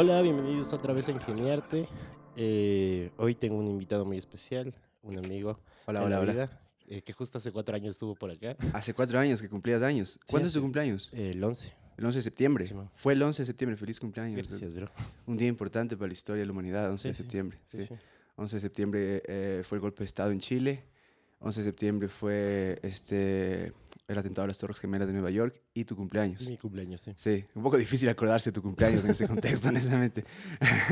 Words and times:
Hola, 0.00 0.22
bienvenidos 0.22 0.72
otra 0.72 0.92
vez 0.92 1.08
a 1.08 1.10
Ingeniarte. 1.10 1.88
Eh, 2.36 3.10
hoy 3.16 3.34
tengo 3.34 3.58
un 3.58 3.66
invitado 3.66 4.04
muy 4.04 4.16
especial, 4.16 4.72
un 5.02 5.18
amigo. 5.18 5.58
Hola, 5.86 5.98
de 5.98 6.06
hola, 6.06 6.16
la 6.18 6.22
hola. 6.22 6.32
vida, 6.34 6.62
eh, 6.86 7.02
que 7.02 7.12
justo 7.12 7.38
hace 7.38 7.50
cuatro 7.50 7.74
años 7.74 7.96
estuvo 7.96 8.14
por 8.14 8.30
acá. 8.30 8.54
Hace 8.74 8.94
cuatro 8.94 9.18
años 9.18 9.42
que 9.42 9.48
cumplías 9.48 9.82
años. 9.82 10.20
¿Cuándo 10.30 10.46
es 10.46 10.54
tu 10.54 10.60
cumpleaños? 10.60 11.10
El 11.12 11.42
11. 11.42 11.74
El 11.96 12.04
11 12.04 12.16
de 12.18 12.22
septiembre. 12.22 12.66
Sí. 12.68 12.74
Fue 12.92 13.14
el 13.14 13.22
11 13.24 13.42
de 13.42 13.46
septiembre. 13.46 13.76
Feliz 13.76 13.98
cumpleaños. 13.98 14.46
Gracias, 14.46 14.72
bro. 14.76 14.88
Un 15.26 15.36
día 15.36 15.48
importante 15.48 15.96
para 15.96 16.06
la 16.06 16.12
historia 16.12 16.42
de 16.42 16.46
la 16.46 16.52
humanidad, 16.52 16.88
11 16.92 17.02
Sí, 17.02 17.08
de 17.08 17.14
septiembre. 17.14 17.58
Sí, 17.66 17.82
sí. 17.82 17.88
sí. 17.88 17.94
11 18.36 18.54
de 18.56 18.60
septiembre 18.60 19.22
eh, 19.26 19.62
fue 19.64 19.78
el 19.78 19.82
golpe 19.82 20.04
de 20.04 20.04
Estado 20.04 20.30
en 20.30 20.38
Chile. 20.38 20.84
11 21.40 21.60
de 21.60 21.64
septiembre 21.64 22.08
fue 22.08 22.78
este, 22.84 23.72
el 24.08 24.18
atentado 24.18 24.44
a 24.44 24.48
las 24.48 24.58
Torres 24.58 24.80
Gemelas 24.80 25.06
de 25.06 25.12
Nueva 25.12 25.30
York 25.30 25.62
y 25.74 25.84
tu 25.84 25.94
cumpleaños. 25.94 26.46
Mi 26.48 26.56
cumpleaños, 26.56 27.02
sí. 27.02 27.12
Sí, 27.14 27.44
un 27.54 27.62
poco 27.62 27.76
difícil 27.76 28.08
acordarse 28.08 28.50
de 28.50 28.54
tu 28.54 28.62
cumpleaños 28.62 29.04
en 29.04 29.10
ese 29.10 29.28
contexto, 29.28 29.68
honestamente. 29.68 30.24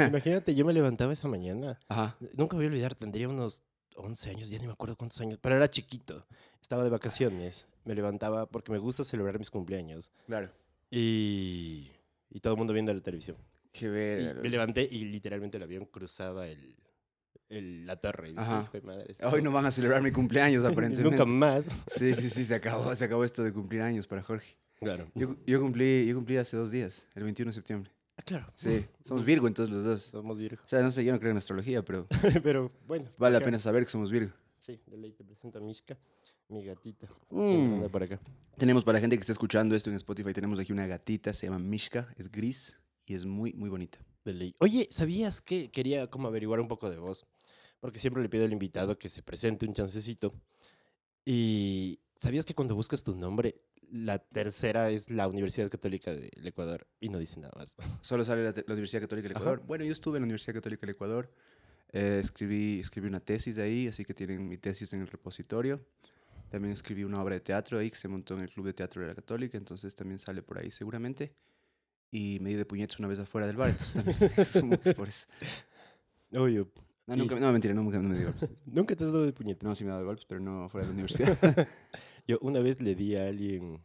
Imagínate, 0.06 0.54
yo 0.54 0.66
me 0.66 0.74
levantaba 0.74 1.14
esa 1.14 1.26
mañana. 1.26 1.80
Ajá. 1.88 2.16
Nunca 2.34 2.56
voy 2.56 2.66
a 2.66 2.68
olvidar, 2.68 2.94
tendría 2.94 3.28
unos 3.28 3.62
11 3.96 4.30
años, 4.30 4.50
ya 4.50 4.58
ni 4.58 4.66
me 4.66 4.72
acuerdo 4.74 4.96
cuántos 4.96 5.18
años, 5.22 5.38
pero 5.40 5.56
era 5.56 5.70
chiquito. 5.70 6.26
Estaba 6.60 6.84
de 6.84 6.90
vacaciones. 6.90 7.66
Me 7.84 7.94
levantaba 7.94 8.46
porque 8.46 8.70
me 8.70 8.78
gusta 8.78 9.02
celebrar 9.02 9.38
mis 9.38 9.50
cumpleaños. 9.50 10.10
Claro. 10.26 10.50
Y, 10.90 11.90
y 12.30 12.40
todo 12.40 12.52
el 12.52 12.58
mundo 12.58 12.74
viendo 12.74 12.92
la 12.92 13.00
televisión. 13.00 13.38
Qué 13.72 13.88
ver. 13.88 14.36
me 14.36 14.48
levanté 14.48 14.88
y 14.90 15.04
literalmente 15.06 15.56
el 15.56 15.62
avión 15.62 15.86
cruzaba 15.86 16.48
el, 16.48 16.76
el- 17.48 17.86
la 17.86 17.96
torre. 17.96 18.28
Dije, 18.30 18.40
Ajá. 18.40 18.62
"Hijo 18.64 18.72
de 18.72 18.80
madre, 18.82 19.14
Hoy 19.32 19.42
no 19.42 19.50
van 19.52 19.66
a 19.66 19.70
celebrar 19.70 20.02
mi 20.02 20.10
cumpleaños, 20.10 20.64
aparentemente. 21.04 21.18
Nunca 21.18 21.24
más. 21.30 21.66
Sí, 21.86 22.14
sí, 22.14 22.28
sí, 22.30 22.44
se 22.44 22.54
acabó, 22.54 22.94
se 22.94 23.04
acabó 23.04 23.24
esto 23.24 23.42
de 23.42 23.52
cumplir 23.52 23.82
años 23.82 24.06
para 24.06 24.22
Jorge. 24.22 24.56
Claro. 24.80 25.10
Yo, 25.14 25.36
yo 25.46 25.60
cumplí, 25.60 26.06
yo 26.06 26.14
cumplí 26.14 26.36
hace 26.36 26.56
dos 26.56 26.70
días, 26.70 27.06
el 27.14 27.22
21 27.24 27.50
de 27.50 27.54
septiembre. 27.54 27.90
Ah, 28.18 28.22
claro. 28.22 28.46
Sí, 28.54 28.84
somos 29.04 29.24
Virgo 29.24 29.46
entonces 29.48 29.74
los 29.74 29.84
dos. 29.84 30.02
Somos 30.02 30.38
Virgo. 30.38 30.62
O 30.64 30.68
sea, 30.68 30.80
no 30.82 30.90
sé, 30.90 31.04
yo 31.04 31.12
no 31.12 31.18
creo 31.18 31.30
en 31.32 31.38
astrología, 31.38 31.82
pero 31.82 32.06
Pero 32.42 32.72
bueno. 32.86 33.10
vale 33.18 33.32
la 33.32 33.38
acá- 33.38 33.44
pena 33.46 33.58
saber 33.58 33.84
que 33.84 33.90
somos 33.90 34.10
Virgo. 34.10 34.32
Sí, 34.58 34.80
de 34.86 34.96
ley 34.96 35.12
te 35.12 35.22
presento 35.24 35.58
a 35.58 35.60
Mishka, 35.62 35.96
mi 36.48 36.64
gatita. 36.64 37.06
Mm. 37.30 37.80
Sí, 37.82 37.88
por 37.90 38.02
acá. 38.02 38.18
Tenemos 38.56 38.84
para 38.84 38.96
la 38.96 39.00
gente 39.00 39.16
que 39.16 39.20
está 39.20 39.32
escuchando 39.32 39.74
esto 39.76 39.90
en 39.90 39.96
Spotify, 39.96 40.32
tenemos 40.32 40.58
aquí 40.58 40.72
una 40.72 40.86
gatita, 40.86 41.32
se 41.32 41.46
llama 41.46 41.58
Mishka, 41.58 42.08
es 42.16 42.30
gris 42.30 42.76
y 43.06 43.14
es 43.14 43.24
muy, 43.24 43.52
muy 43.52 43.68
bonita. 43.68 43.98
De 44.26 44.34
ley. 44.34 44.54
Oye, 44.58 44.88
¿sabías 44.90 45.40
que 45.40 45.70
quería 45.70 46.08
como 46.08 46.26
averiguar 46.26 46.58
un 46.58 46.66
poco 46.66 46.90
de 46.90 46.98
vos? 46.98 47.26
Porque 47.80 48.00
siempre 48.00 48.22
le 48.22 48.28
pido 48.28 48.44
al 48.44 48.52
invitado 48.52 48.98
que 48.98 49.08
se 49.08 49.22
presente 49.22 49.66
un 49.66 49.72
chancecito. 49.72 50.34
Y 51.24 52.00
¿sabías 52.16 52.44
que 52.44 52.54
cuando 52.54 52.74
buscas 52.74 53.04
tu 53.04 53.14
nombre, 53.14 53.60
la 53.88 54.18
tercera 54.18 54.90
es 54.90 55.10
la 55.10 55.28
Universidad 55.28 55.70
Católica 55.70 56.12
del 56.12 56.44
Ecuador 56.44 56.88
y 56.98 57.08
no 57.08 57.18
dice 57.18 57.38
nada 57.38 57.52
más? 57.56 57.76
Solo 58.02 58.24
sale 58.24 58.42
la, 58.42 58.50
la 58.50 58.72
Universidad 58.72 59.02
Católica 59.02 59.28
del 59.28 59.36
Ajá. 59.36 59.44
Ecuador. 59.44 59.66
Bueno, 59.66 59.84
yo 59.84 59.92
estuve 59.92 60.18
en 60.18 60.22
la 60.22 60.26
Universidad 60.26 60.54
Católica 60.54 60.80
del 60.80 60.90
Ecuador, 60.90 61.32
eh, 61.92 62.18
escribí, 62.20 62.80
escribí 62.80 63.06
una 63.06 63.20
tesis 63.20 63.54
de 63.54 63.62
ahí, 63.62 63.86
así 63.86 64.04
que 64.04 64.12
tienen 64.12 64.48
mi 64.48 64.58
tesis 64.58 64.92
en 64.92 65.02
el 65.02 65.06
repositorio. 65.06 65.80
También 66.50 66.72
escribí 66.72 67.04
una 67.04 67.22
obra 67.22 67.34
de 67.36 67.40
teatro 67.40 67.78
ahí 67.78 67.90
que 67.90 67.96
se 67.96 68.08
montó 68.08 68.34
en 68.34 68.40
el 68.40 68.50
Club 68.50 68.66
de 68.66 68.72
Teatro 68.72 69.02
de 69.02 69.08
la 69.08 69.14
Católica, 69.14 69.56
entonces 69.56 69.94
también 69.94 70.18
sale 70.18 70.42
por 70.42 70.58
ahí 70.58 70.70
seguramente. 70.70 71.32
Y 72.10 72.38
me 72.40 72.50
di 72.50 72.56
de 72.56 72.64
puñetes 72.64 72.98
una 72.98 73.08
vez 73.08 73.18
afuera 73.18 73.46
del 73.46 73.56
bar, 73.56 73.70
entonces 73.70 73.94
también 74.52 74.80
es 74.84 74.94
por 74.94 75.08
eso. 75.08 75.26
No, 76.30 76.48
Y- 76.48 76.56
nunca, 77.06 77.36
no, 77.38 77.52
mentira, 77.52 77.74
nunca 77.74 77.98
no 77.98 78.08
me 78.08 78.18
di 78.18 78.24
golpes. 78.24 78.50
Nunca 78.66 78.96
te 78.96 79.04
has 79.04 79.12
dado 79.12 79.24
de 79.24 79.32
puñetas. 79.32 79.62
No, 79.62 79.74
sí 79.74 79.84
me 79.84 79.90
he 79.90 79.92
dado 79.92 80.04
golpes, 80.06 80.24
pero 80.26 80.40
no 80.40 80.68
fuera 80.68 80.86
de 80.86 80.92
la 80.92 80.94
universidad. 80.94 81.36
Yo 82.26 82.38
una 82.42 82.60
vez 82.60 82.80
le 82.80 82.94
di 82.94 83.14
a 83.16 83.26
alguien, 83.28 83.80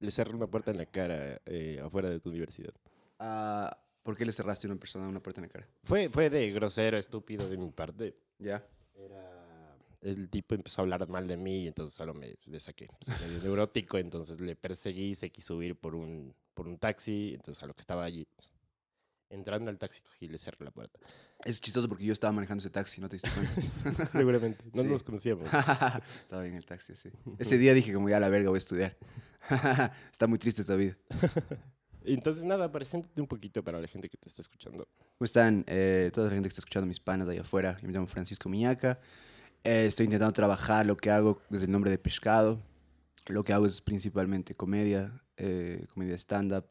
le 0.00 0.10
cerré 0.10 0.34
una 0.34 0.46
puerta 0.46 0.70
en 0.70 0.78
la 0.78 0.86
cara 0.86 1.40
eh, 1.44 1.80
afuera 1.84 2.08
de 2.08 2.18
tu 2.20 2.30
universidad. 2.30 2.72
Ah, 3.18 3.76
¿Por 4.02 4.16
qué 4.16 4.24
le 4.24 4.32
cerraste 4.32 4.66
a 4.66 4.70
una 4.70 4.80
persona 4.80 5.06
una 5.06 5.20
puerta 5.22 5.40
en 5.40 5.46
la 5.46 5.52
cara? 5.52 5.68
Fue, 5.84 6.08
fue 6.08 6.28
de 6.30 6.50
grosero, 6.50 6.96
estúpido 6.96 7.48
de 7.48 7.56
mi 7.56 7.70
parte. 7.70 8.16
Ya. 8.38 8.66
Era... 8.94 9.41
El 10.02 10.28
tipo 10.28 10.54
empezó 10.54 10.80
a 10.80 10.82
hablar 10.82 11.08
mal 11.08 11.26
de 11.28 11.36
mí 11.36 11.60
y 11.62 11.68
entonces 11.68 11.94
solo 11.94 12.12
me, 12.12 12.34
me 12.46 12.58
saqué. 12.60 12.88
Soy 13.00 13.14
medio 13.26 13.42
neurótico, 13.44 13.98
entonces 13.98 14.40
le 14.40 14.56
perseguí, 14.56 15.14
se 15.14 15.30
quiso 15.30 15.56
huir 15.56 15.76
por 15.76 15.94
un, 15.94 16.34
por 16.54 16.66
un 16.66 16.76
taxi. 16.78 17.32
Entonces 17.34 17.62
a 17.62 17.66
lo 17.66 17.74
que 17.74 17.80
estaba 17.80 18.02
allí, 18.04 18.26
pues, 18.34 18.52
entrando 19.30 19.70
al 19.70 19.78
taxi, 19.78 20.00
cogí 20.02 20.24
y 20.26 20.28
le 20.28 20.38
cerré 20.38 20.64
la 20.64 20.72
puerta. 20.72 20.98
Es 21.44 21.60
chistoso 21.60 21.88
porque 21.88 22.04
yo 22.04 22.12
estaba 22.12 22.32
manejando 22.32 22.60
ese 22.60 22.70
taxi, 22.70 23.00
¿no 23.00 23.08
te 23.08 23.16
diste 23.16 23.30
cuenta? 23.30 24.04
Seguramente. 24.12 24.64
No 24.74 24.82
Sí. 24.82 24.88
nos 24.88 25.02
conocíamos. 25.04 25.44
estaba 26.20 26.46
en 26.46 26.54
el 26.54 26.66
taxi, 26.66 26.94
sí. 26.96 27.10
Ese 27.38 27.56
día 27.56 27.72
dije 27.72 27.94
como 27.94 28.08
ya 28.08 28.18
la 28.18 28.28
verga 28.28 28.48
voy 28.50 28.56
a 28.56 28.58
estudiar. 28.58 28.96
Está 30.12 30.26
muy 30.26 30.38
triste 30.38 30.62
esta 30.62 30.74
vida. 30.76 30.96
Entonces 32.04 32.42
nada, 32.44 32.70
preséntate 32.72 33.20
un 33.20 33.28
poquito 33.28 33.62
para 33.62 33.80
la 33.80 33.86
gente 33.86 34.08
que 34.08 34.16
te 34.16 34.28
está 34.28 34.42
escuchando. 34.42 34.88
¿Cómo 35.18 35.24
están? 35.24 35.64
Eh, 35.68 36.10
toda 36.12 36.26
la 36.26 36.34
gente 36.34 36.48
que 36.48 36.52
está 36.52 36.60
escuchando, 36.60 36.86
mis 36.88 36.98
panas 36.98 37.28
de 37.28 37.34
allá 37.34 37.42
afuera. 37.42 37.76
Yo 37.80 37.86
me 37.86 37.94
llamo 37.94 38.08
Francisco 38.08 38.48
Miñaca. 38.48 38.98
Eh, 39.64 39.86
estoy 39.86 40.04
intentando 40.06 40.32
trabajar 40.32 40.86
lo 40.86 40.96
que 40.96 41.10
hago 41.10 41.40
desde 41.48 41.66
el 41.66 41.72
nombre 41.72 41.90
de 41.90 41.98
pescado. 41.98 42.60
Lo 43.28 43.44
que 43.44 43.52
hago 43.52 43.66
es 43.66 43.80
principalmente 43.80 44.54
comedia, 44.54 45.22
eh, 45.36 45.86
comedia 45.94 46.16
stand-up. 46.16 46.66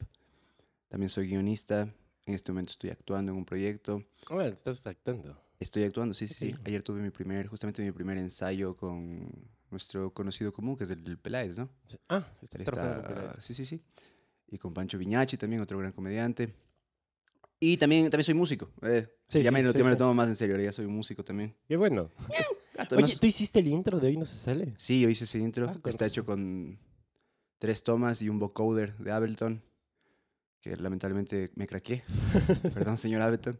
También 0.89 1.09
soy 1.09 1.27
guionista. 1.27 1.93
En 2.25 2.33
este 2.35 2.51
momento 2.51 2.71
estoy 2.71 2.89
actuando 2.89 3.31
en 3.31 3.37
un 3.37 3.45
proyecto. 3.45 4.03
Ahora 4.27 4.47
estás 4.47 4.85
actando. 4.85 5.37
Estoy 5.59 5.83
actuando, 5.83 6.13
sí, 6.13 6.27
sí, 6.27 6.33
sí. 6.33 6.55
Ayer 6.65 6.83
tuve 6.83 7.01
mi 7.01 7.11
primer, 7.11 7.47
justamente 7.47 7.81
mi 7.81 7.91
primer 7.91 8.17
ensayo 8.17 8.75
con 8.75 9.29
nuestro 9.69 10.11
conocido 10.13 10.51
común, 10.51 10.75
que 10.75 10.83
es 10.83 10.89
el, 10.89 11.07
el 11.07 11.17
Peláez, 11.17 11.57
¿no? 11.57 11.69
Ah, 12.09 12.27
estás 12.41 12.59
Él 12.59 12.65
trabajando 12.65 12.99
está- 13.01 13.07
con 13.07 13.15
Peláez. 13.15 13.37
Sí, 13.45 13.53
sí, 13.53 13.65
sí. 13.65 13.81
Y 14.49 14.57
con 14.57 14.73
Pancho 14.73 14.97
Viñachi 14.97 15.37
también, 15.37 15.61
otro 15.61 15.77
gran 15.77 15.93
comediante. 15.93 16.53
Y 17.59 17.77
también, 17.77 18.09
también 18.09 18.25
soy 18.25 18.33
músico. 18.33 18.69
eh. 18.81 19.07
Sí, 19.27 19.43
ya 19.43 19.49
sí, 19.49 19.53
me, 19.53 19.71
ya 19.71 19.83
me 19.83 19.89
lo 19.91 19.97
tomo 19.97 20.13
más 20.13 20.27
en 20.27 20.35
serio, 20.35 20.59
ya 20.59 20.71
soy 20.73 20.85
un 20.85 20.95
músico 20.95 21.23
también. 21.23 21.55
Qué 21.69 21.77
bueno. 21.77 22.09
Gato, 22.73 22.95
Oye, 22.95 23.07
sé- 23.07 23.19
¿tú 23.19 23.27
hiciste 23.27 23.59
el 23.59 23.67
intro 23.67 23.99
de 23.99 24.07
hoy 24.07 24.17
no 24.17 24.25
se 24.25 24.35
sale? 24.35 24.73
Sí, 24.77 25.01
yo 25.01 25.09
hice 25.09 25.25
ese 25.25 25.39
intro. 25.39 25.67
Ah, 25.69 25.77
Está 25.85 26.05
hecho 26.05 26.25
con 26.25 26.79
tres 27.59 27.83
tomas 27.83 28.21
y 28.21 28.29
un 28.29 28.39
vocoder 28.39 28.97
de 28.97 29.11
Ableton, 29.11 29.61
que 30.61 30.75
lamentablemente 30.77 31.51
me 31.55 31.67
craqué. 31.67 32.03
Perdón, 32.73 32.97
señor 32.97 33.21
Ableton. 33.21 33.59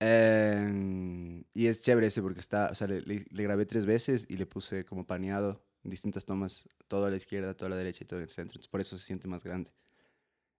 Eh, 0.00 1.44
y 1.54 1.66
es 1.66 1.82
chévere 1.82 2.08
ese 2.08 2.20
porque 2.22 2.40
está, 2.40 2.68
o 2.70 2.74
sea, 2.74 2.86
le, 2.86 3.00
le- 3.02 3.26
le 3.30 3.42
grabé 3.42 3.66
tres 3.66 3.86
veces 3.86 4.26
y 4.28 4.36
le 4.36 4.46
puse 4.46 4.84
como 4.84 5.06
paneado 5.06 5.64
distintas 5.82 6.24
tomas, 6.24 6.66
todo 6.88 7.06
a 7.06 7.10
la 7.10 7.16
izquierda, 7.16 7.54
todo 7.54 7.66
a 7.66 7.70
la 7.70 7.76
derecha 7.76 8.04
y 8.04 8.06
todo 8.06 8.18
en 8.18 8.24
el 8.24 8.30
centro. 8.30 8.54
Entonces, 8.56 8.68
por 8.68 8.80
eso 8.80 8.96
se 8.98 9.04
siente 9.04 9.28
más 9.28 9.42
grande. 9.44 9.70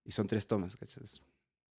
Y 0.03 0.11
son 0.11 0.27
tres 0.27 0.47
tomas, 0.47 0.75
¿cachas? 0.75 1.21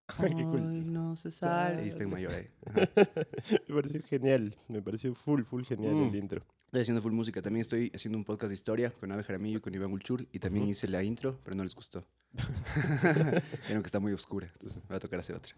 Ay, 0.18 0.34
qué 0.34 0.42
cool. 0.44 0.60
Hoy 0.60 0.80
no 0.84 1.16
se 1.16 1.30
sale. 1.30 1.84
Y 1.84 1.88
está 1.88 2.04
en 2.04 2.10
mayor 2.10 2.32
ahí. 2.32 2.48
Me 3.68 3.74
pareció 3.74 4.02
genial. 4.04 4.56
Me 4.68 4.80
pareció 4.82 5.14
full, 5.14 5.42
full 5.42 5.64
genial 5.64 5.96
el 5.96 6.10
Mm. 6.12 6.14
intro. 6.16 6.42
Estoy 6.66 6.82
haciendo 6.82 7.00
full 7.02 7.12
música. 7.12 7.40
También 7.42 7.60
estoy 7.62 7.90
haciendo 7.94 8.18
un 8.18 8.24
podcast 8.24 8.48
de 8.48 8.54
historia 8.54 8.90
con 8.90 9.10
Ave 9.12 9.22
Jaramillo 9.22 9.58
y 9.58 9.60
con 9.60 9.74
Iván 9.74 9.92
Ulchur. 9.92 10.26
Y 10.32 10.38
también 10.40 10.66
hice 10.68 10.88
la 10.88 11.02
intro, 11.02 11.40
pero 11.44 11.56
no 11.56 11.62
les 11.64 11.74
gustó. 11.74 12.06
Vieron 13.66 13.82
que 13.82 13.86
está 13.86 14.00
muy 14.00 14.12
oscura. 14.12 14.48
Entonces 14.52 14.82
me 14.82 14.90
va 14.90 14.96
a 14.96 15.00
tocar 15.00 15.20
hacer 15.20 15.36
otra. 15.36 15.54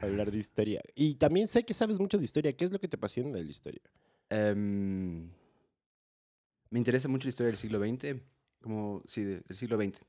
Hablar 0.00 0.30
de 0.30 0.38
historia. 0.38 0.80
Y 0.94 1.14
también 1.16 1.46
sé 1.46 1.64
que 1.64 1.74
sabes 1.74 2.00
mucho 2.00 2.18
de 2.18 2.24
historia. 2.24 2.54
¿Qué 2.56 2.64
es 2.64 2.72
lo 2.72 2.80
que 2.80 2.88
te 2.88 2.96
apasiona 2.96 3.36
de 3.36 3.44
la 3.44 3.50
historia? 3.50 3.82
Em, 4.30 5.30
me 6.70 6.78
interesa 6.78 7.08
mucho 7.08 7.24
la 7.24 7.30
historia 7.30 7.48
del 7.48 7.56
siglo 7.56 7.78
XX. 7.78 8.20
Como, 8.62 9.02
sí, 9.06 9.22
de- 9.24 9.40
del 9.40 9.56
siglo 9.56 9.76
XX. 9.80 10.00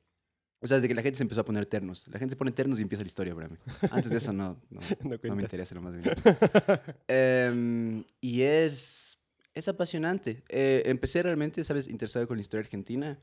O 0.62 0.68
sea, 0.68 0.78
desde 0.78 0.88
que 0.88 0.94
la 0.94 1.02
gente 1.02 1.18
se 1.18 1.24
empezó 1.24 1.42
a 1.42 1.46
poner 1.46 1.66
ternos. 1.66 2.08
La 2.08 2.20
gente 2.20 2.34
se 2.34 2.38
pone 2.38 2.52
ternos 2.52 2.80
y 2.80 2.84
empieza 2.84 3.04
la 3.04 3.08
historia 3.08 3.34
para 3.34 3.50
mí. 3.50 3.58
Antes 3.90 4.12
de 4.12 4.18
eso 4.18 4.32
no, 4.32 4.62
no, 4.70 4.80
No 5.04 5.18
no 5.24 5.36
me 5.36 5.42
interesa 5.42 5.74
lo 5.74 5.82
más 5.82 5.94
mínimo. 5.94 6.14
Em, 7.08 8.04
y 8.22 8.42
es, 8.42 9.18
es 9.56 9.68
apasionante. 9.68 10.44
Eh, 10.50 10.84
empecé 10.86 11.24
realmente, 11.24 11.64
¿sabes?, 11.64 11.88
interesado 11.88 12.28
con 12.28 12.38
la 12.38 12.42
historia 12.42 12.64
argentina. 12.64 13.18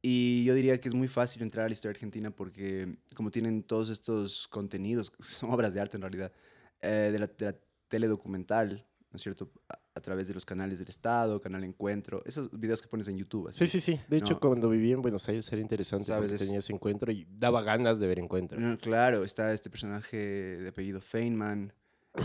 Y 0.00 0.44
yo 0.44 0.54
diría 0.54 0.80
que 0.80 0.88
es 0.88 0.94
muy 0.94 1.08
fácil 1.08 1.42
entrar 1.42 1.66
a 1.66 1.68
la 1.68 1.74
historia 1.74 1.90
argentina 1.90 2.30
porque 2.30 2.96
como 3.14 3.30
tienen 3.30 3.62
todos 3.62 3.90
estos 3.90 4.48
contenidos, 4.48 5.12
son 5.20 5.50
obras 5.50 5.74
de 5.74 5.80
arte 5.80 5.96
en 5.98 6.02
realidad, 6.02 6.32
eh, 6.80 7.10
de, 7.12 7.18
la, 7.18 7.26
de 7.26 7.44
la 7.44 7.56
teledocumental, 7.88 8.86
¿no 9.10 9.16
es 9.16 9.22
cierto? 9.22 9.50
A, 9.68 9.78
a 9.96 10.00
través 10.00 10.28
de 10.28 10.34
los 10.34 10.44
canales 10.44 10.78
del 10.78 10.90
Estado, 10.90 11.40
Canal 11.40 11.64
Encuentro, 11.64 12.22
esos 12.26 12.50
videos 12.50 12.82
que 12.82 12.88
pones 12.88 13.08
en 13.08 13.16
YouTube. 13.16 13.50
Sí, 13.50 13.64
así. 13.64 13.80
sí, 13.80 13.92
sí. 13.92 13.98
De 14.08 14.18
hecho, 14.18 14.38
cuando 14.38 14.68
viví 14.68 14.92
en 14.92 15.00
Buenos 15.00 15.26
Aires 15.26 15.50
era 15.50 15.62
interesante 15.62 16.04
Sabes, 16.04 16.30
porque 16.30 16.44
tenía 16.44 16.58
ese 16.58 16.74
encuentro 16.74 17.10
y 17.10 17.26
daba 17.30 17.62
ganas 17.62 17.98
de 17.98 18.06
ver 18.06 18.18
encuentro. 18.18 18.60
No, 18.60 18.76
claro, 18.76 19.24
está 19.24 19.54
este 19.54 19.70
personaje 19.70 20.18
de 20.18 20.68
apellido 20.68 21.00
Feynman. 21.00 21.72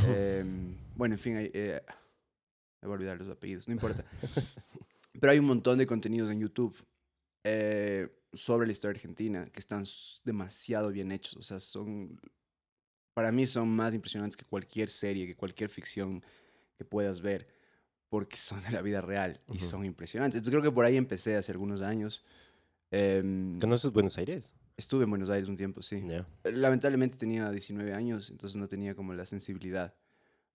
em, 0.06 0.76
bueno, 0.98 1.16
en 1.16 1.20
fin, 1.20 1.38
hay, 1.38 1.50
eh, 1.54 1.82
voy 2.82 2.92
a 2.92 2.94
olvidar 2.96 3.18
los 3.18 3.30
apellidos, 3.30 3.70
no 3.70 3.74
importa. 3.74 4.04
Pero 5.20 5.32
hay 5.32 5.40
un 5.40 5.46
montón 5.46 5.78
de 5.78 5.88
contenidos 5.88 6.30
en 6.30 6.42
YouTube 6.42 6.76
eh, 7.46 8.10
sobre 8.34 8.68
la 8.68 8.74
historia 8.74 8.96
argentina 8.96 9.50
que 9.50 9.62
están 9.62 9.86
demasiado 10.26 10.92
bien 10.92 11.14
hechos. 11.14 11.38
O 11.38 11.42
sea, 11.42 11.60
son. 11.62 12.20
Para 13.14 13.32
mí 13.32 13.46
son 13.46 13.74
más 13.74 13.94
impresionantes 13.94 14.36
que 14.36 14.46
cualquier 14.46 14.90
serie, 14.90 15.26
que 15.28 15.36
cualquier 15.36 15.70
ficción 15.70 16.24
que 16.82 16.86
puedas 16.86 17.22
ver, 17.22 17.48
porque 18.10 18.38
son 18.38 18.62
de 18.64 18.72
la 18.72 18.82
vida 18.82 19.02
real 19.02 19.40
y 19.54 19.60
son 19.60 19.86
impresionantes. 19.86 20.38
Entonces 20.38 20.52
creo 20.52 20.64
que 20.64 20.74
por 20.76 20.84
ahí 20.86 20.98
empecé 20.98 21.36
hace 21.36 21.52
algunos 21.52 21.82
años. 21.82 22.24
Em, 22.90 23.60
¿Conoces 23.60 23.92
Buenos 23.92 24.18
Aires? 24.18 24.54
Estuve 24.76 25.04
en 25.04 25.12
Buenos 25.12 25.30
Aires 25.30 25.48
un 25.48 25.56
tiempo, 25.58 25.84
sí. 25.84 26.02
Lamentablemente 26.44 27.18
tenía 27.18 27.52
19 27.52 27.94
años, 27.94 28.32
entonces 28.32 28.56
no 28.56 28.68
tenía 28.68 28.96
como 28.96 29.14
la 29.14 29.26
sensibilidad 29.28 29.94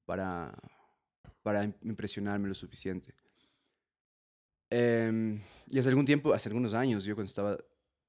para, 0.04 0.52
para 1.42 1.64
im- 1.64 1.74
impresionarme 1.82 2.48
lo 2.48 2.54
suficiente. 2.54 3.14
Em, 4.68 5.40
y 5.68 5.78
hace 5.78 5.88
algún 5.88 6.06
tiempo, 6.06 6.32
hace 6.32 6.48
algunos 6.48 6.74
años, 6.74 7.04
yo 7.04 7.14
cuando 7.14 7.28
estaba 7.28 7.56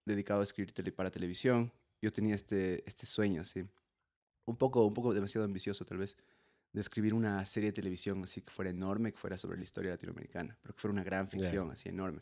dedicado 0.06 0.40
a 0.40 0.44
escribir 0.44 0.74
tele- 0.74 0.92
para 0.92 1.12
televisión, 1.12 1.72
yo 2.02 2.12
tenía 2.12 2.34
este, 2.34 2.84
este 2.88 3.06
sueño, 3.06 3.42
así, 3.42 3.64
un 4.46 4.56
poco, 4.56 4.86
un 4.86 4.94
poco 4.94 5.14
demasiado 5.14 5.46
ambicioso 5.46 5.86
tal 5.86 6.00
vez, 6.00 6.18
de 6.74 6.82
escribir 6.82 7.14
una 7.14 7.44
serie 7.46 7.72
de 7.72 7.74
televisión 7.74 8.24
así 8.24 8.42
que 8.42 8.52
fuera 8.52 8.70
enorme, 8.70 9.12
que 9.12 9.18
fuera 9.18 9.38
sobre 9.38 9.58
la 9.58 9.64
historia 9.64 9.92
latinoamericana, 9.92 10.58
pero 10.62 10.76
que 10.76 10.82
fuera 10.82 10.94
una 10.94 11.04
gran 11.04 11.28
ficción, 11.28 11.72
así 11.72 11.90
enorme. 11.90 12.22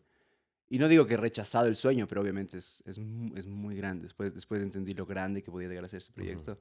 Y 0.69 0.79
no 0.79 0.87
digo 0.87 1.05
que 1.05 1.13
he 1.13 1.17
rechazado 1.17 1.67
el 1.67 1.75
sueño, 1.75 2.07
pero 2.07 2.21
obviamente 2.21 2.57
es, 2.57 2.81
es, 2.85 2.97
es 3.35 3.45
muy 3.45 3.75
grande. 3.75 4.03
Después, 4.03 4.33
después 4.33 4.61
entendí 4.61 4.93
lo 4.93 5.05
grande 5.05 5.43
que 5.43 5.51
podía 5.51 5.67
llegar 5.67 5.85
a 5.85 5.87
ser 5.87 5.99
este 5.99 6.13
proyecto 6.13 6.59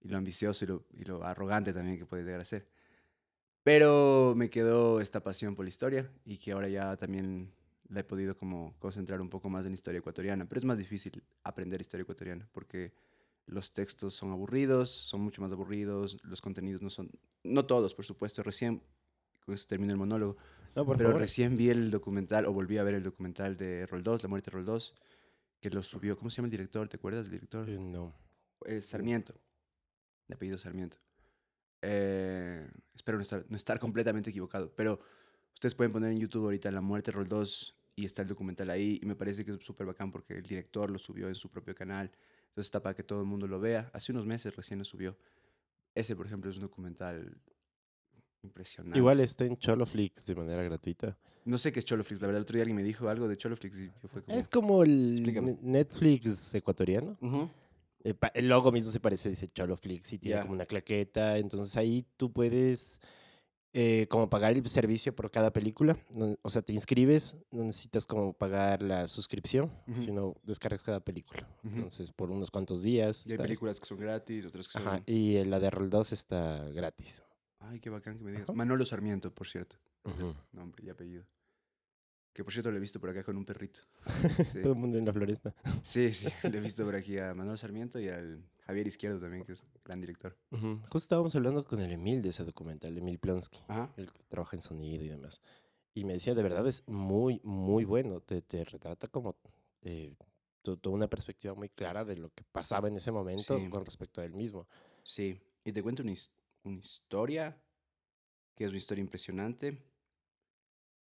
y 0.00 0.08
lo 0.08 0.16
ambicioso 0.16 0.64
y 0.64 0.68
lo, 0.68 0.84
y 0.92 1.04
lo 1.04 1.24
arrogante 1.24 1.72
también 1.72 1.98
que 1.98 2.04
podía 2.04 2.24
llegar 2.24 2.40
a 2.40 2.44
ser. 2.44 2.66
Pero 3.62 4.34
me 4.36 4.50
quedó 4.50 5.00
esta 5.00 5.22
pasión 5.22 5.54
por 5.54 5.64
la 5.64 5.70
historia 5.70 6.10
y 6.24 6.36
que 6.36 6.52
ahora 6.52 6.68
ya 6.68 6.96
también 6.96 7.52
la 7.88 8.00
he 8.00 8.04
podido 8.04 8.36
como 8.36 8.74
concentrar 8.78 9.20
un 9.20 9.30
poco 9.30 9.48
más 9.48 9.64
en 9.64 9.70
la 9.72 9.74
historia 9.74 9.98
ecuatoriana. 9.98 10.46
Pero 10.46 10.58
es 10.58 10.64
más 10.64 10.76
difícil 10.76 11.22
aprender 11.44 11.80
historia 11.80 12.02
ecuatoriana 12.02 12.46
porque 12.52 12.92
los 13.46 13.72
textos 13.72 14.14
son 14.14 14.30
aburridos, 14.32 14.90
son 14.90 15.20
mucho 15.20 15.42
más 15.42 15.52
aburridos, 15.52 16.16
los 16.24 16.40
contenidos 16.40 16.82
no 16.82 16.90
son, 16.90 17.10
no 17.42 17.66
todos, 17.66 17.94
por 17.94 18.04
supuesto, 18.04 18.42
recién, 18.42 18.82
con 19.44 19.54
eso 19.54 19.66
termino 19.68 19.92
el 19.92 19.98
monólogo, 19.98 20.36
No, 20.74 20.84
por 20.86 20.96
pero 20.96 21.10
favor. 21.10 21.20
recién 21.20 21.56
vi 21.56 21.70
el 21.70 21.90
documental, 21.90 22.46
o 22.46 22.52
volví 22.52 22.78
a 22.78 22.82
ver 22.82 22.94
el 22.94 23.02
documental 23.02 23.56
de 23.56 23.86
Roldós, 23.86 24.22
La 24.22 24.28
muerte 24.28 24.50
de 24.50 24.56
Roldós, 24.56 24.94
que 25.60 25.70
lo 25.70 25.82
subió, 25.82 26.16
¿cómo 26.16 26.30
se 26.30 26.36
llama 26.36 26.46
el 26.46 26.50
director? 26.52 26.88
¿Te 26.88 26.96
acuerdas 26.96 27.24
del 27.24 27.32
director? 27.32 27.68
Eh, 27.68 27.78
no. 27.78 28.14
Eh, 28.66 28.80
Sarmiento, 28.82 29.34
de 30.28 30.34
apellido 30.34 30.58
Sarmiento. 30.58 30.96
Eh, 31.82 32.66
espero 32.94 33.18
no 33.18 33.22
estar, 33.22 33.44
no 33.48 33.56
estar 33.56 33.78
completamente 33.78 34.30
equivocado, 34.30 34.72
pero 34.74 35.00
ustedes 35.52 35.74
pueden 35.74 35.92
poner 35.92 36.12
en 36.12 36.18
YouTube 36.18 36.44
ahorita 36.44 36.70
La 36.70 36.80
muerte 36.80 37.10
de 37.10 37.16
Roldós 37.18 37.76
y 37.94 38.06
está 38.06 38.22
el 38.22 38.28
documental 38.28 38.70
ahí 38.70 38.98
y 39.02 39.06
me 39.06 39.14
parece 39.14 39.44
que 39.44 39.50
es 39.52 39.58
súper 39.60 39.86
bacán 39.86 40.10
porque 40.10 40.34
el 40.34 40.42
director 40.42 40.90
lo 40.90 40.98
subió 40.98 41.28
en 41.28 41.34
su 41.34 41.50
propio 41.50 41.74
canal, 41.74 42.10
entonces 42.54 42.68
está 42.68 42.80
para 42.80 42.94
que 42.94 43.02
todo 43.02 43.18
el 43.18 43.26
mundo 43.26 43.48
lo 43.48 43.58
vea. 43.58 43.90
Hace 43.92 44.12
unos 44.12 44.26
meses 44.26 44.54
recién 44.54 44.78
lo 44.78 44.84
subió. 44.84 45.18
Ese, 45.92 46.14
por 46.14 46.26
ejemplo, 46.26 46.48
es 46.52 46.56
un 46.56 46.62
documental 46.62 47.36
impresionante. 48.44 48.96
Igual 48.96 49.18
está 49.18 49.44
en 49.44 49.56
Choloflix 49.56 50.26
de 50.26 50.36
manera 50.36 50.62
gratuita. 50.62 51.18
No 51.44 51.58
sé 51.58 51.72
qué 51.72 51.80
es 51.80 51.84
Choloflix, 51.84 52.20
la 52.20 52.28
verdad. 52.28 52.38
El 52.38 52.42
otro 52.44 52.54
día 52.54 52.62
alguien 52.62 52.76
me 52.76 52.84
dijo 52.84 53.08
algo 53.08 53.26
de 53.26 53.36
Choloflix 53.36 53.80
y 53.80 53.86
yo 53.86 54.08
fue 54.08 54.22
como... 54.22 54.38
Es 54.38 54.48
como 54.48 54.84
el 54.84 55.14
Explícame. 55.14 55.58
Netflix 55.62 56.54
ecuatoriano. 56.54 57.18
Ujú. 57.20 57.50
El, 58.04 58.48
logo 58.48 58.70
mismo 58.70 58.92
se 58.92 59.00
parece, 59.00 59.30
dice 59.30 59.48
Choloflix 59.48 60.12
y 60.12 60.18
tiene 60.18 60.40
como 60.42 60.52
una 60.52 60.66
claqueta. 60.66 61.38
Entonces 61.38 61.76
ahí 61.76 62.06
tú 62.16 62.32
puedes 62.32 63.00
eh, 63.76 64.06
como 64.08 64.30
pagar 64.30 64.52
el 64.52 64.66
servicio 64.68 65.12
por 65.14 65.32
cada 65.32 65.52
película. 65.52 65.98
O 66.42 66.48
sea, 66.48 66.62
te 66.62 66.72
inscribes, 66.72 67.36
no 67.50 67.64
necesitas 67.64 68.06
como 68.06 68.32
pagar 68.32 68.82
la 68.82 69.08
suscripción, 69.08 69.72
sino 69.96 70.36
descargas 70.44 70.84
cada 70.84 71.00
película. 71.00 71.46
Entonces, 71.64 72.12
por 72.12 72.30
unos 72.30 72.52
cuantos 72.52 72.82
días. 72.82 73.26
Y 73.26 73.32
hay 73.32 73.38
películas 73.38 73.80
que 73.80 73.86
son 73.86 73.98
gratis, 73.98 74.46
otras 74.46 74.68
que 74.68 74.78
son... 74.78 74.86
Ajá, 74.86 75.02
y 75.06 75.42
la 75.44 75.58
de 75.58 75.70
Roll 75.70 75.90
2 75.90 76.12
está 76.12 76.68
gratis. 76.70 77.24
Ay, 77.58 77.80
qué 77.80 77.90
bacán 77.90 78.16
que 78.16 78.22
me 78.22 78.30
digas. 78.30 78.48
Ajá. 78.48 78.56
Manolo 78.56 78.84
Sarmiento, 78.84 79.34
por 79.34 79.48
cierto. 79.48 79.76
Nombre 80.52 80.84
y 80.84 80.90
apellido. 80.90 81.24
Que 82.34 82.42
por 82.44 82.52
cierto 82.52 82.70
lo 82.70 82.76
he 82.76 82.80
visto 82.80 83.00
por 83.00 83.08
acá 83.10 83.22
con 83.22 83.36
un 83.36 83.44
perrito. 83.46 83.80
Sí, 84.46 84.60
Todo 84.60 84.72
el 84.74 84.78
mundo 84.78 84.98
en 84.98 85.06
la 85.06 85.12
floresta. 85.12 85.54
sí, 85.82 86.12
sí, 86.12 86.26
lo 86.42 86.58
he 86.58 86.60
visto 86.60 86.84
por 86.84 86.94
aquí 86.96 87.16
a 87.18 87.32
Manolo 87.32 87.56
Sarmiento 87.56 87.98
y 88.00 88.08
al 88.08 88.44
Javier 88.66 88.86
Izquierdo 88.88 89.20
también, 89.20 89.44
que 89.44 89.52
es 89.52 89.64
gran 89.84 90.00
director. 90.00 90.36
Ujú. 90.50 90.80
Justo 90.82 90.98
estábamos 90.98 91.34
hablando 91.36 91.64
con 91.64 91.80
el 91.80 91.92
Emil 91.92 92.20
de 92.22 92.30
ese 92.30 92.44
documental, 92.44 92.98
Emil 92.98 93.18
Plonsky. 93.18 93.60
Ajá. 93.68 93.94
Él 93.96 94.10
trabaja 94.28 94.56
en 94.56 94.62
sonido 94.62 95.04
y 95.04 95.08
demás. 95.08 95.40
Y 95.94 96.04
me 96.04 96.14
decía, 96.14 96.34
de 96.34 96.42
verdad 96.42 96.66
es 96.66 96.82
muy, 96.88 97.40
muy 97.44 97.84
bueno. 97.84 98.20
Te, 98.20 98.42
te 98.42 98.64
retrata 98.64 99.06
como 99.06 99.36
eh, 99.82 100.16
to- 100.62 100.76
toda 100.76 100.96
una 100.96 101.08
perspectiva 101.08 101.54
muy 101.54 101.68
clara 101.68 102.04
de 102.04 102.16
lo 102.16 102.30
que 102.34 102.42
pasaba 102.50 102.88
en 102.88 102.96
ese 102.96 103.12
momento 103.12 103.56
Sí. 103.56 103.68
con 103.70 103.84
respecto 103.84 104.20
a 104.20 104.24
él 104.24 104.34
mismo. 104.34 104.66
Sí, 105.04 105.40
y 105.64 105.70
te 105.70 105.82
cuento 105.84 106.02
una, 106.02 106.10
his- 106.10 106.32
una 106.64 106.80
historia, 106.80 107.56
que 108.56 108.64
es 108.64 108.70
una 108.70 108.78
historia 108.78 109.02
impresionante. 109.02 109.78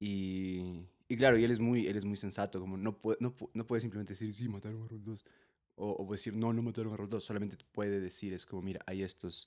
Y, 0.01 0.85
y 1.13 1.17
claro, 1.19 1.37
y 1.37 1.45
él 1.45 1.51
es 1.51 1.61
muy, 1.61 1.87
él 1.87 1.97
es 1.99 2.07
muy 2.07 2.17
sensato, 2.17 2.59
como 2.59 2.79
no 2.79 2.97
puede, 2.97 3.19
no, 3.21 3.37
no 3.53 3.67
puede 3.67 3.83
simplemente 3.83 4.15
decir, 4.15 4.33
sí, 4.33 4.49
mataron 4.49 4.83
a 4.83 4.89
Roldós. 4.89 5.27
O, 5.75 5.95
o 6.03 6.11
decir, 6.11 6.35
no, 6.35 6.55
no 6.55 6.63
mataron 6.63 6.91
a 6.95 6.97
Roldós. 6.97 7.23
Solamente 7.23 7.59
puede 7.71 8.01
decir, 8.01 8.33
es 8.33 8.47
como, 8.47 8.63
mira, 8.63 8.81
hay 8.87 9.03
estos 9.03 9.47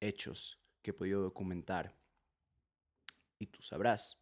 hechos 0.00 0.58
que 0.82 0.90
he 0.90 0.94
podido 0.94 1.22
documentar. 1.22 1.94
Y 3.38 3.46
tú 3.46 3.62
sabrás. 3.62 4.18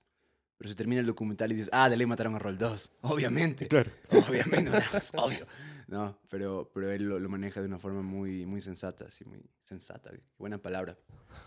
Pero 0.57 0.71
se 0.71 0.77
termina 0.77 1.01
el 1.01 1.07
documental 1.07 1.51
y 1.53 1.57
dices, 1.57 1.71
ah, 1.73 1.91
de 1.91 1.97
ley 1.97 2.07
mataron 2.07 2.35
a 2.35 2.39
Roldós. 2.39 2.93
Obviamente. 3.03 3.67
Claro. 3.67 3.91
Obviamente, 4.11 4.71
es 4.97 5.13
obvio. 5.17 5.47
No, 5.89 6.19
pero, 6.31 6.71
pero 6.73 6.91
él 6.91 7.03
lo, 7.05 7.19
lo 7.19 7.29
maneja 7.29 7.61
de 7.61 7.67
una 7.67 7.79
forma 7.79 8.01
muy, 8.03 8.47
muy 8.47 8.61
sensata, 8.61 9.05
así, 9.07 9.25
muy 9.25 9.45
sensata. 9.65 10.11
Buena 10.39 10.57
palabra. 10.63 10.97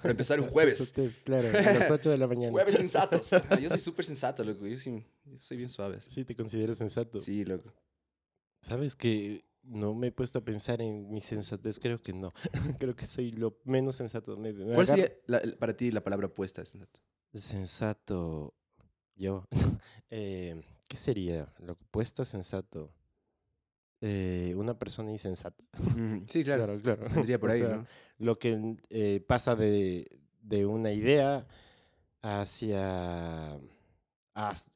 Para 0.02 0.12
empezar 0.12 0.40
un 0.40 0.48
jueves. 0.50 0.94
Claro, 1.24 1.48
a 1.50 1.52
las 1.62 1.90
8 1.92 2.10
de 2.12 2.18
la 2.18 2.28
mañana. 2.28 2.52
Jueves 2.52 2.76
sensatos. 2.76 3.32
Yo 3.60 3.70
soy 3.70 3.80
súper 3.80 4.06
sensato, 4.06 4.44
loco. 4.44 4.68
Yo, 4.68 4.78
sí, 4.78 5.04
yo 5.26 5.40
soy 5.40 5.58
bien 5.58 5.70
suave. 5.70 5.98
así. 5.98 6.10
Sí, 6.12 6.26
te 6.26 6.36
consideras 6.36 6.78
sensato. 6.78 7.20
Sí, 7.20 7.44
loco. 7.46 7.74
¿Sabes 8.62 8.96
que 8.96 9.44
no 9.64 9.96
me 9.96 10.08
he 10.08 10.12
puesto 10.12 10.38
a 10.40 10.46
pensar 10.46 10.82
en 10.82 11.10
mi 11.12 11.22
sensatez? 11.22 11.80
Creo 11.80 12.00
que 12.02 12.14
no. 12.14 12.32
Creo 12.80 12.96
que 12.96 13.08
soy 13.08 13.32
lo 13.32 13.60
menos 13.64 13.96
sensato. 13.96 14.38
Me- 14.38 14.54
me 14.54 14.76
¿Cuál 14.76 14.86
agarro- 14.86 14.88
sería 14.88 15.14
la- 15.26 15.42
para 15.58 15.76
ti 15.76 15.90
la 15.92 16.04
palabra 16.04 16.28
puesta? 16.28 16.64
sensato? 16.64 17.00
Sensato. 17.34 18.54
Yo. 19.18 19.46
Eh, 20.10 20.64
¿Qué 20.88 20.96
sería? 20.96 21.54
Lo 21.60 21.74
opuesto 21.74 22.22
a 22.22 22.26
sensato. 22.26 22.94
Eh, 24.00 24.54
una 24.56 24.80
persona 24.80 25.12
insensata. 25.12 25.62
Sí, 26.28 26.44
claro. 26.46 26.66
Claro, 26.80 26.80
claro. 26.82 27.14
Vendría 27.14 27.38
por 27.42 27.50
O 27.50 27.54
ahí, 27.54 27.60
sea, 27.60 27.76
¿no? 27.76 27.88
Lo 28.20 28.40
que 28.40 28.78
eh, 28.90 29.20
pasa 29.28 29.56
de, 29.58 30.08
de 30.42 30.66
una 30.66 30.94
idea 30.94 31.46
hacia. 32.22 33.60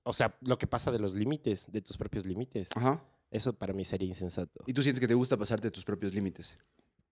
o 0.04 0.14
sea, 0.14 0.36
lo 0.42 0.58
que 0.58 0.68
pasa 0.68 0.92
de 0.92 1.00
los 1.00 1.14
límites, 1.14 1.72
de 1.72 1.82
tus 1.82 1.98
propios 1.98 2.26
límites. 2.26 2.70
Ajá. 2.76 3.02
Eso 3.30 3.54
para 3.54 3.72
mí 3.74 3.86
sería 3.86 4.10
insensato. 4.10 4.64
Y 4.68 4.74
tú 4.74 4.84
sientes 4.84 5.00
que 5.00 5.08
te 5.08 5.14
gusta 5.14 5.38
pasarte 5.38 5.68
de 5.68 5.72
tus 5.72 5.86
propios 5.86 6.14
límites. 6.14 6.58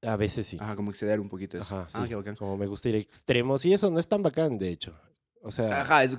A 0.01 0.17
veces 0.17 0.45
sí. 0.47 0.57
Ajá, 0.59 0.75
como 0.75 0.91
exceder 0.91 1.19
un 1.21 1.29
poquito 1.29 1.57
eso. 1.57 1.73
Ajá, 1.73 1.89
sí. 1.89 1.97
Ah, 2.01 2.05
qué 2.07 2.15
bacán. 2.15 2.35
Como 2.35 2.57
me 2.57 2.67
gusta 2.67 2.89
ir 2.89 2.95
a 2.95 2.99
extremos. 2.99 3.63
Y 3.65 3.71
eso 3.73 3.89
no 3.89 3.97
es 3.99 4.07
tan 4.09 4.21
bacán, 4.21 4.57
de 4.57 4.69
hecho. 4.69 4.93
O 5.41 5.51
sea. 5.51 5.81
Ajá, 5.81 6.03
es- 6.03 6.17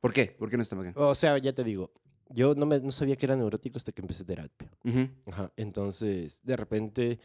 ¿por 0.00 0.12
qué? 0.12 0.26
¿Por 0.38 0.50
qué 0.50 0.56
no 0.56 0.62
está 0.62 0.76
bacán? 0.76 0.94
O 0.96 1.14
sea, 1.14 1.38
ya 1.38 1.52
te 1.52 1.64
digo. 1.64 1.92
Yo 2.30 2.54
no, 2.54 2.66
me, 2.66 2.78
no 2.80 2.90
sabía 2.90 3.16
que 3.16 3.24
era 3.26 3.36
neurótico 3.36 3.78
hasta 3.78 3.92
que 3.92 4.02
empecé 4.02 4.24
terapia. 4.24 4.70
Ujú, 4.84 5.08
Ajá, 5.32 5.50
Entonces, 5.56 6.42
de 6.44 6.56
repente, 6.56 7.18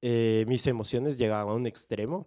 eh, 0.00 0.44
mis 0.48 0.66
emociones 0.66 1.18
llegaban 1.18 1.52
a 1.52 1.54
un 1.54 1.66
extremo 1.66 2.26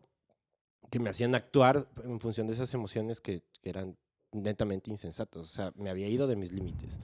que 0.92 1.00
me 1.00 1.10
hacían 1.10 1.34
actuar 1.34 1.88
en 2.04 2.20
función 2.20 2.46
de 2.48 2.54
esas 2.54 2.72
emociones 2.74 3.22
que, 3.22 3.42
que 3.62 3.70
eran 3.70 3.98
netamente 4.32 4.92
insensatas. 4.92 5.42
O 5.42 5.46
sea, 5.46 5.74
me 5.76 5.90
había 5.90 6.08
ido 6.08 6.28
de 6.28 6.36
mis 6.36 6.52
límites. 6.52 7.00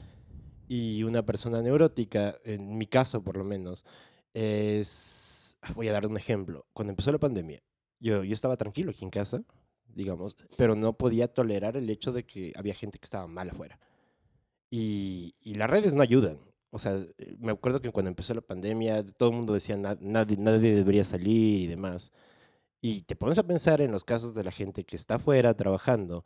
Y 0.68 1.04
una 1.04 1.26
persona 1.26 1.62
neurótica, 1.62 2.36
en 2.44 2.78
mi 2.78 2.86
caso 2.86 3.24
por 3.24 3.38
lo 3.38 3.44
menos, 3.44 3.86
es... 4.34 5.58
Voy 5.74 5.88
a 5.88 5.94
dar 5.94 6.06
un 6.06 6.18
ejemplo. 6.18 6.68
Cuando 6.74 6.92
empezó 6.92 7.12
la 7.12 7.18
pandemia, 7.18 7.62
yo, 8.00 8.24
yo 8.24 8.34
estaba 8.34 8.58
tranquilo 8.58 8.92
aquí 8.92 9.04
en 9.04 9.10
casa, 9.10 9.42
digamos, 9.94 10.36
pero 10.58 10.76
no 10.76 10.94
podía 10.98 11.28
tolerar 11.34 11.78
el 11.78 11.90
hecho 11.90 12.12
de 12.12 12.24
que 12.26 12.54
había 12.56 12.74
gente 12.76 13.00
que 13.00 13.06
estaba 13.06 13.28
mal 13.28 13.50
afuera. 13.50 13.80
Y, 14.70 15.36
y 15.42 15.56
las 15.56 15.70
redes 15.70 15.94
no 15.94 16.02
ayudan. 16.02 16.40
O 16.72 16.80
sea, 16.80 16.98
eh, 17.18 17.36
me 17.40 17.52
acuerdo 17.52 17.82
que 17.82 17.92
cuando 17.92 18.10
empezó 18.10 18.34
la 18.34 18.42
pandemia, 18.42 19.06
todo 19.06 19.30
el 19.30 19.36
mundo 19.36 19.54
decía 19.54 19.78
"Na- 19.78 19.98
nadie, 20.02 20.38
nadie 20.38 20.76
debería 20.76 21.06
salir 21.06 21.62
y 21.62 21.68
demás. 21.68 22.12
Y 22.82 23.02
te 23.02 23.16
pones 23.16 23.38
a 23.38 23.44
pensar 23.48 23.82
en 23.82 23.92
los 23.92 24.04
casos 24.04 24.34
de 24.36 24.44
la 24.44 24.52
gente 24.52 24.84
que 24.84 24.96
está 24.98 25.16
afuera 25.16 25.54
trabajando 25.56 26.26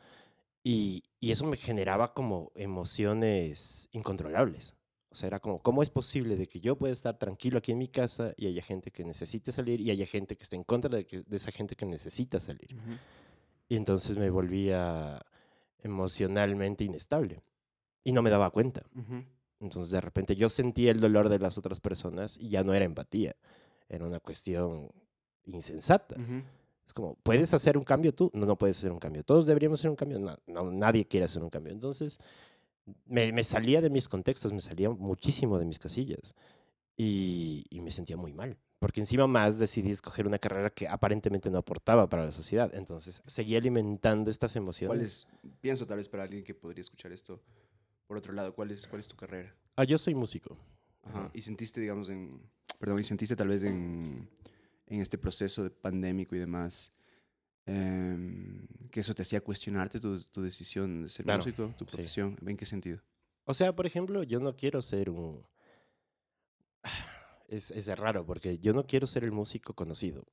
y, 0.63 1.03
y 1.19 1.31
eso 1.31 1.45
me 1.45 1.57
generaba 1.57 2.13
como 2.13 2.51
emociones 2.55 3.87
incontrolables. 3.91 4.75
O 5.11 5.15
sea, 5.15 5.27
era 5.27 5.39
como, 5.39 5.61
¿cómo 5.61 5.83
es 5.83 5.89
posible 5.89 6.35
de 6.35 6.47
que 6.47 6.59
yo 6.61 6.77
pueda 6.77 6.93
estar 6.93 7.17
tranquilo 7.19 7.57
aquí 7.59 7.71
en 7.73 7.77
mi 7.77 7.87
casa 7.89 8.33
y 8.37 8.47
haya 8.47 8.61
gente 8.61 8.91
que 8.91 9.03
necesite 9.03 9.51
salir 9.51 9.81
y 9.81 9.91
haya 9.91 10.05
gente 10.05 10.35
que 10.37 10.43
esté 10.43 10.55
en 10.55 10.63
contra 10.63 10.89
de, 10.97 11.05
que- 11.05 11.21
de 11.21 11.35
esa 11.35 11.51
gente 11.51 11.75
que 11.75 11.85
necesita 11.85 12.39
salir? 12.39 12.73
ujú. 12.75 12.97
Y 13.71 13.77
entonces 13.77 14.17
me 14.17 14.29
volvía 14.29 15.25
emocionalmente 15.81 16.83
inestable 16.83 17.41
y 18.03 18.11
no 18.11 18.21
me 18.21 18.29
daba 18.29 18.49
cuenta. 18.49 18.83
Entonces 19.61 19.91
de 19.91 20.01
repente 20.01 20.35
yo 20.35 20.49
sentía 20.49 20.91
el 20.91 20.99
dolor 20.99 21.29
de 21.29 21.39
las 21.39 21.57
otras 21.57 21.79
personas 21.79 22.35
y 22.37 22.49
ya 22.49 22.65
no 22.65 22.73
era 22.73 22.83
empatía, 22.83 23.33
era 23.87 24.05
una 24.05 24.19
cuestión 24.19 24.89
insensata. 25.45 26.19
Ujú. 26.19 26.43
Es 26.85 26.93
como, 26.93 27.15
¿puedes 27.23 27.53
hacer 27.53 27.77
un 27.77 27.85
cambio 27.85 28.13
tú? 28.13 28.29
No, 28.33 28.45
no 28.45 28.57
puedes 28.57 28.77
hacer 28.77 28.91
un 28.91 28.99
cambio. 28.99 29.23
Todos 29.23 29.45
deberíamos 29.45 29.79
hacer 29.79 29.89
un 29.89 29.95
cambio. 29.95 30.19
No, 30.19 30.35
no, 30.47 30.69
nadie 30.69 31.05
quiere 31.05 31.23
hacer 31.23 31.41
un 31.41 31.49
cambio. 31.49 31.71
Entonces 31.71 32.19
me, 33.05 33.31
me 33.31 33.45
salía 33.45 33.79
de 33.79 33.89
mis 33.89 34.09
contextos, 34.09 34.51
me 34.51 34.59
salía 34.59 34.89
muchísimo 34.89 35.57
de 35.57 35.65
mis 35.65 35.79
casillas. 35.79 36.35
y, 36.97 37.63
y 37.69 37.79
me 37.79 37.91
sentía 37.91 38.17
muy 38.17 38.33
mal. 38.33 38.57
Porque 38.81 38.99
encima 38.99 39.27
más 39.27 39.59
decidí 39.59 39.91
escoger 39.91 40.27
una 40.27 40.39
carrera 40.39 40.69
que 40.69 40.87
aparentemente 40.89 41.49
no 41.49 41.59
aportaba 41.59 42.09
para 42.09 42.25
la 42.25 42.31
sociedad. 42.33 42.69
Entonces 42.73 43.21
seguí 43.25 43.55
alimentando 43.55 44.29
estas 44.29 44.57
emociones. 44.57 44.89
¿Cuál 44.89 45.01
es, 45.01 45.55
pienso 45.61 45.85
tal 45.87 45.97
vez 45.97 46.09
para 46.09 46.23
alguien 46.23 46.43
que 46.43 46.53
podría 46.53 46.81
escuchar 46.81 47.13
esto 47.13 47.39
por 48.11 48.17
otro 48.17 48.33
lado, 48.33 48.53
¿cuál 48.53 48.69
es, 48.71 48.85
cuál 48.87 48.99
es 48.99 49.07
tu 49.07 49.15
carrera? 49.15 49.55
Ah, 49.77 49.85
yo 49.85 49.97
soy 49.97 50.13
músico. 50.13 50.57
Ajá. 51.03 51.31
Y 51.33 51.41
sentiste, 51.43 51.79
digamos, 51.79 52.09
en, 52.09 52.41
perdón, 52.77 52.99
y 52.99 53.05
sentiste 53.05 53.37
tal 53.37 53.47
vez 53.47 53.63
en, 53.63 54.29
en 54.87 54.99
este 54.99 55.17
proceso 55.17 55.63
de 55.63 55.69
pandémico 55.69 56.35
y 56.35 56.39
demás, 56.39 56.91
em, 57.65 58.67
que 58.91 58.99
eso 58.99 59.15
te 59.15 59.21
hacía 59.21 59.39
cuestionarte 59.39 60.01
tu, 60.01 60.19
tu 60.25 60.41
decisión 60.41 61.03
de 61.03 61.09
ser 61.09 61.23
Claro, 61.23 61.39
músico, 61.39 61.73
tu 61.77 61.85
sí. 61.85 61.95
profesión, 61.95 62.37
¿en 62.45 62.57
qué 62.57 62.65
sentido? 62.65 62.99
O 63.45 63.53
sea, 63.53 63.73
por 63.73 63.85
ejemplo, 63.85 64.23
yo 64.23 64.41
no 64.41 64.57
quiero 64.57 64.81
ser 64.81 65.09
un... 65.09 65.45
Es, 67.51 67.69
es 67.71 67.87
raro 67.99 68.25
porque 68.25 68.57
yo 68.57 68.73
no 68.73 68.85
quiero 68.87 69.05
ser 69.05 69.23
el 69.23 69.31
músico 69.31 69.73
conocido 69.73 70.25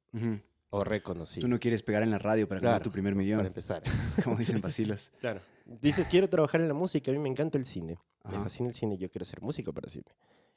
o 0.71 0.85
reconocido. 0.85 1.43
Tú 1.45 1.49
no 1.49 1.59
quieres 1.59 1.83
pegar 1.83 2.03
en 2.03 2.11
la 2.11 2.19
radio 2.19 2.49
para 2.49 2.61
ganar 2.61 2.77
Claro, 2.77 2.85
tu 2.85 2.93
primer 2.93 3.13
Para 3.15 3.23
millón, 3.25 3.47
empezar. 3.47 3.83
como 4.25 4.37
dicen 4.37 4.61
Basilos. 4.61 5.11
Claro. 5.21 5.41
Dices, 5.83 6.09
quiero 6.09 6.29
trabajar 6.31 6.61
en 6.63 6.69
la 6.69 6.75
música, 6.75 7.11
a 7.11 7.15
mí 7.15 7.21
me 7.21 7.29
encanta 7.29 7.59
el 7.59 7.67
cine. 7.67 7.99
Me 8.25 8.37
fascina 8.37 8.69
el 8.69 8.75
cine, 8.75 8.97
yo 8.97 9.11
quiero 9.11 9.25
ser 9.27 9.43
músico 9.43 9.73
para 9.73 9.91
cine. 9.91 10.07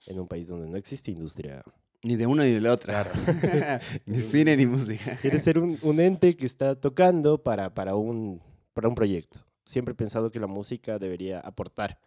En 0.07 0.19
un 0.19 0.27
país 0.27 0.47
donde 0.47 0.67
no 0.69 0.77
existe 0.77 1.11
industria. 1.11 1.63
Ni 2.03 2.15
de 2.15 2.25
una 2.27 2.43
ni 2.43 2.51
de 2.51 2.61
la 2.61 2.71
otra. 2.73 3.11
ni 4.05 4.19
cine 4.21 4.55
ni 4.55 4.65
música. 4.65 5.15
Quieres 5.17 5.43
ser 5.43 5.59
un, 5.59 5.77
un 5.81 5.99
ente 5.99 6.35
que 6.37 6.45
está 6.45 6.75
tocando 6.75 7.41
para, 7.43 7.73
para, 7.73 7.95
un, 7.95 8.41
para 8.73 8.87
un 8.87 8.95
proyecto. 8.95 9.39
Siempre 9.65 9.93
he 9.93 9.95
pensado 9.95 10.31
que 10.31 10.39
la 10.39 10.47
música 10.47 10.97
debería 10.97 11.39
aportar, 11.39 11.99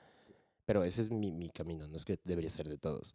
pero 0.65 0.83
ese 0.85 1.03
es 1.03 1.11
mi, 1.11 1.31
mi 1.31 1.51
camino, 1.51 1.87
no 1.89 1.97
es 1.97 2.05
que 2.05 2.19
debería 2.25 2.51
ser 2.51 2.69
de 2.69 2.79
todos. 2.79 3.15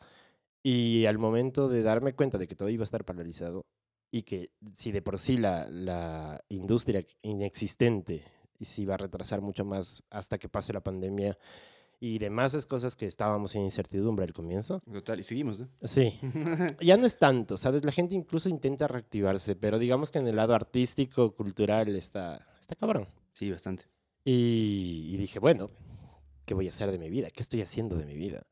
Y 0.64 1.06
al 1.06 1.18
momento 1.18 1.70
de 1.70 1.82
darme 1.82 2.14
cuenta 2.14 2.38
de 2.38 2.48
que 2.48 2.56
todo 2.56 2.70
iba 2.70 2.84
a 2.84 2.86
estar 2.86 3.06
paralizado 3.06 3.66
y 4.12 4.24
que 4.24 4.52
si 4.74 4.92
de 4.92 5.02
por 5.02 5.20
sí 5.20 5.38
la, 5.38 5.68
la 5.70 6.44
industria 6.50 7.06
inexistente 7.22 8.24
se 8.60 8.82
iba 8.82 8.96
a 8.96 8.98
retrasar 8.98 9.42
mucho 9.42 9.64
más 9.64 10.04
hasta 10.10 10.38
que 10.38 10.50
pase 10.50 10.74
la 10.74 10.82
pandemia 10.82 11.38
y 12.02 12.18
demás 12.18 12.54
es 12.54 12.66
cosas 12.66 12.96
que 12.96 13.06
estábamos 13.06 13.56
en 13.56 13.64
incertidumbre 13.64 14.24
al 14.24 14.34
comienzo. 14.34 14.82
Total, 14.92 15.20
y 15.20 15.24
seguimos, 15.24 15.60
¿no? 15.60 15.70
Sí, 15.84 16.18
ya 16.82 16.96
no 16.98 17.06
es 17.06 17.20
tanto, 17.20 17.58
¿sabes? 17.58 17.84
La 17.84 17.92
gente 17.92 18.16
incluso 18.16 18.48
intenta 18.50 18.88
reactivarse, 18.88 19.56
pero 19.56 19.80
digamos 19.80 20.12
que 20.12 20.20
en 20.20 20.28
el 20.28 20.38
lado 20.38 20.56
artístico, 20.56 21.36
cultural, 21.36 21.96
está, 21.96 22.48
está 22.60 22.76
cabrón. 22.76 23.08
sí, 23.34 23.52
bastante. 23.52 23.86
Y, 24.24 25.10
y 25.10 25.18
dije, 25.18 25.40
bueno, 25.40 25.72
¿qué 26.46 26.54
voy 26.54 26.68
a 26.68 26.70
hacer 26.70 26.92
de 26.92 27.00
mi 27.00 27.10
vida? 27.10 27.30
¿Qué 27.32 27.42
estoy 27.42 27.62
haciendo 27.62 27.98
de 27.98 28.06
mi 28.06 28.16
vida? 28.16 28.46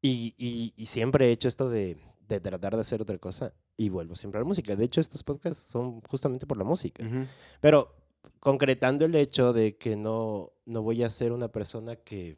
Y, 0.00 0.34
y- 0.38 0.72
y 0.76 0.86
siempre 0.86 1.26
he 1.28 1.32
hecho 1.32 1.48
esto 1.48 1.68
de, 1.68 1.96
de 2.28 2.40
tratar 2.40 2.74
de 2.74 2.80
hacer 2.82 3.02
otra 3.02 3.18
cosa 3.18 3.52
y 3.76 3.88
vuelvo 3.88 4.14
siempre 4.16 4.38
a 4.38 4.42
la 4.42 4.46
música. 4.48 4.76
De 4.76 4.84
hecho, 4.84 5.00
estos 5.00 5.22
podcasts 5.22 5.62
son 5.62 6.00
justamente 6.02 6.46
por 6.46 6.56
la 6.56 6.64
música. 6.64 7.04
Ujú. 7.04 7.26
Pero 7.60 7.94
concretando 8.40 9.04
el 9.04 9.14
hecho 9.14 9.52
de 9.52 9.76
que 9.76 9.96
no, 9.96 10.52
no 10.66 10.82
voy 10.82 11.02
a 11.02 11.10
ser 11.10 11.32
una 11.32 11.48
persona 11.48 11.96
que 11.96 12.36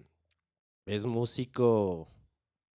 es 0.86 1.04
músico 1.04 2.08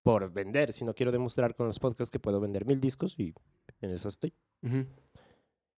por 0.04 0.32
vender, 0.32 0.72
sino 0.72 0.94
quiero 0.94 1.12
demostrar 1.12 1.56
con 1.56 1.66
los 1.68 1.80
podcasts 1.80 2.12
que 2.12 2.20
puedo 2.20 2.40
vender 2.40 2.66
mil 2.66 2.80
discos 2.80 3.16
y 3.18 3.34
en 3.82 3.90
eso 3.92 4.10
estoy. 4.10 4.34
Ujú. 4.62 4.86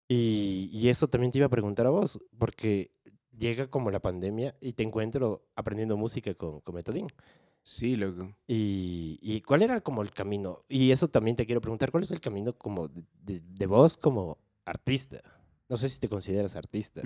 Y, 0.10 0.70
y 0.74 0.90
eso 0.90 1.08
también 1.08 1.32
te 1.32 1.38
iba 1.38 1.48
a 1.48 1.50
preguntar 1.50 1.86
a 1.86 1.90
vos, 1.90 2.20
porque 2.38 2.92
llega 3.38 3.68
como 3.70 3.92
la 3.92 4.02
pandemia 4.02 4.56
y 4.62 4.74
te 4.74 4.84
encuentro 4.84 5.46
aprendiendo 5.56 5.98
música 5.98 6.34
con, 6.34 6.62
con 6.62 6.76
Metadín. 6.76 7.08
Sí, 7.70 7.98
loco. 7.98 8.34
Y, 8.48 9.20
y 9.22 9.42
cuál 9.42 9.62
era 9.62 9.82
como 9.82 10.02
el 10.02 10.12
camino? 10.12 10.64
Y 10.70 10.92
eso 10.92 11.10
también 11.10 11.36
te 11.36 11.46
quiero 11.46 11.60
preguntar, 11.60 11.92
¿cuál 11.92 12.04
es 12.04 12.12
el 12.12 12.22
camino 12.22 12.58
como 12.58 12.88
de, 12.88 13.04
de- 13.24 13.42
de 13.42 13.66
vos 13.66 13.98
como 13.98 14.38
artista? 14.64 15.22
No 15.68 15.76
sé 15.76 15.90
si 15.90 16.00
te 16.00 16.08
consideras 16.08 16.56
artista. 16.56 17.02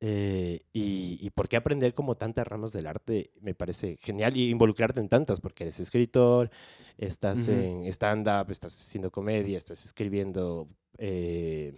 Eh, 0.00 0.62
y, 0.72 1.18
y 1.20 1.30
por 1.30 1.48
qué 1.48 1.56
aprender 1.56 1.94
como 1.94 2.16
tantas 2.16 2.48
ramas 2.48 2.72
del 2.72 2.88
arte 2.88 3.30
me 3.42 3.54
parece 3.54 3.96
genial 4.00 4.36
y 4.36 4.50
involucrarte 4.50 4.98
en 4.98 5.08
tantas, 5.08 5.40
porque 5.40 5.62
eres 5.62 5.78
escritor, 5.78 6.50
estás 6.98 7.46
en 7.48 7.84
stand-up, 7.92 8.50
estás 8.50 8.80
haciendo 8.80 9.12
comedia, 9.12 9.56
estás 9.56 9.84
escribiendo... 9.84 10.66
eh, 10.98 11.74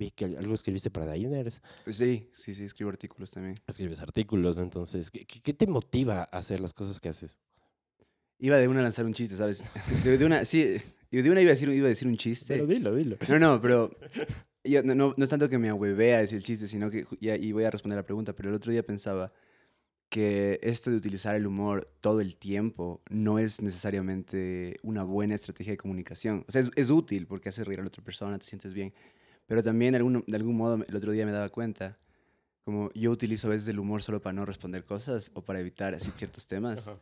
vi 0.00 0.10
que 0.10 0.24
algo 0.24 0.54
escribiste 0.54 0.90
para 0.90 1.12
Diners, 1.12 1.60
Sí, 1.86 2.28
sí, 2.32 2.54
sí, 2.54 2.64
escribo 2.64 2.88
artículos 2.90 3.30
también. 3.30 3.56
escribes 3.66 4.00
artículos, 4.00 4.56
entonces, 4.56 5.10
¿qué, 5.10 5.26
qué- 5.26 5.52
te 5.52 5.66
motiva 5.66 6.22
a 6.22 6.38
hacer 6.38 6.58
las 6.60 6.72
cosas 6.72 6.98
que 6.98 7.10
haces? 7.10 7.38
Iba 8.38 8.56
de 8.56 8.66
una 8.68 8.80
a 8.80 8.82
lanzar 8.82 9.04
un 9.04 9.12
chiste, 9.12 9.36
¿sabes? 9.36 9.62
De 10.04 10.24
una, 10.24 10.46
sí, 10.46 10.78
y 11.10 11.20
de 11.20 11.30
una 11.30 11.42
iba 11.42 11.50
a 11.50 11.54
decir, 11.54 11.68
iba 11.68 11.86
a 11.86 11.90
decir 11.90 12.08
un 12.08 12.16
chiste. 12.16 12.54
Pero 12.54 12.66
dilo, 12.66 12.94
dilo. 12.94 13.18
No, 13.28 13.38
no, 13.38 13.60
pero 13.60 13.90
yo- 14.64 14.82
no, 14.82 14.94
no, 14.94 15.12
no 15.14 15.24
es 15.24 15.28
tanto 15.30 15.50
que 15.50 15.58
me 15.58 15.68
ahuevea 15.68 16.20
decir 16.20 16.38
el 16.38 16.44
chiste, 16.44 16.66
sino 16.66 16.90
que, 16.90 17.04
ya, 17.20 17.36
y 17.36 17.52
voy 17.52 17.64
a 17.64 17.70
responder 17.70 17.96
la 17.98 18.06
pregunta, 18.06 18.32
pero 18.34 18.48
el 18.48 18.54
otro 18.54 18.72
día 18.72 18.82
pensaba 18.82 19.30
que 20.08 20.58
esto 20.62 20.90
de 20.90 20.96
utilizar 20.96 21.36
el 21.36 21.46
humor 21.46 21.92
todo 22.00 22.20
el 22.22 22.36
tiempo 22.36 23.02
no 23.10 23.38
es 23.38 23.60
necesariamente 23.60 24.76
una 24.82 25.04
buena 25.04 25.34
estrategia 25.34 25.74
de 25.74 25.76
comunicación. 25.76 26.44
O 26.48 26.50
sea, 26.52 26.62
es, 26.62 26.70
es 26.74 26.88
útil 26.90 27.26
porque 27.26 27.50
hace 27.50 27.62
reír 27.62 27.80
a 27.80 27.82
la 27.82 27.88
otra 27.88 28.02
persona, 28.02 28.38
te 28.38 28.46
sientes 28.46 28.72
bien, 28.72 28.92
pero 29.50 29.64
también 29.64 29.90
de 29.90 29.96
algún, 29.96 30.22
de 30.28 30.36
algún 30.36 30.56
modo 30.56 30.78
el 30.86 30.94
otro 30.94 31.10
día 31.10 31.26
me 31.26 31.32
daba 31.32 31.48
cuenta, 31.48 31.98
como 32.64 32.88
yo 32.92 33.10
utilizo 33.10 33.48
a 33.48 33.50
veces 33.50 33.66
el 33.66 33.80
humor 33.80 34.00
solo 34.00 34.22
para 34.22 34.32
no 34.32 34.46
responder 34.46 34.84
cosas 34.84 35.32
o 35.34 35.42
para 35.42 35.58
evitar 35.58 35.92
así 35.92 36.12
ciertos 36.14 36.46
temas. 36.46 36.86
Ajá. 36.86 37.00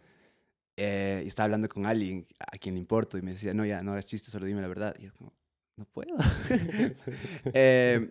Eh, 0.79 1.21
y 1.27 1.29
estaba 1.29 1.45
hablando 1.45 1.69
con 1.69 1.85
alguien 1.85 2.27
a 2.39 2.57
quien 2.57 2.75
le 2.77 2.81
importo 2.81 3.19
y 3.19 3.23
me 3.23 3.33
decía, 3.33 3.53
no, 3.53 3.67
ya, 3.67 3.83
no 3.83 3.93
hagas 3.93 4.07
chistes, 4.07 4.33
solo 4.33 4.47
dime 4.47 4.63
la 4.63 4.69
verdad. 4.69 4.97
Y 4.99 5.03
yo 5.03 5.13
como, 5.13 5.35
no 5.77 5.85
puedo. 5.85 6.15
Eh, 7.53 8.11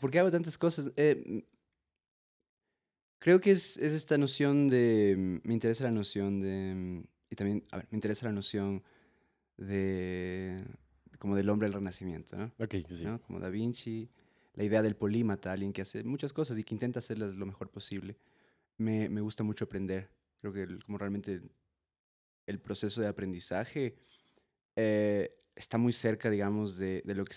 ¿Por 0.00 0.10
qué 0.10 0.18
hago 0.18 0.32
tantas 0.32 0.58
cosas? 0.58 0.90
Eh, 0.96 1.44
creo 3.20 3.40
que 3.40 3.52
es, 3.52 3.76
es 3.76 3.92
esta 3.92 4.18
noción 4.18 4.68
de, 4.68 5.40
me 5.44 5.54
interesa 5.54 5.84
la 5.84 5.92
noción 5.92 6.40
de, 6.40 7.04
y 7.30 7.36
también, 7.36 7.62
a 7.70 7.76
ver, 7.76 7.86
me 7.92 7.96
interesa 7.96 8.26
la 8.26 8.32
noción 8.32 8.82
de, 9.56 10.64
como 11.22 11.36
del 11.36 11.48
hombre 11.50 11.66
del 11.68 11.74
renacimiento, 11.74 12.36
¿no? 12.36 12.52
Ok, 12.58 12.74
sí. 12.88 13.04
¿no? 13.04 13.22
Como 13.22 13.38
Da 13.38 13.48
Vinci, 13.48 14.10
la 14.54 14.64
idea 14.64 14.82
del 14.82 14.96
polímata, 14.96 15.52
alguien 15.52 15.72
que 15.72 15.82
hace 15.82 16.02
muchas 16.02 16.32
cosas 16.32 16.58
y 16.58 16.64
que 16.64 16.74
intenta 16.74 16.98
hacerlas 16.98 17.32
lo 17.34 17.46
mejor 17.46 17.70
posible. 17.70 18.16
Me, 18.76 19.08
me 19.08 19.20
gusta 19.20 19.44
mucho 19.44 19.66
aprender. 19.66 20.10
Creo 20.38 20.52
que 20.52 20.62
el- 20.64 20.82
como 20.82 20.98
realmente 20.98 21.34
el, 21.34 21.48
el 22.48 22.58
proceso 22.58 23.00
de 23.00 23.06
aprendizaje 23.06 23.94
eh, 24.74 25.32
está 25.54 25.78
muy 25.78 25.92
cerca, 25.92 26.28
digamos, 26.28 26.76
de, 26.76 27.02
de 27.04 27.14
lo 27.14 27.24
que, 27.24 27.36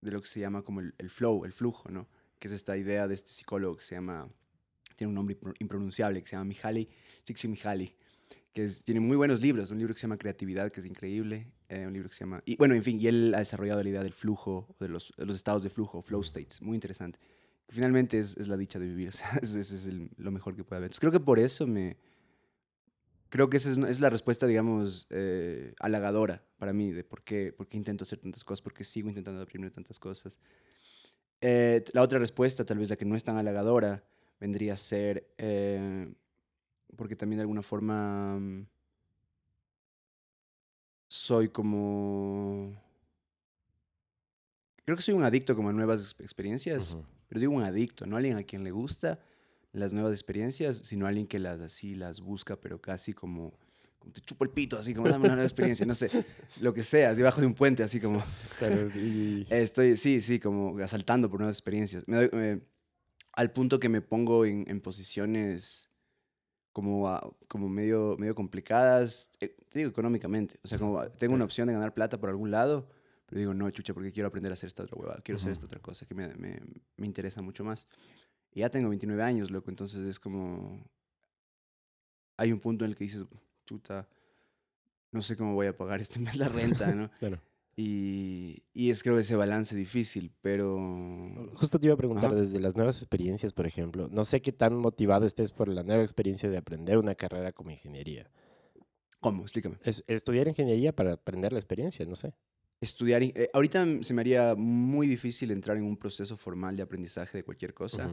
de 0.00 0.10
lo 0.10 0.20
que 0.20 0.26
se 0.26 0.40
llama 0.40 0.62
como 0.62 0.80
el, 0.80 0.92
el 0.98 1.08
flow, 1.08 1.44
el 1.44 1.52
flujo, 1.52 1.88
¿no? 1.92 2.08
Que 2.40 2.48
es 2.48 2.54
esta 2.54 2.76
idea 2.76 3.06
de 3.06 3.14
este 3.14 3.30
psicólogo 3.30 3.76
que 3.76 3.84
se 3.84 3.94
llama, 3.94 4.28
tiene 4.96 5.10
un 5.10 5.14
nombre 5.14 5.38
impro- 5.38 5.54
impronunciable, 5.60 6.20
que 6.20 6.28
se 6.28 6.34
llama 6.34 6.46
Mihaly 6.46 6.88
que 8.54 8.64
es- 8.64 8.82
tiene 8.84 9.00
muy 9.00 9.16
buenos 9.16 9.42
libros, 9.42 9.70
un 9.70 9.78
libro 9.78 9.92
que 9.94 10.00
se 10.00 10.06
llama 10.06 10.16
Creatividad, 10.16 10.70
que 10.70 10.80
es 10.80 10.86
increíble, 10.86 11.52
eh, 11.68 11.86
un 11.86 11.92
libro 11.92 12.08
que 12.08 12.14
se 12.14 12.20
llama, 12.24 12.42
y 12.46 12.56
bueno, 12.56 12.74
en 12.74 12.82
fin, 12.82 13.00
y 13.00 13.06
él 13.08 13.34
ha 13.34 13.38
desarrollado 13.40 13.82
la 13.82 13.88
idea 13.88 14.02
del 14.02 14.12
flujo, 14.12 14.74
de 14.80 14.88
los, 14.88 15.12
de 15.16 15.26
los 15.26 15.36
estados 15.36 15.62
de 15.64 15.70
flujo, 15.70 16.00
flow 16.02 16.22
states, 16.22 16.62
muy 16.62 16.76
interesante. 16.76 17.18
Finalmente 17.68 18.18
es, 18.18 18.36
es 18.36 18.46
la 18.48 18.56
dicha 18.56 18.78
de 18.78 18.86
vivir, 18.86 19.08
ese 19.42 19.60
es 19.60 19.86
el- 19.86 20.10
lo 20.16 20.30
mejor 20.30 20.54
que 20.54 20.64
puede 20.64 20.78
haber. 20.78 20.86
Entonces, 20.86 21.00
creo 21.00 21.12
que 21.12 21.20
por 21.20 21.38
eso 21.40 21.66
me, 21.66 21.96
creo 23.28 23.50
que 23.50 23.56
esa 23.56 23.70
es, 23.72 23.78
es 23.78 24.00
la 24.00 24.10
respuesta, 24.10 24.46
digamos, 24.46 25.06
eh, 25.10 25.74
halagadora 25.80 26.44
para 26.58 26.72
mí 26.72 26.92
de 26.92 27.02
por 27.04 27.22
qué, 27.24 27.52
por 27.52 27.66
qué 27.66 27.76
intento 27.76 28.04
hacer 28.04 28.20
tantas 28.20 28.44
cosas, 28.44 28.62
por 28.62 28.72
qué 28.72 28.84
sigo 28.84 29.08
intentando 29.08 29.42
aprender 29.42 29.70
tantas 29.72 29.98
cosas. 29.98 30.38
Eh, 31.40 31.82
la 31.92 32.02
otra 32.02 32.18
respuesta, 32.18 32.64
tal 32.64 32.78
vez 32.78 32.88
la 32.88 32.96
que 32.96 33.04
no 33.04 33.16
es 33.16 33.24
tan 33.24 33.36
halagadora, 33.36 34.04
vendría 34.40 34.74
a 34.74 34.76
ser 34.76 35.28
eh, 35.38 36.14
porque 36.96 37.16
también 37.16 37.38
de 37.38 37.42
alguna 37.42 37.62
forma 37.62 38.38
mm, 38.38 38.66
soy 41.08 41.48
como... 41.48 42.72
Creo 44.84 44.96
que 44.96 45.02
soy 45.02 45.14
un 45.14 45.24
adicto 45.24 45.56
como 45.56 45.70
a 45.70 45.72
nuevas 45.72 46.02
ex- 46.02 46.20
experiencias, 46.20 46.96
pero 47.28 47.40
digo 47.40 47.52
un 47.54 47.62
adicto, 47.62 48.04
no 48.06 48.16
alguien 48.16 48.36
a 48.36 48.42
quien 48.42 48.64
le 48.64 48.70
gusta 48.70 49.18
las 49.72 49.92
nuevas 49.94 50.12
experiencias, 50.12 50.76
sino 50.76 51.06
alguien 51.06 51.26
que 51.26 51.38
las 51.38 51.60
así 51.60 51.94
las 51.94 52.20
busca, 52.20 52.56
pero 52.60 52.80
casi 52.80 53.12
como, 53.14 53.54
como 53.98 54.12
te 54.12 54.20
chupo 54.20 54.44
el 54.44 54.50
pito, 54.50 54.78
así 54.78 54.92
como 54.94 55.08
dame 55.08 55.24
una 55.24 55.34
nueva 55.34 55.46
experiencia, 55.46 55.86
no 55.86 55.94
sé, 55.94 56.10
lo 56.60 56.74
que 56.74 56.82
sea, 56.82 57.14
debajo 57.14 57.40
de 57.40 57.46
un 57.46 57.54
puente, 57.54 57.82
así 57.82 57.98
como 57.98 58.22
Claro, 58.58 58.90
y- 58.94 59.46
estoy, 59.48 59.96
sí, 59.96 60.20
sí, 60.20 60.38
como 60.38 60.78
asaltando 60.78 61.30
por 61.30 61.40
nuevas 61.40 61.56
experiencias. 61.56 62.04
Me 62.06 62.16
doy- 62.18 62.30
me- 62.32 62.60
al 63.32 63.52
punto 63.52 63.80
que 63.80 63.88
me 63.88 64.00
pongo 64.02 64.44
en, 64.44 64.64
en 64.68 64.80
posiciones 64.80 65.88
como, 66.74 67.36
como 67.46 67.68
medio, 67.68 68.16
medio 68.18 68.34
complicadas, 68.34 69.30
eh, 69.40 69.56
te 69.68 69.78
digo 69.78 69.90
económicamente, 69.90 70.58
o 70.62 70.66
sea, 70.66 70.76
como 70.76 70.98
ah, 70.98 71.08
tengo 71.08 71.32
una 71.32 71.44
opción 71.44 71.68
de 71.68 71.72
ganar 71.72 71.94
plata 71.94 72.18
por 72.18 72.28
algún 72.28 72.50
lado, 72.50 72.88
pero 73.26 73.38
digo, 73.38 73.54
no, 73.54 73.70
chucha, 73.70 73.94
porque 73.94 74.10
quiero 74.10 74.26
aprender 74.26 74.50
a 74.50 74.54
hacer 74.54 74.66
esta 74.66 74.82
otra 74.82 74.98
huevada, 74.98 75.20
quiero 75.22 75.36
hacer 75.36 75.50
Ujú. 75.50 75.52
esta 75.52 75.66
otra 75.66 75.78
cosa 75.78 76.04
que 76.04 76.16
me, 76.16 76.34
me, 76.34 76.60
me 76.96 77.06
interesa 77.06 77.40
mucho 77.42 77.62
más. 77.64 77.88
Y 78.52 78.60
ya 78.60 78.70
tengo 78.70 78.88
29 78.88 79.22
años, 79.22 79.52
loco, 79.52 79.70
entonces 79.70 80.04
es 80.04 80.18
como... 80.18 80.84
Hay 82.36 82.50
un 82.50 82.58
punto 82.58 82.84
en 82.84 82.90
el 82.90 82.96
que 82.96 83.04
dices, 83.04 83.24
chuta, 83.64 84.08
no 85.12 85.22
sé 85.22 85.36
cómo 85.36 85.54
voy 85.54 85.68
a 85.68 85.76
pagar 85.76 86.00
este 86.00 86.18
mes 86.18 86.36
la 86.36 86.48
renta, 86.48 86.92
¿no? 86.92 87.08
Claro. 87.20 87.40
Y, 87.76 88.62
y 88.72 88.90
es 88.90 89.02
creo 89.02 89.18
ese 89.18 89.34
balance 89.34 89.74
difícil, 89.74 90.30
pero... 90.40 90.78
Justo 91.54 91.80
te 91.80 91.88
iba 91.88 91.94
a 91.94 91.96
preguntar, 91.96 92.26
Ajá. 92.26 92.36
desde 92.36 92.60
las 92.60 92.76
nuevas 92.76 92.98
experiencias, 92.98 93.52
por 93.52 93.66
ejemplo, 93.66 94.08
no 94.12 94.24
sé 94.24 94.40
qué 94.40 94.52
tan 94.52 94.76
motivado 94.76 95.26
estés 95.26 95.50
por 95.50 95.68
la 95.68 95.82
nueva 95.82 96.02
experiencia 96.02 96.48
de 96.48 96.56
aprender 96.56 96.98
una 96.98 97.16
carrera 97.16 97.52
como 97.52 97.70
ingeniería. 97.70 98.30
¿Cómo? 99.18 99.42
Explícame. 99.42 99.78
Es 99.82 100.04
estudiar 100.06 100.46
ingeniería 100.46 100.94
para 100.94 101.14
aprender 101.14 101.52
la 101.52 101.58
experiencia, 101.58 102.06
no 102.06 102.14
sé. 102.14 102.34
Estudiar... 102.80 103.22
eh, 103.22 103.50
ahorita 103.52 103.84
se 104.02 104.14
me 104.14 104.20
haría 104.20 104.54
muy 104.54 105.06
difícil 105.08 105.50
entrar 105.50 105.76
en 105.76 105.84
un 105.84 105.96
proceso 105.96 106.36
formal 106.36 106.76
de 106.76 106.82
aprendizaje 106.82 107.38
de 107.38 107.42
cualquier 107.44 107.74
cosa. 107.74 108.10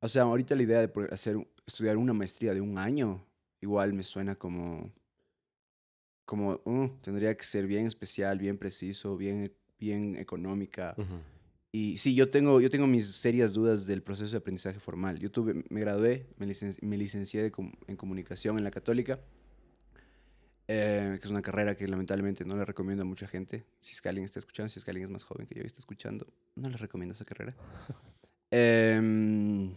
O 0.00 0.08
sea, 0.08 0.22
ahorita 0.22 0.54
la 0.54 0.62
idea 0.62 0.80
de 0.80 0.88
poder 0.88 1.12
hacer, 1.12 1.36
estudiar 1.66 1.98
una 1.98 2.14
maestría 2.14 2.54
de 2.54 2.60
un 2.60 2.78
año, 2.78 3.26
igual 3.60 3.92
me 3.92 4.02
suena 4.02 4.34
como, 4.34 4.90
como, 6.30 6.60
uh, 6.64 6.88
tendría 7.02 7.36
que 7.36 7.42
ser 7.42 7.66
bien 7.66 7.86
especial, 7.86 8.38
bien 8.38 8.56
preciso, 8.56 9.16
bien, 9.16 9.52
bien 9.80 10.14
económica. 10.14 10.94
Ujú. 10.96 11.16
Y 11.72 11.98
sí, 11.98 12.14
yo 12.14 12.30
tengo, 12.30 12.60
yo 12.60 12.70
tengo 12.70 12.86
mis 12.86 13.04
serias 13.06 13.52
dudas 13.52 13.84
del 13.88 14.00
proceso 14.00 14.30
de 14.30 14.36
aprendizaje 14.38 14.78
formal. 14.78 15.18
Yo 15.18 15.28
tuve, 15.32 15.64
me 15.70 15.80
gradué, 15.80 16.28
me, 16.38 16.46
licen- 16.46 16.78
me 16.82 16.96
licencié 16.96 17.42
de 17.42 17.50
com- 17.50 17.72
en 17.88 17.96
comunicación 17.96 18.56
en 18.58 18.62
la 18.62 18.70
católica, 18.70 19.18
eh, 20.68 21.18
que 21.20 21.26
es 21.26 21.30
una 21.32 21.42
carrera 21.42 21.74
que 21.74 21.88
lamentablemente 21.88 22.44
no 22.44 22.56
le 22.56 22.64
recomiendo 22.64 23.02
a 23.02 23.06
mucha 23.06 23.26
gente. 23.26 23.64
Si 23.80 23.92
es 23.94 24.00
que 24.00 24.08
alguien 24.08 24.24
está 24.24 24.38
escuchando, 24.38 24.68
si 24.68 24.78
es 24.78 24.84
que 24.84 24.92
alguien 24.92 25.06
es 25.06 25.10
más 25.10 25.24
joven 25.24 25.46
que 25.46 25.56
yo 25.56 25.62
y 25.64 25.66
está 25.66 25.80
escuchando, 25.80 26.28
no 26.54 26.68
les 26.68 26.78
recomiendo 26.80 27.12
esa 27.12 27.24
carrera. 27.24 27.56
Em, 28.52 29.70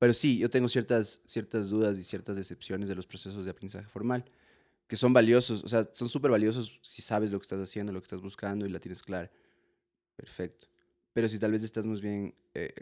pero 0.00 0.12
sí, 0.12 0.36
yo 0.38 0.50
tengo 0.50 0.68
ciertas, 0.68 1.22
ciertas 1.24 1.68
dudas 1.70 1.96
y 1.98 2.02
ciertas 2.02 2.34
decepciones 2.36 2.88
de 2.88 2.96
los 2.96 3.06
procesos 3.06 3.44
de 3.44 3.52
aprendizaje 3.52 3.88
formal, 3.88 4.24
que 4.92 4.96
son 4.98 5.14
valiosos, 5.14 5.64
o 5.64 5.68
sea, 5.68 5.88
son 5.90 6.06
súper 6.06 6.30
valiosos 6.30 6.78
si 6.82 7.00
sabes 7.00 7.32
lo 7.32 7.38
que 7.38 7.44
estás 7.44 7.58
haciendo, 7.62 7.94
lo 7.94 8.00
que 8.02 8.04
estás 8.04 8.20
buscando 8.20 8.66
y 8.66 8.68
la 8.68 8.78
tienes 8.78 9.02
clara. 9.02 9.30
Perfecto. 10.14 10.66
Pero 11.14 11.28
si 11.30 11.38
tal 11.38 11.50
vez 11.50 11.62
estás 11.64 11.86
más 11.86 12.02
bien, 12.02 12.34
eh, 12.52 12.74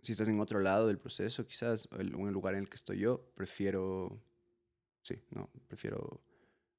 si 0.00 0.10
estás 0.10 0.26
en 0.26 0.40
otro 0.40 0.58
lado 0.58 0.88
del 0.88 0.98
proceso, 0.98 1.46
quizás, 1.46 1.88
o 1.92 2.00
en 2.00 2.26
el 2.26 2.32
lugar 2.32 2.54
en 2.54 2.62
el 2.62 2.68
que 2.68 2.74
estoy 2.74 2.98
yo, 2.98 3.30
prefiero, 3.36 4.20
sí, 5.02 5.14
no, 5.30 5.48
prefiero, 5.68 6.20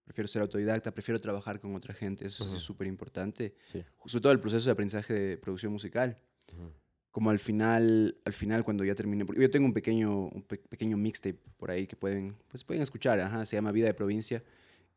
prefiero 0.03 0.27
ser 0.27 0.41
autodidacta, 0.41 0.91
prefiero 0.93 1.17
trabajar 1.21 1.61
con 1.61 1.73
otra 1.75 1.93
gente, 1.93 2.25
eso 2.27 2.43
sí 2.43 2.49
Ujú. 2.49 2.57
es 2.57 2.63
súper 2.63 2.87
importante. 2.87 3.55
Sí. 3.63 3.85
Sobre 4.05 4.21
todo 4.21 4.33
el 4.33 4.41
proceso 4.41 4.65
de 4.65 4.71
aprendizaje 4.73 5.13
de 5.13 5.37
producción 5.37 5.71
musical 5.71 6.19
Ujú. 6.51 6.73
como 7.09 7.29
al 7.29 7.39
final, 7.39 8.17
al 8.25 8.33
final 8.33 8.65
cuando 8.65 8.83
ya 8.83 8.95
termine, 8.95 9.25
porque 9.25 9.43
yo 9.43 9.49
tengo 9.49 9.65
un 9.65 9.73
pequeño, 9.73 10.27
un 10.27 10.43
pe- 10.43 10.57
pequeño 10.57 10.97
mixtape 10.97 11.39
por 11.55 11.71
ahí 11.71 11.87
que 11.87 11.95
pueden, 11.95 12.35
pues 12.49 12.65
pueden 12.65 12.83
escuchar, 12.83 13.21
ajá, 13.21 13.45
se 13.45 13.55
llama 13.55 13.71
Vida 13.71 13.85
de 13.87 13.93
Provincia 13.93 14.43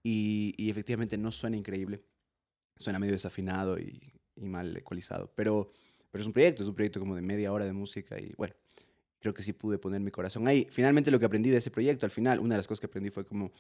y, 0.07 0.55
y 0.57 0.71
efectivamente 0.71 1.19
no 1.19 1.33
suena 1.33 1.57
increíble, 1.57 1.99
suena 2.77 3.01
medio 3.01 3.15
desafinado 3.15 3.77
y, 3.77 4.01
y 4.37 4.45
mal 4.45 4.77
ecualizado, 4.77 5.33
pero, 5.35 5.73
pero 6.13 6.23
es 6.23 6.29
un 6.29 6.33
proyecto, 6.33 6.63
es 6.63 6.69
un 6.69 6.77
proyecto 6.77 7.01
como 7.01 7.17
de 7.17 7.23
media 7.23 7.53
hora 7.53 7.65
de 7.65 7.73
música 7.73 8.17
y 8.21 8.33
bueno, 8.37 8.55
creo 9.19 9.35
que 9.35 9.43
sí 9.43 9.53
pude 9.53 9.79
poner 9.79 10.01
mi 10.01 10.13
corazón 10.13 10.47
ahí. 10.47 10.69
Finalmente 10.71 11.11
lo 11.11 11.19
que 11.19 11.27
aprendí 11.27 11.51
de 11.51 11.57
ese 11.57 11.73
proyecto, 11.73 12.07
al 12.07 12.13
final, 12.13 12.39
una 12.39 12.55
de 12.55 12.59
las 12.59 12.69
cosas 12.69 12.79
que 12.79 12.87
aprendí 12.87 13.11
fue 13.11 13.25
como 13.25 13.51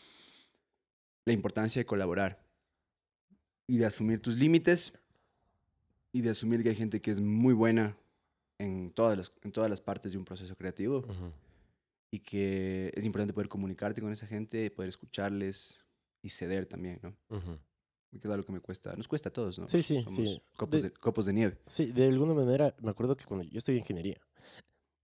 la 1.25 1.33
importancia 1.33 1.81
de 1.81 1.87
colaborar 1.87 2.41
y 3.67 3.79
de 3.79 3.87
asumir 3.87 4.21
tus 4.21 4.37
límites 4.39 4.93
y 6.13 6.21
de 6.21 6.31
asumir 6.31 6.63
que 6.63 6.69
hay 6.69 6.77
gente 6.77 7.01
que 7.01 7.11
es 7.11 7.19
muy 7.19 7.55
buena 7.55 7.99
en 8.61 8.93
todas 8.93 9.19
las, 9.19 9.33
en 9.43 9.51
todas 9.51 9.69
las 9.69 9.81
partes 9.81 10.13
de 10.13 10.19
un 10.19 10.25
proceso 10.25 10.55
creativo 10.55 10.99
Ujú. 10.99 11.33
y 12.13 12.21
que 12.21 12.93
es 12.95 13.05
importante 13.05 13.35
poder 13.35 13.49
comunicarte 13.49 14.01
con 14.01 14.13
esa 14.13 14.29
gente, 14.29 14.71
poder 14.71 14.91
escucharles 14.91 15.81
y 16.27 16.31
ceder 16.31 16.67
también, 16.67 16.99
¿no? 17.03 17.17
Ujú. 17.37 17.59
Que 18.11 18.19
es 18.29 18.31
algo 18.31 18.45
que 18.45 18.53
me 18.53 18.61
cuesta, 18.61 18.95
nos 18.97 19.09
cuesta 19.09 19.29
a 19.29 19.33
todos, 19.33 19.59
¿no? 19.59 19.69
Sí, 19.69 19.83
sí, 19.83 20.03
Somos 20.03 20.15
sí. 20.15 20.43
Copos 20.57 20.83
De- 20.83 20.89
de, 20.89 20.95
copos 20.95 21.27
de 21.27 21.33
nieve. 21.33 21.59
Sí, 21.67 21.93
de 21.93 22.07
alguna 22.09 22.35
manera, 22.35 22.75
me 22.81 22.91
acuerdo 22.91 23.17
que 23.17 23.25
cuando 23.27 23.45
yo 23.45 23.59
estudié 23.59 23.79
ingeniería, 23.79 24.21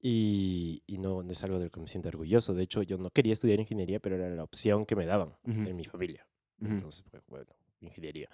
y, 0.00 0.82
y 0.86 0.98
no, 0.98 1.22
no 1.22 1.30
es 1.30 1.42
algo 1.44 1.58
de 1.58 1.66
lo 1.66 1.70
que 1.70 1.80
me 1.80 1.86
siento 1.88 2.08
orgulloso, 2.08 2.54
de 2.54 2.64
hecho 2.64 2.82
yo 2.82 2.98
no 2.98 3.10
quería 3.10 3.34
estudiar 3.34 3.60
ingeniería, 3.60 4.00
pero 4.00 4.16
era 4.16 4.28
la 4.30 4.42
opción 4.42 4.84
que 4.86 4.96
me 4.96 5.06
daban 5.06 5.28
Ujú. 5.44 5.60
en 5.68 5.76
mi 5.76 5.84
familia. 5.84 6.26
Ujú. 6.60 6.72
Entonces, 6.72 7.04
pues, 7.10 7.22
bueno, 7.28 7.46
ingeniería. 7.80 8.28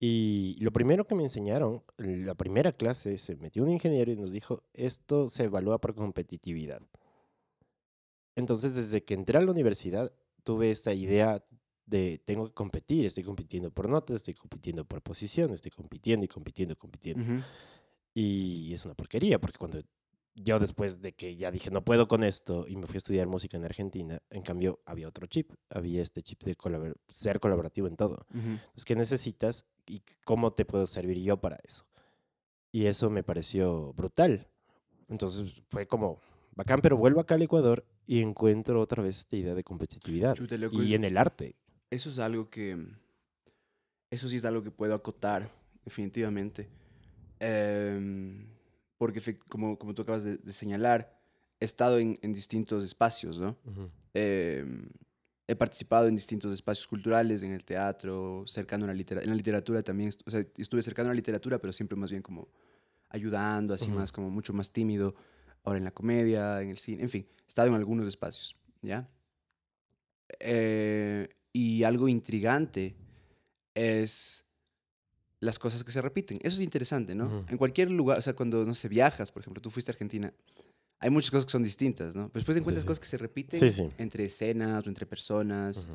Y 0.00 0.56
lo 0.60 0.70
primero 0.72 1.06
que 1.06 1.14
me 1.14 1.22
enseñaron, 1.24 1.82
la 1.96 2.34
primera 2.34 2.72
clase, 2.72 3.18
se 3.18 3.36
metió 3.36 3.62
un 3.64 3.70
ingeniero 3.70 4.12
y 4.12 4.16
nos 4.16 4.32
dijo, 4.32 4.62
esto 4.72 5.28
se 5.28 5.44
evalúa 5.44 5.80
por 5.80 5.94
competitividad. 5.94 6.82
Entonces, 8.36 8.74
desde 8.76 9.02
que 9.04 9.14
entré 9.14 9.38
a 9.38 9.42
la 9.42 9.50
universidad, 9.50 10.12
tuve 10.44 10.70
esta 10.70 10.92
idea 10.94 11.44
de, 11.88 12.18
tengo 12.24 12.46
que 12.46 12.54
competir, 12.54 13.06
estoy 13.06 13.24
compitiendo 13.24 13.70
por 13.70 13.88
notas, 13.88 14.16
estoy 14.16 14.34
compitiendo 14.34 14.84
por 14.84 15.02
posición, 15.02 15.52
estoy 15.52 15.70
compitiendo 15.70 16.24
y 16.24 16.28
compitiendo 16.28 16.72
y 16.74 16.76
compitiendo. 16.76 17.22
Ujú. 17.22 17.42
Y 18.14 18.72
es 18.74 18.84
una 18.84 18.94
porquería, 18.94 19.40
porque 19.40 19.58
cuando 19.58 19.80
yo 20.34 20.58
después 20.58 21.00
de 21.00 21.12
que 21.12 21.36
ya 21.36 21.50
dije, 21.50 21.70
no 21.70 21.84
puedo 21.84 22.06
con 22.08 22.22
esto, 22.22 22.66
y 22.68 22.76
me 22.76 22.86
fui 22.86 22.96
a 22.96 22.98
estudiar 22.98 23.26
música 23.26 23.56
en 23.56 23.64
Argentina, 23.64 24.20
en 24.30 24.42
cambio 24.42 24.80
había 24.84 25.08
otro 25.08 25.26
chip, 25.26 25.52
había 25.70 26.02
este 26.02 26.22
chip 26.22 26.42
de 26.44 26.56
colabor- 26.56 26.96
ser 27.10 27.40
colaborativo 27.40 27.88
en 27.88 27.96
todo. 27.96 28.26
Ujú. 28.34 28.58
Pues, 28.74 28.84
¿qué 28.84 28.94
necesitas 28.94 29.64
y 29.86 30.02
cómo 30.24 30.52
te 30.52 30.64
puedo 30.64 30.86
servir 30.86 31.18
yo 31.18 31.38
para 31.40 31.56
eso? 31.64 31.86
Y 32.70 32.86
eso 32.86 33.08
me 33.10 33.22
pareció 33.22 33.92
brutal. 33.94 34.46
Entonces 35.08 35.62
fue 35.70 35.86
como, 35.86 36.20
bacán, 36.54 36.80
pero 36.80 36.96
vuelvo 36.96 37.20
acá 37.20 37.34
al 37.34 37.42
Ecuador 37.42 37.84
y 38.06 38.20
encuentro 38.20 38.80
otra 38.80 39.02
vez 39.02 39.18
esta 39.20 39.36
idea 39.36 39.54
de 39.54 39.64
competitividad. 39.64 40.34
Chuta, 40.34 40.56
Y 40.72 40.94
en 40.94 41.04
el 41.04 41.16
arte. 41.16 41.56
Eso 41.90 42.10
es 42.10 42.18
algo 42.18 42.50
que. 42.50 42.76
Eso 44.10 44.28
sí 44.28 44.36
es 44.36 44.44
algo 44.44 44.62
que 44.62 44.70
puedo 44.70 44.94
acotar, 44.94 45.50
definitivamente. 45.84 46.68
Em, 47.40 48.46
porque, 48.96 49.20
como, 49.48 49.78
como 49.78 49.94
tú 49.94 50.02
acabas 50.02 50.24
de, 50.24 50.38
de 50.38 50.52
señalar, 50.52 51.14
he 51.60 51.64
estado 51.64 51.98
en, 51.98 52.18
en 52.22 52.32
distintos 52.32 52.84
espacios, 52.84 53.38
¿no? 53.38 53.56
Ujú, 53.64 53.90
Em, 54.14 54.88
he 55.46 55.54
participado 55.54 56.08
en 56.08 56.16
distintos 56.16 56.52
espacios 56.52 56.86
culturales, 56.86 57.42
en 57.42 57.52
el 57.52 57.64
teatro, 57.64 58.44
cercano 58.46 58.84
a 58.84 58.88
la 58.88 58.94
literatura. 58.94 59.24
En 59.24 59.30
la 59.30 59.36
literatura 59.36 59.82
también, 59.82 60.08
est- 60.08 60.22
o 60.26 60.30
sea, 60.30 60.44
estuve 60.56 60.82
cercano 60.82 61.08
a 61.10 61.12
la 61.12 61.16
literatura, 61.16 61.58
pero 61.58 61.72
siempre 61.72 61.96
más 61.96 62.10
bien 62.10 62.22
como 62.22 62.48
ayudando, 63.10 63.74
así 63.74 63.86
Ujú. 63.86 63.94
más, 63.98 64.10
como 64.12 64.30
mucho 64.30 64.52
más 64.52 64.70
tímido. 64.72 65.14
Ahora 65.64 65.78
en 65.78 65.84
la 65.84 65.90
comedia, 65.90 66.62
en 66.62 66.70
el 66.70 66.78
cine, 66.78 67.02
en 67.02 67.08
fin, 67.10 67.26
he 67.44 67.46
estado 67.46 67.68
en 67.68 67.74
algunos 67.74 68.08
espacios, 68.08 68.56
¿ya? 68.82 69.08
Eh, 70.40 71.28
y 71.52 71.82
algo 71.84 72.08
intrigante 72.08 72.96
es 73.74 74.44
las 75.40 75.58
cosas 75.58 75.84
que 75.84 75.92
se 75.92 76.00
repiten. 76.00 76.38
Eso 76.42 76.56
es 76.56 76.62
interesante, 76.62 77.14
¿no? 77.14 77.46
En 77.48 77.56
cualquier 77.56 77.90
lugar, 77.90 78.18
o 78.18 78.22
sea, 78.22 78.34
cuando, 78.34 78.64
no 78.64 78.74
sé, 78.74 78.88
viajas, 78.88 79.30
por 79.30 79.42
ejemplo, 79.42 79.62
tú 79.62 79.70
fuiste 79.70 79.90
a 79.90 79.94
Argentina, 79.94 80.32
hay 81.00 81.10
muchas 81.10 81.30
cosas 81.30 81.44
que 81.46 81.52
son 81.52 81.62
distintas, 81.62 82.14
¿no? 82.14 82.28
Pero 82.28 82.40
después 82.40 82.56
encuentras 82.56 82.82
sí. 82.82 82.86
cosas 82.86 83.00
que 83.00 83.06
se 83.06 83.18
repiten 83.18 83.70
Sí, 83.70 83.88
entre 83.98 84.24
escenas 84.24 84.84
o 84.84 84.88
entre 84.88 85.06
personas, 85.06 85.88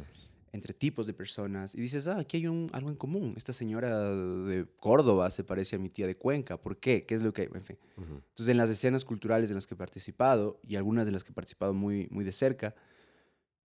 entre 0.54 0.74
tipos 0.74 1.08
de 1.08 1.14
personas, 1.14 1.76
y 1.76 1.82
dices, 1.82 2.08
ah, 2.08 2.20
aquí 2.20 2.38
hay 2.38 2.48
un, 2.48 2.70
algo 2.74 2.90
en 2.90 2.96
común. 2.96 3.34
Esta 3.36 3.52
señora 3.52 4.12
de 4.12 4.66
Córdoba 4.78 5.30
se 5.30 5.44
parece 5.44 5.76
a 5.76 5.80
mi 5.80 5.90
tía 5.90 6.08
de 6.08 6.16
Cuenca. 6.16 6.58
¿Por 6.58 6.78
qué? 6.78 7.06
¿Qué 7.06 7.16
es 7.16 7.24
lo 7.24 7.34
que 7.34 7.42
hay? 7.42 7.50
En 7.54 7.62
fin. 7.62 7.78
Ujú. 7.98 8.22
Entonces, 8.30 8.48
en 8.48 8.58
las 8.58 8.70
escenas 8.70 9.04
culturales 9.04 9.50
en 9.50 9.56
las 9.56 9.68
que 9.68 9.74
he 9.74 9.78
participado, 9.78 10.62
y 10.66 10.76
algunas 10.78 11.06
de 11.06 11.12
las 11.12 11.24
que 11.24 11.32
he 11.32 11.36
participado 11.36 11.74
muy, 11.74 12.08
muy 12.12 12.24
de 12.24 12.32
cerca, 12.32 12.76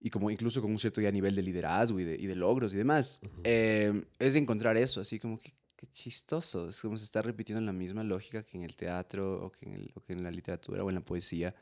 y 0.00 0.10
como 0.10 0.30
incluso 0.30 0.60
con 0.62 0.70
un 0.70 0.78
cierto 0.78 1.00
ya 1.00 1.10
nivel 1.10 1.34
de 1.34 1.42
liderazgo 1.42 1.98
y 2.00 2.04
de, 2.04 2.14
y 2.16 2.26
de 2.26 2.36
logros 2.36 2.72
y 2.74 2.76
demás, 2.78 3.20
Ujú. 3.24 3.40
eh, 3.44 4.04
es 4.18 4.34
de 4.34 4.38
encontrar 4.38 4.76
eso, 4.76 5.00
así 5.00 5.18
como 5.18 5.38
que 5.38 5.52
qué 5.76 5.86
chistoso, 5.92 6.68
es 6.68 6.80
como 6.80 6.96
se 6.98 7.04
está 7.04 7.22
repitiendo 7.22 7.60
la 7.64 7.72
misma 7.72 8.02
lógica 8.02 8.42
que 8.44 8.56
en 8.56 8.64
el 8.64 8.74
teatro 8.76 9.44
o 9.44 9.50
que 9.52 9.66
en, 9.66 9.74
el- 9.74 9.92
o 9.94 10.00
que 10.02 10.12
en 10.12 10.22
la 10.24 10.30
literatura 10.30 10.82
o 10.84 10.88
en 10.88 10.94
la 10.96 11.00
poesía. 11.00 11.54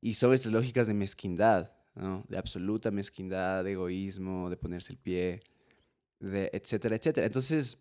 Y 0.00 0.14
son 0.14 0.32
estas 0.34 0.52
lógicas 0.52 0.86
de 0.86 0.94
mezquindad, 0.94 1.72
¿no? 1.94 2.24
De 2.28 2.36
absoluta 2.38 2.90
mezquindad, 2.90 3.64
de 3.64 3.72
egoísmo, 3.72 4.48
de 4.50 4.56
ponerse 4.56 4.92
el 4.92 4.98
pie, 4.98 5.40
de 6.20 6.50
etcétera, 6.52 6.96
etcétera. 6.96 7.26
Entonces, 7.26 7.78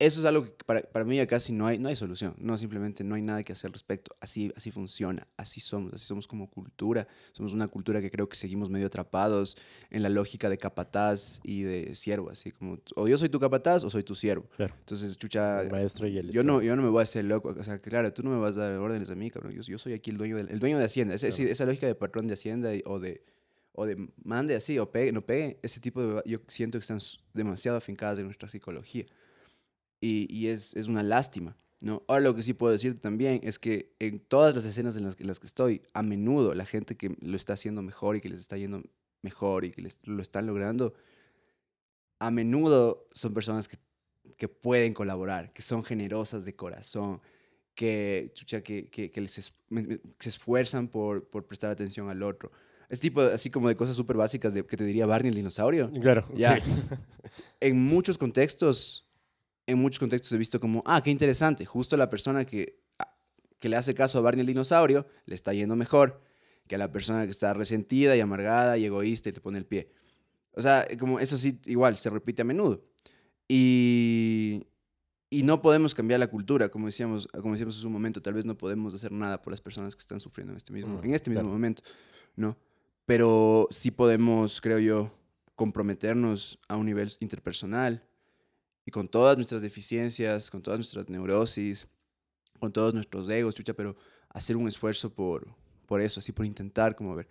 eso 0.00 0.20
es 0.20 0.26
algo 0.26 0.44
que 0.44 0.52
para, 0.64 0.82
para 0.82 1.04
mí 1.04 1.18
acá 1.18 1.40
sí 1.40 1.52
no 1.52 1.66
hay, 1.66 1.78
no 1.78 1.88
hay 1.88 1.96
solución. 1.96 2.34
No, 2.38 2.56
simplemente 2.56 3.02
no 3.02 3.16
hay 3.16 3.22
nada 3.22 3.42
que 3.42 3.52
hacer 3.52 3.66
al 3.68 3.72
respecto. 3.72 4.14
Así, 4.20 4.52
así 4.56 4.70
funciona, 4.70 5.26
así 5.36 5.60
somos, 5.60 5.92
así 5.94 6.04
somos 6.04 6.28
como 6.28 6.48
cultura. 6.48 7.08
Somos 7.32 7.52
una 7.52 7.66
cultura 7.66 8.00
que 8.00 8.08
creo 8.10 8.28
que 8.28 8.36
seguimos 8.36 8.70
medio 8.70 8.86
atrapados 8.86 9.56
en 9.90 10.02
la 10.04 10.08
lógica 10.08 10.48
de 10.48 10.56
capataz 10.56 11.40
y 11.42 11.62
de 11.62 11.94
siervo, 11.96 12.30
así 12.30 12.52
como 12.52 12.78
o 12.94 13.08
yo 13.08 13.18
soy 13.18 13.28
tu 13.28 13.40
capataz 13.40 13.82
o 13.82 13.90
soy 13.90 14.04
tu 14.04 14.14
siervo. 14.14 14.46
Claro. 14.56 14.74
Entonces, 14.78 15.16
chucha, 15.16 15.62
El 15.62 15.70
maestro 15.72 16.06
y 16.06 16.16
el 16.18 16.30
yo 16.30 16.42
no, 16.44 16.62
yo 16.62 16.76
no 16.76 16.82
me 16.82 16.88
voy 16.90 17.00
a 17.00 17.02
hacer 17.02 17.24
loco. 17.24 17.48
O 17.58 17.64
sea, 17.64 17.78
claro, 17.80 18.12
tú 18.12 18.22
no 18.22 18.30
me 18.30 18.36
vas 18.38 18.56
a 18.56 18.68
dar 18.70 18.78
órdenes 18.78 19.10
a 19.10 19.14
mí, 19.16 19.30
cabrón. 19.30 19.52
Yo, 19.52 19.62
yo 19.62 19.78
soy 19.78 19.94
aquí 19.94 20.10
el 20.10 20.16
dueño, 20.16 20.36
del, 20.36 20.48
el 20.50 20.58
dueño 20.60 20.78
de 20.78 20.84
Hacienda. 20.84 21.14
Ese- 21.14 21.28
Claro. 21.30 21.50
esa 21.50 21.64
lógica 21.64 21.86
de 21.88 21.94
patrón 21.96 22.28
de 22.28 22.34
Hacienda 22.34 22.74
y- 22.74 22.82
o 22.86 23.00
de 23.00 23.22
o 23.80 23.86
de 23.86 24.08
mande 24.24 24.56
así, 24.56 24.76
o 24.80 24.90
pegue, 24.90 25.12
no 25.12 25.22
pegue, 25.24 25.60
ese 25.62 25.78
tipo 25.78 26.02
de... 26.02 26.22
Yo 26.26 26.40
siento 26.48 26.78
que 26.78 26.82
están 26.82 26.98
demasiado 27.32 27.76
afincadas 27.78 28.18
en 28.18 28.24
nuestra 28.24 28.48
psicología. 28.48 29.06
Y, 30.00 30.26
y 30.34 30.46
es, 30.48 30.74
es 30.76 30.86
una 30.86 31.02
lástima, 31.02 31.56
¿no? 31.80 32.02
Ahora 32.08 32.20
lo 32.22 32.34
que 32.34 32.42
sí 32.42 32.54
puedo 32.54 32.72
decirte 32.72 33.00
también 33.00 33.40
es 33.42 33.58
que 33.58 33.94
en 33.98 34.20
todas 34.20 34.54
las 34.54 34.64
escenas 34.64 34.96
en 34.96 35.04
las, 35.04 35.16
que- 35.16 35.24
en 35.24 35.28
las 35.28 35.40
que 35.40 35.46
estoy, 35.46 35.82
a 35.92 36.02
menudo 36.02 36.54
la 36.54 36.64
gente 36.66 36.96
que 36.96 37.16
lo 37.20 37.36
está 37.36 37.54
haciendo 37.54 37.82
mejor 37.82 38.16
y 38.16 38.20
que 38.20 38.28
les 38.28 38.40
está 38.40 38.56
yendo 38.56 38.82
mejor 39.22 39.64
y 39.64 39.70
que 39.72 39.82
les, 39.82 39.98
lo 40.04 40.22
están 40.22 40.46
logrando, 40.46 40.94
a 42.20 42.30
menudo 42.30 43.08
son 43.12 43.34
personas 43.34 43.68
que, 43.68 43.78
que 44.36 44.48
pueden 44.48 44.94
colaborar, 44.94 45.52
que 45.52 45.62
son 45.62 45.84
generosas 45.84 46.44
de 46.44 46.54
corazón, 46.54 47.20
que, 47.74 48.30
chucha, 48.34 48.60
que, 48.62 48.88
que, 48.90 49.10
que 49.10 49.20
les 49.20 49.38
es- 49.38 49.52
se 50.18 50.28
esfuerzan 50.28 50.88
por, 50.88 51.28
por 51.28 51.46
prestar 51.46 51.70
atención 51.70 52.08
al 52.10 52.22
otro. 52.22 52.50
Es 52.88 53.00
tipo 53.00 53.20
así 53.20 53.50
como 53.50 53.68
de 53.68 53.76
cosas 53.76 53.94
súper 53.96 54.16
básicas 54.16 54.54
de, 54.54 54.64
que 54.64 54.76
te 54.76 54.84
diría 54.84 55.06
Barney 55.06 55.28
el 55.30 55.36
dinosaurio. 55.36 55.90
Claro, 56.00 56.26
Ya. 56.34 56.56
sí. 56.56 56.70
En 57.60 57.80
muchos 57.84 58.16
contextos, 58.16 59.04
en 59.68 59.78
muchos 59.78 59.98
contextos 59.98 60.32
he 60.32 60.38
visto 60.38 60.58
como, 60.58 60.82
ah, 60.86 61.02
qué 61.02 61.10
interesante, 61.10 61.66
justo 61.66 61.96
la 61.96 62.08
persona 62.08 62.46
que, 62.46 62.80
ah, 62.98 63.14
que 63.58 63.68
le 63.68 63.76
hace 63.76 63.94
caso 63.94 64.18
a 64.18 64.22
Barney 64.22 64.40
el 64.40 64.46
dinosaurio 64.46 65.06
le 65.26 65.34
está 65.34 65.52
yendo 65.52 65.76
mejor 65.76 66.22
que 66.66 66.74
a 66.74 66.78
la 66.78 66.90
persona 66.90 67.24
que 67.24 67.30
está 67.30 67.52
resentida 67.52 68.16
y 68.16 68.20
amargada 68.20 68.78
y 68.78 68.86
egoísta 68.86 69.28
y 69.28 69.32
te 69.32 69.42
pone 69.42 69.58
el 69.58 69.66
pie. 69.66 69.90
O 70.52 70.62
sea, 70.62 70.86
como 70.98 71.20
eso 71.20 71.36
sí, 71.36 71.60
igual, 71.66 71.96
se 71.96 72.08
repite 72.08 72.42
a 72.42 72.44
menudo. 72.46 72.82
Y, 73.46 74.66
y 75.30 75.42
no 75.42 75.60
podemos 75.60 75.94
cambiar 75.94 76.20
la 76.20 76.28
cultura, 76.28 76.70
como 76.70 76.86
decíamos, 76.86 77.28
como 77.28 77.52
decíamos 77.52 77.76
hace 77.76 77.86
un 77.86 77.92
momento, 77.92 78.22
tal 78.22 78.34
vez 78.34 78.46
no 78.46 78.56
podemos 78.56 78.94
hacer 78.94 79.12
nada 79.12 79.40
por 79.42 79.52
las 79.52 79.60
personas 79.60 79.94
que 79.94 80.00
están 80.00 80.18
sufriendo 80.18 80.52
en 80.52 80.56
este 80.56 80.72
mismo, 80.72 80.98
Mm, 80.98 81.04
en 81.04 81.14
este 81.14 81.28
mismo 81.30 81.42
claro. 81.42 81.52
momento, 81.52 81.82
¿no? 82.36 82.56
Pero 83.04 83.68
sí 83.70 83.90
podemos, 83.90 84.60
creo 84.62 84.78
yo, 84.78 85.10
comprometernos 85.54 86.58
a 86.68 86.76
un 86.76 86.86
nivel 86.86 87.10
interpersonal 87.20 88.07
y 88.88 88.90
con 88.90 89.06
todas 89.06 89.36
nuestras 89.36 89.60
deficiencias, 89.60 90.50
con 90.50 90.62
todas 90.62 90.78
nuestras 90.78 91.10
neurosis, 91.10 91.86
con 92.58 92.72
todos 92.72 92.94
nuestros 92.94 93.28
egos, 93.28 93.54
chucha, 93.54 93.74
pero 93.74 93.94
hacer 94.30 94.56
un 94.56 94.66
esfuerzo 94.66 95.10
por, 95.10 95.46
por 95.84 96.00
eso, 96.00 96.20
así 96.20 96.32
por 96.32 96.46
intentar 96.46 96.96
como 96.96 97.14
ver 97.14 97.28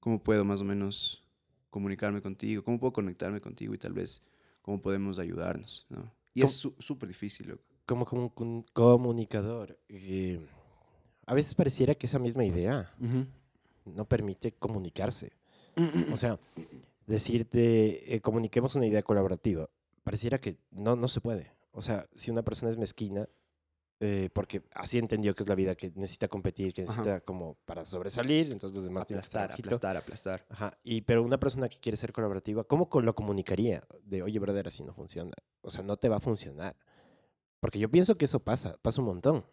cómo 0.00 0.18
puedo 0.22 0.46
más 0.46 0.62
o 0.62 0.64
menos 0.64 1.22
comunicarme 1.68 2.22
contigo, 2.22 2.64
cómo 2.64 2.80
puedo 2.80 2.94
conectarme 2.94 3.38
contigo 3.42 3.74
y 3.74 3.78
tal 3.78 3.92
vez 3.92 4.22
cómo 4.62 4.80
podemos 4.80 5.18
ayudarnos, 5.18 5.84
¿no? 5.90 6.10
Y 6.32 6.40
es 6.40 6.66
súper 6.78 7.06
difícil, 7.10 7.48
loco. 7.48 7.62
Como, 7.84 8.06
como 8.06 8.32
un 8.38 8.62
comunicador. 8.72 9.78
eh, 9.90 10.40
a 11.26 11.34
veces 11.34 11.54
pareciera 11.54 11.94
que 11.94 12.06
esa 12.06 12.18
misma 12.18 12.46
idea 12.46 12.90
no 13.84 14.08
permite 14.08 14.52
comunicarse. 14.52 15.32
O 16.14 16.16
sea, 16.16 16.40
decirte, 17.06 18.14
eh, 18.14 18.20
comuniquemos 18.22 18.74
una 18.74 18.86
idea 18.86 19.02
colaborativa, 19.02 19.68
pareciera 20.04 20.40
que 20.40 20.58
no, 20.70 20.94
no 20.94 21.08
se 21.08 21.20
puede. 21.20 21.52
O 21.72 21.82
sea, 21.82 22.06
si 22.14 22.30
una 22.30 22.42
persona 22.42 22.70
es 22.70 22.76
mezquina, 22.76 23.28
eh, 24.00 24.28
porque 24.32 24.62
así 24.72 24.98
entendió 24.98 25.34
que 25.34 25.42
es 25.42 25.48
la 25.48 25.54
vida, 25.54 25.74
que 25.74 25.92
necesita 25.94 26.28
competir, 26.28 26.72
que 26.74 26.82
Ajá. 26.82 26.90
necesita 26.90 27.20
como 27.20 27.56
para 27.64 27.84
sobresalir, 27.84 28.52
entonces 28.52 28.74
los 28.74 28.84
demás 28.84 29.06
tienen 29.06 29.22
que 29.22 29.26
estar 29.26 29.52
aplastar, 29.52 29.96
aplastar, 29.96 29.96
aplastar. 29.96 30.46
Ajá, 30.50 30.78
y 30.82 31.00
pero 31.02 31.22
una 31.22 31.38
persona 31.38 31.68
que 31.68 31.78
quiere 31.78 31.96
ser 31.96 32.12
colaborativa, 32.12 32.64
¿cómo 32.64 32.88
lo 33.00 33.14
comunicaría? 33.14 33.82
De, 34.04 34.22
oye, 34.22 34.38
brother, 34.38 34.68
así 34.68 34.84
no 34.84 34.92
funciona. 34.92 35.32
O 35.62 35.70
sea, 35.70 35.82
no 35.82 35.96
te 35.96 36.08
va 36.08 36.16
a 36.16 36.20
funcionar. 36.20 36.76
Porque 37.60 37.78
yo 37.78 37.90
pienso 37.90 38.16
que 38.16 38.26
eso 38.26 38.40
pasa, 38.40 38.76
pasa 38.82 39.00
un 39.00 39.06
montón. 39.06 39.46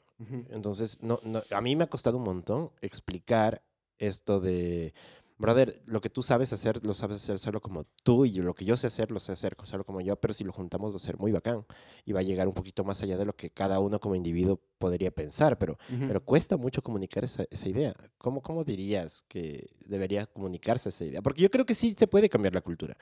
Entonces, 0.49 1.01
no, 1.01 1.19
no, 1.23 1.41
a 1.49 1.61
mí 1.61 1.75
me 1.75 1.85
ha 1.85 1.87
costado 1.87 2.17
un 2.17 2.23
montón 2.23 2.71
explicar 2.81 3.63
esto 3.97 4.39
de, 4.39 4.93
brother, 5.41 5.81
lo 5.85 5.99
que 5.99 6.09
tú 6.09 6.23
sabes 6.23 6.53
hacer, 6.53 6.85
lo 6.85 6.93
sabes 6.93 7.23
hacer 7.23 7.39
solo 7.39 7.59
como 7.61 7.85
tú 8.03 8.25
y 8.25 8.31
lo 8.35 8.53
que 8.53 8.65
yo 8.65 8.77
sé 8.77 8.87
hacer, 8.87 9.11
lo 9.11 9.19
sé 9.19 9.31
hacer 9.31 9.57
solo 9.63 9.83
como 9.83 10.01
yo, 10.01 10.15
pero 10.15 10.33
si 10.33 10.43
lo 10.43 10.53
juntamos 10.53 10.93
va 10.93 10.97
a 10.97 10.99
ser 10.99 11.17
muy 11.17 11.31
bacán 11.31 11.65
y 12.05 12.13
va 12.13 12.19
a 12.21 12.23
llegar 12.23 12.47
un 12.47 12.53
poquito 12.53 12.83
más 12.83 13.01
allá 13.01 13.17
de 13.17 13.25
lo 13.25 13.35
que 13.35 13.49
cada 13.49 13.79
uno 13.79 13.99
como 13.99 14.15
individuo 14.15 14.61
podría 14.77 15.11
pensar, 15.11 15.57
pero, 15.57 15.77
pero 15.89 16.23
cuesta 16.23 16.57
mucho 16.57 16.81
comunicar 16.81 17.23
esa, 17.23 17.45
esa 17.49 17.67
idea. 17.67 17.93
¿Cómo, 18.17 18.41
¿Cómo 18.41 18.63
dirías 18.63 19.23
que 19.27 19.67
debería 19.85 20.25
comunicarse 20.25 20.89
esa 20.89 21.05
idea? 21.05 21.21
Porque 21.21 21.41
yo 21.41 21.51
creo 21.51 21.65
que 21.65 21.75
sí 21.75 21.93
se 21.97 22.07
puede 22.07 22.29
cambiar 22.29 22.53
la 22.53 22.61
cultura, 22.61 22.95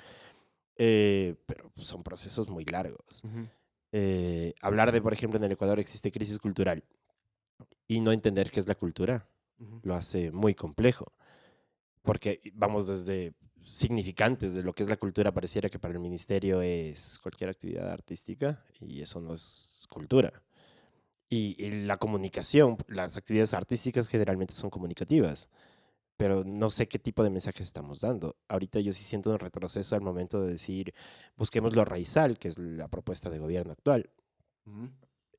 eh, 0.76 1.36
pero 1.46 1.70
pues, 1.76 1.88
son 1.88 2.04
procesos 2.04 2.50
muy 2.50 2.66
largos 2.66 3.24
eh, 3.92 4.54
hablar 4.62 4.92
de, 4.92 5.02
por 5.02 5.14
ejemplo, 5.14 5.38
en 5.38 5.44
el 5.44 5.52
Ecuador 5.52 5.80
existe 5.80 6.12
crisis 6.12 6.38
cultural 6.38 6.84
y 7.88 8.02
no 8.02 8.12
entender 8.12 8.52
qué 8.52 8.60
es 8.60 8.68
la 8.68 8.76
cultura 8.76 9.28
lo 9.82 9.94
hace 9.94 10.32
muy 10.32 10.56
complejo. 10.56 11.12
Porque 12.10 12.42
vamos 12.56 12.88
desde 12.88 13.34
significantes 13.64 14.56
de 14.56 14.64
lo 14.64 14.74
que 14.74 14.82
es 14.82 14.90
la 14.90 14.98
cultura, 14.98 15.32
pareciera 15.32 15.70
que 15.70 15.78
para 15.78 15.94
el 15.94 16.00
ministerio 16.00 16.60
es 16.60 17.20
cualquier 17.20 17.52
actividad 17.52 17.92
artística 17.92 18.66
y 18.82 19.02
eso 19.02 19.22
no 19.22 19.32
es 19.36 19.86
cultura. 19.92 20.42
Y, 21.30 21.56
y 21.64 21.86
la 21.86 21.98
comunicación, 21.98 22.78
las 22.88 23.16
actividades 23.16 23.54
artísticas 23.54 24.08
generalmente 24.08 24.56
son 24.56 24.72
comunicativas, 24.72 25.50
pero 26.18 26.44
no 26.44 26.72
sé 26.72 26.88
qué 26.88 26.98
tipo 26.98 27.24
de 27.24 27.30
mensajes 27.30 27.68
estamos 27.68 28.02
dando. 28.02 28.36
Ahorita 28.48 28.80
yo 28.80 28.92
sí 28.92 29.04
siento 29.04 29.30
un 29.30 29.38
retroceso 29.38 29.96
al 29.96 30.02
momento 30.02 30.42
de 30.42 30.54
decir, 30.54 30.96
busquemos 31.38 31.76
lo 31.76 31.86
raizal, 31.86 32.40
que 32.40 32.48
es 32.48 32.58
la 32.58 32.88
propuesta 32.88 33.30
de 33.30 33.38
gobierno 33.38 33.74
actual. 33.74 34.10
Ujú. 34.66 34.90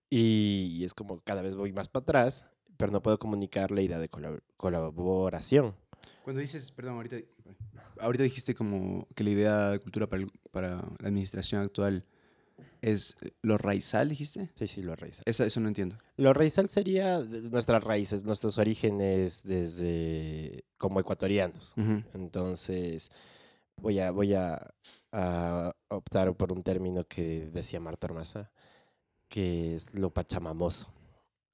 Y 0.08 0.84
es 0.84 0.94
como 0.94 1.20
cada 1.22 1.42
vez 1.42 1.56
voy 1.56 1.72
más 1.72 1.88
para 1.88 2.02
atrás, 2.04 2.44
pero 2.76 2.92
no 2.92 3.02
puedo 3.02 3.18
comunicar 3.18 3.72
la 3.72 3.82
idea 3.82 3.98
de 3.98 4.08
colab- 4.08 4.42
colaboración. 4.56 5.74
Cuando 6.24 6.40
dices, 6.40 6.70
perdón, 6.72 6.94
ahorita, 6.96 7.16
ahorita 7.98 8.22
dijiste 8.24 8.54
como 8.54 9.06
que 9.14 9.24
la 9.24 9.30
idea 9.30 9.68
de 9.70 9.78
cultura 9.80 10.06
para, 10.06 10.22
el- 10.22 10.32
para 10.50 10.76
la 10.76 11.08
administración 11.08 11.62
actual 11.62 12.04
es 12.82 13.16
eh, 13.22 13.30
lo 13.42 13.58
raizal, 13.58 14.08
dijiste. 14.08 14.50
Sí, 14.54 14.66
sí, 14.66 14.82
lo 14.82 14.96
raizal. 14.96 15.22
Eso 15.26 15.60
no 15.60 15.68
entiendo. 15.68 15.98
Lo 16.16 16.32
raizal 16.32 16.68
sería 16.68 17.18
nuestras 17.20 17.82
raíces, 17.84 18.24
nuestros 18.24 18.58
orígenes 18.58 19.42
desde 19.44 20.64
como 20.78 21.00
ecuatorianos. 21.00 21.74
Entonces, 22.14 23.10
voy 23.76 23.98
a, 23.98 24.10
voy 24.10 24.34
a, 24.34 24.72
a 25.12 25.72
optar 25.88 26.34
por 26.34 26.52
un 26.52 26.62
término 26.62 27.04
que 27.04 27.50
decía 27.52 27.80
Marta 27.80 28.06
Armaza, 28.06 28.50
que 29.28 29.74
es 29.74 29.94
lo 29.94 30.10
pachamamoso. 30.10 30.92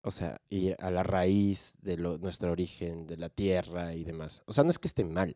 O 0.07 0.13
sea, 0.13 0.41
ir 0.49 0.77
a 0.79 0.91
la 0.93 1.03
raíz 1.03 1.79
de 1.83 1.97
lo- 1.97 2.17
nuestro 2.19 2.53
origen, 2.53 3.07
de 3.09 3.17
la 3.17 3.29
tierra 3.29 3.93
y 3.95 4.05
demás. 4.05 4.43
O 4.47 4.53
sea, 4.53 4.63
no 4.63 4.71
es 4.71 4.79
que 4.79 4.87
esté 4.87 5.05
mal. 5.05 5.35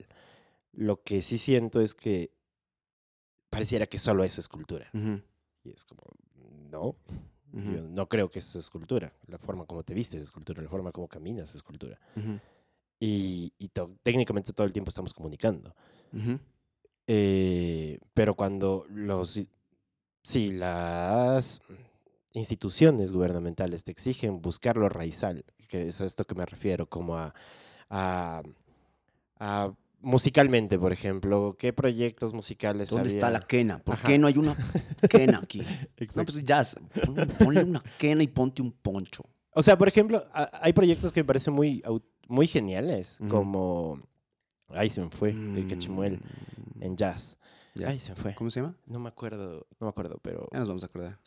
Lo 0.72 1.02
que 1.02 1.22
sí 1.22 1.38
siento 1.38 1.80
es 1.80 1.94
que 1.94 2.30
pareciera 3.50 3.87
que 3.87 3.98
solo 3.98 4.22
eso 4.22 4.40
es 4.40 4.48
cultura. 4.48 4.88
Y 5.64 5.70
es 5.74 5.85
como, 5.85 6.02
no, 6.70 6.94
yo 7.74 7.83
no 7.88 8.09
creo 8.09 8.30
que 8.30 8.38
eso 8.38 8.61
es 8.61 8.70
cultura. 8.70 9.12
La 9.26 9.38
forma 9.38 9.66
como 9.66 9.83
te 9.83 9.92
vistes 9.92 10.20
es 10.22 10.30
cultura, 10.30 10.62
la 10.62 10.68
forma 10.68 10.92
como 10.92 11.09
caminas 11.09 11.52
es 11.54 11.62
cultura. 11.64 11.98
Y, 13.00 13.52
y 13.59 13.68
to- 13.68 13.96
técnicamente 14.04 14.52
todo 14.52 14.66
el 14.66 14.72
tiempo 14.72 14.90
estamos 14.90 15.12
comunicando. 15.12 15.74
Eh, 17.09 17.98
pero 18.14 18.35
cuando 18.37 18.87
los, 18.88 19.48
sí, 20.22 20.52
las 20.52 21.61
instituciones 22.33 23.12
gubernamentales 23.12 23.85
te 23.85 23.90
exigen 23.93 24.40
buscar 24.40 24.77
lo 24.77 24.88
raizal, 24.88 25.45
que 25.69 25.88
es 25.88 26.01
a 26.01 26.05
esto 26.07 26.25
que 26.25 26.35
me 26.35 26.47
refiero, 26.47 26.87
como 26.88 27.16
a, 27.16 27.35
a, 27.88 28.43
a 29.38 29.73
musicalmente, 30.01 30.79
por 30.79 30.93
ejemplo, 30.93 31.57
¿qué 31.59 31.73
proyectos 31.73 32.33
musicales 32.33 32.90
¿Dónde 32.90 33.09
está 33.11 33.31
la 33.31 33.40
quena? 33.40 33.79
¿Por 33.81 33.95
Ajá. 33.97 34.09
qué 34.09 34.19
no 34.19 34.27
hay 34.29 34.38
una 34.38 34.57
quena 35.09 35.38
aquí? 35.43 35.62
No, 36.16 36.25
pues 36.25 36.43
jazz. 36.45 36.77
Pon- 37.05 37.14
Ponle 37.38 37.62
una 37.64 37.83
quena 37.99 38.23
y 38.23 38.29
ponte 38.29 38.62
un 38.62 38.73
poncho. 38.73 39.23
O 39.53 39.62
sea, 39.62 39.77
por 39.77 39.88
ejemplo, 39.88 40.25
hay 40.33 40.73
proyectos 40.73 41.12
que 41.12 41.21
me 41.21 41.25
parecen 41.27 41.53
muy, 41.55 41.83
muy 42.29 42.47
geniales, 42.47 43.19
como... 43.29 44.01
Ay, 44.69 44.88
se 44.88 45.03
me 45.03 45.11
fue, 45.11 45.33
de 45.33 45.66
Cachimuel, 45.66 46.21
Mm, 46.79 46.83
en 46.85 46.97
jazz. 46.97 47.37
ya. 47.75 47.88
Ay, 47.88 47.99
se 47.99 48.11
me 48.11 48.16
fue. 48.16 48.35
¿Cómo 48.37 48.51
se 48.53 48.61
llama? 48.61 48.77
No 48.87 49.01
me 49.01 49.09
acuerdo, 49.09 49.66
no 49.81 49.87
me 49.87 49.88
acuerdo, 49.88 50.19
pero... 50.23 50.49
Ya 50.53 50.61
nos 50.61 50.69
vamos 50.69 50.85
a 50.85 50.87
acordar. 50.87 51.19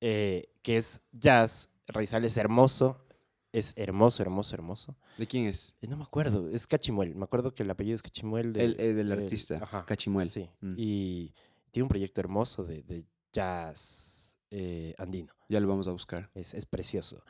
Eh, 0.00 0.48
que 0.62 0.76
es 0.76 1.02
jazz, 1.12 1.70
Raizal 1.86 2.24
es 2.24 2.36
hermoso, 2.36 3.04
es 3.52 3.74
hermoso, 3.76 4.22
hermoso, 4.22 4.54
hermoso. 4.54 4.96
¿De 5.18 5.26
quién 5.26 5.46
es? 5.46 5.74
Eh, 5.82 5.88
no 5.88 5.96
me 5.96 6.04
acuerdo, 6.04 6.48
es 6.48 6.66
Cachimuel, 6.66 7.14
me 7.16 7.24
acuerdo 7.24 7.54
que 7.54 7.62
el 7.64 7.70
apellido 7.70 7.96
es 7.96 8.02
Cachimuel. 8.02 8.52
de- 8.52 8.64
El, 8.64 8.80
el 8.80 8.96
del 8.96 9.12
el- 9.12 9.18
artista, 9.20 9.58
ajá, 9.62 9.84
Cachimuel. 9.86 10.28
Sí, 10.28 10.48
Mm. 10.60 10.74
y 10.76 11.32
tiene 11.72 11.84
un 11.84 11.88
proyecto 11.88 12.20
hermoso 12.20 12.64
de, 12.64 12.82
de 12.82 13.04
jazz 13.32 14.36
eh, 14.52 14.94
andino, 14.98 15.32
Ya 15.48 15.60
lo 15.60 15.68
vamos 15.68 15.86
a 15.88 15.92
buscar. 15.92 16.30
es, 16.34 16.54
es 16.54 16.66
precioso. 16.66 17.22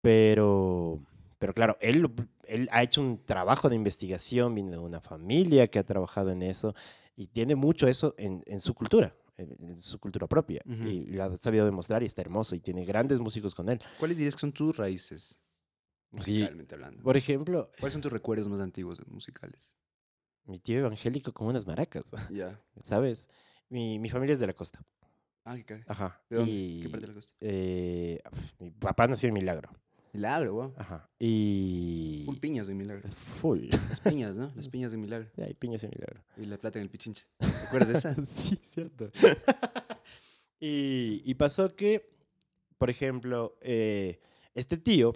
Pero, 0.00 1.00
pero 1.38 1.52
claro, 1.54 1.76
él, 1.80 2.08
él 2.44 2.68
ha 2.72 2.82
hecho 2.82 3.00
un 3.00 3.24
trabajo 3.24 3.68
de 3.68 3.76
investigación, 3.76 4.54
viene 4.54 4.72
de 4.72 4.78
una 4.78 5.00
familia 5.00 5.66
que 5.68 5.78
ha 5.78 5.84
trabajado 5.84 6.30
en 6.30 6.42
eso 6.42 6.74
y 7.16 7.26
tiene 7.26 7.56
mucho 7.56 7.88
eso 7.88 8.14
en, 8.16 8.42
en 8.46 8.60
su 8.60 8.74
cultura, 8.74 9.14
en, 9.38 9.78
su 9.78 9.98
cultura 9.98 10.26
propia. 10.26 10.60
Y 10.66 11.06
lo 11.06 11.24
ha 11.24 11.36
sabido 11.36 11.64
demostrar 11.64 12.02
y 12.02 12.06
está 12.06 12.20
hermoso 12.20 12.54
y 12.54 12.60
tiene 12.60 12.84
grandes 12.84 13.20
músicos 13.20 13.54
con 13.54 13.68
él. 13.68 13.80
¿Cuáles 13.98 14.18
dirías 14.18 14.34
que 14.34 14.40
son 14.40 14.52
tus 14.52 14.76
raíces? 14.76 15.40
Sí, 16.20 16.38
Musicalmente 16.40 16.74
hablando. 16.74 17.02
Por 17.02 17.16
ejemplo, 17.16 17.70
¿Cuáles 17.78 17.92
son 17.92 18.02
tus 18.02 18.12
recuerdos 18.12 18.48
más 18.48 18.60
antiguos 18.60 19.06
musicales? 19.06 19.74
mi 20.44 20.58
tío 20.58 20.78
evangélico 20.78 21.32
con 21.34 21.46
unas 21.48 21.66
maracas, 21.66 22.04
Ya. 22.32 22.58
¿sabes? 22.82 23.28
Mi, 23.68 23.98
mi 23.98 24.08
familia 24.08 24.32
es 24.32 24.40
de 24.40 24.46
la 24.46 24.54
costa. 24.54 24.82
Ah, 25.44 25.56
qué. 25.66 25.84
Ajá. 25.86 26.22
¿De 26.30 26.36
dónde? 26.36 26.52
y, 26.52 26.80
¿Qué 26.82 26.88
parte 26.88 27.02
de 27.02 27.08
la 27.08 27.14
costa? 27.14 27.34
eh, 27.40 28.22
mi 28.58 28.70
papá 28.70 29.06
nació 29.06 29.28
en 29.28 29.34
Milagro. 29.34 29.70
Milagro, 30.12 30.54
wow. 30.54 30.74
Ajá. 30.76 31.08
Y. 31.18 32.22
Full 32.26 32.38
piñas 32.38 32.66
de 32.66 32.74
milagro. 32.74 33.08
Full. 33.40 33.68
Las 33.88 34.00
piñas, 34.00 34.36
¿no? 34.36 34.52
Las 34.54 34.68
piñas 34.68 34.92
de 34.92 34.98
milagro. 34.98 35.28
Hay 35.38 35.54
piñas 35.54 35.84
en 35.84 35.90
milagro. 35.90 36.22
Y 36.36 36.46
la 36.46 36.58
plata 36.58 36.78
en 36.78 36.84
el 36.84 36.90
pichinche. 36.90 37.24
¿Te 37.38 37.46
acuerdas 37.46 37.88
de 37.88 37.94
esa? 37.94 38.14
sí, 38.22 38.58
cierto. 38.62 39.10
y, 40.60 41.22
y 41.24 41.34
pasó 41.34 41.74
que, 41.74 42.10
por 42.78 42.90
ejemplo, 42.90 43.56
eh, 43.60 44.20
este 44.54 44.76
tío 44.76 45.14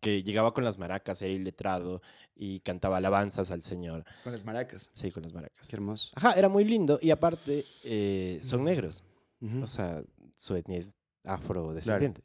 que 0.00 0.22
llegaba 0.22 0.54
con 0.54 0.64
las 0.64 0.78
maracas, 0.78 1.20
era 1.22 1.32
iletrado 1.32 2.02
y 2.34 2.60
cantaba 2.60 2.98
alabanzas 2.98 3.50
al 3.50 3.62
Señor. 3.62 4.04
Con 4.22 4.32
las 4.32 4.44
maracas. 4.44 4.90
Sí, 4.92 5.10
con 5.10 5.22
las 5.22 5.34
maracas. 5.34 5.66
Qué 5.66 5.76
hermoso. 5.76 6.12
Ajá, 6.14 6.32
era 6.34 6.48
muy 6.48 6.64
lindo 6.64 6.98
y 7.02 7.10
aparte 7.10 7.64
eh, 7.84 8.38
son 8.40 8.64
negros. 8.64 9.02
O 9.62 9.66
sea, 9.66 10.02
su 10.36 10.56
etnia 10.56 10.78
es 10.78 10.96
afrodescendiente. 11.24 12.22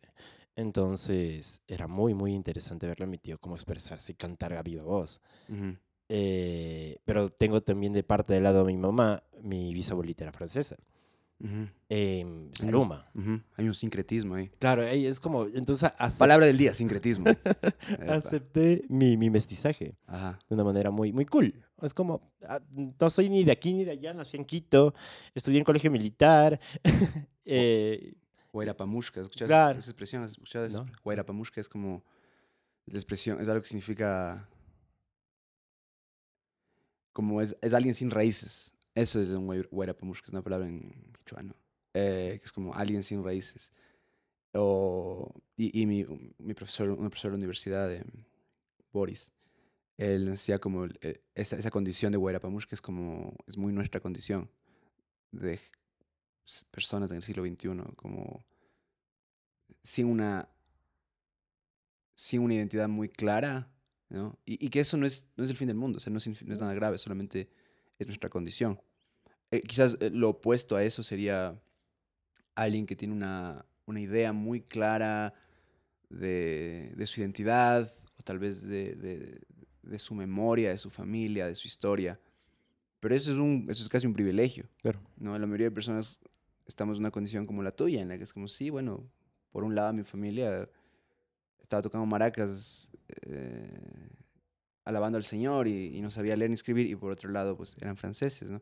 Entonces 0.61 1.63
era 1.67 1.87
muy, 1.87 2.13
muy 2.13 2.33
interesante 2.33 2.87
verle 2.87 3.05
a 3.05 3.07
mi 3.07 3.17
tío 3.17 3.39
cómo 3.39 3.55
expresarse 3.55 4.11
y 4.11 4.15
cantar 4.15 4.53
a 4.53 4.61
viva 4.61 4.83
voz. 4.83 5.21
Ujú. 5.49 5.75
Eh, 6.07 6.99
pero 7.05 7.29
tengo 7.29 7.61
también 7.61 7.93
de 7.93 8.03
parte 8.03 8.33
del 8.33 8.43
lado 8.43 8.65
de 8.65 8.73
mi 8.73 8.77
mamá, 8.77 9.23
mi 9.41 9.73
bisabuelita 9.73 10.23
era 10.23 10.31
francesa. 10.31 10.77
Ujú. 11.43 11.67
em, 11.89 12.53
Saruma. 12.53 13.09
Ujú. 13.15 13.41
Hay 13.55 13.65
un 13.65 13.73
sincretismo 13.73 14.35
ahí. 14.35 14.51
Claro, 14.59 14.83
es 14.83 15.19
como, 15.19 15.45
entonces 15.47 15.91
Palabra 16.19 16.45
del 16.45 16.57
día, 16.57 16.73
sincretismo. 16.73 17.25
Acepté 18.07 18.85
mi, 18.89 19.17
mi 19.17 19.31
mestizaje 19.31 19.95
Ajá. 20.05 20.39
de 20.47 20.53
una 20.53 20.63
manera 20.63 20.91
muy, 20.91 21.11
muy 21.11 21.25
cool. 21.25 21.65
Es 21.81 21.95
como, 21.95 22.31
ah, 22.47 22.59
no 22.99 23.09
soy 23.09 23.29
ni 23.29 23.43
de 23.43 23.51
aquí 23.51 23.73
ni 23.73 23.83
de 23.83 23.91
allá, 23.91 24.13
nací 24.13 24.37
en 24.37 24.45
Quito, 24.45 24.93
estudié 25.33 25.57
en 25.57 25.63
colegio 25.63 25.89
militar. 25.89 26.59
eh, 27.45 28.13
Guairapamushka, 28.53 29.21
¿escuchas 29.21 29.47
Claro. 29.47 29.79
esa 29.79 29.89
expresión? 29.89 30.23
¿Has 30.23 30.31
escuchado 30.31 30.67
No. 30.69 30.85
Guairapamushka 31.03 31.61
es 31.61 31.69
como 31.69 32.03
la 32.85 32.97
expresión, 32.97 33.39
es 33.39 33.47
algo 33.49 33.61
que 33.61 33.67
significa 33.69 34.47
como 37.13 37.41
es, 37.41 37.55
es 37.61 37.73
alguien 37.73 37.93
sin 37.93 38.09
raíces. 38.11 38.73
Eso 38.95 39.21
es 39.21 39.29
un 39.29 39.47
guai- 39.47 39.67
Guairapamushka, 39.69 40.27
es 40.27 40.33
una 40.33 40.41
palabra 40.41 40.67
en 40.67 41.13
quichuano, 41.19 41.55
eh, 41.93 42.37
que 42.39 42.45
es 42.45 42.51
como 42.51 42.73
alguien 42.73 43.03
sin 43.03 43.23
raíces. 43.23 43.71
O, 44.53 45.33
y 45.55 45.81
y 45.81 45.85
mi, 45.85 46.05
mi 46.37 46.53
profesor, 46.53 46.89
un 46.89 47.09
profesor 47.09 47.31
de 47.31 47.37
la 47.37 47.39
universidad, 47.39 47.91
eh, 47.93 48.03
Boris, 48.91 49.31
él 49.97 50.25
decía 50.25 50.59
como 50.59 50.85
eh, 50.85 51.21
esa, 51.35 51.55
esa 51.57 51.71
condición 51.71 52.11
de 52.11 52.17
Guairapamushka 52.17 52.75
es 52.75 52.81
como, 52.81 53.33
es 53.47 53.55
muy 53.57 53.71
nuestra 53.71 54.01
condición 54.01 54.49
de 55.31 55.59
personas 56.71 57.11
en 57.11 57.17
el 57.17 57.23
siglo 57.23 57.43
XXI, 57.43 57.93
como 57.95 58.43
sin 59.83 60.07
una, 60.07 60.47
sin 62.13 62.41
una 62.41 62.53
identidad 62.55 62.87
muy 62.89 63.09
clara, 63.09 63.69
¿no? 64.09 64.37
Y, 64.45 64.63
y 64.65 64.69
que 64.69 64.79
eso 64.81 64.97
no 64.97 65.05
es, 65.05 65.27
no 65.37 65.43
es 65.43 65.49
el 65.49 65.57
fin 65.57 65.67
del 65.67 65.77
mundo, 65.77 65.97
o 65.97 65.99
sea, 65.99 66.11
no 66.11 66.17
es, 66.17 66.27
infi- 66.27 66.45
no 66.45 66.53
es 66.53 66.59
nada 66.59 66.73
grave, 66.73 66.97
solamente 66.97 67.49
es 67.97 68.07
nuestra 68.07 68.29
condición. 68.29 68.79
Eh, 69.49 69.61
quizás 69.61 69.97
eh, 70.01 70.09
lo 70.11 70.29
opuesto 70.29 70.75
a 70.75 70.83
eso 70.83 71.03
sería 71.03 71.59
alguien 72.55 72.85
que 72.85 72.95
tiene 72.95 73.13
una, 73.13 73.65
una 73.85 74.01
idea 74.01 74.33
muy 74.33 74.61
clara 74.61 75.33
de, 76.09 76.93
de 76.95 77.07
su 77.07 77.21
identidad, 77.21 77.89
o 78.17 78.23
tal 78.23 78.39
vez 78.39 78.61
de, 78.61 78.95
de- 78.95 79.41
de 79.83 79.97
su 79.97 80.13
memoria, 80.13 80.69
de 80.69 80.77
su 80.77 80.91
familia, 80.91 81.47
de 81.47 81.55
su 81.55 81.67
historia. 81.67 82.19
Pero 82.99 83.15
eso 83.15 83.31
es, 83.31 83.39
un, 83.39 83.65
eso 83.67 83.81
es 83.81 83.89
casi 83.89 84.05
un 84.05 84.13
privilegio. 84.13 84.69
Claro. 84.83 85.01
¿no? 85.17 85.37
La 85.39 85.47
mayoría 85.47 85.67
de 85.67 85.71
personas 85.71 86.19
estamos 86.71 86.97
en 86.97 87.03
una 87.03 87.11
condición 87.11 87.45
como 87.45 87.63
la 87.63 87.71
tuya, 87.71 88.01
en 88.01 88.09
la 88.09 88.17
que 88.17 88.23
es 88.25 88.33
como, 88.33 88.47
sí, 88.47 88.69
bueno, 88.71 89.09
por 89.51 89.63
un 89.63 89.75
lado 89.75 89.93
mi 89.93 90.03
familia 90.03 90.69
estaba 91.61 91.81
tocando 91.81 92.05
maracas, 92.05 92.91
eh, 93.27 94.09
alabando 94.85 95.17
al 95.17 95.23
Señor 95.23 95.67
y, 95.67 95.97
y 95.97 96.01
no 96.01 96.09
sabía 96.11 96.35
leer 96.35 96.49
ni 96.49 96.55
escribir, 96.55 96.87
y 96.87 96.95
por 96.95 97.11
otro 97.11 97.29
lado, 97.31 97.55
pues 97.57 97.75
eran 97.81 97.97
franceses, 97.97 98.49
¿no? 98.49 98.61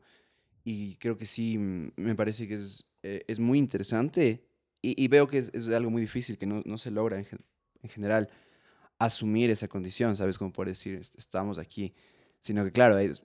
Y 0.66 0.98
creo 0.98 1.18
que 1.18 1.26
sí, 1.26 1.58
me 1.60 2.16
parece 2.16 2.48
que 2.48 2.56
es, 2.56 2.86
eh, 3.04 3.24
es 3.28 3.40
muy 3.40 3.60
interesante 3.60 4.46
y, 4.82 5.02
y 5.04 5.08
veo 5.10 5.28
que 5.28 5.40
es, 5.40 5.52
es 5.54 5.70
algo 5.70 5.92
muy 5.92 6.02
difícil, 6.02 6.38
que 6.38 6.46
no, 6.48 6.62
no 6.66 6.78
se 6.78 6.92
logra 6.92 7.20
en, 7.20 7.28
en 7.84 7.90
general 7.90 8.30
asumir 9.00 9.50
esa 9.50 9.68
condición, 9.68 10.18
¿sabes? 10.18 10.38
Como 10.38 10.52
por 10.52 10.68
decir, 10.68 10.96
"Est- 10.96 11.18
estamos 11.18 11.60
aquí, 11.60 11.94
sino 12.42 12.64
que 12.66 12.72
claro, 12.72 12.98
es- 12.98 13.22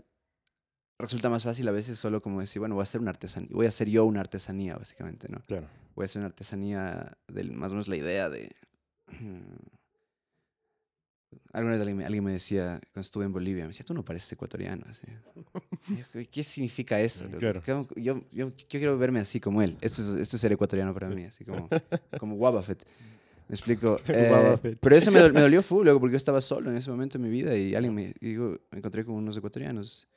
resulta 0.98 1.28
más 1.28 1.42
fácil 1.44 1.66
a 1.68 1.72
veces 1.72 1.98
solo 1.98 2.22
como 2.22 2.40
decir, 2.40 2.60
bueno, 2.60 2.74
voy 2.76 2.82
a 2.82 2.84
hacer 2.84 3.00
una 3.00 3.10
artesanía, 3.10 3.48
voy 3.52 3.66
a 3.66 3.68
hacer 3.70 3.88
yo 3.88 4.04
una 4.04 4.20
artesanía, 4.20 4.76
básicamente, 4.76 5.28
¿no? 5.28 5.40
claro. 5.46 5.66
Voy 5.94 6.02
a 6.02 6.06
hacer 6.06 6.20
una 6.20 6.26
artesanía 6.26 7.16
del 7.28 7.52
más 7.52 7.70
o 7.70 7.74
menos 7.74 7.88
la 7.88 7.96
idea 7.96 8.28
de... 8.28 8.50
Alguna 11.52 11.72
vez 11.74 11.80
alguien 11.80 11.96
me, 11.98 12.04
alguien 12.04 12.24
me 12.24 12.32
decía, 12.32 12.80
cuando 12.92 13.00
estuve 13.02 13.24
en 13.24 13.32
Bolivia, 13.32 13.64
me 13.64 13.68
decía, 13.68 13.84
tú 13.84 13.94
no 13.94 14.04
pareces 14.04 14.30
ecuatoriano. 14.32 14.84
Así. 14.88 15.06
¿Qué 16.30 16.42
significa 16.44 17.00
eso? 17.00 17.26
Claro. 17.38 17.60
¿Cómo- 17.64 17.88
Yo, 17.96 18.22
yo, 18.32 18.52
yo 18.56 18.66
quiero 18.68 18.96
verme 18.98 19.20
así 19.20 19.40
como 19.40 19.62
él. 19.62 19.76
Esto 19.80 20.02
es, 20.02 20.08
esto 20.08 20.36
es 20.36 20.40
ser 20.40 20.52
ecuatoriano 20.52 20.92
para 20.94 21.08
mí, 21.08 21.24
así 21.24 21.44
como, 21.44 21.68
como 22.18 22.34
Wabafet. 22.36 22.84
Me 23.48 23.54
explico. 23.54 23.96
Eh, 24.08 24.76
pero 24.80 24.96
eso 24.96 25.10
me, 25.10 25.20
me 25.32 25.40
dolió 25.40 25.62
full, 25.62 25.84
luego, 25.84 26.00
porque 26.00 26.12
yo 26.12 26.16
estaba 26.18 26.40
solo 26.40 26.70
en 26.70 26.76
ese 26.76 26.90
momento 26.90 27.18
en 27.18 27.24
mi 27.24 27.30
vida 27.30 27.56
y 27.56 27.74
alguien 27.74 27.94
me, 27.94 28.14
digo, 28.20 28.58
me 28.70 28.78
encontré 28.78 29.04
con 29.04 29.14
unos 29.16 29.36
ecuatorianos. 29.36 30.08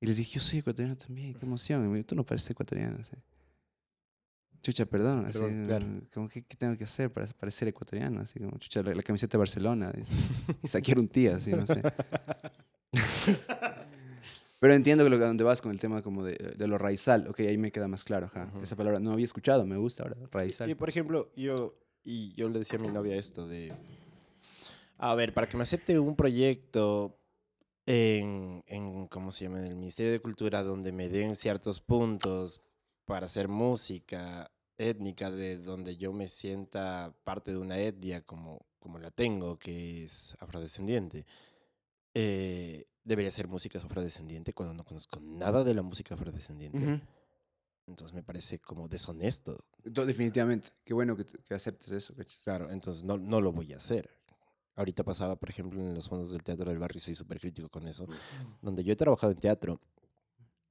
Y 0.00 0.06
les 0.06 0.16
dije, 0.16 0.34
yo 0.34 0.40
soy 0.40 0.60
ecuatoriano 0.60 0.96
también, 0.96 1.34
qué 1.34 1.44
emoción. 1.44 1.84
Y 1.84 1.88
me 1.88 1.96
dijo, 1.96 2.06
tú 2.06 2.14
no 2.14 2.24
pareces 2.24 2.50
ecuatoriano. 2.50 2.98
así. 3.00 3.16
Chucha, 4.62 4.86
perdón. 4.86 5.26
Así, 5.26 5.38
claro. 5.66 5.86
como, 6.12 6.28
¿qué, 6.28 6.42
qué 6.42 6.56
tengo 6.56 6.76
que 6.76 6.84
hacer 6.84 7.12
para 7.12 7.26
parecer 7.26 7.68
ecuatoriano? 7.68 8.20
Así 8.20 8.38
como, 8.38 8.56
chucha, 8.58 8.82
la, 8.82 8.94
la 8.94 9.02
camiseta 9.02 9.32
de 9.32 9.38
Barcelona. 9.38 9.92
Y, 10.62 10.68
saquear 10.68 10.98
un 10.98 11.08
tía, 11.08 11.36
así, 11.36 11.50
no 11.52 11.66
sé. 11.66 11.82
Pero 14.60 14.74
entiendo 14.74 15.04
que 15.04 15.10
lo, 15.10 15.16
a 15.16 15.28
dónde 15.28 15.44
vas 15.44 15.62
con 15.62 15.70
el 15.70 15.78
tema 15.78 16.02
como 16.02 16.24
de, 16.24 16.54
de 16.56 16.66
lo 16.66 16.78
raizal. 16.78 17.28
Ok, 17.28 17.40
ahí 17.40 17.56
me 17.58 17.70
queda 17.70 17.86
más 17.86 18.02
claro. 18.02 18.28
Esa 18.60 18.74
palabra 18.76 18.98
no 18.98 19.12
había 19.12 19.24
escuchado, 19.24 19.64
me 19.66 19.76
gusta 19.76 20.02
ahora, 20.02 20.16
Y, 20.20 20.26
raizal. 20.26 20.68
y, 20.68 20.74
por 20.74 20.88
ejemplo, 20.88 21.30
yo, 21.36 21.78
y 22.02 22.34
yo 22.34 22.48
le 22.48 22.58
decía 22.58 22.78
a 22.78 22.82
mi 22.82 22.88
novia 22.88 23.14
esto 23.16 23.46
de, 23.46 23.72
a 24.96 25.14
ver, 25.14 25.32
para 25.32 25.48
que 25.48 25.56
me 25.56 25.62
acepte 25.62 25.96
un 25.98 26.16
proyecto 26.16 27.16
en, 27.90 28.62
en, 28.66 29.06
¿cómo 29.08 29.32
se 29.32 29.44
llama? 29.44 29.58
En 29.60 29.64
el 29.64 29.74
Ministerio 29.76 30.12
de 30.12 30.20
Cultura, 30.20 30.62
donde 30.62 30.92
me 30.92 31.08
den 31.08 31.34
ciertos 31.34 31.80
puntos 31.80 32.60
para 33.06 33.26
hacer 33.26 33.48
música 33.48 34.50
étnica, 34.76 35.30
de 35.30 35.58
donde 35.58 35.96
yo 35.96 36.12
me 36.12 36.28
sienta 36.28 37.14
parte 37.24 37.50
de 37.52 37.56
una 37.56 37.78
etnia 37.78 38.20
como, 38.20 38.66
como 38.78 38.98
la 38.98 39.10
tengo, 39.10 39.58
que 39.58 40.04
es 40.04 40.36
afrodescendiente. 40.38 41.24
eh, 42.14 42.86
debería 43.04 43.30
ser 43.30 43.48
música 43.48 43.78
afrodescendiente 43.78 44.52
cuando 44.52 44.74
no 44.74 44.84
conozco 44.84 45.18
nada 45.20 45.64
de 45.64 45.72
la 45.74 45.80
música 45.82 46.14
afrodescendiente. 46.14 46.78
Ujú. 46.78 47.00
Entonces 47.86 48.12
me 48.14 48.22
parece 48.22 48.58
como 48.58 48.86
deshonesto 48.86 49.56
To- 49.94 50.04
Definitivamente. 50.04 50.68
Qué 50.84 50.92
bueno 50.92 51.16
que, 51.16 51.24
que 51.24 51.54
aceptes 51.54 51.90
eso. 51.92 52.14
Claro, 52.44 52.70
entonces 52.70 53.02
no, 53.04 53.16
no 53.16 53.40
lo 53.40 53.50
voy 53.52 53.72
a 53.72 53.78
hacer. 53.78 54.10
Ahorita 54.78 55.02
pasaba, 55.02 55.34
por 55.34 55.50
ejemplo, 55.50 55.80
en 55.80 55.92
los 55.92 56.08
fondos 56.08 56.30
del 56.30 56.42
teatro 56.44 56.70
del 56.70 56.78
barrio 56.78 56.98
y 56.98 57.00
soy 57.00 57.14
súper 57.16 57.40
crítico 57.40 57.68
con 57.68 57.86
eso, 57.88 58.06
donde 58.62 58.84
yo 58.84 58.92
he 58.92 58.96
trabajado 58.96 59.32
en 59.32 59.38
teatro 59.40 59.80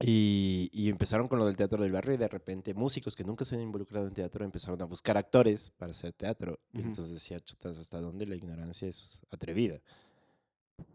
y, 0.00 0.70
y 0.72 0.88
empezaron 0.88 1.28
con 1.28 1.38
lo 1.38 1.44
del 1.44 1.56
teatro 1.56 1.82
del 1.82 1.92
barrio 1.92 2.14
y 2.14 2.16
de 2.16 2.28
repente 2.28 2.72
músicos 2.72 3.14
que 3.14 3.22
nunca 3.24 3.44
se 3.44 3.56
han 3.56 3.60
involucrado 3.60 4.06
en 4.06 4.14
teatro 4.14 4.44
empezaron 4.44 4.80
a 4.80 4.86
buscar 4.86 5.18
actores 5.18 5.70
para 5.76 5.90
hacer 5.90 6.14
teatro. 6.14 6.58
Y 6.72 6.78
Ujú. 6.78 6.88
entonces 6.88 7.12
decía, 7.12 7.38
chutas, 7.40 7.76
¿hasta 7.76 8.00
dónde 8.00 8.24
la 8.24 8.34
ignorancia 8.34 8.88
es 8.88 9.20
atrevida? 9.30 9.80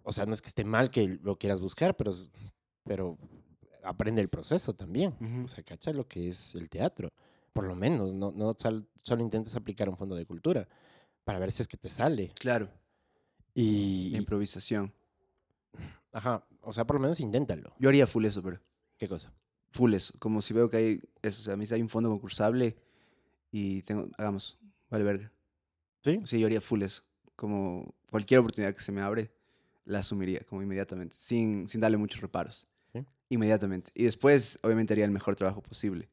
O 0.03 0.11
sea, 0.11 0.25
no 0.25 0.33
es 0.33 0.41
que 0.41 0.47
esté 0.47 0.63
mal 0.63 0.89
que 0.89 1.19
lo 1.21 1.37
quieras 1.37 1.61
buscar, 1.61 1.95
pero, 1.95 2.13
pero 2.83 3.17
aprende 3.83 4.21
el 4.21 4.29
proceso 4.29 4.73
también. 4.73 5.15
Ujú. 5.19 5.43
O 5.45 5.47
sea, 5.47 5.63
cacha 5.63 5.91
lo 5.93 6.07
que 6.07 6.29
es 6.29 6.55
el 6.55 6.69
teatro. 6.69 7.11
Por 7.51 7.65
lo 7.65 7.75
menos, 7.75 8.13
no, 8.13 8.31
no 8.31 8.55
sal- 8.57 8.87
solo 9.03 9.21
intentes 9.21 9.55
aplicar 9.55 9.87
un 9.87 9.97
fondo 9.97 10.15
de 10.15 10.25
cultura 10.25 10.67
para 11.25 11.37
ver 11.39 11.51
si 11.51 11.61
es 11.61 11.67
que 11.67 11.77
te 11.77 11.89
sale. 11.89 12.31
Claro. 12.39 12.69
Y, 13.55 14.09
La 14.11 14.17
improvisación. 14.17 14.91
ajá, 16.11 16.43
o 16.61 16.73
sea, 16.73 16.85
por 16.85 16.95
lo 16.95 17.01
menos 17.01 17.19
inténtalo. 17.19 17.73
Yo 17.79 17.89
haría 17.89 18.07
full 18.07 18.25
eso, 18.25 18.41
pero. 18.41 18.59
¿Qué 18.97 19.07
cosa? 19.07 19.33
Full 19.71 19.93
eso. 19.93 20.13
Como 20.19 20.41
si 20.41 20.53
veo 20.53 20.69
que 20.69 20.77
hay. 20.77 21.01
Eso, 21.21 21.41
o 21.41 21.43
sea, 21.43 21.53
a 21.53 21.57
mí 21.57 21.65
si 21.65 21.73
hay 21.73 21.81
un 21.81 21.89
fondo 21.89 22.09
concursable 22.09 22.75
y 23.51 23.81
tengo. 23.83 24.07
Hagamos. 24.17 24.57
Vale, 24.89 25.03
verga. 25.03 25.31
¿Sí? 26.03 26.21
Sí, 26.25 26.39
yo 26.39 26.47
haría 26.47 26.61
full 26.61 26.81
eso. 26.83 27.03
Como 27.35 27.93
cualquier 28.09 28.39
oportunidad 28.39 28.73
que 28.75 28.81
se 28.81 28.91
me 28.91 29.01
abre, 29.01 29.31
la 29.85 29.99
asumiría, 29.99 30.41
como 30.47 30.61
inmediatamente. 30.61 31.15
Sin, 31.19 31.67
sin 31.67 31.81
darle 31.81 31.97
muchos 31.97 32.21
reparos. 32.21 32.67
Sí. 32.91 33.03
Inmediatamente. 33.29 33.91
Y 33.95 34.03
después, 34.03 34.59
obviamente, 34.63 34.93
haría 34.93 35.05
el 35.05 35.11
mejor 35.11 35.35
trabajo 35.35 35.61
posible. 35.61 36.09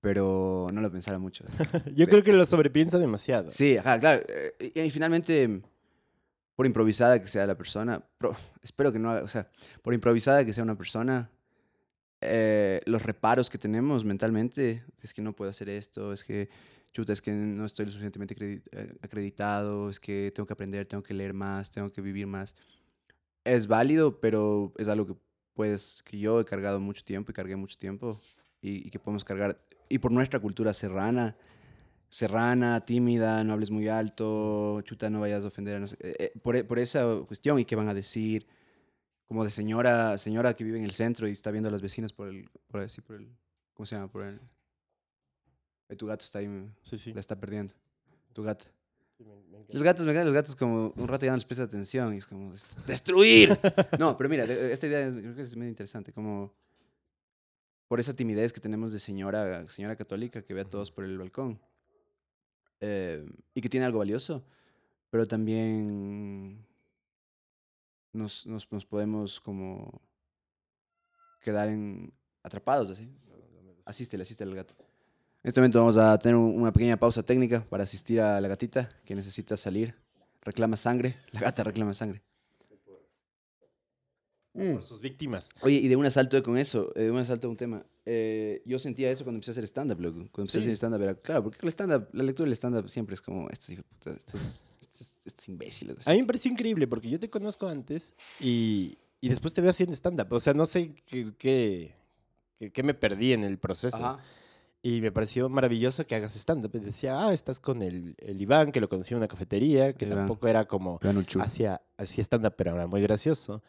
Pero 0.00 0.68
no 0.72 0.80
lo 0.80 0.90
pensara 0.90 1.18
mucho. 1.18 1.44
Yo 1.94 2.06
creo 2.08 2.22
que 2.22 2.32
lo 2.32 2.44
sobrepiensa 2.44 2.98
demasiado. 2.98 3.50
Sí, 3.50 3.76
ajá, 3.76 3.98
claro. 3.98 4.24
eh, 4.28 4.72
Y, 4.74 4.80
y 4.80 4.90
finalmente, 4.90 5.62
por 6.58 6.66
improvisada 6.66 7.20
que 7.20 7.28
sea 7.28 7.46
la 7.46 7.56
persona, 7.56 8.04
pro- 8.18 8.34
espero 8.64 8.90
que 8.92 8.98
no 8.98 9.10
haga, 9.10 9.22
o 9.22 9.28
sea, 9.28 9.48
por 9.80 9.94
improvisada 9.94 10.44
que 10.44 10.52
sea 10.52 10.64
una 10.64 10.76
persona, 10.76 11.30
eh, 12.20 12.80
los 12.84 13.00
reparos 13.04 13.48
que 13.48 13.58
tenemos 13.58 14.04
mentalmente, 14.04 14.82
es 15.00 15.14
que 15.14 15.22
no 15.22 15.36
puedo 15.36 15.52
hacer 15.52 15.68
esto, 15.68 16.12
es 16.12 16.24
que 16.24 16.48
chuta, 16.92 17.12
es 17.12 17.22
que 17.22 17.30
no 17.30 17.64
estoy 17.64 17.84
lo 17.86 17.92
suficientemente 17.92 18.34
eh, 18.72 18.96
acreditado, 19.00 19.88
es 19.88 20.00
que 20.00 20.32
tengo 20.34 20.48
que 20.48 20.52
aprender, 20.52 20.84
tengo 20.86 21.04
que 21.04 21.14
leer 21.14 21.32
más, 21.32 21.70
tengo 21.70 21.92
que 21.92 22.00
vivir 22.00 22.26
más. 22.26 22.56
Es 23.44 23.68
válido, 23.68 24.18
pero 24.18 24.72
es 24.78 24.88
algo 24.88 25.06
que 25.06 25.14
pues 25.54 26.02
que 26.04 26.18
yo 26.18 26.40
he 26.40 26.44
cargado 26.44 26.80
mucho 26.80 27.04
tiempo 27.04 27.30
y 27.30 27.34
cargué 27.34 27.54
mucho 27.54 27.76
tiempo 27.76 28.20
y, 28.60 28.84
y 28.84 28.90
que 28.90 28.98
podemos 28.98 29.24
cargar. 29.24 29.60
Y 29.88 29.98
por 30.00 30.10
nuestra 30.10 30.40
cultura 30.40 30.74
serrana, 30.74 31.36
serrana, 32.08 32.84
tímida, 32.84 33.44
no 33.44 33.52
hables 33.52 33.70
muy 33.70 33.88
alto, 33.88 34.80
chuta, 34.82 35.10
no 35.10 35.20
vayas 35.20 35.44
a 35.44 35.48
ofender 35.48 35.76
a 35.76 35.80
no 35.80 35.88
sé- 35.88 35.96
eh, 36.00 36.16
eh, 36.18 36.32
por, 36.42 36.56
e- 36.56 36.64
por 36.64 36.78
esa 36.78 37.04
cuestión 37.26 37.58
y 37.58 37.64
qué 37.64 37.76
van 37.76 37.88
a 37.88 37.94
decir, 37.94 38.46
como 39.26 39.44
de 39.44 39.50
señora, 39.50 40.16
señora 40.16 40.54
que 40.54 40.64
vive 40.64 40.78
en 40.78 40.84
el 40.84 40.92
centro 40.92 41.28
y 41.28 41.32
está 41.32 41.50
viendo 41.50 41.68
a 41.68 41.72
las 41.72 41.82
vecinas 41.82 42.12
por 42.12 42.28
el, 42.28 42.48
por 42.68 42.80
así, 42.80 43.00
por 43.02 43.16
el, 43.16 43.28
¿cómo 43.74 43.84
se 43.86 43.94
llama? 43.96 44.10
Por 44.10 44.22
el, 44.24 44.40
eh, 45.90 45.96
tu 45.96 46.06
gato 46.06 46.24
está 46.24 46.38
ahí, 46.38 46.48
me- 46.48 46.70
Sí, 46.82 46.98
sí. 46.98 47.12
la 47.12 47.20
está 47.20 47.38
perdiendo, 47.38 47.74
tu 48.32 48.42
gato. 48.42 48.66
Sí, 49.18 49.24
me- 49.24 49.34
me. 49.58 49.66
Los 49.70 49.82
gatos, 49.82 50.06
me 50.06 50.14
los 50.24 50.32
gatos 50.32 50.54
como 50.56 50.92
un 50.96 51.08
rato 51.08 51.26
ya 51.26 51.32
no 51.32 51.36
les 51.36 51.44
presta 51.44 51.64
atención 51.64 52.14
y 52.14 52.18
es 52.18 52.26
como 52.26 52.52
"Dest- 52.52 52.84
destruir. 52.86 53.50
No, 54.00 54.16
pero 54.16 54.30
mira, 54.30 54.44
esta 54.44 54.86
idea 54.86 55.06
es- 55.08 55.16
creo 55.16 55.34
que 55.34 55.42
es 55.42 55.56
medio 55.56 55.70
interesante, 55.70 56.12
como 56.12 56.54
por 57.88 58.00
esa 58.00 58.14
timidez 58.14 58.52
que 58.52 58.60
tenemos 58.60 58.92
de 58.92 58.98
señora, 58.98 59.66
señora 59.68 59.96
católica 59.96 60.42
que 60.42 60.54
ve 60.54 60.60
a 60.62 60.64
todos 60.64 60.90
por 60.90 61.04
el 61.04 61.18
balcón 61.18 61.58
eh, 62.80 63.24
y 63.54 63.60
que 63.60 63.68
tiene 63.68 63.86
algo 63.86 63.98
valioso, 63.98 64.44
pero 65.10 65.26
también 65.26 66.64
nos, 68.12 68.46
nos, 68.46 68.70
nos 68.72 68.86
podemos 68.86 69.40
como 69.40 70.00
quedar 71.40 71.68
en, 71.68 72.12
atrapados 72.42 72.90
así. 72.90 73.08
Asístele, 73.84 74.22
asístele 74.22 74.50
al 74.50 74.56
gato. 74.56 74.74
En 75.42 75.48
este 75.48 75.60
momento 75.60 75.78
vamos 75.78 75.96
a 75.96 76.18
tener 76.18 76.36
un- 76.36 76.60
una 76.60 76.72
pequeña 76.72 76.96
pausa 76.98 77.22
técnica 77.22 77.64
para 77.64 77.84
asistir 77.84 78.20
a 78.20 78.40
la 78.40 78.48
gatita 78.48 78.88
que 79.04 79.14
necesita 79.14 79.56
salir. 79.56 79.94
Reclama 80.42 80.76
sangre. 80.76 81.16
La 81.32 81.40
gata 81.40 81.64
reclama 81.64 81.94
sangre. 81.94 82.22
Mm. 84.54 84.74
Por 84.74 84.84
sus 84.84 85.00
víctimas. 85.00 85.50
Oye, 85.62 85.76
y 85.76 85.88
de 85.88 85.96
un 85.96 86.04
asalto 86.04 86.42
con 86.42 86.58
eso, 86.58 86.90
eh, 86.96 87.04
de 87.04 87.10
un 87.10 87.18
asalto 87.18 87.46
a 87.46 87.50
un 87.50 87.56
tema. 87.56 87.84
Eh, 88.10 88.62
yo 88.64 88.78
sentía 88.78 89.10
eso 89.10 89.22
cuando 89.24 89.36
empecé 89.36 89.50
a 89.50 89.52
hacer 89.52 89.64
stand-up, 89.64 90.00
loco. 90.00 90.16
Cuando 90.32 90.42
empecé 90.42 90.58
a 90.58 90.60
Sí. 90.62 90.66
hacer 90.68 90.76
stand-up 90.76 91.02
era, 91.02 91.14
claro, 91.14 91.42
porque 91.44 91.58
el 91.62 91.68
stand-up, 91.68 92.08
la 92.12 92.22
lectura 92.24 92.46
del 92.46 92.56
stand-up 92.56 92.88
siempre 92.88 93.14
es 93.14 93.20
como, 93.20 93.48
estos 93.50 93.70
hijos 93.70 93.84
de 93.84 93.88
puta, 93.96 94.10
estos, 94.18 94.62
estos- 94.80 95.12
estos 95.26 95.48
imbéciles. 95.48 96.08
A 96.08 96.12
mí 96.12 96.20
me 96.22 96.24
pareció 96.26 96.50
increíble 96.50 96.86
porque 96.88 97.10
yo 97.10 97.20
te 97.20 97.28
conozco 97.28 97.68
antes 97.68 98.14
y, 98.40 98.96
y 99.20 99.28
después 99.28 99.52
te 99.52 99.60
veo 99.60 99.70
haciendo 99.70 99.94
stand-up. 99.94 100.32
O 100.32 100.40
sea, 100.40 100.54
no 100.54 100.64
sé 100.64 100.94
qué, 101.06 101.32
qué, 101.36 101.94
me 102.82 102.94
perdí 102.94 103.34
en 103.34 103.44
el 103.44 103.58
proceso. 103.58 103.96
Ajá. 103.98 104.22
Y 104.80 105.00
me 105.00 105.10
pareció 105.12 105.48
maravilloso 105.48 106.06
que 106.06 106.14
hagas 106.14 106.34
stand-up. 106.36 106.70
Y 106.74 106.78
Decía, 106.78 107.26
ah, 107.26 107.32
estás 107.34 107.58
con 107.60 107.82
el, 107.82 108.14
el 108.18 108.40
Iván, 108.40 108.70
que 108.72 108.80
lo 108.80 108.88
conocí 108.88 109.12
en 109.12 109.18
una 109.18 109.26
cafetería, 109.28 109.92
que 109.92 110.06
Iván. 110.06 110.18
tampoco 110.20 110.46
era 110.48 110.64
como 110.66 110.98
hacía 111.40 111.82
stand-up, 111.98 112.54
pero 112.56 112.74
era 112.74 112.86
muy 112.86 113.02
gracioso. 113.02 113.62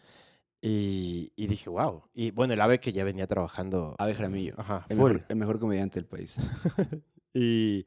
Y, 0.61 1.31
y 1.35 1.47
dije, 1.47 1.69
wow. 1.69 2.03
Y 2.13 2.31
bueno, 2.31 2.53
el 2.53 2.61
ave 2.61 2.79
que 2.79 2.91
ya 2.91 3.03
venía 3.03 3.27
trabajando. 3.27 3.95
Ave 3.97 4.13
Jaramillo. 4.13 4.55
Ajá, 4.57 4.85
El 4.89 4.97
mejor, 4.97 5.25
el 5.29 5.35
mejor 5.37 5.59
comediante 5.59 5.99
del 5.99 6.05
país. 6.07 6.37
Y, 7.31 7.85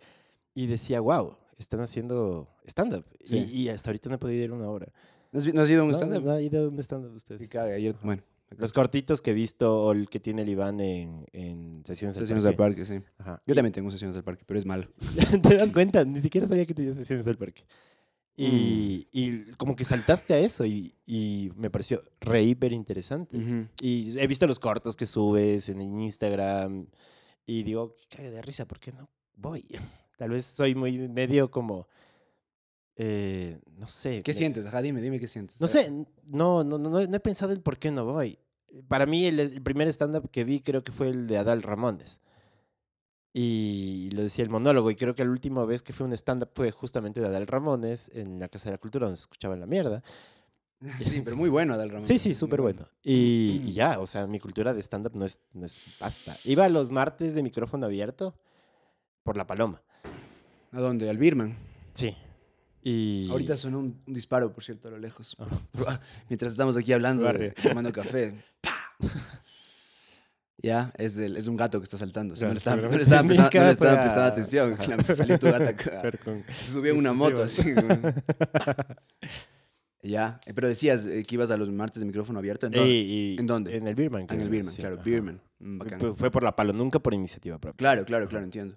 y 0.54 0.66
decía, 0.68 1.00
wow, 1.00 1.36
están 1.58 1.80
haciendo 1.80 2.48
stand-up. 2.64 3.04
Sí. 3.24 3.38
Y, 3.52 3.62
y 3.62 3.68
hasta 3.70 3.90
ahorita 3.90 4.08
no 4.08 4.14
he 4.14 4.18
podido 4.18 4.44
ir 4.44 4.50
a 4.50 4.54
una 4.54 4.68
hora. 4.68 4.86
¿No 5.32 5.38
has, 5.40 5.52
no 5.52 5.62
has 5.62 5.68
ido 5.68 5.80
a 5.80 5.84
un 5.84 5.90
No, 5.90 5.96
stand-up? 5.96 6.22
no 6.24 6.30
ha 6.30 6.40
ido 6.40 6.64
a 6.64 6.68
un 6.68 6.78
stand-up 6.78 7.12
ustedes. 7.14 7.48
Caga, 7.50 7.74
ayer, 7.74 7.96
bueno. 8.02 8.22
Los 8.56 8.72
cortitos 8.72 9.20
que 9.22 9.32
he 9.32 9.34
visto 9.34 9.82
o 9.86 9.92
el 9.92 10.08
que 10.08 10.20
tiene 10.20 10.42
el 10.42 10.48
Iván 10.50 10.78
en, 10.78 11.24
en 11.32 11.82
sesiones 11.86 12.14
del 12.14 12.24
Sesiones 12.24 12.44
del 12.44 12.54
parque. 12.54 12.82
parque, 12.82 13.00
sí. 13.00 13.04
Ajá. 13.18 13.42
Yo 13.46 13.54
también 13.54 13.72
tengo 13.72 13.90
sesiones 13.90 14.14
del 14.14 14.22
parque, 14.24 14.44
pero 14.46 14.58
es 14.58 14.64
malo. 14.66 14.86
¿Te 15.42 15.56
das 15.56 15.70
cuenta? 15.72 16.04
Ni 16.04 16.20
siquiera 16.20 16.46
sabía 16.46 16.64
que 16.66 16.74
tenías 16.74 16.94
sesiones 16.96 17.24
del 17.24 17.36
parque. 17.38 17.64
Y, 18.34 19.06
Mm. 19.12 19.16
y 19.18 19.52
como 19.58 19.76
que 19.76 19.84
saltaste 19.84 20.32
a 20.34 20.38
eso 20.38 20.64
y, 20.64 20.94
y 21.04 21.52
me 21.56 21.68
pareció 21.70 22.02
re 22.20 22.42
hiper 22.42 22.72
interesante. 22.72 23.36
Y 23.80 24.18
he 24.18 24.26
visto 24.26 24.46
los 24.46 24.58
cortos 24.58 24.96
que 24.96 25.04
subes 25.06 25.68
en 25.68 25.80
Instagram 26.00 26.86
y 27.46 27.62
digo, 27.62 27.94
cague 28.08 28.30
de 28.30 28.40
risa, 28.42 28.66
¿por 28.66 28.80
qué 28.80 28.90
no 28.92 29.08
voy? 29.36 29.66
Tal 30.16 30.30
vez 30.30 30.44
soy 30.46 30.74
muy 30.74 30.96
medio 31.08 31.50
como, 31.50 31.88
eh, 32.96 33.60
no 33.76 33.88
sé. 33.88 34.22
¿Qué 34.22 34.32
me- 34.32 34.38
sientes? 34.38 34.66
Ajá, 34.66 34.80
dime, 34.82 35.00
dime 35.00 35.18
qué 35.20 35.28
sientes. 35.28 35.60
No 35.60 35.66
sé, 35.68 35.90
no, 36.30 36.64
no, 36.64 36.78
no, 36.78 36.88
no 36.88 37.00
he 37.16 37.20
pensado 37.20 37.52
el 37.52 37.60
por 37.60 37.78
qué 37.78 37.90
no 37.90 38.04
voy. 38.04 38.38
Para 38.88 39.04
mí 39.06 39.26
el, 39.26 39.40
el 39.40 39.62
primer 39.62 39.88
stand-up 39.88 40.30
que 40.30 40.44
vi 40.44 40.60
creo 40.60 40.82
que 40.82 40.92
fue 40.92 41.08
el 41.08 41.26
de 41.26 41.36
Adal 41.38 41.62
Ramones. 41.62 42.20
Y 43.34 44.10
lo 44.12 44.22
decía 44.22 44.44
el 44.44 44.50
monólogo, 44.50 44.90
y 44.90 44.96
creo 44.96 45.14
que 45.14 45.24
la 45.24 45.30
última 45.30 45.64
vez 45.64 45.82
que 45.82 45.92
fue 45.92 46.06
un 46.06 46.12
stand-up 46.12 46.50
fue 46.54 46.70
justamente 46.70 47.20
de 47.20 47.26
Adal 47.26 47.46
Ramones 47.46 48.10
en 48.14 48.38
la 48.38 48.48
Casa 48.48 48.68
de 48.68 48.72
la 48.72 48.78
Cultura, 48.78 49.06
donde 49.06 49.16
se 49.16 49.22
escuchaba 49.22 49.56
la 49.56 49.66
mierda. 49.66 50.02
Sí, 50.98 51.22
pero 51.24 51.36
muy 51.36 51.48
bueno, 51.48 51.74
Adal 51.74 51.90
Ramón. 51.90 52.04
Sí, 52.04 52.18
sí, 52.18 52.34
súper 52.34 52.60
bueno. 52.60 52.88
Y, 53.04 53.62
y 53.66 53.72
ya, 53.72 54.00
o 54.00 54.06
sea, 54.08 54.26
mi 54.26 54.40
cultura 54.40 54.74
de 54.74 54.82
stand-up 54.82 55.14
no 55.14 55.24
es, 55.24 55.40
no 55.52 55.64
es 55.64 55.96
basta. 56.00 56.34
Iba 56.44 56.68
los 56.68 56.90
martes 56.90 57.36
de 57.36 57.42
micrófono 57.44 57.86
abierto 57.86 58.34
por 59.22 59.36
la 59.36 59.46
paloma. 59.46 59.80
¿A 60.72 60.80
dónde? 60.80 61.08
Al 61.08 61.18
Birman. 61.18 61.56
Sí. 61.92 62.16
Y... 62.82 63.28
Ahorita 63.30 63.56
sonó 63.56 63.78
un, 63.78 64.02
un 64.06 64.12
disparo, 64.12 64.52
por 64.52 64.64
cierto, 64.64 64.88
a 64.88 64.90
lo 64.90 64.98
lejos. 64.98 65.36
Ajá. 65.38 66.00
Mientras 66.28 66.52
estamos 66.52 66.76
aquí 66.76 66.92
hablando, 66.92 67.30
tomando 67.62 67.92
café. 67.92 68.42
¡pa! 68.60 68.74
Ya, 70.62 70.92
es, 70.96 71.18
el- 71.18 71.36
es 71.36 71.48
un 71.48 71.56
gato 71.56 71.80
que 71.80 71.84
está 71.84 71.98
saltando. 71.98 72.34
O 72.34 72.36
sea, 72.36 72.46
no 72.48 72.54
le 72.54 72.58
estaban, 72.58 72.82
no 72.82 72.88
le 72.90 73.04
seguramente 73.04 73.24
estaban 73.26 73.30
es 73.30 73.36
prestando, 73.36 73.58
no 73.58 73.64
le 73.64 73.68
Mica 73.68 73.72
estaban 73.72 73.94
para- 73.96 74.04
prestando 74.04 74.28
atención. 74.32 74.76
Claro, 74.76 75.14
salió 75.16 75.38
tu 75.38 75.46
gata. 75.48 75.68
acá. 75.70 76.18
Con- 76.24 76.44
subió 76.72 76.92
en 76.92 76.98
una 76.98 77.12
moto 77.12 77.42
así. 77.42 77.62
Ya, 80.04 80.40
eh, 80.46 80.52
pero 80.52 80.66
decías 80.66 81.06
eh, 81.06 81.22
que 81.22 81.36
ibas 81.36 81.52
a 81.52 81.56
los 81.56 81.70
martes 81.70 82.00
de 82.00 82.06
micrófono 82.06 82.40
abierto. 82.40 82.66
¿En 82.66 82.72
dónde? 82.72 82.90
y- 82.92 83.36
¿En 83.38 83.46
dónde? 83.46 83.76
En 83.76 83.86
el 83.86 83.94
Birman. 83.94 84.26
Ah, 84.28 84.34
en 84.34 84.40
el 84.40 84.48
Birman, 84.48 84.72
sí, 84.72 84.80
claro, 84.80 84.96
ajá. 84.96 85.04
Birman. 85.04 85.40
Mm, 85.60 85.78
bacán. 85.78 86.14
Fue 86.16 86.30
por 86.32 86.42
la 86.42 86.56
palo, 86.56 86.72
nunca 86.72 86.98
por 86.98 87.14
iniciativa 87.14 87.56
propia. 87.60 87.76
Claro, 87.76 88.04
claro, 88.04 88.26
claro, 88.26 88.44
entiendo. 88.44 88.76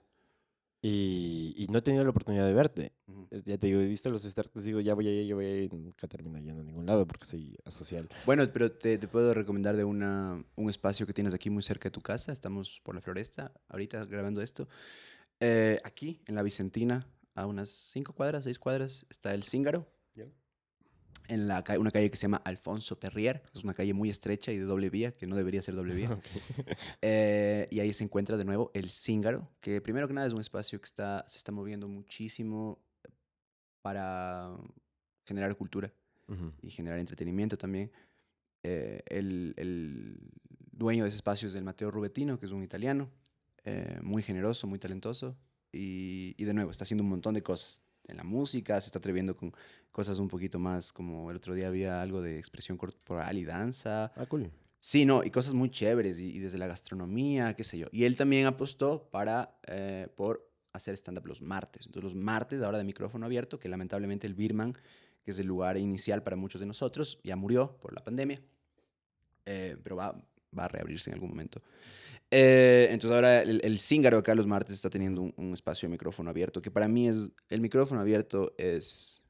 Y, 0.81 1.55
y 1.57 1.67
no 1.67 1.79
he 1.79 1.81
tenido 1.81 2.03
la 2.03 2.11
oportunidad 2.11 2.45
de 2.45 2.53
verte. 2.53 2.93
Ujú. 3.07 3.27
Es- 3.31 3.43
Ya 3.43 3.57
te 3.57 3.67
digo, 3.67 3.79
he 3.79 3.85
visto 3.87 4.09
los 4.11 4.23
starts, 4.23 4.63
digo, 4.63 4.79
ya 4.81 4.93
voy 4.93 5.07
a 5.07 5.11
ir, 5.11 5.25
yo 5.25 5.35
voy 5.35 5.45
a 5.45 5.55
ir, 5.63 5.73
nunca 5.73 6.07
termino 6.07 6.37
yendo 6.39 6.61
a 6.61 6.63
ningún 6.63 6.85
lado 6.85 7.07
porque 7.07 7.25
soy 7.25 7.57
asocial. 7.65 8.07
Bueno, 8.25 8.43
pero 8.53 8.71
te, 8.71 8.97
te 8.97 9.07
puedo 9.07 9.33
recomendar 9.33 9.75
de 9.75 9.83
una, 9.83 10.43
un 10.55 10.69
espacio 10.69 11.07
que 11.07 11.13
tienes 11.13 11.33
aquí 11.33 11.49
muy 11.49 11.63
cerca 11.63 11.85
de 11.89 11.91
tu 11.91 12.01
casa. 12.01 12.31
Estamos 12.31 12.81
por 12.83 12.93
la 12.93 13.01
floresta, 13.01 13.51
ahorita 13.69 14.05
grabando 14.05 14.41
esto. 14.41 14.67
Eh, 15.39 15.79
aquí, 15.83 16.21
en 16.27 16.35
la 16.35 16.43
Vicentina, 16.43 17.07
a 17.33 17.45
unas 17.47 17.69
cinco 17.69 18.13
cuadras, 18.13 18.43
seis 18.43 18.59
cuadras, 18.59 19.05
está 19.09 19.33
el 19.33 19.43
Cíngaro. 19.43 19.87
En 21.27 21.47
la 21.47 21.63
ca- 21.63 21.79
una 21.79 21.91
calle 21.91 22.09
que 22.11 22.17
se 22.17 22.23
llama 22.23 22.41
Alfonso 22.45 22.99
Perrier. 22.99 23.41
Es 23.53 23.63
una 23.63 23.73
calle 23.73 23.93
muy 23.93 24.09
estrecha 24.09 24.51
y 24.51 24.57
de 24.57 24.63
doble 24.65 24.89
vía, 24.89 25.11
que 25.11 25.25
no 25.27 25.35
debería 25.35 25.61
ser 25.61 25.75
doble 25.75 25.95
vía. 25.95 26.09
Eh, 27.01 27.67
y 27.71 27.79
ahí 27.79 27.93
se 27.93 28.03
encuentra 28.03 28.37
de 28.37 28.45
nuevo 28.45 28.71
el 28.73 28.89
Cíngaro, 28.89 29.49
que 29.61 29.81
primero 29.81 30.07
que 30.07 30.13
nada 30.13 30.27
es 30.27 30.33
un 30.33 30.39
espacio 30.41 30.79
que 30.79 30.85
está, 30.85 31.23
se 31.27 31.37
está 31.37 31.51
moviendo 31.51 31.87
muchísimo 31.87 32.79
para 33.81 34.53
generar 35.25 35.55
cultura 35.55 35.91
y 36.61 36.69
generar 36.71 36.97
entretenimiento 36.99 37.55
también. 37.57 37.91
Eh, 38.63 39.03
el, 39.07 39.53
el 39.57 40.17
dueño 40.71 41.03
de 41.03 41.09
ese 41.09 41.17
espacio 41.17 41.47
es 41.47 41.53
el 41.55 41.63
Mateo 41.63 41.91
Rubetino, 41.91 42.39
que 42.39 42.47
es 42.47 42.51
un 42.51 42.63
italiano, 42.63 43.11
eh, 43.63 43.99
muy 44.01 44.23
generoso, 44.23 44.65
muy 44.65 44.79
talentoso. 44.79 45.37
Y, 45.71 46.33
y 46.37 46.45
de 46.45 46.53
nuevo, 46.53 46.71
está 46.71 46.83
haciendo 46.83 47.03
un 47.03 47.09
montón 47.11 47.33
de 47.35 47.43
cosas. 47.43 47.83
En 48.07 48.17
la 48.17 48.23
música, 48.23 48.79
se 48.79 48.87
está 48.87 48.99
atreviendo 48.99 49.35
con 49.35 49.53
cosas 49.91 50.19
un 50.19 50.27
poquito 50.27 50.59
más, 50.59 50.91
como 50.91 51.31
el 51.31 51.37
otro 51.37 51.53
día 51.53 51.67
había 51.67 52.01
algo 52.01 52.21
de 52.21 52.37
expresión 52.37 52.77
corporal 52.77 53.37
y 53.37 53.45
danza. 53.45 54.11
Ah, 54.15 54.25
cool. 54.25 54.51
Sí, 54.79 55.05
no, 55.05 55.23
y 55.23 55.31
cosas 55.31 55.53
muy 55.53 55.69
chéveres, 55.69 56.19
y, 56.19 56.35
y 56.35 56.39
desde 56.39 56.57
la 56.57 56.67
gastronomía, 56.67 57.55
qué 57.55 57.63
sé 57.63 57.77
yo. 57.77 57.87
Y 57.91 58.03
él 58.03 58.15
también 58.15 58.45
apostó 58.45 59.09
para, 59.09 59.57
eh, 59.67 60.07
por 60.15 60.47
hacer 60.73 60.93
stand-up 60.95 61.25
los 61.25 61.41
martes. 61.41 61.87
Entonces, 61.87 62.13
los 62.13 62.21
martes, 62.21 62.61
ahora 62.61 62.77
de 62.77 62.83
micrófono 62.83 63.25
abierto, 63.25 63.59
que 63.59 63.69
lamentablemente 63.69 64.27
el 64.27 64.35
Birman, 64.35 64.73
que 65.23 65.31
es 65.31 65.39
el 65.39 65.47
lugar 65.47 65.77
inicial 65.77 66.21
para 66.21 66.35
muchos 66.35 66.61
de 66.61 66.67
nosotros, 66.67 67.19
ya 67.23 67.35
murió 67.35 67.77
por 67.81 67.93
la 67.93 68.03
pandemia, 68.03 68.39
eh, 69.45 69.75
pero 69.81 69.95
va, 69.95 70.21
va 70.57 70.65
a 70.65 70.67
reabrirse 70.67 71.09
en 71.09 71.15
algún 71.15 71.29
momento. 71.29 71.61
Eh, 72.31 72.87
entonces, 72.91 73.15
ahora 73.15 73.41
el, 73.41 73.61
el 73.63 73.79
Cíngaro 73.79 74.17
acá 74.17 74.35
martes 74.35 74.75
está 74.75 74.89
teniendo 74.89 75.21
un, 75.21 75.53
espacio 75.53 75.87
de 75.87 75.91
micrófono 75.91 76.29
abierto, 76.29 76.61
que 76.61 76.71
para 76.71 76.87
mí 76.87 77.07
es, 77.07 77.31
el 77.49 77.61
micrófono 77.61 78.01
abierto 78.01 78.53
es... 78.57 79.21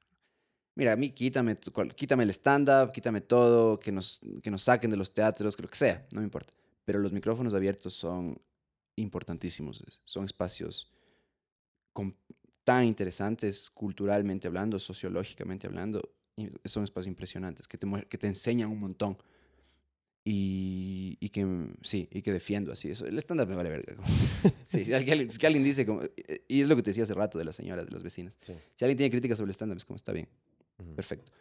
Mira, 0.75 0.93
a 0.93 0.95
mí 0.97 1.11
quítame, 1.11 1.57
quítame 1.95 2.23
el 2.23 2.31
stand-up, 2.31 2.91
quítame 2.91 3.21
todo, 3.21 3.79
que 3.79 3.93
nos, 3.93 4.19
que 4.43 4.51
nos 4.51 4.63
saquen 4.63 4.91
de 4.91 4.97
los 4.97 5.13
teatros, 5.13 5.55
que 5.55 5.61
lo 5.61 5.69
que 5.69 5.77
sea, 5.77 6.05
no 6.11 6.19
me 6.19 6.25
importa. 6.25 6.53
Pero 6.83 6.99
los 6.99 7.13
micrófonos 7.13 7.53
abiertos 7.53 7.93
son 7.93 8.37
importantísimos. 8.97 9.83
Son 10.03 10.25
espacios 10.25 10.91
tan 12.65 12.83
interesantes 12.83 13.69
culturalmente 13.69 14.47
hablando, 14.47 14.79
sociológicamente 14.79 15.67
hablando. 15.67 16.13
Son 16.65 16.83
espacios 16.83 17.07
impresionantes 17.07 17.67
que 17.67 17.77
te, 17.77 17.87
que 18.09 18.17
te 18.17 18.27
enseñan 18.27 18.69
un 18.69 18.79
montón. 18.79 19.17
Y, 20.28 21.17
y 21.19 21.30
que 21.30 21.45
mm, 21.45 21.76
sí, 21.84 22.09
y 22.11 22.21
que 22.23 22.34
defiendo 22.34 22.71
así. 22.71 22.89
Eso, 22.89 23.05
el 23.05 23.17
stand-up 23.19 23.47
me 23.47 23.55
vale 23.55 23.69
verga. 23.69 23.95
sí, 24.65 24.84
si 24.84 24.91
alguien, 24.93 25.30
si 25.32 25.45
alguien 25.45 25.63
dice, 25.63 25.86
como, 25.86 26.01
y 26.47 26.61
es 26.61 26.67
lo 26.67 26.76
que 26.76 26.82
te 26.84 26.89
decía 26.89 27.03
hace 27.03 27.13
rato 27.13 27.38
de 27.38 27.45
las 27.45 27.55
señoras, 27.55 27.86
de 27.86 27.91
las 27.91 28.01
vecinas. 28.03 28.38
Sí. 28.41 28.53
Si 28.76 28.84
alguien 28.84 28.97
tiene 28.97 29.11
críticas 29.11 29.38
sobre 29.38 29.49
el 29.49 29.53
stand-up, 29.53 29.78
es 29.78 29.86
como, 29.86 29.95
está 29.97 30.11
bien, 30.11 30.28
Ujú. 30.80 30.95
perfecto. 30.95 31.32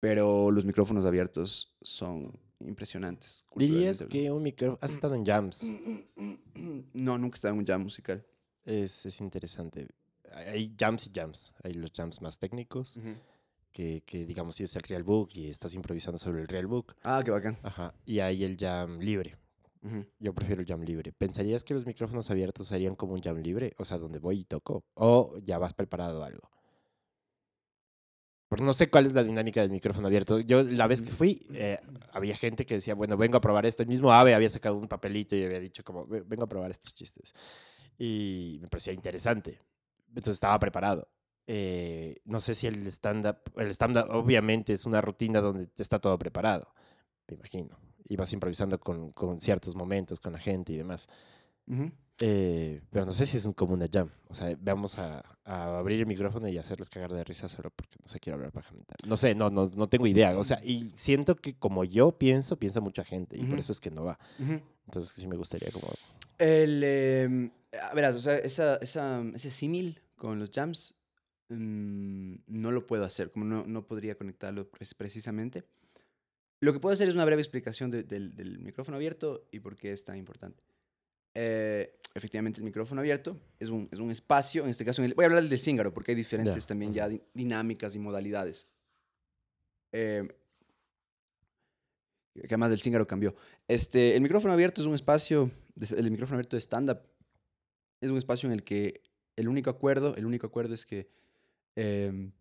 Pero 0.00 0.52
los 0.52 0.64
micrófonos 0.64 1.04
abiertos 1.04 1.74
son 1.82 2.32
impresionantes. 2.60 3.44
¿Dirías 3.56 4.04
que 4.08 4.30
un 4.30 4.44
micrófono... 4.44 4.78
Has 4.80 4.92
estado 4.92 5.14
en 5.16 5.24
jams. 5.26 5.66
No, 6.94 7.18
nunca 7.18 7.34
he 7.34 7.38
estado 7.38 7.54
en 7.54 7.60
un 7.60 7.66
jam 7.66 7.82
musical. 7.82 8.24
Es, 8.64 9.06
es 9.06 9.20
interesante. 9.20 9.88
Hay 10.32 10.74
jams 10.78 11.06
y 11.06 11.10
jams. 11.14 11.52
Hay 11.62 11.74
los 11.74 11.90
jams 11.92 12.20
más 12.20 12.38
técnicos, 12.38 12.96
que, 13.78 14.02
que 14.04 14.26
digamos 14.26 14.56
si 14.56 14.64
es 14.64 14.74
el 14.74 14.82
real 14.82 15.04
book 15.04 15.28
y 15.34 15.48
estás 15.48 15.72
improvisando 15.74 16.18
sobre 16.18 16.40
el 16.42 16.48
real 16.48 16.66
book. 16.66 16.96
Ah, 17.04 17.22
qué 17.24 17.30
bacán. 17.30 17.56
Ajá. 17.62 17.94
Y 18.04 18.18
hay 18.18 18.42
el 18.42 18.56
jam 18.58 18.98
libre. 18.98 19.36
Ujú. 19.82 20.04
Yo 20.18 20.34
prefiero 20.34 20.60
el 20.62 20.66
jam 20.66 20.82
libre. 20.82 21.12
¿Pensarías 21.12 21.62
que 21.62 21.74
los 21.74 21.86
micrófonos 21.86 22.28
abiertos 22.28 22.66
serían 22.66 22.96
como 22.96 23.14
un 23.14 23.22
jam 23.22 23.36
libre? 23.36 23.74
O 23.78 23.84
sea, 23.84 23.98
donde 23.98 24.18
voy 24.18 24.40
y 24.40 24.44
toco. 24.44 24.82
O 24.94 25.38
ya 25.44 25.58
vas 25.58 25.74
preparado 25.74 26.24
a 26.24 26.26
algo. 26.26 26.50
Porque 28.48 28.64
no 28.64 28.74
sé 28.74 28.90
cuál 28.90 29.06
es 29.06 29.12
la 29.12 29.22
dinámica 29.22 29.60
del 29.60 29.70
micrófono 29.70 30.08
abierto. 30.08 30.40
Yo 30.40 30.64
la 30.64 30.88
vez 30.88 31.00
que 31.00 31.10
fui, 31.10 31.46
eh, 31.52 31.78
había 32.12 32.34
gente 32.36 32.66
que 32.66 32.74
decía, 32.74 32.96
bueno, 32.96 33.16
vengo 33.16 33.36
a 33.36 33.40
probar 33.40 33.64
esto. 33.64 33.82
El 33.84 33.88
mismo 33.88 34.10
Ave 34.10 34.34
había 34.34 34.50
sacado 34.50 34.76
un 34.76 34.88
papelito 34.88 35.36
y 35.36 35.44
había 35.44 35.60
dicho 35.60 35.84
como, 35.84 36.04
"Ve- 36.04 36.22
vengo 36.26 36.42
a 36.44 36.48
probar 36.48 36.72
estos 36.72 36.92
chistes. 36.94 37.32
Y 37.96 38.58
me 38.60 38.66
parecía 38.66 38.92
interesante. 38.92 39.60
Entonces 40.08 40.34
estaba 40.34 40.58
preparado. 40.58 41.06
Eh, 41.50 42.20
no 42.26 42.42
sé 42.42 42.54
si 42.54 42.66
el 42.66 42.86
stand-up, 42.88 43.38
el 43.56 43.70
stand-up 43.70 44.06
obviamente 44.10 44.74
es 44.74 44.84
una 44.84 45.00
rutina 45.00 45.40
donde 45.40 45.66
está 45.78 45.98
todo 45.98 46.18
preparado, 46.18 46.68
me 47.26 47.36
imagino. 47.36 47.78
Y 48.06 48.16
vas 48.16 48.32
improvisando 48.34 48.78
con, 48.78 49.12
con 49.12 49.40
ciertos 49.40 49.74
momentos, 49.74 50.20
con 50.20 50.34
la 50.34 50.38
gente 50.38 50.74
y 50.74 50.76
demás. 50.76 51.08
Ujú. 51.66 51.90
Eh, 52.20 52.82
pero 52.90 53.06
no 53.06 53.12
sé 53.12 53.24
si 53.26 53.36
es 53.38 53.46
un, 53.46 53.52
como 53.54 53.72
una 53.74 53.86
jam. 53.90 54.10
O 54.28 54.34
sea, 54.34 54.54
vamos 54.60 54.98
a, 54.98 55.22
a 55.44 55.78
abrir 55.78 56.00
el 56.00 56.06
micrófono 56.06 56.48
y 56.48 56.58
hacerles 56.58 56.90
cagar 56.90 57.12
de 57.12 57.24
risa 57.24 57.48
solo 57.48 57.70
porque 57.70 57.96
no 58.00 58.08
sé, 58.08 58.20
quiero 58.20 58.36
hablar 58.36 58.52
paja 58.52 58.72
mental. 58.72 58.96
No 59.06 59.16
sé, 59.16 59.34
no, 59.34 59.48
no, 59.50 59.70
no 59.74 59.88
tengo 59.88 60.06
idea. 60.06 60.36
O 60.38 60.44
sea, 60.44 60.60
y 60.62 60.90
siento 60.96 61.34
que 61.36 61.56
como 61.56 61.84
yo 61.84 62.18
pienso, 62.18 62.58
piensa 62.58 62.80
mucha 62.80 63.04
gente 63.04 63.36
y 63.36 63.40
por 63.40 63.50
Ujú. 63.50 63.60
eso 63.60 63.72
es 63.72 63.80
que 63.80 63.90
no 63.90 64.04
va. 64.04 64.18
Ujú. 64.38 64.60
Entonces 64.86 65.12
sí 65.16 65.26
me 65.26 65.36
gustaría 65.36 65.70
como... 65.70 65.86
El, 66.38 67.52
a 67.80 67.94
verás, 67.94 68.16
o 68.16 68.20
sea, 68.20 68.36
esa, 68.36 68.76
esa- 68.76 69.22
ese 69.34 69.50
símil 69.50 70.00
con 70.16 70.38
los 70.38 70.50
jams 70.50 70.97
mm, 71.48 72.34
no 72.46 72.70
lo 72.70 72.86
puedo 72.86 73.04
hacer, 73.04 73.30
como 73.30 73.44
no, 73.44 73.64
no 73.66 73.86
podría 73.86 74.16
conectarlo 74.16 74.68
pre- 74.70 74.86
precisamente. 74.96 75.64
Lo 76.60 76.72
que 76.72 76.80
puedo 76.80 76.92
hacer 76.92 77.08
es 77.08 77.14
una 77.14 77.24
breve 77.24 77.40
explicación 77.42 77.90
de- 77.90 78.02
del, 78.02 78.34
del 78.34 78.58
micrófono 78.58 78.96
abierto 78.96 79.48
y 79.52 79.60
por 79.60 79.76
qué 79.76 79.92
es 79.92 80.02
tan 80.04 80.16
importante. 80.16 80.62
Eh, 81.34 81.98
efectivamente, 82.14 82.58
el 82.58 82.64
micrófono 82.64 83.00
abierto 83.00 83.38
es 83.60 83.68
un, 83.68 83.88
es 83.92 83.98
un 84.00 84.10
espacio, 84.10 84.64
en 84.64 84.70
este 84.70 84.84
caso, 84.84 85.02
en 85.02 85.06
el- 85.10 85.14
voy 85.14 85.24
a 85.24 85.26
hablar 85.26 85.40
del 85.42 85.50
de 85.50 85.56
Zíngaro 85.58 85.94
porque 85.94 86.12
hay 86.12 86.16
diferentes 86.16 86.66
también 86.66 86.92
ya 86.92 87.08
di- 87.08 87.22
dinámicas 87.34 87.94
y 87.94 87.98
modalidades. 88.00 88.68
Eh, 89.92 90.26
que 92.34 92.46
además 92.46 92.70
del 92.70 92.80
Zíngaro 92.80 93.06
cambió. 93.06 93.34
Este, 93.66 94.14
el 94.14 94.20
micrófono 94.20 94.52
abierto 94.54 94.80
es 94.80 94.86
un 94.86 94.94
espacio, 94.94 95.50
el 95.96 96.10
micrófono 96.10 96.36
abierto 96.36 96.56
de 96.56 96.60
stand-up 96.60 97.00
es 98.00 98.10
un 98.10 98.16
espacio 98.16 98.46
en 98.48 98.52
el 98.52 98.62
que 98.62 99.02
el 99.36 99.48
único 99.48 99.70
acuerdo, 99.70 100.14
el 100.16 100.24
único 100.26 100.46
acuerdo 100.46 100.74
es 100.74 100.84
que 100.86 101.08
em, 101.78 102.32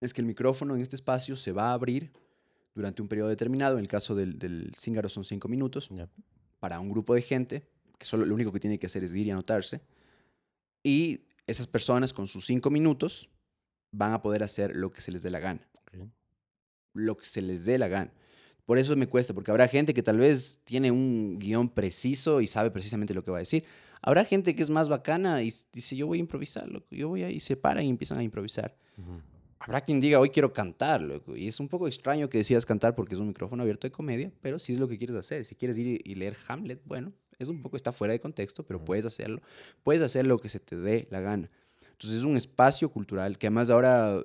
es 0.00 0.12
que 0.12 0.20
el 0.20 0.26
micrófono 0.26 0.74
en 0.74 0.80
este 0.80 0.96
espacio 0.96 1.36
se 1.36 1.52
va 1.52 1.70
a 1.70 1.72
abrir 1.72 2.12
durante 2.74 3.02
un 3.02 3.08
periodo 3.08 3.28
determinado. 3.28 3.76
En 3.76 3.80
el 3.80 3.88
caso 3.88 4.14
del, 4.14 4.38
del 4.38 4.72
Zíngaro 4.76 5.08
son 5.08 5.24
cinco 5.24 5.48
minutos 5.48 5.90
para 6.60 6.80
un 6.80 6.90
grupo 6.90 7.14
de 7.14 7.22
gente, 7.22 7.66
que 7.98 8.06
solo 8.06 8.24
lo 8.24 8.34
único 8.34 8.52
que 8.52 8.60
tiene 8.60 8.78
que 8.78 8.86
hacer 8.86 9.04
es 9.04 9.14
ir 9.14 9.26
y 9.26 9.30
anotarse. 9.30 9.80
Y 10.82 11.22
esas 11.46 11.66
personas 11.66 12.12
con 12.12 12.26
sus 12.26 12.46
cinco 12.46 12.70
minutos 12.70 13.28
van 13.92 14.12
a 14.12 14.22
poder 14.22 14.42
hacer 14.42 14.74
lo 14.74 14.90
que 14.90 15.00
se 15.00 15.12
les 15.12 15.22
dé 15.22 15.30
la 15.30 15.40
gana 15.40 15.66
lo 16.94 17.16
que 17.16 17.26
se 17.26 17.42
les 17.42 17.64
dé 17.64 17.76
la 17.76 17.88
gana. 17.88 18.10
Por 18.64 18.78
eso 18.78 18.96
me 18.96 19.06
cuesta, 19.06 19.34
porque 19.34 19.50
habrá 19.50 19.68
gente 19.68 19.92
que 19.92 20.02
tal 20.02 20.16
vez 20.16 20.60
tiene 20.64 20.90
un 20.90 21.38
guion 21.38 21.68
preciso 21.68 22.40
y 22.40 22.46
sabe 22.46 22.70
precisamente 22.70 23.12
lo 23.12 23.22
que 23.22 23.30
va 23.30 23.38
a 23.38 23.40
decir. 23.40 23.64
Habrá 24.06 24.26
gente 24.26 24.54
que 24.54 24.62
es 24.62 24.68
más 24.68 24.90
bacana 24.90 25.42
y 25.42 25.50
dice, 25.72 25.96
yo 25.96 26.06
voy 26.06 26.18
a 26.18 26.20
improvisar, 26.20 26.68
loco. 26.68 26.94
Yo 26.94 27.08
voy 27.08 27.22
a... 27.22 27.30
Y 27.30 27.40
se 27.40 27.56
paran 27.56 27.84
y 27.84 27.88
empiezan 27.88 28.18
a 28.18 28.22
improvisar. 28.22 28.76
Ujú. 28.98 29.22
Habrá 29.58 29.80
quien 29.80 29.98
diga, 29.98 30.20
hoy 30.20 30.28
quiero 30.28 30.52
cantar, 30.52 31.00
loco. 31.00 31.34
Y 31.34 31.48
es 31.48 31.58
un 31.58 31.68
poco 31.68 31.86
extraño 31.86 32.28
que 32.28 32.36
decidas 32.36 32.66
cantar 32.66 32.94
porque 32.94 33.14
es 33.14 33.20
un 33.20 33.28
micrófono 33.28 33.62
abierto 33.62 33.86
de 33.86 33.92
comedia, 33.92 34.30
pero 34.42 34.58
si 34.58 34.74
es 34.74 34.78
lo 34.78 34.88
que 34.88 34.98
quieres 34.98 35.16
hacer. 35.16 35.46
Si 35.46 35.54
quieres 35.54 35.78
ir 35.78 36.02
y 36.04 36.14
leer 36.16 36.36
Hamlet, 36.48 36.82
bueno, 36.84 37.14
es 37.38 37.48
un 37.48 37.62
poco, 37.62 37.78
está 37.78 37.92
fuera 37.92 38.12
de 38.12 38.20
contexto, 38.20 38.62
pero 38.66 38.78
Ujú. 38.78 38.84
puedes 38.84 39.06
hacerlo. 39.06 39.40
Puedes 39.82 40.02
hacer 40.02 40.26
lo 40.26 40.38
que 40.38 40.50
se 40.50 40.60
te 40.60 40.76
dé 40.76 41.08
la 41.10 41.20
gana. 41.20 41.50
Entonces 41.92 42.18
es 42.18 42.24
un 42.24 42.36
espacio 42.36 42.90
cultural 42.90 43.38
que 43.38 43.46
además 43.46 43.70
ahora 43.70 44.22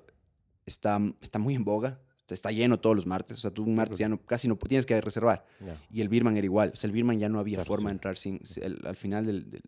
está, 0.65 0.99
está 1.21 1.39
muy 1.39 1.55
en 1.55 1.63
boga. 1.63 2.01
Está 2.33 2.51
lleno 2.51 2.79
todos 2.79 2.95
los 2.95 3.05
martes. 3.07 3.37
O 3.37 3.41
sea, 3.41 3.51
tú 3.51 3.63
un 3.63 3.75
martes 3.75 3.97
ya 3.97 4.07
no, 4.09 4.19
casi 4.21 4.47
no 4.47 4.55
tienes 4.57 4.85
que 4.85 4.99
reservar. 5.01 5.45
Ya. 5.65 5.77
Y 5.91 6.01
el 6.01 6.09
Birman 6.09 6.35
era 6.37 6.45
igual. 6.45 6.71
O 6.73 6.75
sea, 6.75 6.87
el 6.87 6.91
Birman 6.93 7.19
ya 7.19 7.29
no 7.29 7.39
había 7.39 7.57
Claro, 7.57 7.67
forma 7.67 7.81
sí. 7.81 7.85
de 7.87 7.91
entrar 7.93 8.17
sin, 8.17 8.45
si- 8.45 8.61
el- 8.61 8.79
al 8.85 8.95
final 8.95 9.25
del, 9.25 9.49
del, 9.49 9.61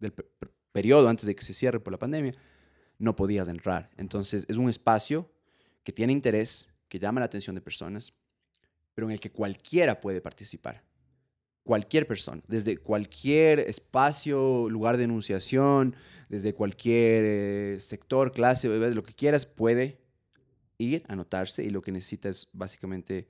del 0.00 0.12
pe- 0.12 0.24
per- 0.38 0.52
periodo, 0.72 1.08
antes 1.08 1.26
de 1.26 1.34
que 1.34 1.42
se 1.44 1.54
cierre 1.54 1.80
por 1.80 1.92
la 1.92 1.98
pandemia, 1.98 2.34
no 2.98 3.14
podías 3.16 3.48
entrar. 3.48 3.90
Entonces, 3.96 4.44
es 4.48 4.56
un 4.56 4.68
espacio 4.68 5.30
que 5.84 5.92
tiene 5.92 6.12
interés, 6.12 6.68
que 6.88 6.98
llama 6.98 7.20
la 7.20 7.26
atención 7.26 7.54
de 7.54 7.60
personas, 7.62 8.12
pero 8.94 9.06
en 9.06 9.12
el 9.12 9.20
que 9.20 9.30
cualquiera 9.30 10.00
puede 10.00 10.20
participar. 10.20 10.82
Cualquier 11.62 12.06
persona, 12.06 12.42
desde 12.48 12.78
cualquier 12.78 13.60
espacio, 13.60 14.70
lugar 14.70 14.96
de 14.96 15.04
enunciación, 15.04 15.94
desde 16.30 16.54
cualquier 16.54 17.24
eh, 17.26 17.76
sector, 17.80 18.32
clase, 18.32 18.68
lo 18.68 19.02
que 19.02 19.12
quieras, 19.12 19.44
puede 19.44 19.98
ir, 20.78 21.04
anotarse 21.08 21.64
y 21.64 21.70
lo 21.70 21.82
que 21.82 21.92
necesita 21.92 22.28
es 22.28 22.48
básicamente 22.52 23.28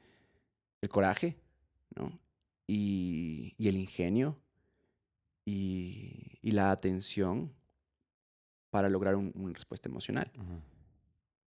el 0.80 0.88
coraje, 0.88 1.36
¿no? 1.96 2.18
Y, 2.66 3.54
y 3.58 3.68
el 3.68 3.76
ingenio 3.76 4.38
y, 5.44 6.38
y 6.42 6.50
la 6.52 6.70
atención 6.70 7.52
para 8.70 8.88
lograr 8.88 9.16
un- 9.16 9.32
una 9.34 9.54
respuesta 9.54 9.88
emocional. 9.88 10.30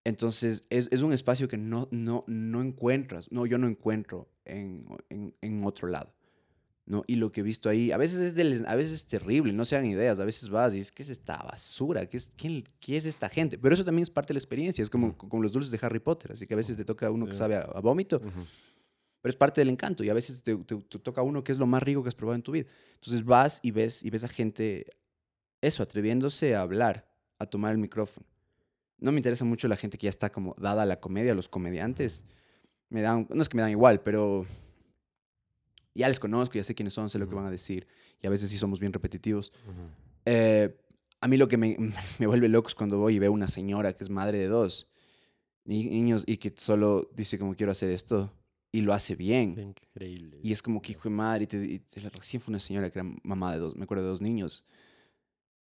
Entonces, 0.05 0.62
es, 0.70 0.88
es 0.91 1.03
un 1.03 1.12
espacio 1.12 1.49
que 1.49 1.59
no, 1.59 1.88
no, 1.91 2.24
no 2.26 2.62
encuentras, 2.62 3.30
no, 3.30 3.45
yo 3.47 3.59
no 3.59 3.66
encuentro 3.68 4.30
en, 4.45 4.86
en, 5.11 5.34
en 5.43 5.64
otro 5.64 5.88
lado. 5.88 6.12
¿No? 6.91 7.05
Y 7.07 7.14
lo 7.14 7.30
que 7.30 7.41
he 7.41 7.43
visto 7.45 7.68
ahí, 7.68 7.93
a 7.93 7.97
veces 7.97 8.18
es, 8.20 8.34
del- 8.34 8.66
a 8.66 8.74
veces 8.74 8.93
es 8.93 9.07
terrible, 9.07 9.53
no 9.53 9.64
se 9.64 9.76
dan 9.76 9.86
ideas, 9.86 10.18
a 10.18 10.24
veces 10.24 10.49
vas 10.49 10.74
y 10.74 10.78
dices, 10.78 10.91
¿qué 10.91 11.03
es 11.05 11.09
esta 11.11 11.36
basura? 11.38 12.05
¿Qué 12.07 12.16
es, 12.16 12.30
quién- 12.36 12.64
qué 12.80 12.97
es 12.97 13.07
esta 13.07 13.28
gente? 13.28 13.57
Pero 13.59 13.74
eso 13.74 13.84
también 13.84 14.03
es 14.03 14.11
parte 14.11 14.28
de 14.28 14.34
la 14.34 14.38
experiencia, 14.41 14.82
es 14.82 14.91
como, 14.91 15.16
como 15.16 15.41
los 15.43 15.53
dulces 15.53 15.70
de 15.70 15.78
Harry 15.80 16.01
Potter, 16.01 16.32
así 16.32 16.47
que 16.49 16.55
a 16.55 16.57
veces 16.57 16.76
te 16.76 16.84
toca 16.84 17.09
uno 17.11 17.26
que 17.26 17.32
sabe 17.38 17.55
a, 17.57 17.61
a 17.61 17.80
vómito, 17.80 18.20
pero 19.22 19.30
es 19.30 19.36
parte 19.36 19.61
del 19.61 19.68
encanto 19.68 20.03
y 20.03 20.09
a 20.09 20.14
veces 20.14 20.43
te, 20.43 20.57
te- 20.57 20.76
te 20.76 20.99
toca 20.99 21.22
uno 21.22 21.45
que 21.45 21.53
es 21.53 21.59
lo 21.59 21.66
más 21.66 21.82
rico 21.82 22.03
que 22.03 22.09
has 22.09 22.14
probado 22.16 22.34
en 22.36 22.43
tu 22.43 22.53
vida. 22.53 22.66
Entonces 22.95 23.24
vas 23.24 23.61
y 23.62 23.70
ves, 23.70 24.03
y 24.05 24.11
ves 24.11 24.24
a 24.24 24.28
gente, 24.28 24.86
eso, 25.61 25.82
atreviéndose 25.84 26.57
a 26.57 26.62
hablar, 26.62 27.09
a 27.38 27.47
tomar 27.47 27.70
el 27.72 27.78
micrófono. 27.78 28.26
No 28.99 29.12
me 29.12 29.18
interesa 29.18 29.45
mucho 29.45 29.68
la 29.68 29.76
gente 29.76 29.97
que 29.97 30.05
ya 30.07 30.11
está 30.11 30.30
como 30.30 30.55
dada 30.59 30.82
a 30.82 30.86
la 30.86 30.99
comedia, 30.99 31.34
los 31.34 31.49
comediantes. 31.49 32.24
Me 32.88 33.01
dan, 33.01 33.26
no 33.30 33.41
es 33.43 33.49
que 33.49 33.57
me 33.57 33.62
dan 33.62 33.70
igual, 33.70 34.01
pero 34.03 34.45
ya 35.95 36.09
les 36.09 36.20
conozco, 36.20 36.55
ya 36.55 36.64
sé 36.64 36.74
quiénes 36.74 36.95
son, 36.95 37.09
sé 37.09 37.18
lo 37.18 37.28
que 37.28 37.34
van 37.34 37.47
a 37.47 37.51
decir 37.51 37.86
y 38.22 38.26
a 38.26 38.30
veces 38.30 38.51
sí 38.51 38.57
somos 38.59 38.78
bien 38.80 38.93
repetitivos. 38.93 39.53
Ujú. 39.66 39.88
Eh, 40.26 40.76
a 41.20 41.28
mí 41.28 41.36
lo 41.36 41.49
que 41.49 41.57
me, 41.57 41.76
me 42.18 42.26
vuelve 42.26 42.49
loco 42.49 42.68
es 42.68 42.74
cuando 42.74 42.99
voy 42.99 43.16
y 43.16 43.18
veo 43.18 43.32
una 43.32 43.49
señora 43.49 43.93
que 43.93 44.05
es 44.05 44.11
madre 44.11 44.38
de 44.38 44.47
dos 44.47 44.88
ni- 45.64 45.88
niños 45.88 46.24
y 46.26 46.36
que 46.38 46.53
solo 46.57 47.11
dice 47.14 47.38
como 47.38 47.55
quiero 47.55 47.72
hacer 47.72 47.91
esto 47.91 48.32
y 48.72 48.82
lo 48.82 48.93
hace 48.93 49.16
bien. 49.16 49.59
Increíble. 49.59 50.38
Y 50.43 50.53
es 50.53 50.62
como 50.62 50.80
que 50.80 50.93
hijo 50.93 51.09
de 51.09 51.14
madre, 51.14 51.45
y 51.45 51.47
te- 51.49 51.64
y 51.64 51.78
te- 51.80 52.09
recién 52.09 52.41
fue 52.41 52.53
una 52.53 52.61
señora 52.61 52.88
que 52.91 53.01
era 53.01 53.09
mamá 53.24 53.53
de 53.53 53.59
dos, 53.59 53.74
me 53.76 53.82
acuerdo 53.84 54.05
de 54.05 54.11
dos 54.11 54.20
niños. 54.20 54.66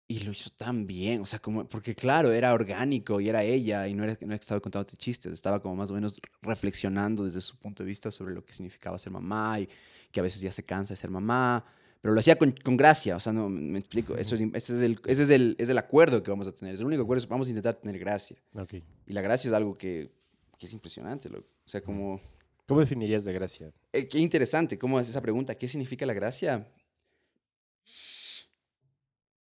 Y 0.08 0.20
lo 0.20 0.32
hizo 0.32 0.50
tan 0.50 0.86
bien, 0.86 1.22
o 1.22 1.26
sea, 1.26 1.38
como, 1.38 1.66
porque 1.66 1.94
claro, 1.94 2.30
era 2.32 2.52
orgánico 2.52 3.20
y 3.20 3.28
era 3.30 3.42
ella, 3.44 3.88
y 3.88 3.94
no 3.94 4.04
era, 4.04 4.12
no 4.20 4.26
era 4.26 4.36
que 4.38 4.42
estaba 4.42 4.60
contándote 4.60 4.96
chistes, 4.96 5.32
estaba 5.32 5.60
como 5.62 5.74
más 5.74 5.90
o 5.90 5.94
menos 5.94 6.20
reflexionando 6.42 7.24
desde 7.24 7.40
su 7.40 7.56
punto 7.56 7.82
de 7.82 7.86
vista 7.88 8.10
sobre 8.10 8.34
lo 8.34 8.44
que 8.44 8.52
significaba 8.52 8.98
ser 8.98 9.10
mamá 9.12 9.58
y 9.60 9.68
que 10.12 10.20
a 10.20 10.22
veces 10.22 10.40
ya 10.40 10.52
se 10.52 10.62
cansa 10.62 10.92
de 10.94 10.96
ser 10.98 11.10
mamá, 11.10 11.64
pero 12.00 12.14
lo 12.14 12.20
hacía 12.20 12.36
con, 12.36 12.50
con 12.52 12.76
gracia, 12.76 13.16
o 13.16 13.20
sea, 13.20 13.32
no, 13.32 13.48
me 13.48 13.78
explico, 13.78 14.16
eso 14.16 14.34
es, 14.34 14.40
ese 14.54 14.76
es, 14.76 14.82
el, 14.82 15.00
ese 15.06 15.22
es, 15.22 15.30
el, 15.30 15.56
es 15.58 15.68
el 15.68 15.78
acuerdo 15.78 16.22
que 16.22 16.30
vamos 16.30 16.46
a 16.46 16.52
tener, 16.52 16.74
es 16.74 16.80
el 16.80 16.86
único 16.86 17.02
acuerdo, 17.02 17.18
es 17.22 17.28
vamos 17.28 17.46
a 17.46 17.50
intentar 17.50 17.74
tener 17.76 17.98
gracia. 17.98 18.36
Ok. 18.54 18.74
Y 19.06 19.12
la 19.12 19.22
gracia 19.22 19.48
es 19.48 19.54
algo 19.54 19.76
que, 19.78 20.10
que 20.58 20.66
es 20.66 20.72
impresionante, 20.72 21.28
loco. 21.28 21.48
o 21.64 21.68
sea, 21.68 21.80
como... 21.80 22.20
¿Cómo 22.66 22.80
definirías 22.80 23.24
de 23.24 23.32
gracia? 23.32 23.72
Eh, 23.92 24.06
qué 24.08 24.18
interesante, 24.18 24.78
¿cómo 24.78 24.98
es 25.00 25.08
esa 25.08 25.20
pregunta? 25.20 25.54
¿Qué 25.54 25.66
significa 25.68 26.06
la 26.06 26.14
gracia? 26.14 26.66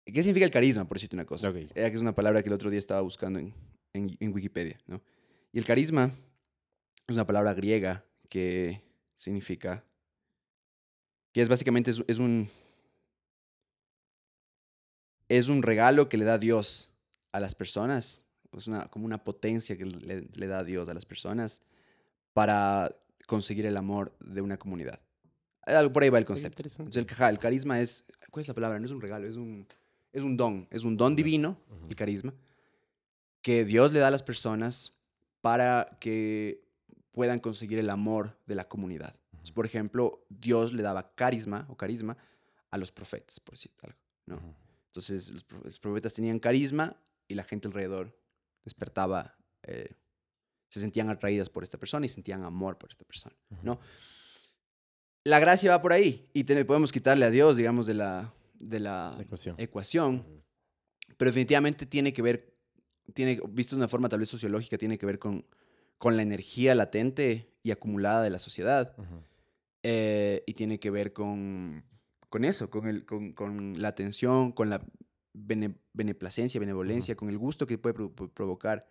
¿Qué 0.04 0.22
significa 0.22 0.44
el 0.44 0.50
carisma, 0.50 0.84
por 0.86 0.96
decirte 0.96 1.16
una 1.16 1.24
cosa? 1.24 1.50
Ok. 1.50 1.56
Era 1.74 1.88
que 1.90 1.96
es 1.96 2.02
una 2.02 2.14
palabra 2.14 2.42
que 2.42 2.48
el 2.48 2.52
otro 2.54 2.68
día 2.70 2.78
estaba 2.78 3.00
buscando 3.00 3.38
en, 3.38 3.54
en- 3.92 4.16
en 4.20 4.32
Wikipedia, 4.34 4.78
¿no? 4.86 5.00
Y 5.52 5.58
el 5.58 5.64
carisma 5.64 6.12
es 7.06 7.14
una 7.14 7.26
palabra 7.26 7.54
griega 7.54 8.04
que 8.28 8.82
significa 9.16 9.84
que 11.32 11.40
es 11.40 11.48
básicamente 11.48 11.90
es, 11.90 12.02
es 12.06 12.18
un 12.18 12.48
es 15.28 15.48
un 15.48 15.62
regalo 15.62 16.08
que 16.08 16.18
le 16.18 16.24
da 16.24 16.38
Dios 16.38 16.92
a 17.32 17.40
las 17.40 17.54
personas, 17.54 18.24
es 18.56 18.66
una, 18.66 18.88
como 18.88 19.06
una 19.06 19.24
potencia 19.24 19.78
que 19.78 19.86
le, 19.86 20.28
le 20.34 20.46
da 20.46 20.62
Dios 20.62 20.90
a 20.90 20.94
las 20.94 21.06
personas 21.06 21.62
para 22.34 22.94
conseguir 23.26 23.64
el 23.64 23.76
amor 23.78 24.14
de 24.20 24.42
una 24.42 24.58
comunidad. 24.58 25.00
Algo 25.62 25.92
por 25.92 26.02
ahí 26.02 26.10
va 26.10 26.18
el 26.18 26.24
concepto. 26.24 26.62
Entonces, 26.62 26.96
el, 26.96 27.38
carisma 27.38 27.80
es, 27.80 28.04
¿cuál 28.30 28.42
es 28.42 28.48
la 28.48 28.54
palabra? 28.54 28.78
No 28.78 28.86
es 28.86 28.90
un 28.90 29.00
regalo, 29.00 29.26
es 29.26 29.36
un, 29.36 29.66
es 30.12 30.22
un 30.22 30.36
don, 30.36 30.66
es 30.70 30.84
un 30.84 30.96
don 30.96 31.14
divino, 31.14 31.56
el 31.88 31.96
carisma, 31.96 32.34
que 33.40 33.64
Dios 33.64 33.92
le 33.92 34.00
da 34.00 34.08
a 34.08 34.10
las 34.10 34.22
personas 34.22 34.92
para 35.40 35.96
que 36.00 36.62
puedan 37.12 37.38
conseguir 37.38 37.78
el 37.78 37.90
amor 37.90 38.36
de 38.46 38.54
la 38.54 38.68
comunidad. 38.68 39.14
Entonces, 39.42 39.52
por 39.52 39.66
ejemplo, 39.66 40.24
Dios 40.28 40.72
le 40.72 40.82
daba 40.82 41.14
carisma 41.14 41.66
o 41.68 41.76
carisma 41.76 42.16
a 42.70 42.78
los 42.78 42.92
profetas, 42.92 43.40
por 43.40 43.54
decir 43.54 43.72
algo. 43.82 43.98
¿no? 44.26 44.56
Entonces, 44.86 45.30
los, 45.30 45.42
pro- 45.44 45.60
los 45.64 45.78
profetas 45.80 46.14
tenían 46.14 46.38
carisma 46.38 46.96
y 47.28 47.34
la 47.34 47.42
gente 47.44 47.66
alrededor 47.68 48.16
despertaba, 48.64 49.36
eh, 49.64 49.96
se 50.68 50.80
sentían 50.80 51.10
atraídas 51.10 51.48
por 51.50 51.64
esta 51.64 51.76
persona 51.78 52.06
y 52.06 52.08
sentían 52.08 52.44
amor 52.44 52.78
por 52.78 52.90
esta 52.90 53.04
persona. 53.04 53.34
¿no? 53.62 53.80
La 55.24 55.38
gracia 55.38 55.70
va 55.70 55.82
por 55.82 55.92
ahí 55.92 56.28
y 56.32 56.44
te- 56.44 56.64
podemos 56.64 56.90
quitarle 56.92 57.24
a 57.24 57.30
Dios, 57.30 57.56
digamos, 57.56 57.86
de 57.86 57.94
la, 57.94 58.32
de 58.54 58.80
la 58.80 59.14
ecuación. 59.58 60.24
pero 61.16 61.30
definitivamente 61.30 61.86
tiene 61.86 62.12
que 62.12 62.22
ver, 62.22 62.54
tiene, 63.14 63.40
visto 63.48 63.76
de 63.76 63.80
una 63.80 63.88
forma 63.88 64.08
tal 64.08 64.18
vez 64.20 64.28
sociológica, 64.28 64.78
tiene 64.78 64.98
que 64.98 65.06
ver 65.06 65.18
con, 65.18 65.44
con 65.98 66.16
la 66.16 66.22
energía 66.22 66.74
latente 66.74 67.52
y 67.62 67.70
acumulada 67.70 68.22
de 68.22 68.30
la 68.30 68.38
sociedad 68.40 68.94
Ujú. 68.98 69.22
Eh, 69.82 70.42
y 70.46 70.54
tiene 70.54 70.78
que 70.78 70.90
ver 70.90 71.12
con, 71.12 71.84
con 72.28 72.44
eso, 72.44 72.70
con, 72.70 72.86
el, 72.86 73.04
con, 73.04 73.32
con 73.32 73.80
la 73.80 73.88
atención, 73.88 74.52
con 74.52 74.70
la 74.70 74.84
bene- 75.32 75.76
beneplacencia, 75.92 76.60
benevolencia, 76.60 77.16
con 77.16 77.28
el 77.28 77.38
gusto 77.38 77.66
que 77.66 77.78
puede 77.78 77.94
pro- 77.94 78.12
pro- 78.14 78.28
provocar 78.32 78.88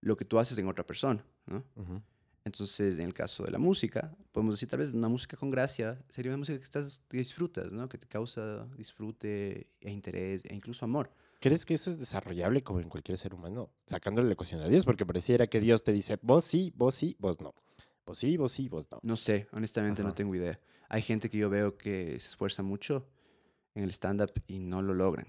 lo 0.00 0.16
que 0.16 0.24
tú 0.24 0.38
haces 0.38 0.56
en 0.58 0.68
otra 0.68 0.86
persona, 0.86 1.24
¿no? 1.46 1.64
Ujú. 1.76 2.00
Entonces, 2.42 2.98
en 2.98 3.04
el 3.04 3.12
caso 3.12 3.44
de 3.44 3.50
la 3.50 3.58
música, 3.58 4.16
podemos 4.32 4.54
decir 4.54 4.66
tal 4.68 4.78
vez 4.80 4.90
una 4.94 5.08
música 5.08 5.36
con 5.36 5.50
gracia 5.50 6.02
sería 6.08 6.30
una 6.30 6.38
música 6.38 6.56
que, 6.58 6.64
estás, 6.64 7.02
que 7.08 7.18
disfrutas, 7.18 7.70
¿no? 7.72 7.86
Que 7.86 7.98
te 7.98 8.06
causa 8.06 8.66
disfrute 8.78 9.66
e 9.80 9.90
interés 9.90 10.42
e 10.46 10.54
incluso 10.54 10.84
amor. 10.86 11.12
¿Crees 11.40 11.66
que 11.66 11.74
eso 11.74 11.90
es 11.90 11.98
desarrollable 11.98 12.62
como 12.62 12.80
en 12.80 12.88
cualquier 12.88 13.18
ser 13.18 13.34
humano? 13.34 13.70
Sacándole 13.86 14.26
la 14.28 14.32
ecuación 14.34 14.62
a 14.62 14.68
Dios, 14.68 14.84
porque 14.86 15.04
pareciera 15.04 15.46
que 15.48 15.60
Dios 15.60 15.82
te 15.82 15.92
dice, 15.92 16.18
vos 16.22 16.44
sí, 16.44 16.72
vos 16.76 16.94
sí, 16.94 17.14
vos 17.18 17.40
no. 17.40 17.54
Vos 18.10 18.18
sí, 18.18 18.36
vos 18.36 18.50
sí, 18.50 18.68
vos 18.68 18.90
no. 18.90 18.98
No 19.04 19.14
sé, 19.14 19.46
honestamente 19.52 20.02
no 20.02 20.12
tengo 20.12 20.34
idea. 20.34 20.58
Hay 20.88 21.00
gente 21.00 21.30
que 21.30 21.38
yo 21.38 21.48
veo 21.48 21.78
que 21.78 22.18
se 22.18 22.26
esfuerza 22.26 22.60
mucho 22.60 23.06
en 23.76 23.84
el 23.84 23.90
stand-up 23.90 24.32
y 24.48 24.58
no 24.58 24.82
lo 24.82 24.94
logran. 24.94 25.28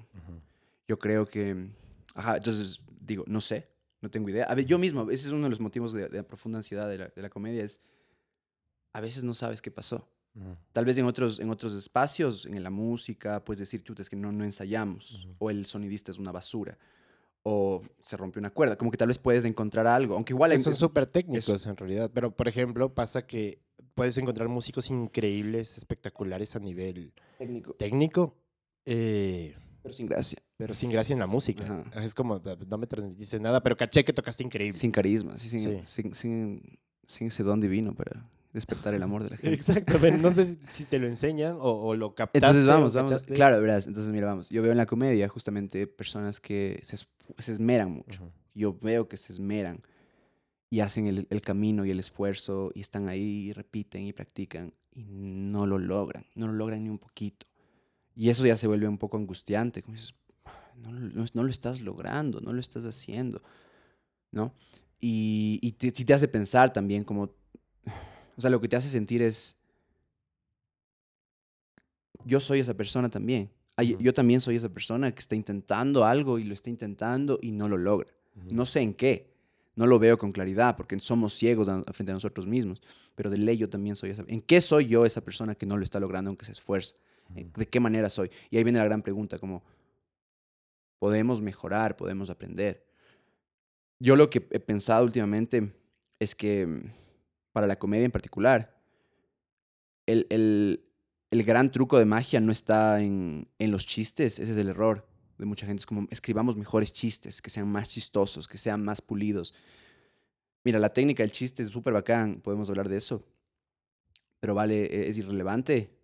Yo 0.88 0.98
creo 0.98 1.28
que, 1.28 1.70
ajá, 2.16 2.38
entonces 2.38 2.82
digo, 3.00 3.24
no 3.28 3.40
sé, 3.40 3.68
no 4.02 4.10
tengo 4.10 4.30
idea. 4.30 4.46
A 4.46 4.56
ver, 4.56 4.66
yo 4.66 4.80
mismo, 4.80 5.12
ese 5.12 5.28
es 5.28 5.32
uno 5.32 5.44
de 5.44 5.52
los 5.52 5.60
motivos 5.60 5.94
de, 5.94 6.10
de 6.10 6.18
la 6.18 6.24
profunda 6.24 6.58
ansiedad 6.58 6.90
de 6.90 6.98
la, 6.98 7.08
de 7.10 7.22
la 7.22 7.30
comedia, 7.30 7.64
es 7.64 7.84
a 8.94 9.00
veces 9.00 9.24
no 9.24 9.36
sabes 9.36 9.62
qué 9.62 9.70
pasó. 9.70 10.10
Tal 10.74 10.86
vez 10.86 10.98
en 10.98 11.06
otros, 11.06 11.40
en 11.40 11.52
otros 11.52 11.74
espacios, 11.74 12.48
en 12.48 12.64
la 12.64 12.72
música, 12.72 13.46
puedes 13.46 13.60
decir, 13.60 13.84
chuta, 13.84 14.02
es 14.02 14.10
que 14.10 14.16
no, 14.16 14.32
no 14.32 14.44
ensayamos, 14.44 15.28
o 15.38 15.52
el 15.52 15.68
sonidista 15.68 16.10
es 16.10 16.18
una 16.18 16.32
basura, 16.32 16.80
o 17.44 17.82
se 18.02 18.18
rompió 18.18 18.40
una 18.40 18.52
cuerda, 18.52 18.78
como 18.78 18.92
que 18.92 18.98
tal 18.98 19.08
vez 19.08 19.18
puedes 19.18 19.46
encontrar 19.46 19.88
algo, 19.88 20.16
aunque 20.16 20.34
igual... 20.34 20.52
Hay- 20.52 20.58
son 20.60 20.74
es- 20.74 20.80
súper 20.80 21.06
técnicos 21.08 21.66
en 21.66 21.76
realidad, 21.78 22.12
pero 22.14 22.32
por 22.36 22.48
ejemplo 22.48 22.94
pasa 22.94 23.26
que 23.26 23.60
puedes 23.96 24.18
encontrar 24.18 24.48
músicos 24.48 24.90
increíbles, 24.90 25.78
espectaculares 25.78 26.56
a 26.56 26.60
nivel 26.60 27.14
técnico, 27.38 27.74
técnico, 27.74 28.36
eh, 28.86 29.56
pero 29.82 29.94
sin 29.94 30.06
gracia, 30.08 30.38
pero 30.58 30.76
sin 30.76 30.92
gracia 30.92 31.14
en 31.14 31.20
la 31.20 31.28
música. 31.28 31.64
Ajá. 31.64 32.04
Es 32.04 32.14
como, 32.14 32.40
no 32.68 32.78
me 32.78 32.86
transmitiste 32.88 33.40
nada, 33.40 33.62
pero 33.64 33.76
caché 33.76 34.04
que 34.06 34.14
tocaste 34.14 34.44
increíble. 34.44 34.78
sin 34.78 34.92
carisma, 34.92 35.38
sí, 35.40 35.50
sin, 35.50 35.60
Sí. 35.60 35.80
Sin, 35.86 36.16
sin- 36.16 36.80
sin 37.08 37.28
ese 37.28 37.44
don 37.44 37.60
divino 37.60 37.94
para 37.96 38.30
despertar 38.54 38.94
el 38.94 39.04
amor 39.04 39.24
de 39.24 39.30
la 39.32 39.38
gente. 39.38 39.56
Exacto, 39.56 39.96
pero 40.02 40.18
no 40.18 40.30
sé 40.32 40.44
si- 40.46 40.60
si 40.68 40.86
te 40.86 41.00
lo 41.00 41.08
enseñan 41.08 41.56
o, 41.60 41.70
o 41.72 41.96
lo 41.96 42.14
captaste. 42.16 42.46
Entonces 42.46 42.66
vamos, 42.66 42.94
vamos. 42.96 43.12
cachaste. 43.12 43.34
Claro, 43.36 43.62
verás. 43.62 43.88
Entonces 43.88 44.12
mira, 44.14 44.28
vamos. 44.28 44.50
Yo 44.50 44.62
veo 44.62 44.72
en 44.72 44.78
la 44.78 44.86
comedia 44.86 45.28
justamente 45.30 45.88
personas 45.88 46.40
que 46.40 46.80
se, 46.84 46.96
es- 46.96 47.08
se 47.40 47.52
esmeran 47.52 47.92
mucho. 47.92 48.24
Ujú. 48.24 48.32
Yo 48.54 48.78
veo 48.82 49.08
que 49.08 49.18
se 49.18 49.32
esmeran 49.34 49.80
y 50.70 50.80
hacen 50.82 51.08
el, 51.08 51.28
el 51.30 51.42
camino 51.42 51.86
y 51.86 51.92
el 51.92 52.00
esfuerzo 52.00 52.72
y 52.74 52.82
están 52.82 53.08
ahí 53.10 53.48
y 53.50 53.54
repiten 53.54 54.06
y 54.06 54.14
practican 54.14 54.74
y 54.94 55.04
no 55.06 55.66
lo 55.66 55.80
logran. 55.80 56.26
No 56.36 56.48
lo 56.48 56.54
logran 56.54 56.84
ni 56.84 56.90
un 56.90 56.98
poquito. 57.00 57.46
Y 58.16 58.30
eso 58.30 58.46
ya 58.46 58.58
se 58.58 58.68
vuelve 58.68 58.88
un 58.88 58.98
poco 58.98 59.16
angustiante. 59.18 59.82
Como 59.82 59.96
dices, 59.96 60.14
no, 60.76 60.92
lo- 60.92 61.00
no, 61.10 61.26
no 61.34 61.44
lo 61.44 61.50
estás 61.50 61.80
logrando, 61.82 62.42
no 62.42 62.52
lo 62.52 62.60
estás 62.60 62.86
haciendo. 62.86 63.42
¿No? 64.32 64.54
Y, 65.00 65.60
y 65.62 65.72
te, 65.74 65.92
sí 65.92 66.06
te 66.06 66.14
hace 66.14 66.28
pensar 66.28 66.72
también 66.74 67.04
como... 67.04 67.34
O 68.38 68.42
sea, 68.42 68.50
lo 68.50 68.60
que 68.62 68.68
te 68.68 68.76
hace 68.76 68.90
sentir 68.90 69.22
es 69.22 69.58
yo 72.26 72.40
soy 72.40 72.60
esa 72.60 72.74
persona 72.76 73.10
también. 73.10 73.50
Ay. 73.76 73.96
Yo 74.00 74.14
también 74.14 74.40
soy 74.40 74.56
esa 74.56 74.70
persona 74.70 75.12
que 75.14 75.20
está 75.20 75.36
intentando 75.36 76.06
algo 76.06 76.38
y 76.38 76.44
lo 76.44 76.54
está 76.54 76.70
intentando 76.70 77.40
y 77.42 77.52
no 77.52 77.68
lo 77.68 77.78
logra. 77.78 78.08
No 78.50 78.66
sé 78.66 78.82
en 78.82 78.94
qué. 78.94 79.32
No 79.76 79.88
lo 79.88 79.98
veo 80.00 80.18
con 80.18 80.32
claridad 80.32 80.76
porque 80.76 81.00
somos 81.00 81.34
ciegos 81.34 81.68
a- 81.70 81.80
a 81.88 81.94
frente 81.94 82.12
a 82.12 82.16
nosotros 82.16 82.46
mismos. 82.46 82.82
Pero 83.16 83.30
de 83.30 83.38
ley 83.38 83.58
yo 83.58 83.70
también 83.70 83.96
soy 83.96 84.12
esa. 84.12 84.24
¿En 84.28 84.42
qué 84.42 84.62
soy 84.62 84.88
yo 84.88 85.06
esa 85.06 85.22
persona 85.22 85.56
que 85.56 85.66
no 85.66 85.78
lo 85.78 85.84
está 85.84 86.00
logrando 86.00 86.30
aunque 86.30 86.46
se 86.46 86.52
esfuerza? 86.52 86.96
¿En- 87.36 87.48
Ujú. 87.48 87.60
¿De 87.60 87.68
qué 87.68 87.80
manera 87.80 88.10
soy? 88.10 88.30
Y 88.50 88.58
ahí 88.58 88.64
viene 88.64 88.80
la 88.80 88.86
gran 88.86 89.02
pregunta, 89.02 89.40
como, 89.40 89.64
¿podemos 91.00 91.42
mejorar? 91.42 91.96
¿Podemos 91.98 92.30
aprender? 92.30 92.86
Yo 94.00 94.16
lo 94.16 94.30
que 94.30 94.46
he 94.52 94.60
pensado 94.60 95.06
últimamente 95.06 95.72
es 96.20 96.36
que 96.36 96.66
mm, 96.68 96.82
para 97.52 97.68
la 97.68 97.78
comedia 97.80 98.06
en 98.06 98.12
particular, 98.12 98.76
el, 100.06 100.28
el- 100.30 100.86
el 101.32 101.44
gran 101.44 101.72
truco 101.72 101.98
de 101.98 102.04
magia 102.06 102.42
no 102.42 102.52
está 102.52 103.02
en, 103.02 103.48
en 103.58 103.72
los 103.72 103.86
chistes, 103.86 104.38
ese 104.40 104.52
es 104.52 104.58
el 104.58 104.68
error 104.68 105.08
de 105.38 105.46
mucha 105.46 105.66
gente, 105.66 105.80
es 105.80 105.86
como 105.86 106.06
escribamos 106.12 106.58
mejores 106.58 106.92
chistes, 106.92 107.42
que 107.42 107.50
sean 107.50 107.72
más 107.72 107.88
chistosos, 107.90 108.48
que 108.50 108.58
sean 108.58 108.84
más 108.84 109.02
pulidos. 109.02 109.54
Mira, 110.64 110.80
la 110.80 110.94
técnica 110.94 111.24
del 111.24 111.32
chiste 111.32 111.64
es 111.64 111.70
súper 111.70 111.94
bacán, 111.94 112.42
podemos 112.42 112.70
hablar 112.70 112.90
de 112.90 112.98
eso, 112.98 113.26
pero 114.40 114.56
vale, 114.56 114.86
e- 114.86 115.10
es 115.10 115.18
irrelevante 115.18 115.98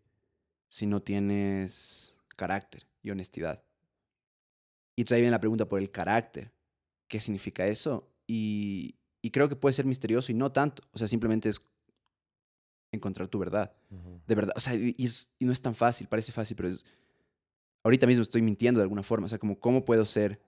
si 0.70 0.86
no 0.88 1.02
tienes 1.02 2.18
carácter 2.36 2.88
y 3.04 3.12
honestidad. 3.12 3.64
Y 4.96 5.02
entonces 5.02 5.18
ahí 5.18 5.22
viene 5.22 5.32
la 5.32 5.40
pregunta 5.40 5.68
por 5.68 5.80
el 5.80 5.92
carácter. 5.92 6.52
¿Qué 7.08 7.20
significa 7.20 7.66
eso? 7.68 8.12
Y, 8.26 8.97
y 9.22 9.32
creo 9.32 9.50
que 9.50 9.56
puede 9.56 9.74
ser 9.74 9.86
misterioso 9.86 10.32
y 10.32 10.36
no 10.36 10.52
tanto. 10.52 10.84
O 10.92 10.98
sea, 10.98 11.08
simplemente 11.08 11.50
es 11.50 11.60
encontrar 12.92 13.28
tu 13.28 13.40
verdad. 13.40 13.74
Ujú. 13.92 14.22
De 14.28 14.36
verdad. 14.36 14.54
O 14.56 14.60
sea, 14.60 14.76
y, 14.76 14.96
es- 14.98 15.32
y 15.40 15.46
no 15.46 15.52
es 15.52 15.62
tan 15.62 15.76
fácil, 15.76 16.08
parece 16.08 16.32
fácil, 16.32 16.56
pero 16.56 16.70
es... 16.70 16.86
Ahorita 17.84 18.06
mismo 18.08 18.22
estoy 18.22 18.42
mintiendo 18.42 18.80
de 18.80 18.84
alguna 18.84 19.04
forma. 19.04 19.26
O 19.26 19.30
sea, 19.30 19.38
como 19.40 19.60
cómo 19.60 19.86
puedo 19.86 20.06
ser 20.06 20.42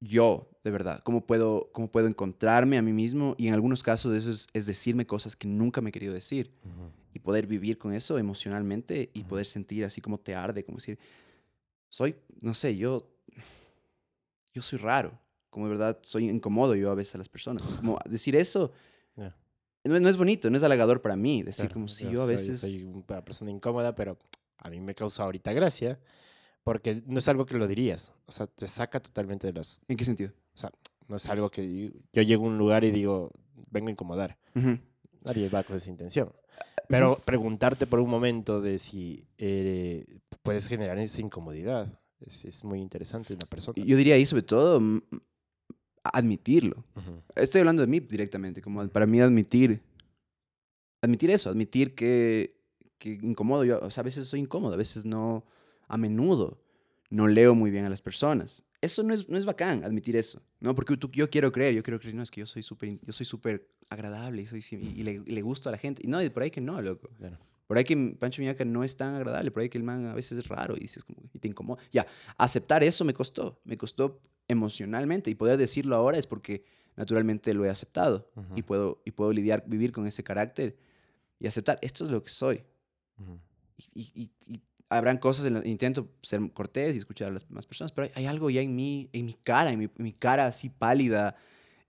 yo, 0.00 0.48
de 0.62 0.70
verdad. 0.70 1.00
¿Cómo 1.02 1.26
puedo, 1.26 1.70
cómo 1.72 1.90
puedo 1.90 2.06
encontrarme 2.06 2.78
a 2.78 2.82
mí 2.82 2.92
mismo? 2.92 3.34
Y 3.36 3.48
en 3.48 3.54
algunos 3.54 3.82
casos 3.82 4.14
eso 4.14 4.30
es, 4.30 4.46
es 4.52 4.66
decirme 4.66 5.06
cosas 5.06 5.34
que 5.34 5.48
nunca 5.48 5.80
me 5.80 5.90
he 5.90 5.92
querido 5.92 6.14
decir 6.14 6.52
Ujú. 6.64 6.92
y 7.14 7.18
poder 7.18 7.46
vivir 7.48 7.78
con 7.78 7.92
eso 7.92 8.16
emocionalmente 8.18 9.10
y 9.12 9.20
Ujú. 9.20 9.30
poder 9.30 9.46
sentir 9.46 9.84
así 9.84 10.00
como 10.00 10.18
te 10.18 10.34
arde, 10.36 10.64
como 10.64 10.78
decir, 10.78 10.98
soy, 11.88 12.14
no 12.40 12.54
sé, 12.54 12.76
yo, 12.76 13.10
yo 14.52 14.62
soy 14.62 14.78
raro, 14.78 15.18
como 15.50 15.66
de 15.66 15.70
verdad 15.76 15.98
soy 16.02 16.28
incómodo 16.28 16.74
yo 16.74 16.90
a 16.90 16.94
veces 16.94 17.14
a 17.14 17.18
las 17.18 17.28
personas. 17.28 17.62
Como 17.62 17.98
decir 18.08 18.36
eso 18.36 18.72
Ya. 19.16 19.36
no, 19.84 19.98
no 20.00 20.08
es 20.08 20.16
bonito, 20.16 20.50
no 20.50 20.56
es 20.56 20.62
halagador 20.62 21.00
para 21.02 21.16
mí, 21.16 21.42
decir 21.42 21.66
Claro, 21.66 21.74
como 21.74 21.88
si 21.88 22.04
yo 22.04 22.10
yo 22.10 22.22
a 22.22 22.26
soy- 22.26 22.34
veces... 22.36 22.58
Soy 22.60 22.82
una 22.84 23.24
persona 23.24 23.50
incómoda, 23.50 23.94
pero 23.94 24.18
a 24.58 24.70
mí 24.70 24.80
me 24.80 24.94
causa 24.94 25.22
ahorita 25.24 25.52
gracia, 25.52 25.98
porque 26.64 27.02
no 27.06 27.18
es 27.18 27.28
algo 27.28 27.46
que 27.46 27.56
lo 27.56 27.66
dirías. 27.66 28.12
O 28.26 28.32
sea, 28.32 28.46
te 28.46 28.66
saca 28.68 29.00
totalmente 29.00 29.46
de 29.46 29.52
las... 29.54 29.80
¿En 29.88 29.96
qué 29.96 30.04
sentido? 30.04 30.32
No 31.06 31.16
es 31.16 31.26
algo 31.28 31.50
que 31.50 31.62
di- 31.62 31.92
yo 32.12 32.22
llego 32.22 32.44
a 32.44 32.48
un 32.48 32.58
lugar 32.58 32.84
y 32.84 32.90
digo, 32.90 33.30
vengo 33.70 33.88
a 33.88 33.92
incomodar. 33.92 34.36
Ujú. 34.54 34.78
Nadie 35.22 35.48
va 35.48 35.62
con 35.64 35.76
esa 35.76 35.88
intención. 35.88 36.30
Pero 36.88 37.16
preguntarte 37.24 37.86
por 37.86 38.00
un 38.00 38.10
momento 38.10 38.60
de 38.60 38.78
si 38.78 39.26
eh, 39.38 40.20
puedes 40.42 40.68
generar 40.68 40.98
esa 40.98 41.20
incomodidad 41.20 41.98
es, 42.20 42.44
es 42.44 42.64
muy 42.64 42.80
interesante 42.80 43.32
en 43.34 43.38
la 43.40 43.46
persona. 43.46 43.74
Yo 43.84 43.96
diría 43.96 44.14
ahí 44.16 44.26
sobre 44.26 44.42
todo 44.42 44.80
admitirlo. 46.08 46.84
Estoy 47.36 47.60
hablando 47.60 47.82
de 47.82 47.88
mí 47.88 48.00
directamente, 48.00 48.60
como 48.62 48.86
para 48.88 49.06
mí 49.06 49.20
admitir, 49.20 49.80
admitir 51.02 51.30
eso, 51.30 51.50
admitir 51.50 51.94
que, 51.94 52.56
que 52.98 53.12
incomodo, 53.22 53.64
yo, 53.64 53.80
o 53.80 53.90
sea, 53.90 54.02
a 54.02 54.04
veces 54.04 54.26
soy 54.26 54.40
incómodo, 54.40 54.74
a 54.74 54.76
veces 54.76 55.04
no, 55.04 55.44
a 55.86 55.96
menudo 55.96 56.60
no 57.10 57.26
leo 57.28 57.54
muy 57.54 57.70
bien 57.70 57.84
a 57.84 57.88
las 57.90 58.02
personas. 58.02 58.64
Eso 58.80 59.02
no 59.02 59.12
es, 59.12 59.28
no 59.28 59.36
es 59.36 59.44
bacán, 59.44 59.82
admitir 59.84 60.14
eso, 60.16 60.40
¿no? 60.60 60.74
Porque 60.74 60.96
tú- 60.96 61.10
yo 61.12 61.28
quiero 61.30 61.50
creer, 61.50 61.74
yo 61.74 61.82
quiero 61.82 61.98
creer, 61.98 62.14
no, 62.14 62.22
es 62.22 62.30
que 62.30 62.40
yo 62.40 62.46
soy 62.46 62.62
súper, 62.62 62.90
in- 62.90 63.00
yo 63.02 63.12
soy 63.12 63.26
súper 63.26 63.66
agradable 63.90 64.42
y, 64.42 64.46
soy, 64.46 64.62
y, 64.72 65.02
le, 65.02 65.14
y 65.26 65.32
le 65.32 65.42
gusto 65.42 65.68
a 65.68 65.72
la 65.72 65.78
gente. 65.78 66.02
Y 66.04 66.08
no, 66.08 66.22
y 66.22 66.28
por 66.30 66.42
ahí 66.44 66.50
que 66.50 66.60
no, 66.60 66.80
loco. 66.80 67.08
Claro. 67.16 67.38
Por 67.68 67.78
ahí 67.78 67.84
que 67.84 68.16
Pancho 68.18 68.40
Miñaca 68.42 68.64
no 68.64 68.82
es 68.82 68.96
tan 68.96 69.14
agradable, 69.14 69.50
por 69.52 69.62
ahí 69.62 69.68
que 69.68 69.78
el 69.78 69.84
man 69.84 70.06
a 70.06 70.14
veces 70.14 70.38
es 70.38 70.48
raro 70.48 70.74
y 70.76 70.80
dices 70.80 71.04
como, 71.04 71.18
y 71.32 71.38
te 71.38 71.46
incomoda. 71.48 71.80
Ya, 71.92 72.06
aceptar 72.38 72.82
eso 72.82 73.04
me 73.04 73.14
costó, 73.14 73.60
me 73.64 73.76
costó 73.78 74.20
emocionalmente 74.48 75.30
y 75.30 75.34
poder 75.36 75.56
decirlo 75.58 75.94
ahora 75.94 76.18
es 76.18 76.26
porque 76.26 76.64
naturalmente 76.96 77.52
lo 77.54 77.64
he 77.64 77.70
aceptado 77.70 78.30
y, 78.34 78.40
Ujú, 78.40 78.62
puedo, 78.66 79.02
y 79.04 79.10
puedo 79.12 79.32
lidiar, 79.32 79.62
vivir 79.66 79.92
con 79.92 80.06
ese 80.06 80.24
carácter 80.24 80.76
y 81.38 81.46
aceptar, 81.46 81.78
esto 81.82 82.04
es 82.04 82.10
lo 82.10 82.22
que 82.24 82.30
soy. 82.30 82.64
ujú. 83.18 83.38
Y, 83.94 84.10
y- 84.14 84.30
y 84.54 84.62
habrán 84.88 85.18
cosas, 85.18 85.44
en 85.44 85.54
las- 85.54 85.66
intento 85.66 86.08
ser 86.22 86.40
cortés 86.52 86.94
y 86.94 86.98
escuchar 86.98 87.28
a 87.28 87.32
las 87.32 87.46
demás 87.46 87.66
personas, 87.66 87.92
pero 87.92 88.06
hay, 88.06 88.12
hay 88.16 88.26
algo 88.26 88.48
ya 88.48 88.62
en 88.62 88.74
mí, 88.74 89.10
en 89.12 89.26
mi 89.26 89.34
cara, 89.34 89.70
en 89.70 89.78
mi, 89.78 89.84
en 89.84 89.90
mi 90.02 90.12
cara 90.14 90.46
así 90.46 90.70
pálida 90.70 91.36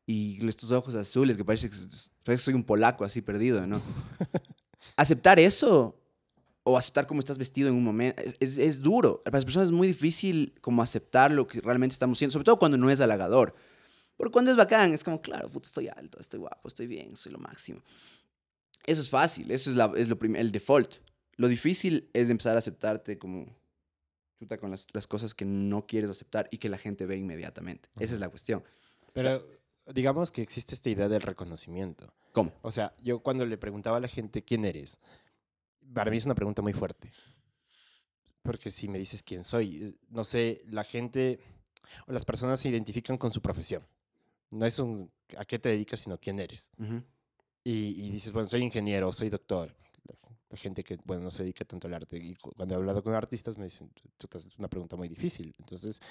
y 0.06 0.46
estos 0.48 0.72
ojos 0.72 0.94
azules 0.96 1.38
que 1.38 1.46
parece 1.46 1.70
que 1.70 2.38
soy 2.38 2.54
un 2.54 2.64
polaco 2.66 3.06
así 3.06 3.22
perdido, 3.22 3.66
¿no? 3.66 3.80
aceptar 4.96 5.40
eso 5.40 5.96
o 6.64 6.78
aceptar 6.78 7.08
cómo 7.08 7.20
estás 7.20 7.38
vestido 7.38 7.70
en 7.70 7.76
un 7.76 7.84
momento 7.84 8.22
es, 8.40 8.58
es- 8.58 8.82
duro. 8.82 9.22
Para 9.24 9.38
las 9.38 9.46
personas 9.46 9.68
es 9.70 9.72
muy 9.72 9.88
difícil 9.88 10.54
como 10.62 10.82
aceptar 10.84 11.32
lo 11.32 11.48
que 11.48 11.62
realmente 11.62 11.94
estamos 11.94 12.18
siendo, 12.18 12.32
sobre 12.34 12.46
todo 12.46 12.60
cuando 12.60 12.78
no 12.78 12.90
es 12.90 13.02
halagador. 13.02 13.56
Porque 14.18 14.32
cuando 14.34 14.52
es 14.52 14.58
bacán, 14.58 14.94
es 14.94 15.04
como, 15.04 15.22
claro, 15.22 15.50
puta, 15.50 15.68
estoy 15.68 15.88
alto, 15.88 16.20
estoy 16.20 16.40
guapo, 16.42 16.68
estoy 16.68 16.88
bien, 16.88 17.16
soy 17.16 17.32
lo 17.32 17.40
máximo. 17.40 17.82
Eso 18.86 19.02
es 19.02 19.10
fácil, 19.10 19.50
eso 19.52 19.70
es, 19.70 19.78
la, 19.78 19.92
es 19.96 20.10
lo 20.10 20.18
el 20.22 20.52
default. 20.52 20.96
Lo 21.38 21.48
difícil 21.48 22.10
es 22.12 22.30
empezar 22.30 22.56
a 22.56 22.60
aceptarte 22.60 23.18
como 23.18 23.56
chuta 24.38 24.58
con 24.58 24.72
las, 24.72 24.88
las 24.94 25.08
cosas 25.08 25.34
que 25.34 25.46
no 25.46 25.86
quieres 25.88 26.10
aceptar 26.10 26.50
y 26.52 26.58
que 26.58 26.70
la 26.70 26.78
gente 26.78 27.06
ve 27.06 27.16
inmediatamente. 27.18 27.90
Esa 28.00 28.14
es 28.14 28.20
la 28.20 28.30
cuestión. 28.30 28.64
Pero 29.14 29.42
digamos 29.94 30.32
que 30.32 30.42
existe 30.42 30.76
esta 30.76 30.90
idea 30.90 31.08
del 31.08 31.22
reconocimiento. 31.22 32.14
¿Cómo? 32.34 32.52
O 32.62 32.72
sea, 32.72 32.94
yo 33.02 33.20
cuando 33.20 33.46
le 33.46 33.58
preguntaba 33.58 33.98
a 33.98 34.00
la 34.00 34.08
gente 34.08 34.44
quién 34.44 34.66
eres, 34.66 35.00
para 35.94 36.12
mí 36.12 36.18
es 36.18 36.26
una 36.26 36.36
pregunta 36.36 36.62
muy 36.62 36.74
fuerte. 36.74 37.10
Porque 38.42 38.72
si 38.72 38.88
me 38.88 38.98
dices 38.98 39.22
quién 39.24 39.44
soy, 39.44 39.84
eh, 39.84 39.94
no 40.10 40.24
sé, 40.24 40.62
la 40.68 40.84
gente 40.84 41.40
o 42.08 42.12
las 42.14 42.26
personas 42.26 42.60
se 42.60 42.70
identifican 42.70 43.18
con 43.18 43.32
su 43.32 43.42
profesión. 43.42 43.86
No 44.52 44.66
es 44.66 44.80
un 44.80 45.12
a 45.38 45.46
qué 45.46 45.60
te 45.60 45.70
dedicas, 45.70 46.00
sino 46.02 46.18
quién 46.18 46.40
eres. 46.40 46.72
Ujú, 46.80 47.04
Y, 47.64 48.06
y 48.06 48.10
dices, 48.10 48.32
bueno, 48.32 48.48
soy 48.50 48.62
ingeniero, 48.64 49.12
soy 49.14 49.30
doctor. 49.30 49.76
La, 50.50 50.58
gente 50.58 50.84
que, 50.84 50.98
bueno, 51.06 51.22
no 51.24 51.30
se 51.32 51.44
dedica 51.44 51.64
tanto 51.66 51.88
al 51.88 51.94
arte. 51.94 52.18
Y 52.18 52.34
cu- 52.36 52.52
cuando 52.56 52.74
he 52.74 52.78
hablado 52.78 53.04
con 53.04 53.14
artistas 53.14 53.58
me 53.60 53.66
dicen, 53.66 53.92
"Chuta, 54.18 54.40
es 54.40 54.50
una 54.58 54.68
pregunta 54.68 54.96
muy 54.96 55.08
difícil. 55.08 55.54
Entonces, 55.60 56.02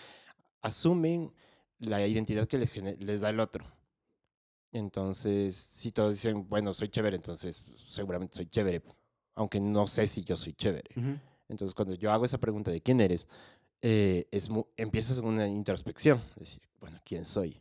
asumen 0.62 1.32
la 1.80 2.06
identidad 2.06 2.46
que 2.48 2.58
les, 2.58 2.74
les 3.00 3.20
da 3.20 3.30
el 3.30 3.40
otro. 3.40 3.64
Entonces, 4.72 5.54
si 5.56 5.92
todos 5.92 6.14
dicen, 6.14 6.46
bueno, 6.48 6.72
soy 6.74 6.88
chévere, 6.88 7.16
entonces 7.16 7.62
seguramente 7.86 8.34
soy 8.36 8.46
chévere, 8.46 8.82
aunque 9.34 9.60
no 9.60 9.86
sé 9.86 10.06
si 10.06 10.24
yo 10.24 10.36
soy 10.36 10.52
chévere. 10.52 10.90
Entonces, 11.48 11.74
cuando 11.74 11.94
yo 11.94 12.12
hago 12.12 12.24
esa 12.26 12.38
pregunta 12.38 12.70
de 12.70 12.80
quién 12.82 13.00
eres, 13.00 13.26
eh, 13.80 14.26
es 14.30 14.48
empiezas 14.76 15.18
una 15.18 15.48
introspección, 15.48 16.18
es 16.32 16.40
decir, 16.40 16.62
bueno, 16.80 16.98
¿quién 17.04 17.24
soy? 17.24 17.58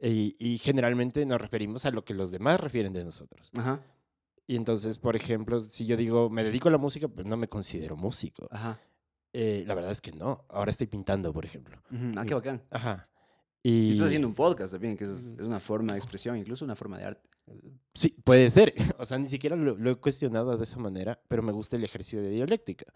Y, 0.00 0.36
y 0.38 0.58
generalmente 0.58 1.24
nos 1.26 1.40
referimos 1.40 1.84
a 1.86 1.90
lo 1.90 2.04
que 2.04 2.14
los 2.14 2.30
demás 2.30 2.60
refieren 2.60 2.92
de 2.92 3.04
nosotros. 3.04 3.50
Ajá, 3.56 3.82
Y 4.46 4.56
entonces, 4.56 4.98
por 4.98 5.16
ejemplo, 5.16 5.58
si 5.58 5.86
yo 5.86 5.96
digo, 5.96 6.30
me 6.30 6.44
dedico 6.44 6.68
a 6.68 6.72
la 6.72 6.78
música, 6.78 7.08
pues 7.08 7.26
no 7.26 7.36
me 7.36 7.48
considero 7.48 7.96
músico. 7.96 8.46
ajá. 8.50 8.78
Eh, 9.36 9.64
la 9.66 9.74
verdad 9.74 9.90
es 9.90 10.00
que 10.00 10.12
no. 10.12 10.44
Ahora 10.48 10.70
estoy 10.70 10.86
pintando, 10.86 11.32
por 11.32 11.44
ejemplo. 11.44 11.82
Ah, 12.16 12.24
qué 12.24 12.34
bacán. 12.34 12.62
Ajá. 12.70 13.08
Y 13.66 13.90
estás 13.90 14.06
haciendo 14.08 14.28
un 14.28 14.34
podcast 14.34 14.72
también, 14.74 14.96
que 14.96 15.04
es, 15.04 15.10
es 15.10 15.40
una 15.40 15.58
forma 15.58 15.94
de 15.94 15.98
expresión, 15.98 16.36
incluso 16.36 16.64
una 16.64 16.76
forma 16.76 16.98
de 16.98 17.04
arte. 17.04 17.28
Sí, 17.94 18.14
puede 18.22 18.48
ser. 18.50 18.74
O 18.98 19.04
sea, 19.04 19.18
ni 19.18 19.26
siquiera 19.26 19.56
lo, 19.56 19.74
lo 19.76 19.90
he 19.90 19.96
cuestionado 19.96 20.56
de 20.56 20.64
esa 20.64 20.78
manera, 20.78 21.18
pero 21.28 21.42
me 21.42 21.50
gusta 21.52 21.76
el 21.76 21.84
ejercicio 21.84 22.20
de 22.22 22.28
dialéctica. 22.30 22.86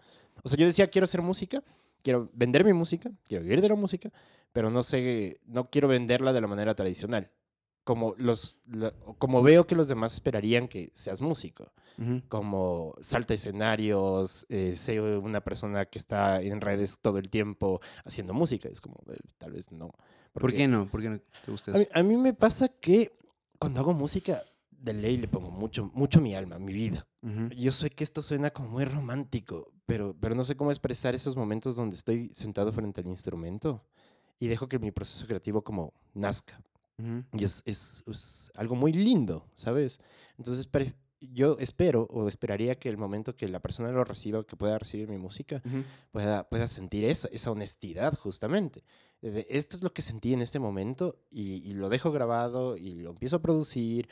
O 0.43 0.47
sea, 0.49 0.57
yo 0.57 0.65
decía, 0.65 0.87
quiero 0.87 1.05
hacer 1.05 1.21
música, 1.21 1.63
quiero 2.03 2.29
vender 2.33 2.63
mi 2.63 2.73
música, 2.73 3.11
quiero 3.25 3.43
vivir 3.43 3.61
de 3.61 3.69
la 3.69 3.75
música, 3.75 4.11
pero 4.51 4.69
no 4.69 4.83
sé, 4.83 5.39
no 5.45 5.69
quiero 5.69 5.87
venderla 5.87 6.33
de 6.33 6.41
la 6.41 6.47
manera 6.47 6.75
tradicional. 6.75 7.31
Como, 7.83 8.13
los, 8.17 8.61
la- 8.67 8.93
como 9.17 9.41
veo 9.41 9.65
que 9.65 9.73
los 9.75 9.87
demás 9.87 10.13
esperarían 10.13 10.67
que 10.67 10.91
seas 10.93 11.19
músico. 11.21 11.71
Ujú. 11.97 12.21
como 12.29 12.95
salta 13.01 13.33
escenarios, 13.33 14.45
eh, 14.47 14.77
sé 14.77 15.01
una 15.01 15.41
persona 15.41 15.83
que 15.85 15.97
está 15.99 16.41
en 16.41 16.61
redes 16.61 16.99
todo 17.01 17.17
el 17.17 17.29
tiempo 17.29 17.81
haciendo 18.05 18.33
música. 18.33 18.69
Es 18.69 18.79
como, 18.79 18.95
eh, 19.11 19.17
tal 19.37 19.51
vez 19.51 19.69
no. 19.73 19.91
¿Por 20.33 20.53
qué 20.53 20.67
no? 20.67 20.87
¿Por 20.89 21.01
qué 21.01 21.09
no 21.09 21.19
te 21.43 21.51
gusta 21.51 21.71
A 21.71 21.77
mí, 21.77 21.83
eso? 21.83 21.91
a 21.93 22.03
mí 22.03 22.17
me 22.17 22.33
pasa 22.33 22.67
que 22.69 23.11
cuando 23.59 23.79
hago 23.81 23.93
música, 23.93 24.41
de 24.71 24.93
ley 24.93 25.17
le 25.17 25.27
pongo 25.27 25.51
mucho, 25.51 25.91
mucho 25.93 26.21
mi 26.21 26.33
alma, 26.35 26.57
mi 26.59 26.71
vida. 26.73 27.05
Ujú, 27.21 27.49
Yo 27.55 27.71
sé 27.73 27.89
que 27.89 28.03
esto 28.03 28.21
suena 28.21 28.51
como 28.51 28.69
muy 28.69 28.85
romántico, 28.85 29.73
pero, 29.85 30.15
pero 30.19 30.35
no 30.35 30.43
sé 30.45 30.55
cómo 30.55 30.71
expresar 30.71 31.15
esos 31.15 31.35
momentos 31.35 31.75
donde 31.75 31.95
estoy 31.95 32.29
sentado 32.33 32.71
frente 32.71 33.01
al 33.01 33.07
instrumento 33.07 33.83
y 34.39 34.47
dejo 34.47 34.69
que 34.69 34.79
mi 34.79 34.91
proceso 34.91 35.27
creativo 35.27 35.61
como 35.63 35.93
nazca. 36.13 36.61
ujú, 36.97 37.25
Y 37.33 37.43
es, 37.43 37.61
es, 37.65 38.03
es 38.07 38.51
algo 38.55 38.75
muy 38.75 38.93
lindo, 38.93 39.45
¿sabes? 39.53 39.99
Entonces, 40.37 40.67
yo 41.19 41.57
espero 41.59 42.03
o 42.09 42.29
esperaría 42.29 42.75
que 42.79 42.87
el 42.87 42.97
momento 42.97 43.35
que 43.35 43.49
la 43.49 43.59
persona 43.59 43.91
lo 43.91 44.05
reciba, 44.05 44.45
que 44.45 44.55
pueda 44.55 44.79
recibir 44.79 45.09
mi 45.09 45.17
música, 45.17 45.61
ujú. 45.65 45.83
pueda, 46.11 46.47
pueda 46.47 46.69
sentir 46.69 47.03
esa, 47.03 47.27
esa 47.33 47.51
honestidad, 47.51 48.17
justamente. 48.17 48.83
De, 49.21 49.45
esto 49.49 49.75
es 49.75 49.83
lo 49.83 49.93
que 49.93 50.01
sentí 50.01 50.33
en 50.33 50.41
este 50.41 50.59
momento 50.59 51.17
y, 51.29 51.67
y 51.69 51.73
lo 51.73 51.89
dejo 51.89 52.11
grabado 52.11 52.77
y 52.77 52.95
lo 52.95 53.09
empiezo 53.09 53.37
a 53.37 53.41
producir 53.41 54.07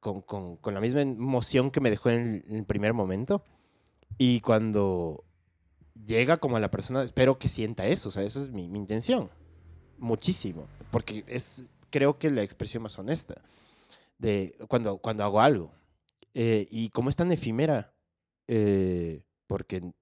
con, 0.00 0.20
con, 0.20 0.56
con 0.56 0.74
la 0.74 0.80
misma 0.80 1.02
emoción 1.02 1.70
que 1.70 1.80
me 1.80 1.90
dejó 1.90 2.10
en 2.10 2.20
el, 2.20 2.44
en 2.48 2.56
el 2.56 2.64
primer 2.64 2.94
momento. 2.94 3.42
Y 4.16 4.40
cuando 4.40 5.24
llega 6.06 6.38
como 6.38 6.56
a 6.56 6.60
la 6.60 6.70
persona, 6.70 7.02
espero 7.02 7.38
que 7.38 7.48
sienta 7.48 7.86
eso, 7.86 8.08
o 8.08 8.12
sea, 8.12 8.22
esa 8.22 8.40
es 8.40 8.50
mi, 8.50 8.68
mi 8.68 8.78
intención. 8.78 9.30
Muchísimo, 9.98 10.66
porque 10.90 11.24
es, 11.26 11.64
creo 11.90 12.18
que 12.18 12.30
la 12.30 12.42
expresión 12.42 12.82
más 12.82 12.98
honesta 12.98 13.42
de 14.18 14.56
cuando, 14.68 14.98
cuando 14.98 15.24
hago 15.24 15.40
algo. 15.40 15.72
Eh, 16.34 16.68
y 16.70 16.90
como 16.90 17.10
es 17.10 17.16
tan 17.16 17.32
efímera, 17.32 17.92
eh, 18.46 19.22
porque 19.46 19.92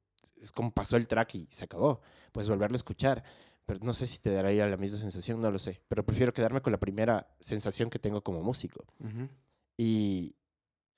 es 0.41 0.53
como 0.53 0.71
pasó 0.71 0.97
el 0.97 1.07
track 1.07 1.35
y 1.35 1.49
se 1.51 1.65
acabó, 1.65 2.01
puedes 2.33 2.49
volverlo 2.49 2.75
a 2.75 2.77
escuchar. 2.77 3.25
Pero 3.67 3.81
no 3.83 3.93
sé 3.95 4.07
si 4.07 4.21
te 4.21 4.31
daría 4.31 4.67
la 4.67 4.77
misma 4.77 4.99
sensación, 4.99 5.41
no 5.41 5.51
lo 5.51 5.59
sé. 5.59 5.83
Pero 5.89 6.07
prefiero 6.07 6.33
quedarme 6.33 6.61
con 6.61 6.71
la 6.73 6.79
primera 6.79 7.35
sensación 7.41 7.91
que 7.91 7.99
tengo 7.99 8.23
como 8.23 8.41
músico. 8.41 8.85
Y, 9.77 10.37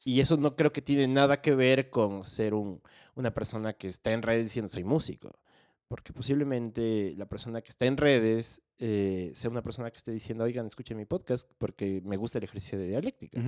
y 0.05 0.21
eso 0.21 0.37
no 0.37 0.55
creo 0.55 0.71
que 0.73 0.83
tiene 0.83 1.09
nada 1.09 1.41
que 1.41 1.55
ver 1.55 1.89
con 1.89 2.27
ser 2.27 2.53
un, 2.53 2.83
una 3.15 3.33
persona 3.33 3.73
que 3.73 3.89
está 3.89 4.13
en 4.13 4.23
redes 4.23 4.45
diciendo 4.45 4.69
soy 4.69 4.85
músico. 4.85 5.41
Porque 5.89 6.13
posiblemente 6.13 7.15
la 7.17 7.25
persona 7.27 7.63
que 7.63 7.71
está 7.71 7.87
en 7.87 7.97
redes 7.97 8.61
eh, 8.79 9.33
sea 9.35 9.49
una 9.49 9.63
persona 9.63 9.91
que 9.91 9.97
esté 9.97 10.13
diciendo, 10.13 10.45
oigan, 10.45 10.67
escuchen 10.67 10.99
mi 10.99 11.07
podcast 11.07 11.51
porque 11.57 12.03
me 12.05 12.19
gusta 12.19 12.37
el 12.37 12.45
ejercicio 12.45 12.79
de 12.79 12.89
dialéctica. 12.89 13.41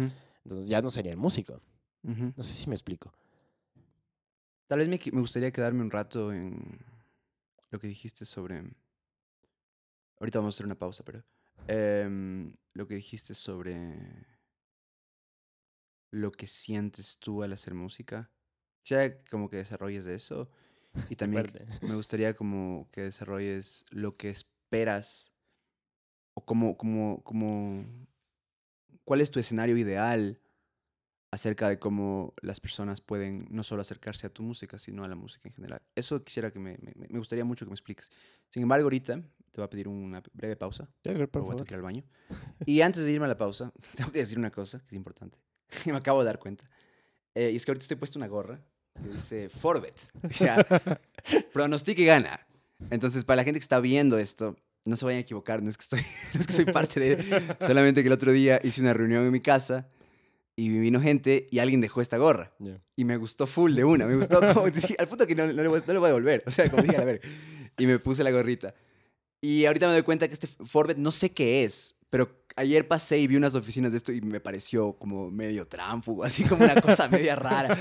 Entonces 0.45 0.67
ya 0.67 0.81
no 0.81 0.91
sería 0.91 1.13
el 1.13 1.19
músico. 1.19 1.61
No 2.03 2.43
sé 2.43 2.55
si 2.55 2.67
me 2.71 2.75
explico. 2.75 3.13
Tal 4.67 4.79
vez 4.79 4.89
me, 4.89 4.99
me 5.13 5.21
gustaría 5.21 5.51
quedarme 5.51 5.83
un 5.83 5.91
rato 5.91 6.33
en 6.33 6.79
lo 7.71 7.79
que 7.79 7.87
dijiste 7.87 8.25
sobre... 8.25 8.65
Ahorita 10.21 10.39
vamos 10.39 10.55
a 10.55 10.57
hacer 10.57 10.67
una 10.67 10.79
pausa, 10.79 11.03
pero... 11.05 11.25
em, 11.67 12.55
lo 12.75 12.87
que 12.87 12.95
dijiste 12.95 13.35
sobre 13.35 13.97
lo 16.13 16.31
que 16.31 16.47
sientes 16.47 17.19
tú 17.19 17.43
al 17.43 17.53
hacer 17.53 17.75
música. 17.75 18.31
Quisiera 18.83 19.23
como 19.31 19.49
que 19.49 19.57
desarrolles 19.57 20.05
de 20.05 20.15
eso. 20.15 20.51
Y 21.09 21.17
también 21.17 21.51
me 21.83 21.95
gustaría 21.95 22.35
como 22.35 22.89
que 22.93 23.03
desarrolles 23.03 23.85
lo 23.91 24.13
que 24.13 24.31
esperas 24.31 25.33
o 26.35 26.45
como, 26.45 26.77
como, 26.77 27.23
como, 27.23 27.85
cuál 29.05 29.21
es 29.21 29.31
tu 29.31 29.39
escenario 29.39 29.77
ideal 29.77 30.41
acerca 31.33 31.69
de 31.69 31.79
cómo 31.79 32.35
las 32.43 32.61
personas 32.61 33.01
pueden 33.01 33.47
no 33.51 33.63
solo 33.63 33.83
acercarse 33.83 34.27
a 34.27 34.35
tu 34.35 34.43
música, 34.43 34.79
sino 34.79 35.05
a 35.05 35.09
la 35.09 35.15
música 35.15 35.49
en 35.49 35.55
general. 35.55 35.81
Eso 35.95 36.23
quisiera 36.25 36.51
que 36.51 36.59
me, 36.59 36.77
me, 36.79 36.93
me 37.09 37.19
gustaría 37.19 37.45
mucho 37.45 37.65
que 37.65 37.71
me 37.71 37.75
expliques. 37.75 38.11
Sin 38.49 38.63
embargo, 38.63 38.87
ahorita 38.87 39.23
te 39.51 39.61
voy 39.61 39.65
a 39.65 39.71
pedir 39.71 39.89
una 39.89 40.23
breve 40.33 40.57
pausa. 40.57 40.89
Ya, 41.05 41.13
por 41.15 41.29
Por 41.29 41.43
voy 41.43 41.51
a 41.51 41.53
favor. 41.59 41.67
ir 41.69 41.75
al 41.75 41.83
baño. 41.83 42.05
Y 42.67 42.81
antes 42.81 43.05
de 43.05 43.13
irme 43.13 43.27
a 43.27 43.29
la 43.29 43.37
pausa, 43.37 43.73
tengo 43.97 44.13
que 44.13 44.21
decir 44.21 44.39
una 44.39 44.51
cosa 44.51 44.79
que 44.81 44.95
es 44.95 44.97
importante. 44.97 45.39
me 45.87 45.97
acabo 45.97 46.21
de 46.21 46.27
dar 46.27 46.39
cuenta. 46.39 46.65
Eh, 47.35 47.51
y 47.53 47.57
es 47.57 47.65
que 47.65 47.71
ahorita 47.71 47.85
estoy 47.85 47.97
puesto 47.97 48.19
una 48.19 48.29
gorra 48.29 48.61
que 49.03 49.09
dice 49.09 49.49
Forbet. 49.49 49.95
Ya, 50.39 50.65
pronostique 51.53 52.03
y 52.03 52.07
gana. 52.07 52.47
Entonces, 52.91 53.25
para 53.25 53.37
la 53.37 53.45
gente 53.45 53.61
que 53.61 53.65
está 53.65 53.79
viendo 53.81 54.19
esto, 54.19 54.57
no 54.85 54.97
se 54.97 55.05
vayan 55.05 55.19
a 55.19 55.23
equivocar, 55.23 55.63
no 55.63 55.69
es 55.69 55.77
que, 55.77 55.83
estoy, 55.83 56.01
no 56.35 56.41
es 56.41 56.47
que 56.47 56.53
soy 56.53 56.65
parte 56.65 56.99
de... 56.99 57.57
Solamente 57.61 58.03
que 58.03 58.07
el 58.09 58.13
otro 58.13 58.33
día 58.33 58.59
hice 58.65 58.81
una 58.81 58.95
reunión 58.95 59.25
en 59.25 59.33
mi 59.33 59.41
casa 59.41 59.89
y 60.57 60.69
vino 60.71 61.01
gente 61.01 61.47
y 61.51 61.59
alguien 61.59 61.81
dejó 61.81 62.01
esta 62.01 62.17
gorra. 62.17 62.53
Ya. 62.59 62.81
Y 62.97 63.05
me 63.05 63.17
gustó 63.17 63.47
full 63.47 63.75
de 63.75 63.85
una. 63.85 64.07
Me 64.07 64.17
gustó 64.17 64.41
como, 64.41 64.65
al 64.65 65.09
punto 65.09 65.27
que 65.27 65.35
no, 65.35 65.47
no 65.47 65.63
le 65.63 65.69
voy, 65.69 65.83
no 65.87 65.93
le 65.93 65.99
voy 65.99 66.07
a 66.07 66.09
devolver. 66.09 66.43
O 66.47 66.51
sea, 66.51 66.71
como 66.71 66.83
dije, 66.83 66.97
a 66.97 67.05
ver. 67.05 67.21
Y 67.79 67.87
me 67.87 67.99
puse 67.99 68.25
la 68.25 68.31
gorrita. 68.31 68.75
Y 69.41 69.65
ahorita 69.65 69.87
me 69.87 69.95
doy 69.95 70.03
cuenta 70.03 70.29
que 70.29 70.35
este 70.35 70.47
Forbet 70.47 70.99
no 70.99 71.11
sé 71.11 71.31
qué 71.31 71.65
es, 71.65 71.97
pero 72.11 72.29
ayer 72.57 72.87
pasé 72.87 73.19
y 73.19 73.27
vi 73.27 73.37
unas 73.37 73.55
oficinas 73.55 73.93
de 73.93 73.97
esto 73.97 74.13
y 74.13 74.21
me 74.21 74.41
pareció 74.41 74.93
como 74.93 75.31
medio 75.31 75.67
tránfugo, 75.67 76.25
así 76.25 76.45
como 76.45 76.65
una 76.65 76.81
cosa 76.81 77.09
media 77.09 77.37
rara. 77.37 77.79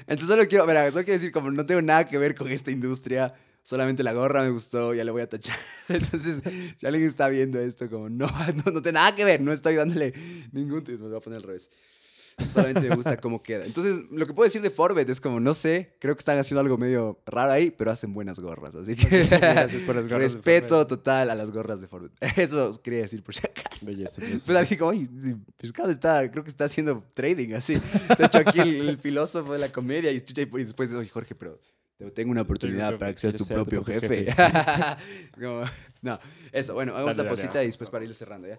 Entonces 0.00 0.28
solo 0.28 0.46
quiero, 0.48 0.66
verá, 0.66 0.90
solo 0.90 1.04
quiero 1.04 1.14
decir 1.14 1.32
como 1.32 1.50
no 1.50 1.66
tengo 1.66 1.82
nada 1.82 2.06
que 2.06 2.16
ver 2.18 2.34
con 2.34 2.48
esta 2.48 2.70
industria, 2.70 3.34
solamente 3.62 4.02
la 4.02 4.12
gorra 4.12 4.42
me 4.42 4.50
gustó, 4.50 4.94
ya 4.94 5.04
le 5.04 5.10
voy 5.10 5.22
a 5.22 5.28
tachar. 5.28 5.58
Entonces, 5.88 6.40
si 6.76 6.86
alguien 6.86 7.06
está 7.06 7.28
viendo 7.28 7.60
esto, 7.60 7.88
como 7.90 8.08
no, 8.08 8.26
no, 8.64 8.72
no 8.72 8.82
tiene 8.82 8.92
nada 8.92 9.14
que 9.14 9.24
ver, 9.24 9.40
no 9.40 9.52
estoy 9.52 9.74
dándole 9.74 10.12
ningún... 10.52 10.84
Me 10.86 10.96
voy 10.96 11.16
a 11.16 11.20
poner 11.20 11.38
al 11.38 11.42
revés. 11.42 11.70
Solamente 12.48 12.88
me 12.88 12.96
gusta 12.96 13.16
cómo 13.18 13.42
queda. 13.42 13.64
Entonces, 13.64 14.10
lo 14.10 14.26
que 14.26 14.34
puedo 14.34 14.44
decir 14.44 14.62
de 14.62 14.70
Forbet 14.70 15.08
es 15.08 15.20
como, 15.20 15.40
no 15.40 15.54
sé, 15.54 15.94
creo 15.98 16.14
que 16.14 16.20
están 16.20 16.38
haciendo 16.38 16.60
algo 16.60 16.76
medio 16.78 17.20
raro 17.26 17.52
ahí, 17.52 17.70
pero 17.70 17.90
hacen 17.90 18.12
buenas 18.12 18.38
gorras. 18.40 18.74
Así 18.74 18.96
que 18.96 19.24
respeto 20.08 20.86
total 20.86 21.30
a 21.30 21.34
las 21.34 21.50
gorras 21.50 21.80
de 21.80 21.88
Forbet. 21.88 22.12
Eso 22.36 22.80
quería 22.82 23.00
decir 23.00 23.22
por 23.22 23.34
si 23.34 23.46
acaso. 23.46 23.86
Belleza, 23.86 24.20
belleza. 24.20 24.46
Pues 24.46 24.58
así 24.58 24.76
como, 24.76 24.92
Pescado 25.56 25.90
está, 25.90 26.30
creo 26.30 26.42
que 26.44 26.50
está 26.50 26.64
haciendo 26.64 27.04
trading, 27.14 27.54
así. 27.54 27.74
Está 28.08 28.26
hecho 28.26 28.38
aquí 28.38 28.60
el, 28.60 28.88
el 28.88 28.98
filósofo 28.98 29.52
de 29.52 29.58
la 29.58 29.68
comedia 29.70 30.10
y, 30.10 30.16
y 30.16 30.64
después, 30.64 30.92
oye, 30.92 31.08
Jorge, 31.08 31.34
pero 31.34 31.58
tengo 32.10 32.30
una 32.32 32.42
oportunidad 32.42 32.98
para 32.98 33.12
que 33.12 33.20
seas 33.20 33.36
tu 33.36 33.46
propio 33.46 33.82
propio 33.82 34.00
jefe. 34.00 34.34
Como, 35.40 35.62
no, 36.00 36.18
eso, 36.50 36.74
bueno, 36.74 36.92
hagamos 36.92 37.16
Dale, 37.16 37.16
la 37.16 37.22
dale, 37.24 37.30
posita 37.30 37.54
vamos, 37.54 37.64
y 37.64 37.66
después 37.66 37.90
para 37.90 38.04
ir 38.04 38.14
cerrando, 38.14 38.48
¿ya? 38.48 38.58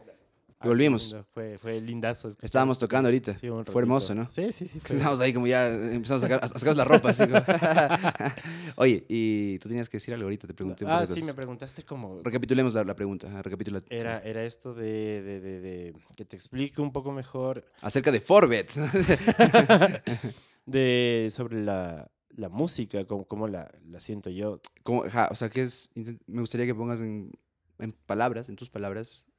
Ah, 0.64 0.68
volvimos. 0.68 1.16
Fue, 1.34 1.58
fue 1.58 1.82
lindazo. 1.82 2.30
escuchar. 2.30 2.46
Estábamos 2.46 2.80
tocando 2.80 3.08
ahorita. 3.10 3.38
Sí, 3.38 3.50
Fue 3.66 3.82
hermoso. 3.82 4.16
¿no? 4.16 4.26
Sí, 4.28 4.52
sí, 4.54 4.68
sí. 4.68 4.80
fue- 4.84 4.96
Estábamos 4.96 5.20
ahí 5.20 5.34
como 5.34 5.46
ya 5.48 5.68
empezamos 5.68 6.24
a, 6.24 6.28
sacar, 6.28 6.40
a 6.44 6.48
sacarnos 6.48 6.78
la 6.78 6.86
ropa, 6.86 7.10
así 7.10 7.24
como... 7.28 7.44
Oye, 8.78 9.06
y 9.10 9.60
tú 9.60 9.68
tenías 9.68 9.90
que 9.90 9.98
decir 9.98 10.14
algo 10.14 10.24
ahorita, 10.26 10.48
te 10.48 10.54
pregunté 10.54 10.86
Ah, 10.88 11.06
sí, 11.06 11.22
me 11.24 11.34
preguntaste 11.34 11.84
como... 11.84 12.22
Recapitulemos 12.24 12.74
la, 12.74 12.84
la 12.84 12.96
pregunta, 12.96 13.28
ajá, 13.28 13.42
recapitula. 13.42 13.82
Era, 13.90 14.20
era 14.20 14.44
esto 14.44 14.74
de, 14.74 15.22
de, 15.22 15.40
de- 15.42 15.60
de- 15.62 15.96
que 16.16 16.24
te 16.26 16.36
explique 16.36 16.82
un 16.82 16.92
poco 16.94 17.12
mejor 17.12 17.66
Acerca 17.82 18.12
de 18.12 18.22
Forbet. 18.22 18.72
de 20.66 21.28
sobre 21.32 21.62
la, 21.62 22.10
la 22.36 22.50
música, 22.50 23.06
cómo, 23.06 23.26
cómo 23.26 23.48
la, 23.48 23.70
la 23.90 24.00
siento 24.00 24.30
yo. 24.30 24.62
Como, 24.84 25.02
o 25.02 25.36
sea, 25.36 25.50
que 25.50 25.62
es, 25.64 25.92
me 26.28 26.40
gustaría 26.42 26.66
que 26.66 26.76
pongas 26.76 27.02
en, 27.02 27.32
en 27.80 27.92
palabras, 28.06 28.50
en 28.50 28.56
tus 28.56 28.70
palabras, 28.70 29.28
y 29.28 29.33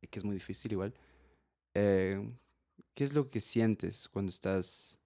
que 0.00 0.18
es 0.18 0.24
muy 0.24 0.34
difícil 0.34 0.72
igual, 0.72 0.94
eh, 1.74 2.20
¿qué 2.94 3.04
es 3.04 3.12
lo 3.12 3.30
que 3.30 3.40
sientes 3.40 4.08
cuando 4.08 4.30
estás, 4.30 4.98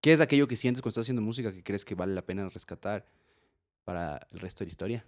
qué 0.00 0.12
es 0.12 0.20
aquello 0.20 0.48
que 0.48 0.56
sientes 0.56 0.82
cuando 0.82 0.90
estás 0.90 1.04
haciendo 1.04 1.22
música 1.22 1.52
que 1.52 1.62
crees 1.62 1.84
que 1.84 1.94
vale 1.94 2.14
la 2.14 2.24
pena 2.26 2.48
rescatar 2.48 3.06
para 3.84 4.26
el 4.32 4.40
resto 4.40 4.60
de 4.60 4.66
la 4.66 4.70
historia? 4.70 5.06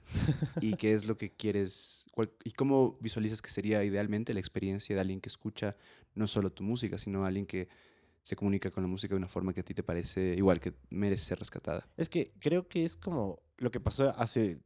¿Y 0.61 0.75
qué 0.77 0.93
es 0.95 1.07
lo 1.07 1.17
que 1.17 1.31
quieres, 1.33 2.07
cuál- 2.13 2.33
y 2.45 2.53
cómo 2.53 2.99
visualizas 3.01 3.43
que 3.43 3.51
sería 3.51 3.83
idealmente 3.85 4.33
la 4.35 4.41
experiencia 4.41 4.95
de 4.95 5.01
alguien 5.01 5.21
que 5.21 5.29
escucha 5.29 5.77
no 6.15 6.27
solo 6.27 6.51
tu 6.51 6.63
música, 6.63 6.99
sino 6.99 7.25
alguien 7.25 7.47
que 7.47 7.69
se 8.23 8.37
comunica 8.37 8.71
con 8.71 8.83
la 8.83 8.89
música 8.89 9.15
de 9.15 9.19
una 9.19 9.29
forma 9.29 9.53
que 9.55 9.61
a 9.61 9.65
ti 9.65 9.73
te 9.75 9.83
parece 9.83 10.35
igual, 10.37 10.61
que 10.61 10.75
merece 10.91 11.25
ser 11.25 11.39
rescatada? 11.39 11.89
Es 11.97 12.09
que 12.09 12.33
creo 12.39 12.69
que 12.69 12.85
es 12.85 12.97
como 12.97 13.41
lo 13.59 13.71
que 13.71 13.81
pasó 13.81 14.11
hace 14.17 14.61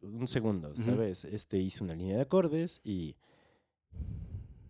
un 0.00 0.26
segundo. 0.28 0.74
¿sabes? 0.76 1.24
Este 1.24 1.58
hizo 1.58 1.84
una 1.84 1.94
línea 1.94 2.16
de 2.16 2.22
acordes 2.22 2.80
y, 2.84 3.16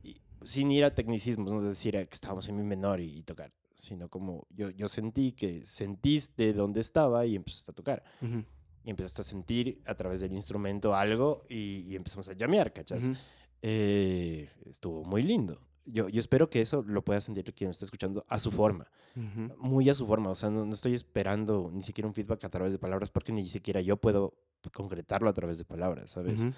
y 0.02 0.20
sin 0.44 0.70
ir 0.70 0.84
a 0.84 0.94
tecnicismos, 0.94 1.50
no 1.52 1.62
decir 1.62 1.92
que 1.94 2.08
estábamos 2.14 2.48
en 2.48 2.56
mi 2.56 2.62
menor 2.62 3.00
y, 3.00 3.18
y 3.18 3.22
tocar, 3.22 3.52
sino 3.74 4.08
como 4.08 4.46
yo, 4.50 4.70
yo 4.70 4.88
sentí 4.88 5.32
que 5.32 5.64
sentiste 5.66 6.52
dónde 6.52 6.80
estaba 6.80 7.24
y 7.26 7.36
empezaste 7.36 7.70
a 7.70 7.74
tocar. 7.74 8.04
Ujú, 8.20 8.44
Y 8.84 8.90
empezaste 8.90 9.22
a 9.22 9.24
sentir 9.24 9.80
a 9.86 9.94
través 9.94 10.20
del 10.20 10.32
instrumento 10.32 10.94
algo 10.94 11.44
y, 11.48 11.86
y 11.88 11.96
empezamos 11.96 12.28
a 12.28 12.34
llamear, 12.34 12.72
¿cachas? 12.72 13.04
ujú. 13.08 13.16
Eh, 13.62 14.50
estuvo 14.66 15.04
muy 15.04 15.22
lindo. 15.22 15.58
Yo, 15.86 16.08
yo 16.08 16.20
espero 16.20 16.48
que 16.50 16.60
eso 16.60 16.82
lo 16.82 17.02
pueda 17.04 17.20
sentir 17.20 17.52
quien 17.54 17.70
está 17.70 17.84
escuchando 17.84 18.24
a 18.28 18.38
su 18.38 18.50
forma, 18.50 18.90
Ujú, 19.16 19.54
muy 19.58 19.88
a 19.90 19.94
su 19.94 20.06
forma. 20.06 20.30
O 20.30 20.34
sea, 20.34 20.50
no, 20.50 20.64
no 20.66 20.74
estoy 20.74 20.94
esperando 20.94 21.70
ni 21.72 21.82
siquiera 21.82 22.08
un 22.08 22.14
feedback 22.14 22.44
a 22.44 22.48
través 22.50 22.72
de 22.72 22.78
palabras 22.78 23.10
porque 23.10 23.32
ni 23.32 23.46
siquiera 23.48 23.80
yo 23.80 23.96
puedo 23.98 24.34
concretarlo 24.72 25.28
a 25.28 25.32
través 25.34 25.58
de 25.58 25.64
palabras, 25.64 26.10
¿sabes? 26.10 26.40
ujú. 26.42 26.52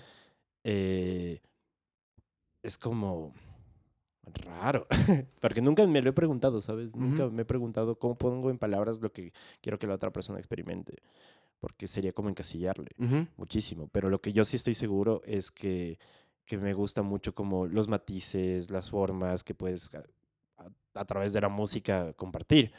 Eh, 0.64 1.41
es 2.67 2.77
como 2.79 3.33
raro, 4.45 4.87
porque 5.41 5.62
nunca 5.62 5.87
me 5.87 6.03
lo 6.03 6.11
he 6.11 6.12
preguntado, 6.12 6.61
¿sabes? 6.61 6.97
Nunca 6.97 7.27
Ujú. 7.27 7.33
me 7.35 7.43
he 7.43 7.45
preguntado 7.45 7.97
cómo 7.99 8.17
pongo 8.19 8.51
en 8.51 8.59
palabras 8.59 9.01
lo 9.01 9.12
que 9.12 9.33
quiero 9.61 9.79
que 9.79 9.87
la 9.87 9.95
otra 9.95 10.12
persona 10.12 10.39
experimente, 10.39 10.97
porque 11.61 11.87
sería 11.87 12.12
como 12.12 12.29
encasillarle 12.29 12.91
muchísimo, 13.37 13.89
pero 13.93 14.09
lo 14.11 14.21
que 14.21 14.33
yo 14.33 14.45
sí 14.45 14.57
estoy 14.57 14.75
seguro 14.75 15.23
es 15.25 15.51
que, 15.51 15.99
que 16.45 16.59
me 16.59 16.75
gusta 16.75 17.03
mucho 17.03 17.35
como 17.35 17.67
los 17.67 17.87
matices, 17.89 18.71
las 18.71 18.91
formas 18.91 19.45
que 19.45 19.55
puedes 19.55 19.95
a, 19.95 20.05
a- 20.59 20.71
a 21.01 21.05
través 21.05 21.33
de 21.33 21.41
la 21.41 21.49
música 21.49 22.12
compartir, 22.14 22.73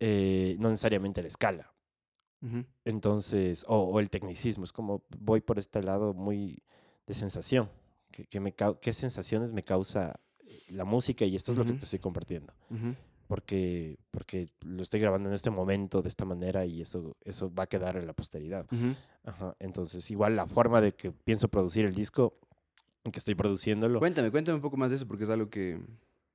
eh, 0.00 0.56
no 0.58 0.70
necesariamente 0.70 1.20
la 1.22 1.28
escala. 1.28 1.70
Entonces, 2.84 3.64
o, 3.68 3.78
o 3.84 4.00
el 4.00 4.10
tecnicismo, 4.10 4.64
es 4.64 4.72
como 4.72 5.02
voy 5.18 5.40
por 5.40 5.58
este 5.58 5.82
lado 5.82 6.12
muy 6.14 6.62
de 7.06 7.14
sensación, 7.14 7.70
que, 8.14 8.26
que 8.26 8.38
me, 8.40 8.54
qué 8.80 8.92
sensaciones 8.92 9.52
me 9.52 9.64
causa 9.64 10.14
eh, 10.46 10.52
la 10.70 10.84
música 10.84 11.24
y 11.24 11.34
esto 11.34 11.50
es 11.52 11.58
lo 11.58 11.64
que 11.64 11.72
te 11.72 11.84
estoy 11.84 11.98
compartiendo, 11.98 12.52
ujú. 12.70 12.94
porque, 13.26 13.96
porque 14.12 14.48
lo 14.60 14.82
estoy 14.82 15.00
grabando 15.00 15.28
en 15.28 15.34
este 15.34 15.50
momento 15.50 16.00
de 16.00 16.08
esta 16.08 16.24
manera 16.24 16.64
y 16.64 16.80
eso, 16.80 17.16
eso 17.24 17.52
va 17.52 17.64
a 17.64 17.66
quedar 17.66 17.96
en 17.96 18.06
la 18.06 18.12
posteridad. 18.12 18.66
Ujú, 18.70 18.94
Ajá, 19.24 19.56
entonces, 19.58 20.08
igual 20.10 20.36
la 20.36 20.46
forma 20.46 20.80
de 20.80 20.92
que 20.92 21.10
pienso 21.10 21.48
producir 21.48 21.84
el 21.86 21.94
disco, 21.94 22.38
que 23.02 23.18
estoy 23.18 23.34
produciéndolo. 23.34 23.98
Cuéntame, 23.98 24.30
cuéntame 24.30 24.56
un 24.56 24.62
poco 24.62 24.76
más 24.76 24.90
de 24.90 24.96
eso 24.96 25.06
porque 25.08 25.24
es 25.24 25.30
algo 25.30 25.50
que, 25.50 25.80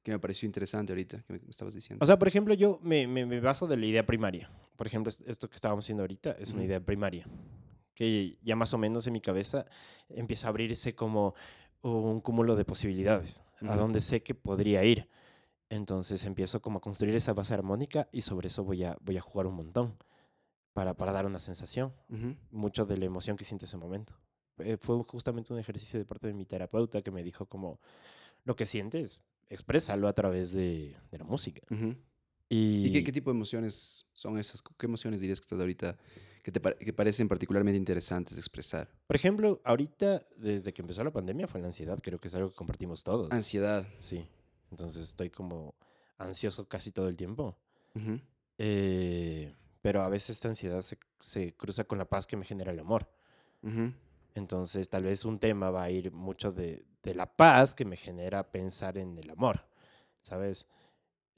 que 0.03 0.11
me 0.11 0.19
pareció 0.19 0.47
interesante 0.47 0.91
ahorita, 0.91 1.23
que 1.23 1.33
me, 1.33 1.39
estabas 1.49 1.73
diciendo. 1.73 2.03
O 2.03 2.05
sea, 2.07 2.19
por 2.19 2.27
ejemplo, 2.27 2.53
yo 2.55 2.79
me, 2.83 3.07
me, 3.07 3.25
me 3.25 3.39
baso 3.39 3.67
de 3.67 3.77
la 3.77 3.85
idea 3.85 4.05
primaria. 4.05 4.51
Por 4.75 4.85
ejemplo, 4.87 5.09
es- 5.09 5.21
esto 5.21 5.49
que 5.49 5.55
estábamos 5.55 5.85
haciendo 5.85 6.03
ahorita 6.03 6.31
es 6.33 6.53
una 6.53 6.63
idea 6.63 6.79
primaria, 6.79 7.25
que 7.95 8.37
ya 8.43 8.55
más 8.55 8.73
o 8.73 8.77
menos 8.77 9.05
en 9.07 9.13
mi 9.13 9.21
cabeza 9.21 9.65
empieza 10.09 10.47
a 10.47 10.49
abrirse 10.49 10.93
como 10.95 11.33
un 11.81 12.21
cúmulo 12.21 12.55
de 12.55 12.65
posibilidades, 12.65 13.43
a 13.61 13.65
Ujú. 13.71 13.77
donde 13.79 14.01
sé 14.01 14.21
que 14.23 14.35
podría 14.35 14.83
ir. 14.83 15.07
Entonces 15.69 16.25
empiezo 16.25 16.61
como 16.61 16.79
a 16.79 16.81
construir 16.81 17.15
esa 17.15 17.33
base 17.33 17.53
armónica 17.53 18.09
y 18.11 18.21
sobre 18.21 18.47
eso 18.47 18.63
voy 18.63 18.83
a, 18.83 18.97
voy 19.01 19.17
a 19.17 19.21
jugar 19.21 19.45
un 19.47 19.55
montón 19.55 19.95
para, 20.73 20.95
para 20.95 21.11
dar 21.11 21.25
una 21.25 21.39
sensación. 21.39 21.93
Ujú, 22.09 22.35
mucho 22.51 22.85
de 22.85 22.97
la 22.97 23.05
emoción 23.05 23.37
que 23.37 23.45
siente 23.45 23.65
ese 23.65 23.77
momento. 23.77 24.13
Eh, 24.57 24.77
fue 24.81 25.01
justamente 25.07 25.53
un 25.53 25.59
ejercicio 25.59 25.99
de 25.99 26.05
parte 26.05 26.27
de 26.27 26.33
mi 26.33 26.45
terapeuta 26.45 27.01
que 27.01 27.11
me 27.11 27.23
dijo 27.23 27.45
como 27.45 27.79
lo 28.43 28.55
que 28.55 28.65
sientes, 28.65 29.21
exprésalo 29.49 30.07
a 30.07 30.13
través 30.13 30.51
de, 30.51 30.97
de 31.11 31.17
la 31.17 31.23
música. 31.23 31.61
ujú. 31.69 31.95
Y, 32.49 32.87
¿Y 32.87 32.91
qué, 32.91 33.03
qué 33.03 33.11
tipo 33.11 33.29
de 33.29 33.35
emociones 33.35 34.07
son 34.13 34.37
esas? 34.39 34.61
¿Qué 34.61 34.85
emociones 34.87 35.21
dirías 35.21 35.39
que 35.39 35.45
estás 35.45 35.59
ahorita 35.59 35.97
que 36.43 36.51
te 36.51 36.59
que 36.61 36.93
parecen 36.93 37.27
particularmente 37.27 37.77
interesantes 37.77 38.35
de 38.35 38.39
expresar? 38.41 38.89
por 39.07 39.15
ejemplo, 39.15 39.59
ahorita, 39.65 40.25
desde 40.37 40.71
que 40.73 40.81
empezó 40.81 41.03
la 41.03 41.11
pandemia, 41.11 41.47
fue 41.47 41.59
la 41.59 41.67
ansiedad, 41.67 41.99
creo 42.01 42.19
que 42.19 42.27
es 42.27 42.35
algo 42.35 42.49
que 42.49 42.55
compartimos 42.55 43.03
todos. 43.03 43.29
Ansiedad. 43.31 43.85
Sí, 43.99 44.27
entonces 44.71 45.03
estoy 45.03 45.29
como 45.29 45.75
ansioso 46.17 46.67
casi 46.67 46.91
todo 46.91 47.07
el 47.07 47.15
tiempo. 47.15 47.57
Ujú, 47.95 48.19
Eh, 48.57 49.53
pero 49.81 50.01
a 50.01 50.09
veces 50.09 50.31
esta 50.31 50.49
ansiedad 50.49 50.81
se, 50.81 50.97
se 51.19 51.55
cruza 51.55 51.85
con 51.85 51.97
la 51.97 52.05
paz 52.05 52.27
que 52.27 52.37
me 52.37 52.45
genera 52.45 52.71
el 52.71 52.79
amor. 52.79 53.09
ujú, 53.63 53.93
Entonces, 54.35 54.89
tal 54.89 55.03
vez 55.03 55.25
un 55.25 55.39
tema 55.39 55.69
va 55.71 55.83
a 55.83 55.89
ir 55.89 56.11
mucho 56.11 56.51
de, 56.51 56.85
de 57.03 57.15
la 57.15 57.25
paz 57.35 57.75
que 57.75 57.85
me 57.85 57.97
genera 57.97 58.51
pensar 58.51 58.97
en 58.97 59.17
el 59.17 59.29
amor, 59.29 59.67
¿sabes? 60.21 60.67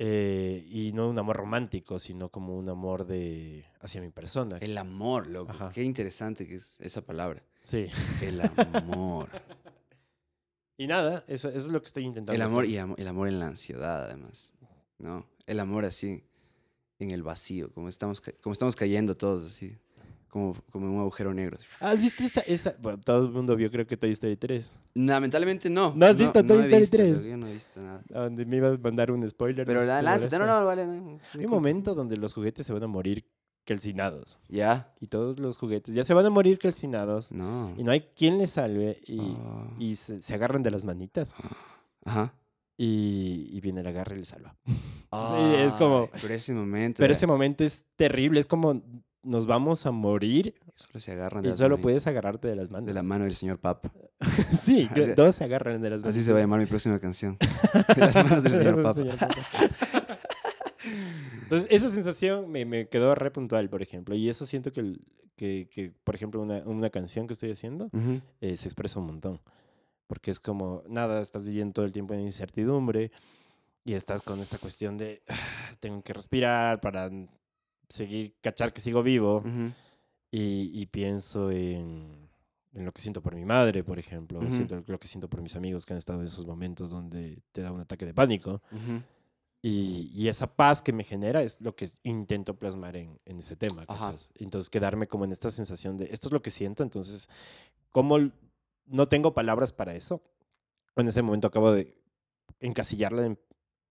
Eh, 0.03 0.65
y 0.67 0.93
no 0.93 1.07
un 1.07 1.19
amor 1.19 1.37
romántico, 1.37 1.99
sino 1.99 2.29
como 2.29 2.57
un 2.57 2.67
amor 2.69 3.05
de 3.05 3.65
hacia 3.81 4.01
mi 4.01 4.09
persona. 4.09 4.57
El 4.57 4.75
amor, 4.79 5.27
loco. 5.27 5.51
Ajá. 5.51 5.71
Qué 5.71 5.83
interesante 5.83 6.47
que 6.47 6.55
es 6.55 6.79
esa 6.79 7.05
palabra. 7.05 7.43
Sí. 7.65 7.85
El 8.23 8.41
amor. 8.73 9.29
Y 10.75 10.87
nada, 10.87 11.23
eso, 11.27 11.49
eso 11.49 11.59
es 11.59 11.67
lo 11.67 11.81
que 11.81 11.85
estoy 11.85 12.05
intentando. 12.05 12.33
el 12.33 12.41
amor 12.41 12.63
hacer. 12.63 12.95
y 12.97 13.01
el 13.01 13.07
amor 13.07 13.27
en 13.27 13.39
la 13.39 13.45
ansiedad, 13.45 14.05
además. 14.05 14.53
¿No? 14.97 15.27
El 15.45 15.59
amor 15.59 15.85
así, 15.85 16.23
en 16.97 17.11
el 17.11 17.21
vacío, 17.21 17.71
como 17.71 17.87
estamos, 17.87 18.23
como 18.41 18.53
estamos 18.53 18.75
cayendo 18.75 19.15
todos 19.15 19.43
así. 19.43 19.77
Como, 20.31 20.55
como 20.71 20.89
un 20.89 20.97
agujero 20.99 21.33
negro. 21.33 21.57
¿Has 21.81 21.99
visto 22.01 22.23
esa, 22.23 22.39
esa? 22.41 22.73
Bueno, 22.81 22.99
todo 23.03 23.25
el 23.25 23.31
mundo 23.33 23.53
vio, 23.57 23.69
creo 23.69 23.85
que 23.85 23.97
Toy 23.97 24.11
Story 24.11 24.37
3. 24.37 24.71
Lamentablemente 24.95 25.69
no. 25.69 25.93
¿No 25.93 26.05
has 26.05 26.15
visto 26.15 26.41
Toy 26.43 26.61
Story 26.61 26.77
visto, 26.79 26.95
3? 26.97 27.11
loco, 27.17 27.27
Yo 27.29 27.37
no 27.37 27.47
he 27.47 27.53
visto 27.53 27.81
nada. 27.81 28.01
a 28.13 28.19
Donde 28.21 28.45
me 28.45 28.55
iba 28.55 28.69
a 28.69 28.77
mandar 28.77 29.11
un 29.11 29.29
spoiler. 29.29 29.65
Pero 29.65 29.83
la- 29.83 30.01
lánzate, 30.01 30.39
no, 30.39 30.45
no, 30.45 30.65
vale. 30.65 30.85
no, 30.87 31.19
Hay 31.33 31.43
un 31.45 31.51
momento 31.51 31.93
donde 31.93 32.15
los 32.15 32.33
juguetes 32.33 32.65
se 32.65 32.71
van 32.71 32.81
a 32.83 32.87
morir 32.87 33.25
calcinados. 33.65 34.39
Ya. 34.47 34.93
Y 35.01 35.07
todos 35.07 35.37
los 35.37 35.57
juguetes 35.57 35.93
ya 35.93 36.05
se 36.05 36.13
van 36.13 36.25
a 36.25 36.29
morir 36.29 36.57
calcinados. 36.59 37.31
No. 37.33 37.73
Y 37.77 37.83
no 37.83 37.91
hay 37.91 37.99
quien 38.15 38.37
les 38.37 38.51
salve. 38.51 39.01
Y, 39.07 39.19
Ah. 39.37 39.67
y 39.79 39.97
se, 39.97 40.21
se 40.21 40.33
agarran 40.33 40.63
de 40.63 40.71
las 40.71 40.85
manitas. 40.85 41.35
Aja. 42.05 42.33
Y, 42.77 43.49
y 43.51 43.59
viene 43.59 43.81
el 43.81 43.87
agarre 43.87 44.15
y 44.15 44.19
les 44.19 44.29
salva. 44.29 44.55
es 45.65 45.73
como- 45.73 46.09
Ay, 46.13 46.19
Pero 46.21 46.33
ese 46.33 46.53
momento. 46.53 46.97
Pero 47.03 47.11
ese 47.11 47.27
momento 47.27 47.65
es 47.65 47.83
terrible. 47.97 48.39
Es 48.39 48.45
como 48.45 48.81
nos 49.23 49.45
vamos 49.47 49.85
a 49.85 49.91
morir 49.91 50.55
Solo 50.75 50.99
se 50.99 51.11
agarran 51.11 51.43
de 51.43 51.49
Y 51.49 51.51
las 51.51 51.57
solo 51.59 51.75
manos. 51.75 51.83
puedes 51.83 52.07
agarrarte 52.07 52.47
de 52.47 52.55
las 52.55 52.71
manos. 52.71 52.87
De 52.87 52.93
la 52.93 53.03
mano 53.03 53.25
del 53.25 53.35
señor 53.35 53.59
Papa. 53.59 53.91
sí, 54.59 54.87
Así- 54.91 55.13
todos 55.15 55.35
se 55.35 55.43
agarran 55.43 55.81
de 55.81 55.89
las 55.91 56.01
manos. 56.01 56.15
Así 56.15 56.23
se 56.25 56.31
va 56.33 56.39
a 56.39 56.41
llamar 56.41 56.59
mi 56.59 56.65
próxima 56.65 56.97
canción. 56.99 57.37
De 57.95 58.01
las 58.01 58.15
manos 58.15 58.41
del 58.43 58.51
señor 58.57 58.81
Papa. 58.81 59.01
Entonces, 61.43 61.67
esa 61.69 61.89
sensación 61.89 62.49
me, 62.49 62.65
me 62.65 62.87
quedó 62.87 63.13
re 63.15 63.29
puntual, 63.31 63.69
por 63.69 63.81
ejemplo. 63.81 64.15
Y 64.15 64.29
eso 64.29 64.45
siento 64.45 64.71
que, 64.73 64.97
que, 65.35 65.67
que, 65.69 65.91
por 66.03 66.15
ejemplo, 66.15 66.41
una, 66.41 66.57
una 66.65 66.89
canción 66.89 67.27
que 67.27 67.33
estoy 67.33 67.51
haciendo 67.51 67.89
eh, 68.39 68.55
se 68.55 68.67
expresa 68.67 68.99
un 68.99 69.07
montón. 69.07 69.41
Porque 70.07 70.31
es 70.31 70.39
como, 70.39 70.83
nada, 70.87 71.21
estás 71.21 71.45
viviendo 71.47 71.73
todo 71.73 71.85
el 71.85 71.91
tiempo 71.91 72.13
en 72.13 72.21
incertidumbre 72.21 73.11
y 73.83 73.93
estás 73.93 74.21
con 74.21 74.39
esta 74.39 74.57
cuestión 74.57 74.97
de, 74.97 75.21
"Ah, 75.27 75.35
tengo 75.79 76.01
que 76.03 76.13
respirar 76.13 76.79
para 76.81 77.09
seguir, 77.91 78.35
cachar 78.41 78.73
que 78.73 78.81
sigo 78.81 79.03
vivo. 79.03 79.37
ujú, 79.45 79.71
Y, 80.31 80.71
y 80.73 80.85
pienso 80.85 81.51
en, 81.51 82.29
en 82.73 82.85
lo 82.85 82.91
que 82.93 83.01
siento 83.01 83.21
por 83.21 83.35
mi 83.35 83.43
madre, 83.45 83.83
por 83.83 83.99
ejemplo. 83.99 84.39
Ujú. 84.39 84.51
Siento 84.51 84.83
lo 84.87 84.99
que 84.99 85.07
siento 85.07 85.29
por 85.29 85.41
mis 85.41 85.55
amigos 85.55 85.85
que 85.85 85.93
han 85.93 85.99
estado 85.99 86.19
en 86.21 86.25
esos 86.27 86.45
momentos 86.45 86.89
donde 86.89 87.41
te 87.51 87.61
da 87.61 87.71
un 87.71 87.81
ataque 87.81 88.05
de 88.05 88.13
pánico. 88.13 88.61
ujú. 88.71 89.01
Y, 89.63 90.09
y 90.15 90.27
esa 90.27 90.47
paz 90.55 90.81
que 90.81 90.91
me 90.91 91.03
genera 91.03 91.43
es 91.43 91.61
lo 91.61 91.75
que 91.75 91.87
intento 92.03 92.55
plasmar 92.57 92.95
en, 92.95 93.19
en 93.25 93.39
ese 93.39 93.55
tema. 93.55 93.85
Entonces, 94.39 94.69
quedarme 94.71 95.05
como 95.07 95.23
en 95.25 95.31
esta 95.31 95.51
sensación 95.51 95.97
de 95.97 96.05
esto 96.05 96.29
es 96.29 96.31
lo 96.31 96.41
que 96.41 96.49
siento. 96.49 96.81
Entonces, 96.81 97.29
como 97.91 98.17
l- 98.17 98.31
no 98.87 99.07
tengo 99.07 99.33
palabras 99.35 99.71
para 99.71 99.93
eso, 99.93 100.21
en 100.95 101.07
ese 101.07 101.21
momento 101.21 101.47
acabo 101.47 101.71
de 101.71 101.95
encasillarla 102.59 103.25
en, 103.27 103.39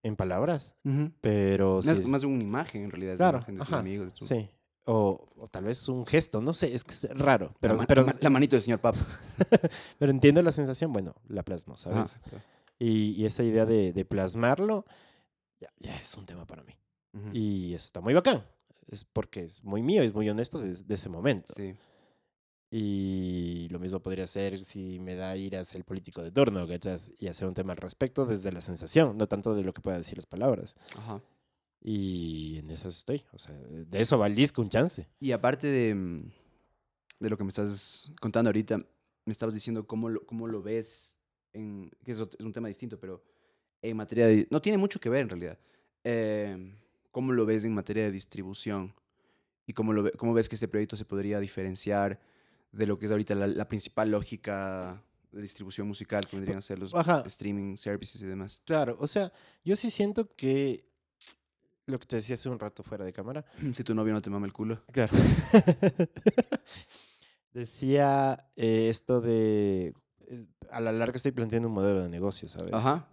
en 0.03 0.17
palabras, 0.17 0.77
Ujú. 0.85 1.13
pero 1.21 1.81
Más, 1.85 1.97
sí, 1.97 2.05
más 2.05 2.21
de 2.23 2.27
una 2.27 2.43
imagen, 2.43 2.85
en 2.85 2.91
realidad. 2.91 3.15
Es 3.15 3.19
Claro, 3.19 3.39
la 3.47 3.53
imagen 3.53 3.57
de 3.59 3.65
tus 3.65 3.75
amigos. 3.79 4.15
tu- 4.15 4.25
sí. 4.27 4.49
O, 4.87 5.29
o 5.37 5.47
tal 5.47 5.65
vez 5.65 5.87
un 5.89 6.05
gesto, 6.07 6.41
no 6.41 6.53
sé, 6.55 6.75
es 6.75 6.83
que 6.85 6.93
es 6.93 7.09
raro. 7.17 7.55
Pero, 7.61 7.75
la, 7.75 7.81
ma- 7.81 7.87
pero, 7.87 8.01
la 8.03 8.07
ma- 8.13 8.19
la 8.21 8.31
manito 8.31 8.57
del 8.57 8.63
señor 8.63 8.81
Papa. 8.81 8.99
pero 9.99 10.11
entiendo 10.11 10.41
la 10.43 10.53
sensación, 10.53 10.93
bueno, 10.93 11.15
la 11.29 11.43
plasmo, 11.45 11.77
¿sabes? 11.77 11.99
Ajá, 12.17 12.21
claro. 12.23 12.45
Y, 12.79 13.11
y 13.13 13.27
esa 13.27 13.45
idea 13.45 13.67
de, 13.67 13.93
de 13.93 14.05
plasmarlo 14.07 14.87
ya, 15.61 15.69
ya 15.79 15.97
es 16.01 16.15
un 16.17 16.25
tema 16.27 16.47
para 16.47 16.65
mí. 16.65 16.75
Ujú. 17.13 17.29
Y 17.35 17.75
eso 17.75 17.85
está 17.85 18.01
muy 18.01 18.15
bacán. 18.15 18.43
Es 18.89 19.05
porque 19.05 19.43
es 19.45 19.63
muy 19.63 19.83
mío, 19.83 20.03
es 20.03 20.15
muy 20.15 20.29
honesto 20.31 20.59
de, 20.59 20.75
de 20.75 20.95
ese 20.95 21.09
momento. 21.11 21.53
Sí. 21.55 21.75
Y 22.71 23.67
lo 23.71 23.81
mismo 23.81 24.01
podría 24.01 24.29
ser 24.29 24.65
si 24.65 25.01
me 25.01 25.17
da 25.17 25.37
ir 25.37 25.57
a 25.57 25.65
ser 25.65 25.79
el 25.79 25.85
político 25.85 26.23
de 26.23 26.31
turno, 26.31 26.69
¿cachas? 26.69 27.11
Y 27.19 27.27
hacer 27.27 27.49
un 27.49 27.55
tema 27.55 27.73
al 27.73 27.79
respecto 27.79 28.25
desde 28.27 28.53
la 28.53 28.61
sensación, 28.61 29.19
no 29.19 29.27
tanto 29.27 29.57
de 29.57 29.65
lo 29.65 29.75
que 29.75 29.81
pueda 29.81 29.99
decir 29.99 30.17
las 30.17 30.27
palabras. 30.27 30.77
Ajá. 30.97 31.21
Y 31.83 32.59
en 32.59 32.71
esas 32.71 32.97
estoy. 32.99 33.25
O 33.33 33.39
sea, 33.39 33.57
de 33.57 34.01
eso 34.01 34.19
va 34.19 34.29
el 34.29 34.37
disco, 34.37 34.63
un 34.63 34.69
chance. 34.69 35.09
Y 35.19 35.33
aparte 35.33 35.67
de, 35.67 35.95
mm, 35.95 36.31
de 37.19 37.31
lo 37.31 37.37
que 37.37 37.43
me 37.43 37.49
estás 37.49 38.13
contando 38.21 38.51
ahorita, 38.51 38.77
me 39.25 39.33
estabas 39.33 39.55
diciendo 39.55 39.87
cómo 39.87 40.09
lo, 40.09 40.25
cómo 40.25 40.47
lo 40.47 40.63
ves, 40.63 41.19
en, 41.53 41.91
que 42.05 42.13
es, 42.13 42.21
un 42.21 42.53
tema 42.53 42.69
distinto, 42.69 43.01
pero 43.01 43.23
en 43.83 43.97
materia 43.97 44.27
de... 44.27 44.47
No 44.51 44.63
tiene 44.63 44.79
mucho 44.79 45.01
que 45.01 45.09
ver 45.09 45.23
en 45.23 45.29
realidad. 45.29 45.59
Eh, 46.05 46.77
¿Cómo 47.11 47.33
lo 47.33 47.45
ves 47.47 47.65
en 47.65 47.75
materia 47.75 48.05
de 48.05 48.13
distribución? 48.13 48.95
¿Y 49.67 49.73
cómo, 49.73 49.93
lo 49.93 50.11
cómo 50.13 50.35
ves 50.35 50.49
que 50.49 50.55
este 50.55 50.69
proyecto 50.69 50.97
se 50.97 51.05
podría 51.05 51.41
diferenciar 51.41 52.21
de 52.73 52.87
lo 52.87 52.99
que 52.99 53.07
es 53.07 53.13
ahorita 53.13 53.35
la, 53.35 53.47
la 53.47 53.69
principal 53.69 54.11
lógica 54.11 55.03
de 55.33 55.43
distribución 55.43 55.87
musical, 55.87 56.27
que 56.27 56.37
vendrían 56.37 56.59
a 56.59 56.61
ser 56.63 56.79
los 56.79 56.95
Ajá. 56.95 57.23
streaming 57.27 57.77
services 57.77 58.21
y 58.23 58.27
demás? 58.27 58.63
Claro, 58.65 58.97
o 58.99 59.07
sea, 59.07 59.33
yo 59.65 59.77
sí 59.77 59.91
siento 59.91 60.29
que 60.35 60.85
lo 61.87 61.99
que 61.99 62.07
te 62.07 62.17
decía 62.17 62.35
hace 62.35 62.49
un 62.49 62.59
rato 62.59 62.83
fuera 62.83 63.05
de 63.05 63.13
cámara, 63.13 63.45
Si 63.73 63.83
tu 63.85 63.95
novio 63.95 64.13
no 64.13 64.23
te 64.23 64.31
mama 64.31 64.47
el 64.47 64.53
culo. 64.53 64.83
Claro. 64.93 65.13
Decía 67.53 68.47
eh, 68.57 68.89
esto 68.91 69.21
de. 69.21 69.93
eh, 70.29 70.47
a 70.71 70.81
la 70.81 70.93
larga 70.93 71.17
estoy 71.17 71.33
planteando 71.33 71.69
un 71.69 71.75
modelo 71.75 72.01
de 72.03 72.09
negocio, 72.09 72.49
¿sabes? 72.49 72.73
Ajá. 72.73 73.09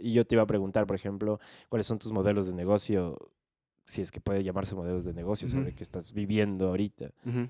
Y 0.00 0.12
yo 0.14 0.24
te 0.26 0.34
iba 0.36 0.42
a 0.42 0.46
preguntar, 0.46 0.86
por 0.86 0.96
ejemplo, 0.96 1.40
¿cuáles 1.68 1.86
son 1.86 1.98
tus 1.98 2.12
modelos 2.12 2.46
de 2.46 2.54
negocio? 2.54 3.18
Si 3.84 4.00
es 4.00 4.10
que 4.12 4.20
puede 4.20 4.44
llamarse 4.44 4.74
modelos 4.74 5.04
de 5.04 5.12
negocio, 5.12 5.48
Ujú. 5.48 5.62
de 5.62 5.74
que 5.74 5.82
estás 5.82 6.12
viviendo 6.12 6.68
ahorita. 6.68 7.10
Ujú, 7.26 7.48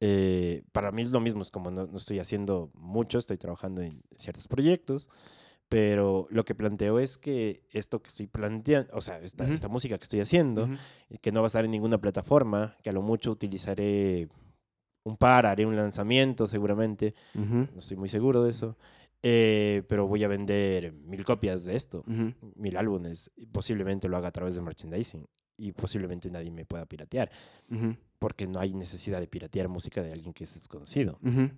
Eh, 0.00 0.62
para 0.72 0.92
mí 0.92 1.02
es 1.02 1.10
lo 1.10 1.20
mismo, 1.20 1.42
es 1.42 1.50
como 1.50 1.70
no, 1.70 1.86
no 1.86 1.96
estoy 1.96 2.18
haciendo 2.18 2.70
mucho, 2.74 3.18
estoy 3.18 3.38
trabajando 3.38 3.82
en 3.82 4.02
ciertos 4.16 4.46
proyectos, 4.46 5.08
pero 5.68 6.26
lo 6.30 6.44
que 6.44 6.54
planteo 6.54 6.98
es 6.98 7.18
que 7.18 7.62
esto 7.70 8.02
que 8.02 8.08
estoy 8.08 8.26
planteando, 8.26 8.94
o 8.94 9.00
sea, 9.00 9.18
esta, 9.18 9.52
esta 9.52 9.68
música 9.68 9.98
que 9.98 10.04
estoy 10.04 10.20
haciendo, 10.20 10.68
y 11.08 11.18
que 11.18 11.32
no 11.32 11.40
va 11.40 11.46
a 11.46 11.48
estar 11.48 11.64
en 11.64 11.70
ninguna 11.70 11.98
plataforma, 11.98 12.76
que 12.82 12.90
a 12.90 12.92
lo 12.92 13.02
mucho 13.02 13.30
utilizaré 13.30 14.28
un 15.04 15.16
par, 15.16 15.46
haré 15.46 15.66
un 15.66 15.76
lanzamiento 15.76 16.46
seguramente, 16.46 17.14
ujú, 17.34 17.68
no 17.72 17.78
estoy 17.78 17.96
muy 17.96 18.08
seguro 18.08 18.44
de 18.44 18.50
eso, 18.50 18.76
eh, 19.22 19.82
pero 19.88 20.06
voy 20.06 20.22
a 20.24 20.28
vender 20.28 20.92
mil 20.92 21.24
copias 21.24 21.64
de 21.64 21.74
esto, 21.74 22.04
mil 22.54 22.76
álbumes, 22.76 23.32
y 23.34 23.46
posiblemente 23.46 24.08
lo 24.08 24.16
haga 24.16 24.28
a 24.28 24.32
través 24.32 24.54
de 24.54 24.60
merchandising 24.60 25.26
y 25.56 25.72
posiblemente 25.72 26.30
nadie 26.30 26.50
me 26.50 26.66
pueda 26.66 26.86
piratear, 26.86 27.30
porque 28.18 28.46
no 28.46 28.58
hay 28.58 28.72
necesidad 28.74 29.20
de 29.20 29.26
piratear 29.28 29.68
música 29.68 30.02
de 30.02 30.12
alguien 30.12 30.32
que 30.32 30.44
es 30.44 30.54
desconocido. 30.54 31.18
ujú. 31.22 31.50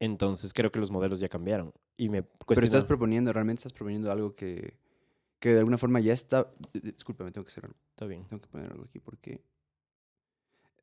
Entonces 0.00 0.52
creo 0.54 0.72
que 0.72 0.78
los 0.80 0.90
modelos 0.90 1.20
ya 1.20 1.28
cambiaron 1.28 1.72
y 1.98 2.08
me 2.08 2.22
Pero 2.22 2.62
estás 2.62 2.84
proponiendo, 2.84 3.32
realmente 3.32 3.60
estás 3.60 3.72
proponiendo 3.74 4.10
algo 4.10 4.34
que, 4.34 4.78
que 5.38 5.52
de 5.52 5.58
alguna 5.58 5.76
forma 5.78 6.00
ya 6.00 6.12
está. 6.14 6.50
di- 6.72 6.80
Discúlpame, 6.80 7.30
tengo 7.32 7.44
que 7.44 7.50
hacer 7.50 7.66
algo. 7.66 7.76
Está 7.90 8.06
bien. 8.06 8.24
Tengo 8.26 8.40
que 8.40 8.48
poner 8.48 8.70
algo 8.72 8.84
aquí 8.84 8.98
porque. 8.98 9.42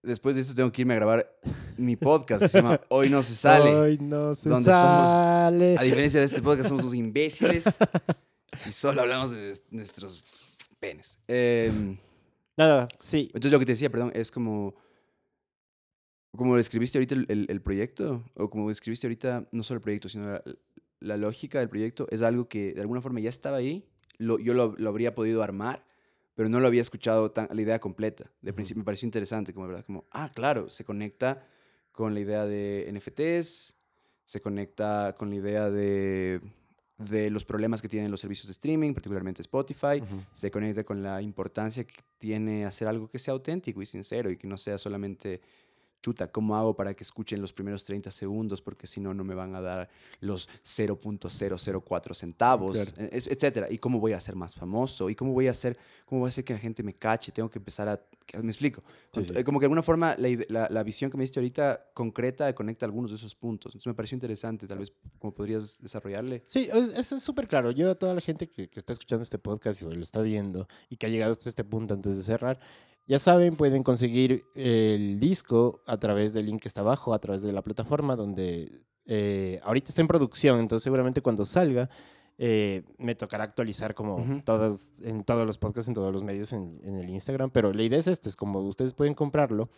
Después 0.04 0.36
de 0.36 0.42
esto 0.42 0.56
tengo 0.56 0.72
que 0.72 0.82
irme 0.82 0.94
a 0.94 0.98
grabar 0.98 1.40
mi 1.78 1.96
podcast 1.96 2.42
que 2.42 2.48
se 2.48 2.58
llama 2.60 2.80
Hoy 2.90 3.10
no 3.10 3.22
se 3.22 3.36
sale. 3.36 3.70
Ay, 3.72 3.98
no 4.00 4.34
se 4.34 4.50
donde 4.50 4.72
somos- 4.72 5.08
sale. 5.10 5.78
A 5.78 5.84
diferencia 5.84 6.20
de 6.20 6.26
este 6.28 6.42
podcast, 6.42 6.70
somos 6.70 6.84
unos 6.84 6.96
imbéciles 6.96 7.66
y 8.68 8.72
solo 8.72 9.02
hablamos 9.02 9.32
de 9.32 9.52
nues- 9.52 9.64
nuestros 9.72 10.24
penes. 10.80 11.20
Em, 11.28 11.98
Nada, 12.58 12.88
sí, 13.00 13.30
entonces, 13.34 13.52
lo 13.52 13.60
que 13.60 13.66
te 13.66 13.72
decía, 13.72 13.90
perdón, 13.90 14.12
es 14.14 14.30
como. 14.32 14.76
Como 16.36 16.56
describiste 16.56 16.98
ahorita 16.98 17.16
el, 17.16 17.26
el- 17.30 17.46
el 17.50 17.62
proyecto, 17.62 18.24
o 18.36 18.50
como 18.50 18.70
describiste 18.70 19.08
ahorita 19.08 19.48
no 19.52 19.64
solo 19.64 19.78
el 19.80 19.82
proyecto, 19.82 20.08
sino 20.10 20.26
la, 20.32 20.44
la 21.00 21.18
lógica 21.18 21.60
del 21.60 21.70
proyecto, 21.70 22.08
es 22.10 22.22
algo 22.22 22.48
que 22.48 22.74
de 22.74 22.82
alguna 22.82 23.02
forma 23.02 23.20
ya 23.20 23.30
estaba 23.30 23.58
ahí. 23.58 23.86
Lo, 24.18 24.40
yo 24.40 24.54
lo, 24.54 24.76
lo 24.78 24.90
habría 24.90 25.14
podido 25.16 25.42
armar, 25.44 25.84
pero 26.36 26.48
no 26.48 26.60
lo 26.60 26.68
había 26.68 26.82
escuchado 26.82 27.32
tan, 27.32 27.48
la 27.52 27.62
idea 27.62 27.80
completa. 27.80 28.32
De 28.42 28.52
Ujú. 28.52 28.56
principio 28.56 28.80
me 28.82 28.86
pareció 28.86 29.08
interesante, 29.08 29.54
como, 29.54 29.68
¿verdad? 29.68 29.84
como, 29.86 30.06
ah, 30.12 30.32
claro, 30.34 30.70
se 30.70 30.84
conecta 30.86 31.46
con 31.92 32.14
la 32.14 32.20
idea 32.22 32.46
de 32.46 32.88
NFTs, 32.90 33.76
se 34.24 34.40
conecta 34.40 35.14
con 35.18 35.30
la 35.32 35.36
idea 35.36 35.70
de, 35.70 36.40
de 36.98 37.30
los 37.30 37.44
problemas 37.44 37.82
que 37.82 37.90
tienen 37.90 38.10
los 38.12 38.22
servicios 38.22 38.48
de 38.48 38.52
streaming, 38.54 38.94
particularmente 38.94 39.42
Spotify 39.42 40.02
Ujú. 40.02 40.22
se 40.32 40.50
conecta 40.52 40.84
con 40.86 41.04
la 41.04 41.22
importancia 41.22 41.84
que 41.84 41.96
tiene 42.20 42.64
hacer 42.64 42.88
algo 42.88 43.10
que 43.10 43.20
sea 43.20 43.34
auténtico 43.34 43.82
y 43.82 43.86
sincero 43.86 44.30
y 44.32 44.38
que 44.38 44.48
no 44.48 44.58
sea 44.58 44.78
solamente 44.78 45.42
chuta, 46.02 46.32
¿cómo 46.32 46.56
hago 46.56 46.76
para 46.76 46.94
que 46.94 47.04
escuchen 47.04 47.40
los 47.42 47.54
primeros 47.54 47.84
30 47.86 48.10
segundos? 48.12 48.62
Porque 48.62 48.88
si 48.88 49.00
no, 49.00 49.14
no 49.14 49.24
me 49.24 49.36
van 49.36 49.56
a 49.56 49.62
dar 49.62 49.90
los 50.20 50.50
0.004 50.64 52.14
centavos, 52.14 52.92
Claro. 52.94 53.12
e- 53.14 53.18
etcétera. 53.18 53.68
¿Y 53.70 53.78
cómo 53.78 54.00
voy 54.00 54.14
a 54.14 54.20
ser 54.20 54.36
más 54.36 54.56
famoso? 54.56 55.10
¿Y 55.10 55.16
cómo 55.16 55.34
voy 55.34 55.48
a 55.48 55.52
hacer, 55.52 55.78
cómo 56.06 56.22
voy 56.22 56.28
a 56.28 56.30
hacer 56.30 56.44
que 56.44 56.54
la 56.54 56.60
gente 56.60 56.84
me 56.84 56.94
cache? 56.94 57.32
Tengo 57.32 57.50
que 57.50 57.60
empezar 57.60 57.88
a... 57.88 58.02
¿Me 58.42 58.48
explico? 58.50 58.82
Sí, 59.14 59.26
sí. 59.26 59.34
eh, 59.36 59.44
Como 59.44 59.60
que 59.60 59.64
de 59.64 59.68
alguna 59.68 59.84
forma 59.84 60.16
la, 60.18 60.30
la- 60.50 60.68
la 60.70 60.84
visión 60.84 61.12
que 61.12 61.18
me 61.18 61.24
diste 61.24 61.40
ahorita 61.40 61.92
concreta 61.94 62.54
conecta 62.56 62.86
algunos 62.86 63.12
de 63.12 63.18
esos 63.18 63.36
puntos. 63.36 63.74
Entonces 63.74 63.88
me 63.88 63.94
pareció 63.94 64.16
interesante, 64.16 64.68
tal 64.68 64.80
vez, 64.80 64.94
¿cómo 65.20 65.34
podrías 65.34 65.82
desarrollarle? 65.82 66.44
Sí, 66.48 66.68
es- 66.72 66.94
eso 66.94 67.16
es 67.16 67.24
súper 67.24 67.48
claro. 67.48 67.72
Yo 67.72 67.92
a 67.92 67.96
toda 67.96 68.14
la 68.14 68.22
gente 68.22 68.50
que, 68.50 68.70
que 68.70 68.80
está 68.80 68.94
escuchando 68.94 69.24
este 69.24 69.38
podcast 69.38 69.82
y 69.82 69.86
lo 69.86 70.02
está 70.02 70.22
viendo 70.22 70.68
y 70.90 70.98
que 70.98 71.06
ha 71.08 71.10
llegado 71.10 71.32
hasta 71.32 71.50
este 71.50 71.64
punto 71.64 71.94
antes 71.94 72.16
de 72.18 72.24
cerrar, 72.24 72.60
ya 73.08 73.20
saben, 73.20 73.56
pueden 73.56 73.84
conseguir 73.84 74.44
el 74.56 75.20
disco 75.20 75.82
a 75.86 75.98
través 75.98 76.34
del 76.34 76.46
link 76.46 76.62
que 76.62 76.68
está 76.68 76.82
abajo, 76.82 77.14
a 77.14 77.20
través 77.20 77.42
de 77.42 77.52
la 77.52 77.62
plataforma 77.62 78.16
donde 78.16 78.84
eh, 79.06 79.60
ahorita 79.64 79.90
está 79.90 80.02
en 80.02 80.08
producción, 80.08 80.60
entonces 80.60 80.84
seguramente 80.84 81.22
cuando 81.22 81.46
salga 81.46 81.90
eh, 82.38 82.84
me 82.98 83.14
tocará 83.14 83.44
actualizar 83.44 83.94
como 83.94 84.16
Ujú. 84.16 84.42
todos, 84.44 85.02
en 85.02 85.24
todos 85.24 85.46
los 85.46 85.58
podcasts, 85.58 85.90
en 85.90 85.94
todos 85.96 86.12
los 86.14 86.24
medios, 86.24 86.54
en, 86.54 86.80
en 86.84 86.96
el 86.96 87.10
Instagram, 87.10 87.52
pero 87.52 87.72
la 87.74 87.84
idea 87.84 88.00
es 88.00 88.08
esta, 88.08 88.30
es 88.30 88.36
como 88.36 88.60
ustedes 88.62 88.94
pueden 88.94 89.14
comprarlo. 89.14 89.70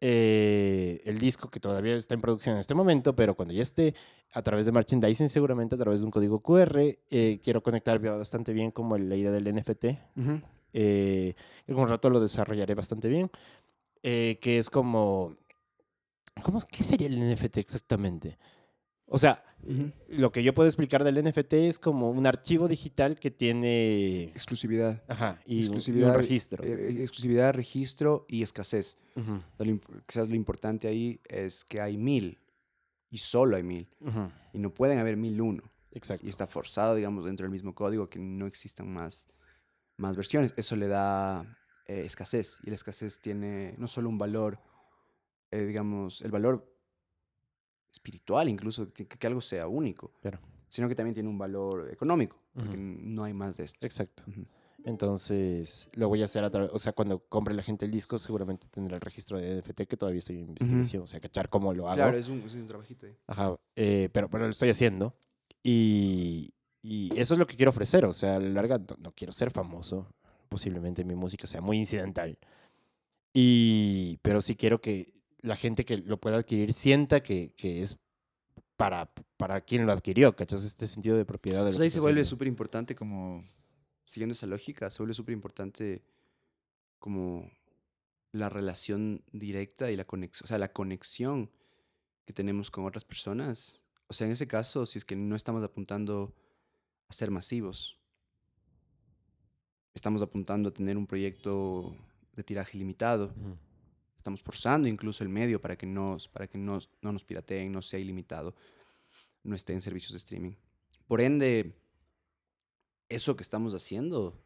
eh, 0.00 1.00
el 1.04 1.18
disco 1.18 1.48
que 1.50 1.58
todavía 1.60 1.96
está 1.96 2.12
en 2.14 2.20
producción 2.20 2.54
en 2.56 2.60
este 2.60 2.74
momento, 2.74 3.16
pero 3.16 3.34
cuando 3.34 3.54
ya 3.54 3.62
esté 3.62 3.94
a 4.32 4.42
través 4.42 4.66
de 4.66 4.72
merchandising, 4.72 5.28
seguramente 5.30 5.74
a 5.74 5.78
través 5.78 6.00
de 6.00 6.04
un 6.06 6.10
código 6.10 6.40
QR, 6.40 6.98
eh, 7.10 7.40
quiero 7.42 7.62
conectar 7.62 7.98
bastante 7.98 8.52
bien 8.52 8.70
como 8.70 8.98
la 8.98 9.16
idea 9.16 9.30
del 9.30 9.46
NFT, 9.54 9.84
Ujú, 10.16 10.40
eh, 10.78 11.34
en 11.66 11.76
un 11.76 11.88
rato 11.88 12.10
lo 12.10 12.20
desarrollaré 12.20 12.74
bastante 12.74 13.08
bien, 13.08 13.30
eh, 14.02 14.38
que 14.42 14.58
es 14.58 14.68
como, 14.68 15.36
¿cómo, 16.42 16.60
¿qué 16.70 16.82
sería 16.82 17.06
el 17.08 17.18
NFT 17.34 17.56
exactamente? 17.58 18.36
O 19.08 19.18
sea, 19.18 19.42
Ujú. 19.62 19.92
lo 20.08 20.32
que 20.32 20.42
yo 20.42 20.52
puedo 20.52 20.68
explicar 20.68 21.02
del 21.04 21.22
NFT 21.22 21.52
es 21.54 21.78
como 21.78 22.10
un 22.10 22.26
archivo 22.26 22.66
digital 22.68 23.18
que 23.20 23.30
tiene... 23.30 24.24
Exclusividad. 24.34 25.02
Ajá, 25.08 25.40
y, 25.46 25.60
exclusividad, 25.60 26.10
un 26.10 26.16
registro. 26.16 26.64
eh, 26.64 27.02
exclusividad, 27.02 27.54
registro 27.54 28.26
y 28.28 28.42
escasez. 28.42 28.98
Lo 29.14 29.64
imp- 29.64 30.02
quizás 30.06 30.28
lo 30.28 30.34
importante 30.34 30.88
ahí 30.88 31.20
es 31.28 31.64
que 31.64 31.80
hay 31.80 31.96
mil 31.96 32.38
y 33.08 33.18
solo 33.18 33.56
hay 33.56 33.62
mil 33.62 33.88
ujú, 34.00 34.28
y 34.52 34.58
no 34.58 34.74
pueden 34.74 34.98
haber 34.98 35.16
mil 35.16 35.40
uno. 35.40 35.62
Exacto. 35.92 36.26
y 36.26 36.28
está 36.28 36.46
forzado, 36.46 36.94
digamos, 36.96 37.24
dentro 37.24 37.44
del 37.44 37.52
mismo 37.52 37.74
código 37.74 38.10
que 38.10 38.18
no 38.18 38.46
existan 38.46 38.92
más, 38.92 39.28
más 39.96 40.16
versiones. 40.16 40.54
Eso 40.56 40.76
le 40.76 40.88
da 40.88 41.42
eh, 41.86 42.02
escasez 42.04 42.58
y 42.62 42.68
la 42.70 42.74
escasez 42.76 43.20
tiene 43.20 43.74
no 43.78 43.86
solo 43.86 44.08
un 44.08 44.18
valor, 44.18 44.58
eh, 45.50 45.64
digamos, 45.64 46.20
el 46.22 46.30
valor 46.30 46.72
espiritual 47.92 48.48
incluso, 48.48 48.92
que, 48.92 49.06
que 49.06 49.26
algo 49.26 49.40
sea 49.40 49.66
único, 49.68 50.12
Claro. 50.20 50.38
sino 50.68 50.88
que 50.88 50.94
también 50.94 51.14
tiene 51.14 51.28
un 51.28 51.38
valor 51.38 51.90
económico, 51.90 52.42
porque 52.54 52.76
Ujú. 52.76 52.78
no 52.78 53.24
hay 53.24 53.32
más 53.32 53.56
de 53.56 53.64
esto. 53.64 53.86
Exacto. 53.86 54.24
Ujú. 54.28 54.44
Entonces, 54.84 55.90
lo 55.94 56.08
voy 56.08 56.22
a 56.22 56.26
hacer 56.26 56.44
a 56.44 56.50
través, 56.50 56.70
o 56.72 56.78
sea, 56.78 56.92
cuando 56.92 57.18
compre 57.28 57.54
la 57.54 57.62
gente 57.62 57.84
el 57.86 57.90
disco, 57.90 58.18
seguramente 58.18 58.68
tendrá 58.68 58.94
el 58.96 59.00
registro 59.00 59.38
de 59.40 59.56
NFT, 59.62 59.86
que 59.86 59.96
todavía 59.96 60.18
estoy 60.20 60.36
en 60.36 60.48
investigación, 60.50 61.02
o 61.02 61.06
sea, 61.08 61.18
cachar 61.20 61.48
cómo 61.48 61.72
lo 61.74 61.86
hago. 61.88 61.96
Claro, 61.96 62.16
es 62.16 62.28
un, 62.28 62.40
es 62.42 62.54
un 62.54 62.66
trabajito 62.66 63.06
ahí. 63.06 63.16
Ajá, 63.26 63.56
eh, 63.74 64.10
pero, 64.12 64.28
pero 64.30 64.44
lo 64.44 64.50
estoy 64.50 64.68
haciendo. 64.70 65.16
Y, 65.62 66.54
y 66.88 67.10
eso 67.18 67.34
es 67.34 67.38
lo 67.40 67.48
que 67.48 67.56
quiero 67.56 67.70
ofrecer, 67.70 68.04
o 68.04 68.12
sea, 68.12 68.36
a 68.36 68.40
la 68.40 68.48
larga 68.48 68.78
no, 68.78 68.96
no 69.00 69.12
quiero 69.12 69.32
ser 69.32 69.50
famoso, 69.50 70.06
posiblemente 70.48 71.04
mi 71.04 71.16
música 71.16 71.48
sea 71.48 71.60
muy 71.60 71.78
incidental. 71.78 72.38
Y, 73.34 74.18
pero 74.22 74.40
sí 74.40 74.54
quiero 74.54 74.80
que 74.80 75.12
la 75.40 75.56
gente 75.56 75.84
que 75.84 75.96
lo 75.96 76.20
pueda 76.20 76.36
adquirir 76.36 76.72
sienta 76.72 77.24
que, 77.24 77.52
que 77.56 77.82
es 77.82 77.98
para, 78.76 79.10
para 79.36 79.62
quien 79.62 79.84
lo 79.84 79.90
adquirió, 79.90 80.36
¿cachas? 80.36 80.62
Este 80.62 80.86
sentido 80.86 81.16
de 81.16 81.24
propiedad. 81.24 81.64
De 81.64 81.70
Entonces 81.70 81.80
que 81.80 81.84
ahí 81.84 81.90
se 81.90 81.98
vuelve 81.98 82.24
súper 82.24 82.46
importante 82.46 82.94
como, 82.94 83.44
siguiendo 84.04 84.34
esa 84.34 84.46
lógica, 84.46 84.88
se 84.88 84.98
vuelve 84.98 85.14
súper 85.14 85.32
importante 85.32 86.04
como 87.00 87.50
la 88.30 88.48
relación 88.48 89.24
directa 89.32 89.90
y 89.90 89.96
la 89.96 90.04
conexión, 90.04 90.44
o 90.44 90.46
sea, 90.46 90.58
la 90.58 90.72
conexión 90.72 91.50
que 92.24 92.32
tenemos 92.32 92.70
con 92.70 92.86
otras 92.86 93.04
personas. 93.04 93.82
O 94.06 94.14
sea, 94.14 94.28
en 94.28 94.34
ese 94.34 94.46
caso, 94.46 94.86
si 94.86 94.98
es 94.98 95.04
que 95.04 95.16
no 95.16 95.34
estamos 95.34 95.64
apuntando 95.64 96.32
a 97.08 97.12
ser 97.12 97.30
masivos, 97.30 97.98
estamos 99.94 100.22
apuntando 100.22 100.68
a 100.68 100.72
tener 100.72 100.96
un 100.96 101.06
proyecto 101.06 101.96
de 102.34 102.42
tiraje 102.42 102.76
limitado, 102.76 103.32
estamos 104.16 104.42
forzando 104.42 104.88
incluso 104.88 105.22
el 105.24 105.30
medio 105.30 105.60
para 105.60 105.76
que, 105.76 105.86
nos, 105.86 106.28
para 106.28 106.46
que 106.46 106.58
nos, 106.58 106.90
no 107.00 107.12
nos 107.12 107.24
pirateen, 107.24 107.72
no 107.72 107.80
sea 107.80 107.98
ilimitado, 107.98 108.54
no 109.42 109.54
esté 109.54 109.72
en 109.72 109.80
servicios 109.80 110.12
de 110.12 110.18
streaming. 110.18 110.52
Por 111.06 111.20
ende, 111.20 111.74
eso 113.08 113.36
que 113.36 113.42
estamos 113.42 113.72
haciendo 113.72 114.42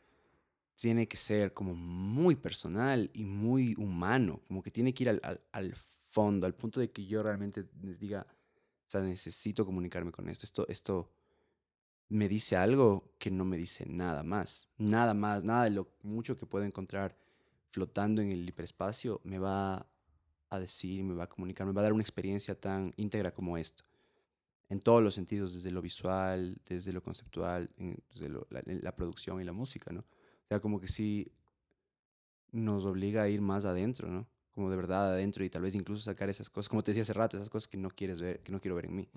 tiene 0.75 1.09
que 1.09 1.17
ser 1.17 1.53
como 1.53 1.75
muy 1.75 2.37
personal 2.37 3.11
y 3.15 3.25
muy 3.25 3.75
humano, 3.77 4.41
como 4.47 4.63
que 4.63 4.71
tiene 4.71 4.93
que 4.95 5.05
ir 5.05 5.09
al, 5.09 5.21
al- 5.23 5.41
al 5.53 5.75
fondo, 6.11 6.47
al 6.47 6.55
punto 6.55 6.81
de 6.81 6.91
que 6.91 7.07
yo 7.07 7.23
realmente 7.23 7.67
diga, 7.73 8.27
o 8.87 8.91
sea, 8.91 9.01
necesito 9.03 9.65
comunicarme 9.65 10.13
con 10.13 10.29
esto, 10.29 10.45
esto, 10.45 10.69
esto 10.69 11.11
me 12.11 12.29
dice 12.29 12.57
algo 12.57 13.15
que 13.19 13.31
no 13.31 13.45
me 13.45 13.57
dice 13.57 13.87
nada 13.87 14.23
más, 14.23 14.69
nada 14.77 15.15
más, 15.15 15.45
nada 15.45 15.65
de 15.65 15.71
lo 15.71 15.89
mucho 16.03 16.37
que 16.37 16.45
puedo 16.45 16.65
encontrar 16.65 17.17
flotando 17.71 18.21
en 18.21 18.33
el 18.33 18.49
hiperespacio 18.49 19.21
me 19.25 19.39
va 19.39 19.87
a 20.51 20.59
decir, 20.59 21.05
me 21.05 21.15
va 21.15 21.25
a 21.25 21.29
comunicar, 21.29 21.67
me 21.67 21.73
va 21.73 21.81
a 21.81 21.85
dar 21.85 21.93
una 21.93 22.03
experiencia 22.03 22.59
tan 22.59 22.93
íntegra 22.97 23.33
como 23.33 23.57
esto. 23.57 23.85
En 24.69 24.81
todos 24.81 25.03
los 25.03 25.15
sentidos, 25.15 25.55
desde 25.55 25.71
lo 25.71 25.81
visual, 25.81 26.61
desde 26.69 26.93
lo 26.93 27.03
conceptual, 27.03 27.71
desde 28.13 28.29
la, 28.83 28.95
producción 28.95 29.41
y 29.41 29.45
la 29.45 29.53
música, 29.53 29.93
¿no? 29.93 30.01
O 30.01 30.49
sea, 30.49 30.61
como 30.61 30.81
que 30.81 30.89
sí 30.89 31.33
nos 32.51 32.85
obliga 32.85 33.23
a 33.23 33.29
ir 33.29 33.41
más 33.41 33.65
adentro, 33.65 34.09
¿no? 34.09 34.29
Como 34.53 34.71
de 34.71 34.77
verdad 34.77 35.13
adentro 35.13 35.45
y 35.45 35.51
tal 35.51 35.63
vez 35.63 35.77
incluso 35.77 36.03
sacar 36.03 36.29
esas 36.29 36.51
cosas, 36.51 36.69
como 36.69 36.83
te 36.83 36.91
decía 36.91 37.03
hace 37.03 37.13
rato, 37.13 37.37
esas 37.37 37.51
cosas 37.51 37.69
que 37.69 37.77
no 37.77 37.91
quieres 37.91 38.21
ver, 38.21 38.41
que 38.43 38.51
no 38.51 38.61
quiero 38.61 38.75
ver 38.75 38.87
en 38.87 38.97
mí. 38.97 39.09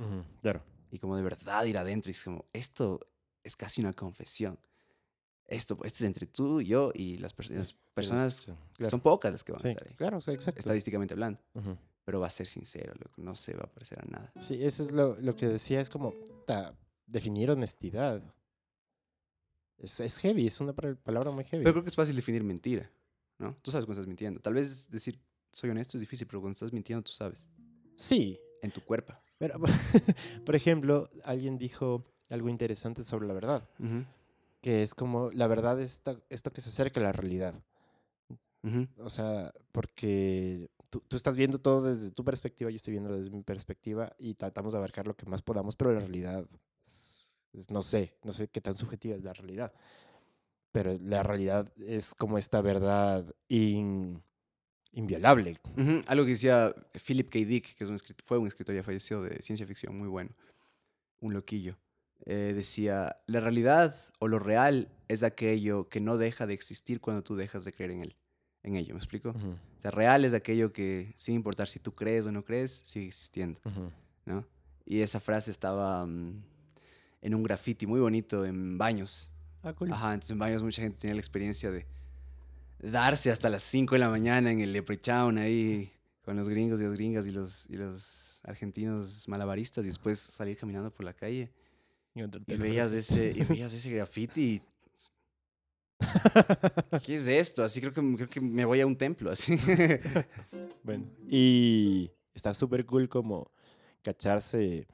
Claro. 0.42 0.64
Y 0.94 1.00
como 1.00 1.18
de 1.18 1.24
verdad 1.24 1.66
ir 1.66 1.76
adentro 1.80 2.12
y 2.12 2.14
es 2.14 2.24
como, 2.24 2.46
esto 2.54 3.00
es 3.42 3.56
casi 3.56 3.82
una 3.82 3.94
confesión. 3.94 4.60
Esto, 5.48 5.74
esto 5.84 5.98
es 5.98 6.02
entre 6.04 6.28
tú, 6.28 6.62
yo 6.62 6.92
y 6.94 7.18
las, 7.18 7.36
pers- 7.36 7.50
las 7.50 7.74
personas, 7.96 8.36
Sí, 8.36 8.52
claro. 8.74 8.90
son 8.92 9.02
pocas 9.02 9.32
las 9.32 9.44
que 9.44 9.54
van 9.54 9.62
Sí, 9.62 9.68
a 9.70 9.72
estar 9.72 9.88
ahí, 9.88 9.96
claro, 9.96 10.22
sí, 10.22 10.30
exacto. 10.30 10.60
estadísticamente 10.60 11.16
hablando. 11.16 11.40
Ujú. 11.56 11.76
Pero 12.06 12.20
va 12.20 12.28
a 12.28 12.30
ser 12.30 12.46
sincero, 12.46 12.94
loco, 12.94 13.14
no 13.18 13.36
se 13.36 13.56
va 13.56 13.64
a 13.64 13.72
parecer 13.72 14.00
a 14.02 14.06
nada. 14.06 14.32
Sí, 14.40 14.64
eso 14.64 14.84
es 14.84 14.92
lo, 14.92 15.16
lo 15.20 15.36
que 15.36 15.48
decía, 15.48 15.82
es 15.82 15.90
como 15.90 16.14
ta, 16.46 16.78
definir 17.08 17.50
honestidad. 17.50 18.22
Es, 19.80 20.00
es 20.00 20.20
heavy, 20.20 20.46
es 20.46 20.62
una 20.62 20.74
palabra 20.74 21.32
muy 21.32 21.44
heavy. 21.46 21.64
Pero 21.64 21.74
creo 21.74 21.84
que 21.84 21.90
es 21.90 21.96
fácil 21.96 22.16
definir 22.16 22.44
mentira, 22.44 22.88
¿no? 23.40 23.56
Tú 23.64 23.72
sabes 23.72 23.86
cuando 23.88 24.00
estás 24.02 24.08
mintiendo. 24.08 24.40
Tal 24.40 24.54
vez 24.54 24.90
decir 24.92 25.20
soy 25.52 25.72
honesto 25.72 25.98
es 25.98 26.02
difícil, 26.02 26.28
pero 26.28 26.40
cuando 26.40 26.54
estás 26.54 26.72
mintiendo 26.72 27.02
tú 27.04 27.12
sabes, 27.12 27.48
Sí, 27.96 28.40
en 28.62 28.72
tu 28.72 28.82
cuerpo. 28.82 29.14
Pero 29.44 29.60
por 30.46 30.56
ejemplo, 30.56 31.10
alguien 31.26 31.58
dijo 31.58 32.06
algo 32.30 32.48
interesante 32.48 33.04
sobre 33.04 33.28
la 33.28 33.34
verdad, 33.34 33.68
Ujú, 33.78 34.06
que 34.62 34.84
es 34.84 34.96
como 34.96 35.32
la 35.32 35.48
verdad 35.48 35.82
es 35.82 36.02
esto 36.30 36.54
que 36.54 36.62
se 36.62 36.70
acerca 36.70 37.02
a 37.02 37.04
la 37.04 37.12
realidad. 37.12 37.54
ujú, 38.64 38.88
O 39.00 39.10
sea, 39.10 39.52
porque 39.74 40.70
tú, 40.90 41.02
tú 41.10 41.18
estás 41.18 41.36
viendo 41.36 41.58
todo 41.60 41.82
desde 41.84 42.12
tu 42.12 42.24
perspectiva, 42.24 42.70
yo 42.72 42.78
estoy 42.78 42.92
viendo 42.94 43.14
desde 43.14 43.32
mi 43.32 43.44
perspectiva 43.44 44.14
y 44.18 44.36
tratamos 44.36 44.72
de 44.72 44.78
abarcar 44.80 45.08
lo 45.08 45.16
que 45.18 45.26
más 45.26 45.42
podamos, 45.42 45.76
pero 45.76 45.92
la 45.92 46.00
realidad, 46.00 46.46
es- 46.88 47.36
es- 47.52 47.70
no 47.70 47.84
sé, 47.84 48.16
no 48.24 48.32
sé 48.32 48.48
qué 48.48 48.62
tan 48.62 48.76
subjetiva 48.76 49.16
es 49.18 49.24
la 49.26 49.34
realidad. 49.34 49.74
Pero 50.72 50.96
la 51.02 51.22
realidad 51.22 51.72
es 51.78 52.16
como 52.16 52.38
esta 52.38 52.62
verdad 52.62 53.26
in- 53.50 54.24
inviolable. 54.94 55.60
ujú. 55.78 56.04
Algo 56.08 56.26
que 56.26 56.32
decía 56.32 56.74
Philip 57.06 57.30
K. 57.30 57.40
Dick, 57.40 57.76
que 57.76 57.84
es 57.84 57.90
un 57.90 57.98
fue 58.26 58.38
un 58.38 58.48
escritor 58.48 58.76
ya 58.76 58.84
fallecido 58.84 59.24
de 59.24 59.42
ciencia 59.42 59.66
ficción 59.68 59.98
muy 59.98 60.08
bueno, 60.08 60.32
un 61.20 61.34
loquillo. 61.34 61.78
eh, 62.26 62.54
decía, 62.56 63.16
la 63.28 63.42
realidad 63.42 63.96
o 64.20 64.28
lo 64.30 64.40
real 64.40 64.88
es 65.10 65.24
aquello 65.24 65.90
que 65.90 66.00
no 66.00 66.18
deja 66.18 66.48
de 66.48 66.54
existir 66.54 67.02
cuando 67.02 67.22
tú 67.22 67.36
dejas 67.36 67.66
de 67.66 67.74
creer 67.74 67.92
en 67.92 68.00
él, 68.02 68.16
en 68.64 68.76
ello, 68.78 68.94
¿me 68.94 69.00
explico? 69.00 69.30
Ujú, 69.32 69.50
O 69.78 69.82
sea, 69.82 69.92
real 69.92 70.24
es 70.24 70.34
aquello 70.34 70.72
que, 70.72 71.14
sin 71.18 71.36
importar 71.36 71.68
si 71.68 71.80
tú 71.80 71.94
crees 71.94 72.26
o 72.26 72.32
no 72.32 72.46
crees, 72.46 72.72
sigue 72.86 73.08
existiendo. 73.08 73.60
¿no? 74.26 74.46
Y 74.86 75.02
esa 75.02 75.20
frase 75.20 75.52
estaba 75.52 76.06
mm, 76.06 76.44
en 77.22 77.36
un 77.36 77.44
graffiti 77.44 77.86
muy 77.86 78.00
bonito 78.00 78.46
en 78.46 78.78
baños. 78.78 79.30
Ah, 79.62 79.74
cool. 79.74 79.92
Ajá, 79.92 80.14
entonces 80.14 80.32
en 80.32 80.40
baños 80.40 80.64
mucha 80.64 80.82
gente 80.82 81.00
tenía 81.00 81.16
la 81.16 81.20
experiencia 81.22 81.72
de 81.72 81.86
darse 82.92 83.32
hasta 83.32 83.50
las 83.50 83.64
5 83.64 83.96
de 83.96 84.00
la 84.00 84.10
mañana 84.10 84.52
en 84.52 84.60
el 84.60 84.74
Leprechaun 84.74 85.38
ahí 85.38 85.92
con 86.22 86.36
los 86.36 86.50
gringos 86.50 86.80
y 86.80 86.84
las 86.84 86.94
gringas 86.94 87.26
y 87.28 87.32
los, 87.32 87.70
y 87.70 87.78
los 87.78 88.42
argentinos 88.44 89.28
malabaristas 89.28 89.86
y 89.86 89.88
después 89.88 90.20
salir 90.20 90.58
caminando 90.58 90.92
por 90.92 91.06
la 91.06 91.14
calle 91.14 91.52
y 92.14 92.56
veías 92.56 92.92
ese, 92.92 93.34
y 93.36 93.44
veías 93.50 93.74
ese 93.74 93.90
graffiti 93.90 94.42
y, 94.42 94.62
¿Qué 97.06 97.16
es 97.16 97.28
esto? 97.28 97.64
Así 97.64 97.80
creo 97.80 97.94
que, 97.94 98.02
creo 98.18 98.30
que 98.30 98.42
me 98.42 98.66
voy 98.66 98.82
a 98.82 98.86
un 98.86 98.98
templo, 98.98 99.32
así. 99.32 99.58
Bueno, 100.84 101.06
y 101.30 102.12
está 102.34 102.54
súper 102.54 102.86
cool 102.86 103.08
como 103.08 103.50
cacharse 104.02 104.86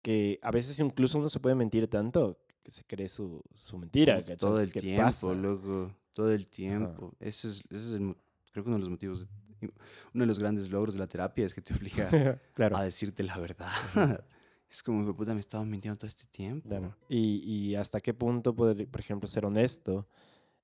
que 0.00 0.38
a 0.40 0.52
veces 0.52 0.78
incluso 0.78 1.18
uno 1.18 1.28
se 1.28 1.40
puede 1.40 1.56
mentir 1.56 1.88
tanto 1.88 2.38
que 2.62 2.70
se 2.70 2.84
cree 2.84 3.08
su, 3.08 3.42
su 3.52 3.76
mentira. 3.76 4.24
Todo 4.36 4.60
el 4.60 4.70
¿Qué 4.70 4.80
tiempo, 4.80 5.02
pasa? 5.02 5.34
loco. 5.34 5.92
Todo 6.16 6.32
el 6.32 6.46
tiempo. 6.48 7.14
Ese 7.20 7.48
es, 7.48 7.58
ese 7.68 7.88
es 7.88 7.92
el, 7.92 8.00
mo- 8.00 8.16
creo 8.50 8.64
que 8.64 8.68
uno 8.68 8.76
de 8.78 8.80
los 8.80 8.88
motivos, 8.90 9.26
uno 9.60 10.22
de 10.22 10.26
los 10.26 10.38
grandes 10.38 10.70
logros 10.70 10.94
de 10.94 11.00
la 11.00 11.06
terapia 11.06 11.44
es 11.44 11.52
que 11.52 11.60
te 11.60 11.74
obliga 11.78 12.08
claro. 12.54 12.76
a 12.78 12.82
decirte 12.84 13.22
la 13.22 13.38
verdad. 13.38 13.70
es 14.70 14.82
como, 14.82 15.00
"Hijo 15.02 15.08
de 15.12 15.14
puta, 15.14 15.34
me 15.34 15.40
estaba 15.40 15.62
mintiendo 15.66 15.98
todo 15.98 16.06
este 16.06 16.24
tiempo. 16.26 16.68
Claro. 16.70 16.96
Y, 17.10 17.42
y 17.44 17.74
hasta 17.74 18.00
qué 18.00 18.14
punto 18.14 18.54
poder, 18.56 18.88
por 18.88 19.00
ejemplo, 19.00 19.28
ser 19.28 19.44
honesto. 19.44 20.08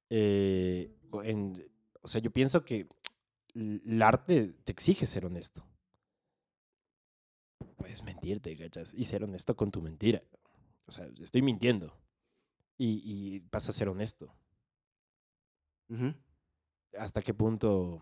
eh, 0.09 0.91
o 1.11 1.23
en, 1.23 1.63
o 2.01 2.09
sea, 2.09 2.21
yo 2.23 2.31
pienso 2.31 2.65
que 2.65 2.89
el 3.55 4.01
arte 4.01 4.55
te 4.65 4.73
exige 4.73 5.07
ser 5.07 5.27
honesto. 5.27 5.63
Puedes 7.77 8.03
mentirte, 8.03 8.57
¿cachas? 8.57 8.95
Y 8.95 9.05
ser 9.05 9.25
honesto 9.25 9.55
con 9.57 9.71
tu 9.71 9.83
mentira. 9.83 10.23
O 10.87 10.93
sea, 10.93 11.07
estoy 11.19 11.43
mintiendo. 11.43 11.95
Y, 12.79 13.03
y 13.05 13.41
vas 13.51 13.69
a 13.69 13.73
ser 13.73 13.89
honesto. 13.89 14.35
¿Hasta 16.99 17.23
qué 17.23 17.35
punto... 17.35 18.01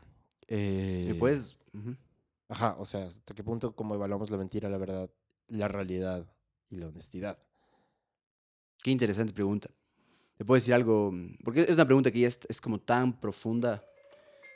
Y 0.49 0.53
eh, 0.53 1.41
ujú. 1.72 1.97
Ajá, 2.49 2.74
o 2.78 2.84
sea, 2.84 3.07
¿hasta 3.07 3.34
qué 3.34 3.45
punto 3.45 3.74
cómo 3.76 3.95
evaluamos 3.95 4.30
la 4.30 4.36
mentira, 4.36 4.68
la 4.68 4.78
verdad, 4.78 5.09
la 5.47 5.68
realidad 5.68 6.26
y 6.68 6.76
la 6.76 6.88
honestidad? 6.88 7.38
Qué 8.82 8.91
interesante 8.91 9.32
pregunta. 9.32 9.70
¿Te 10.36 10.45
puedo 10.45 10.57
decir 10.57 10.74
algo? 10.74 11.12
Porque 11.45 11.62
es 11.62 11.74
una 11.74 11.84
pregunta 11.84 12.11
que 12.11 12.20
ya 12.20 12.28
es, 12.28 12.41
es 12.49 12.61
como 12.61 12.80
tan 12.80 13.20
profunda 13.20 13.84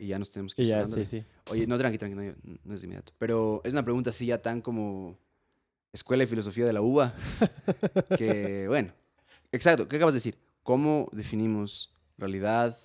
y 0.01 0.09
ya 0.09 0.19
nos 0.19 0.33
tenemos 0.33 0.55
que 0.55 0.63
ir 0.63 0.69
ya, 0.69 0.87
sí, 0.87 1.05
sí. 1.05 1.25
Oye, 1.51 1.67
no, 1.67 1.79
tranqui, 1.79 1.99
tranqui, 1.99 2.17
no, 2.17 2.59
no 2.65 2.75
es 2.75 2.81
de 2.81 2.87
inmediato. 2.87 3.13
Pero 3.19 3.61
es 3.65 3.73
una 3.73 3.85
pregunta 3.85 4.11
así 4.11 4.27
ya 4.27 4.41
tan 4.41 4.61
como 4.61 5.19
Escuela 5.93 6.23
de 6.23 6.27
Filosofía 6.27 6.67
de 6.67 6.73
la 6.73 6.81
UBA, 6.81 7.15
que, 8.17 8.65
bueno, 8.69 8.93
exacto, 9.53 9.87
¿qué 9.87 9.97
acabas 9.97 10.15
de 10.15 10.19
decir? 10.19 10.39
¿Cómo 10.63 11.09
definimos 11.13 11.95
realidad, 12.17 12.79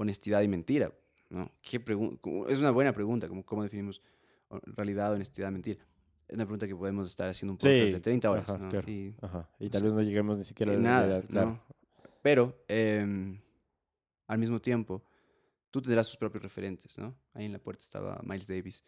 honestidad 0.00 0.42
y 0.42 0.48
mentira? 0.48 0.92
¿No? 1.28 1.50
¿Qué 1.62 1.80
es 2.48 2.58
una 2.58 2.70
buena 2.70 2.92
pregunta, 2.92 3.28
como 3.28 3.44
cómo 3.44 3.62
definimos 3.62 4.02
realidad, 4.64 5.12
honestidad, 5.12 5.52
mentira. 5.52 5.80
Es 6.26 6.34
una 6.36 6.44
pregunta 6.44 6.66
que 6.66 6.74
podemos 6.76 7.08
estar 7.08 7.28
haciendo 7.28 7.52
un 7.52 7.58
podcast 7.58 7.86
Sí, 7.86 7.92
de 7.92 8.00
30 8.00 8.30
horas. 8.30 8.48
ajá, 8.48 8.58
¿no? 8.58 8.68
claro. 8.68 8.90
Y 8.90 9.14
Ajá. 9.20 9.48
Y 9.58 9.68
tal 9.68 9.82
vez 9.82 9.94
no 9.94 10.02
lleguemos 10.02 10.38
ni 10.38 10.44
siquiera 10.44 10.72
a 10.72 10.76
la 10.76 10.80
nada, 10.80 11.06
realidad, 11.06 11.28
claro. 11.28 11.48
¿no? 11.50 11.62
Pero 12.22 12.64
em, 12.68 13.40
al 14.26 14.38
mismo 14.38 14.60
tiempo, 14.60 15.02
tú 15.70 15.80
tendrás 15.80 16.08
tus 16.08 16.16
propios 16.16 16.42
referentes, 16.42 16.98
¿no? 16.98 17.16
Ahí 17.34 17.46
en 17.46 17.52
la 17.52 17.58
puerta 17.58 17.82
estaba 17.82 18.20
Miles 18.24 18.46
Davis. 18.46 18.84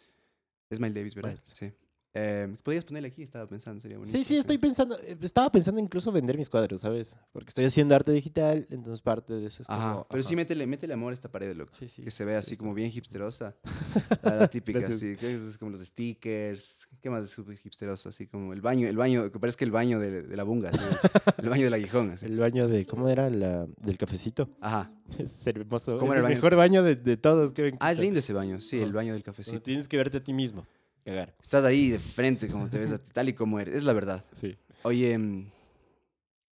Es 0.68 0.78
Miles 0.80 0.94
Davis, 0.94 1.14
¿verdad? 1.14 1.30
Miles. 1.30 1.52
Sí. 1.54 1.72
Em, 2.14 2.56
Podrías 2.58 2.84
ponerle 2.84 3.08
aquí, 3.08 3.22
estaba 3.22 3.46
pensando, 3.46 3.80
sería 3.80 3.96
bonito. 3.96 4.16
Sí, 4.16 4.22
sí, 4.22 4.36
estoy 4.36 4.58
pensando, 4.58 4.98
eh, 5.00 5.16
estaba 5.22 5.50
pensando 5.50 5.80
incluso 5.80 6.12
vender 6.12 6.36
mis 6.36 6.50
cuadros, 6.50 6.82
¿sabes? 6.82 7.16
Porque 7.32 7.48
estoy 7.48 7.64
haciendo 7.64 7.94
arte 7.94 8.12
digital, 8.12 8.66
entonces 8.70 9.00
parte 9.00 9.32
de 9.32 9.46
eso 9.46 9.62
es 9.62 9.70
Ajá, 9.70 9.92
como... 9.92 10.06
pero 10.08 10.22
sí 10.22 10.36
métele, 10.36 10.66
métele 10.66 10.92
amor 10.92 11.12
a 11.12 11.14
esta 11.14 11.30
pared, 11.30 11.56
loco. 11.56 11.72
Sí, 11.72 11.88
sí, 11.88 12.02
que 12.02 12.10
se 12.10 12.26
ve 12.26 12.36
así 12.36 12.50
sí, 12.50 12.56
como 12.56 12.72
está. 12.72 12.76
bien 12.76 12.92
hipsterosa. 12.94 13.56
La, 14.22 14.36
la 14.36 14.48
típica, 14.48 14.78
así, 14.78 15.16
es 15.20 15.58
como 15.58 15.70
los 15.70 15.80
stickers. 15.80 16.86
¿Qué 17.00 17.08
más 17.10 17.24
es 17.24 17.30
súper 17.30 17.58
hipsteroso? 17.62 18.10
Así 18.10 18.26
como 18.26 18.52
el 18.52 18.60
baño, 18.60 18.86
el 18.88 18.96
baño, 18.96 19.32
que 19.32 19.38
parece 19.38 19.56
que 19.56 19.64
el 19.64 19.70
baño 19.72 19.98
de, 19.98 20.22
de 20.22 20.36
la 20.36 20.42
bunga, 20.44 20.68
así, 20.68 20.80
el 21.38 21.48
baño 21.48 21.64
del 21.64 21.74
aguijón, 21.74 22.10
así. 22.10 22.26
El 22.26 22.38
baño 22.38 22.68
de, 22.68 22.84
¿cómo 22.86 23.08
era? 23.08 23.30
La, 23.30 23.66
del 23.80 23.96
cafecito. 23.96 24.50
Ajá. 24.60 24.92
Es 25.18 25.46
hermoso. 25.46 25.98
¿Cómo 25.98 26.12
es 26.12 26.18
era 26.18 26.18
el 26.18 26.22
baño? 26.24 26.34
mejor 26.36 26.56
baño 26.56 26.82
de, 26.82 26.96
de 26.96 27.16
todos, 27.16 27.52
creo. 27.52 27.76
Ah, 27.80 27.92
es 27.92 27.98
lindo 27.98 28.18
ese 28.20 28.32
baño, 28.32 28.60
sí, 28.60 28.78
el 28.78 28.92
baño 28.92 29.12
del 29.12 29.22
cafecito. 29.22 29.60
tienes 29.60 29.88
que 29.88 29.96
verte 29.96 30.18
a 30.18 30.24
ti 30.24 30.32
mismo. 30.32 30.66
Cagar. 31.04 31.34
Estás 31.42 31.64
ahí 31.64 31.90
de 31.90 31.98
frente, 31.98 32.48
como 32.48 32.68
te 32.68 32.78
ves, 32.78 32.94
tal 33.12 33.28
y 33.28 33.34
como 33.34 33.58
eres. 33.60 33.74
Es 33.74 33.84
la 33.84 33.92
verdad. 33.92 34.24
Sí. 34.32 34.56
Oye, 34.82 35.16
mm, 35.18 35.50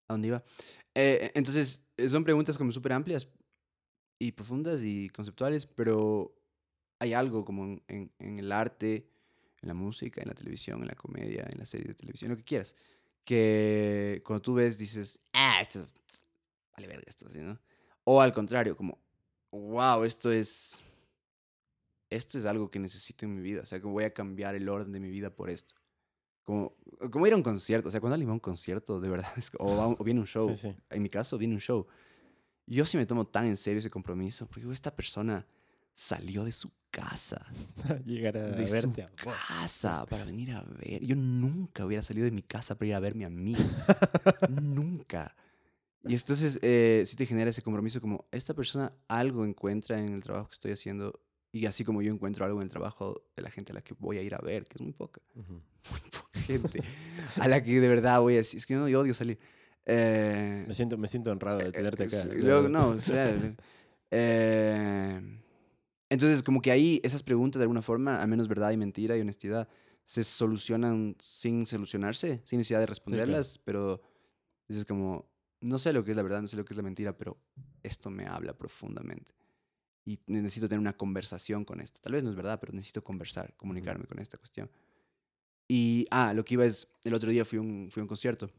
¿a 0.07 0.13
dónde 0.13 0.27
iba? 0.27 0.43
Eh, 0.93 1.31
entonces, 1.35 1.85
eh, 1.97 2.07
son 2.09 2.23
preguntas 2.23 2.57
como 2.57 2.71
súper 2.71 2.93
amplias 2.93 3.27
y 4.19 4.31
profundas 4.33 4.83
y 4.83 5.09
conceptuales, 5.09 5.65
pero 5.65 6.35
hay 6.99 7.13
algo 7.13 7.45
como 7.45 7.63
en, 7.63 7.83
en- 7.87 8.11
en 8.19 8.39
el 8.39 8.51
arte, 8.51 9.07
en 9.61 9.67
la 9.67 9.73
música, 9.73 10.21
en 10.21 10.27
la 10.27 10.33
televisión, 10.35 10.81
en 10.81 10.87
la 10.87 10.95
comedia, 10.95 11.47
en 11.49 11.57
la 11.57 11.65
serie 11.65 11.87
de 11.87 11.93
televisión, 11.93 12.31
lo 12.31 12.37
que 12.37 12.43
quieras, 12.43 12.75
que 13.23 14.21
cuando 14.25 14.41
tú 14.41 14.55
ves 14.55 14.77
dices, 14.77 15.21
ah, 15.33 15.59
esto 15.61 15.79
es, 15.79 15.85
vale 16.75 16.87
verga 16.87 17.03
esto, 17.07 17.27
así, 17.27 17.39
¿no? 17.39 17.57
O 18.03 18.19
al 18.21 18.33
contrario, 18.33 18.75
como, 18.75 18.97
wow, 19.51 20.03
esto 20.03 20.31
es, 20.31 20.79
esto 22.11 22.37
es 22.37 22.45
algo 22.45 22.69
que 22.69 22.77
necesito 22.77 23.25
en 23.25 23.33
mi 23.35 23.41
vida, 23.41 23.61
o 23.61 23.65
sea, 23.65 23.79
que 23.79 23.87
voy 23.87 24.03
a 24.03 24.13
cambiar 24.13 24.53
el 24.53 24.69
orden 24.69 24.91
de 24.91 24.99
mi 24.99 25.09
vida 25.09 25.33
por 25.33 25.49
esto. 25.49 25.73
Como, 26.43 26.75
como 27.11 27.25
ir 27.25 27.33
a 27.33 27.35
un 27.35 27.43
concierto, 27.43 27.87
o 27.87 27.91
sea, 27.91 27.99
cuando 27.99 28.15
alguien 28.15 28.29
va 28.29 28.33
a 28.33 28.35
un 28.35 28.39
concierto, 28.39 28.99
de 28.99 29.09
verdad, 29.09 29.31
es, 29.37 29.49
o, 29.57 29.75
va 29.75 29.87
o 29.87 30.03
viene 30.03 30.19
un 30.19 30.27
show, 30.27 30.49
Sí, 30.55 30.57
sí. 30.69 30.75
en 30.89 31.01
mi 31.01 31.09
caso 31.09 31.37
viene 31.37 31.55
un 31.55 31.61
show, 31.61 31.87
yo 32.67 32.85
sí 32.85 32.97
me 32.97 33.05
tomo 33.05 33.25
tan 33.25 33.45
en 33.45 33.57
serio 33.57 33.79
ese 33.79 33.89
compromiso, 33.89 34.45
porque 34.45 34.61
digo, 34.61 34.71
esta 34.73 34.95
persona 34.95 35.47
salió 35.95 36.43
de 36.43 36.51
su 36.51 36.69
casa, 36.89 37.45
Llegar 38.05 38.37
a 38.37 38.51
de 38.51 38.67
su 38.67 38.73
verte. 38.91 39.07
casa 39.15 40.05
para 40.07 40.25
venir 40.25 40.51
a 40.51 40.61
ver. 40.63 41.03
Yo 41.05 41.15
nunca 41.15 41.85
hubiera 41.85 42.03
salido 42.03 42.25
de 42.25 42.31
mi 42.31 42.41
casa 42.41 42.75
para 42.75 42.87
ir 42.87 42.95
a 42.95 42.99
verme 42.99 43.25
a 43.25 43.29
mí. 43.29 43.55
nunca. 44.49 45.35
Y 46.03 46.15
entonces 46.15 46.59
eh, 46.61 47.03
sí 47.05 47.15
te 47.15 47.25
genera 47.25 47.49
ese 47.51 47.61
compromiso 47.61 48.01
como, 48.01 48.25
esta 48.31 48.53
persona 48.53 48.91
algo 49.07 49.45
encuentra 49.45 49.99
en 50.01 50.13
el 50.13 50.23
trabajo 50.23 50.49
que 50.49 50.55
estoy 50.55 50.71
haciendo 50.71 51.19
y 51.51 51.65
así 51.65 51.83
como 51.83 52.01
yo 52.01 52.11
encuentro 52.13 52.45
algo 52.45 52.59
en 52.59 52.63
el 52.63 52.69
trabajo 52.69 53.23
de 53.35 53.41
la 53.41 53.49
gente 53.51 53.71
a 53.73 53.75
la 53.75 53.81
que 53.81 53.93
voy 53.99 54.17
a 54.17 54.21
ir 54.21 54.33
a 54.35 54.39
ver, 54.39 54.65
que 54.65 54.75
es 54.75 54.81
muy 54.81 54.93
poca, 54.93 55.21
Ujú. 55.35 55.53
muy 55.91 56.09
poca 56.11 56.39
gente, 56.39 56.81
a 57.39 57.47
la 57.47 57.63
que 57.63 57.79
de 57.79 57.87
verdad 57.87 58.21
voy 58.21 58.33
a 58.33 58.37
decir, 58.37 58.57
es 58.57 58.65
que 58.65 58.75
no, 58.75 58.87
yo 58.87 59.01
odio 59.01 59.13
salir. 59.13 59.39
Eh, 59.85 60.63
Me 60.67 60.73
siento, 60.73 60.97
me 60.97 61.07
siento 61.07 61.31
honrado 61.31 61.59
de 61.59 61.71
tenerte 61.71 62.03
acá. 62.03 62.17
Sí, 62.17 62.29
claro. 62.29 62.41
luego, 62.41 62.69
no, 62.69 62.97
claro. 62.99 63.55
Eh, 64.11 65.21
entonces, 66.09 66.43
como 66.43 66.61
que 66.61 66.71
ahí 66.71 66.99
esas 67.03 67.23
preguntas, 67.23 67.59
de 67.59 67.63
alguna 67.63 67.81
forma, 67.81 68.21
al 68.21 68.27
menos 68.27 68.47
verdad 68.47 68.71
y 68.71 68.77
mentira 68.77 69.15
y 69.17 69.21
honestidad, 69.21 69.67
se 70.03 70.23
solucionan 70.23 71.15
sin 71.21 71.65
solucionarse, 71.65 72.41
sin 72.43 72.57
necesidad 72.59 72.79
de 72.81 72.85
responderlas, 72.85 73.59
pero 73.59 74.01
dices 74.67 74.85
como, 74.85 75.29
no 75.61 75.77
sé 75.77 75.93
lo 75.93 76.03
que 76.03 76.11
es 76.11 76.17
la 76.17 76.23
verdad, 76.23 76.41
no 76.41 76.47
sé 76.47 76.57
lo 76.57 76.65
que 76.65 76.73
es 76.73 76.77
la 76.77 76.83
mentira, 76.83 77.17
pero 77.17 77.37
esto 77.81 78.09
me 78.09 78.27
habla 78.27 78.57
profundamente. 78.57 79.31
Y 80.05 80.19
necesito 80.27 80.67
tener 80.67 80.79
una 80.79 80.97
conversación 80.97 81.63
con 81.63 81.79
esto. 81.79 81.99
Tal 82.01 82.13
vez 82.13 82.23
no 82.23 82.29
es 82.31 82.35
verdad, 82.35 82.59
pero 82.59 82.73
necesito 82.73 83.03
conversar, 83.03 83.53
comunicarme 83.55 84.05
con 84.05 84.19
esta 84.19 84.37
cuestión. 84.37 84.69
Y, 85.67 86.07
ah, 86.11 86.33
lo 86.33 86.43
que 86.43 86.55
iba 86.55 86.65
es, 86.65 86.87
el 87.03 87.13
otro 87.13 87.29
día 87.31 87.45
fui 87.45 87.57
a 87.57 87.61
un, 87.61 87.89
fui 87.91 88.01
a 88.01 88.03
un 88.03 88.07
concierto. 88.07 88.49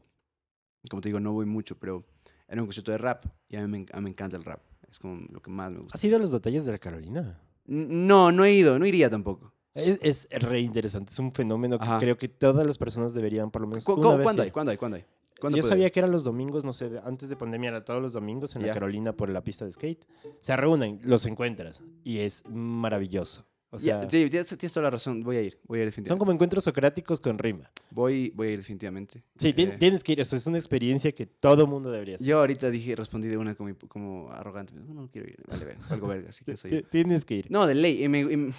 Como 0.89 1.01
te 1.01 1.09
digo, 1.09 1.19
no 1.19 1.33
voy 1.33 1.45
mucho, 1.45 1.77
pero 1.77 2.03
era 2.47 2.61
un 2.61 2.67
concierto 2.67 2.91
de 2.91 2.97
rap 2.97 3.25
y 3.49 3.55
a 3.55 3.61
mí 3.61 3.67
me, 3.67 3.85
a 3.91 3.97
mí 3.97 4.03
me 4.03 4.09
encanta 4.09 4.35
el 4.37 4.43
rap. 4.43 4.61
Es 4.89 4.99
como 4.99 5.21
lo 5.31 5.41
que 5.41 5.49
más 5.51 5.71
me 5.71 5.79
gusta. 5.79 5.95
¿Has 5.97 6.03
ido 6.03 6.17
a 6.17 6.19
los 6.19 6.31
batallas 6.31 6.65
de 6.65 6.71
la 6.71 6.77
Carolina? 6.77 7.39
No, 7.65 8.31
no 8.31 8.45
he 8.45 8.53
ido, 8.53 8.77
no 8.79 8.85
iría 8.85 9.09
tampoco. 9.09 9.53
Es, 9.73 9.99
es 10.01 10.27
re 10.43 10.59
interesante, 10.59 11.11
es 11.11 11.17
un 11.19 11.31
fenómeno 11.31 11.79
que 11.79 11.85
Ajá. 11.85 11.97
creo 11.97 12.15
que 12.17 12.27
todas 12.29 12.65
las 12.67 12.77
personas 12.77 13.13
deberían 13.15 13.49
por 13.49 13.63
lo 13.63 13.67
menos 13.67 13.85
¿Cu- 13.85 13.93
una 13.93 14.15
vez 14.15 14.23
¿Cuándo 14.23 14.43
ir. 14.43 14.45
hay? 14.47 14.51
¿Cuándo 14.51 14.71
hay? 14.71 14.77
¿Cuándo 14.77 14.97
hay? 14.97 15.05
¿Cuándo 15.43 15.57
Yo 15.57 15.63
sabía 15.63 15.89
que 15.89 15.99
eran 15.99 16.09
los 16.09 16.23
domingos, 16.23 16.63
no 16.63 16.71
sé, 16.71 16.89
antes 17.03 17.27
de 17.27 17.35
pandemia 17.35 17.67
era 17.67 17.83
todos 17.83 18.01
los 18.01 18.13
domingos 18.13 18.55
en 18.55 18.65
la. 18.65 18.73
Carolina 18.73 19.11
por 19.11 19.27
la 19.29 19.43
pista 19.43 19.65
de 19.65 19.73
skate. 19.73 20.05
Se 20.39 20.55
reúnen, 20.55 21.01
los 21.03 21.25
encuentras 21.25 21.83
y 22.05 22.19
es 22.19 22.45
maravilloso. 22.49 23.45
O 23.69 23.77
sea, 23.77 24.03
sí, 24.09 24.29
tienes, 24.29 24.47
toda 24.71 24.83
la 24.85 24.91
razón. 24.91 25.21
Voy 25.21 25.35
a 25.35 25.41
ir, 25.41 25.59
voy 25.67 25.79
a 25.79 25.81
ir 25.81 25.87
son 25.87 25.91
definitivamente. 25.91 26.19
como 26.19 26.31
encuentros 26.31 26.63
socráticos 26.63 27.19
con 27.19 27.37
rima. 27.37 27.69
Voy, 27.91 28.31
voy 28.35 28.47
a 28.47 28.51
ir 28.51 28.59
definitivamente. 28.59 29.21
Sí, 29.37 29.49
Eh, 29.49 29.75
tienes 29.79 30.01
que 30.01 30.13
ir, 30.13 30.21
eso 30.21 30.37
es 30.37 30.47
una 30.47 30.57
experiencia 30.59 31.11
que 31.11 31.25
todo 31.25 31.67
mundo 31.67 31.91
debería 31.91 32.15
hacer. 32.15 32.25
Yo 32.25 32.39
ahorita 32.39 32.69
dije, 32.69 32.95
respondí 32.95 33.27
de 33.27 33.35
una 33.35 33.53
como, 33.55 33.75
como 33.89 34.31
arrogante. 34.31 34.73
No, 34.75 34.93
no 34.93 35.09
quiero 35.11 35.27
ir. 35.27 35.43
Vale, 35.49 35.65
ver, 35.65 35.77
algo 35.89 36.07
verga, 36.07 36.29
así 36.29 36.45
que 36.45 36.55
soy 36.57 36.71
yo. 36.71 36.81
Ti- 36.83 36.87
Tienes 36.89 37.25
que 37.25 37.35
ir. 37.35 37.51
No, 37.51 37.67
de 37.67 37.75
ley. 37.75 38.01
y 38.05 38.07
me- 38.07 38.19
y 38.21 38.37
me- 38.37 38.53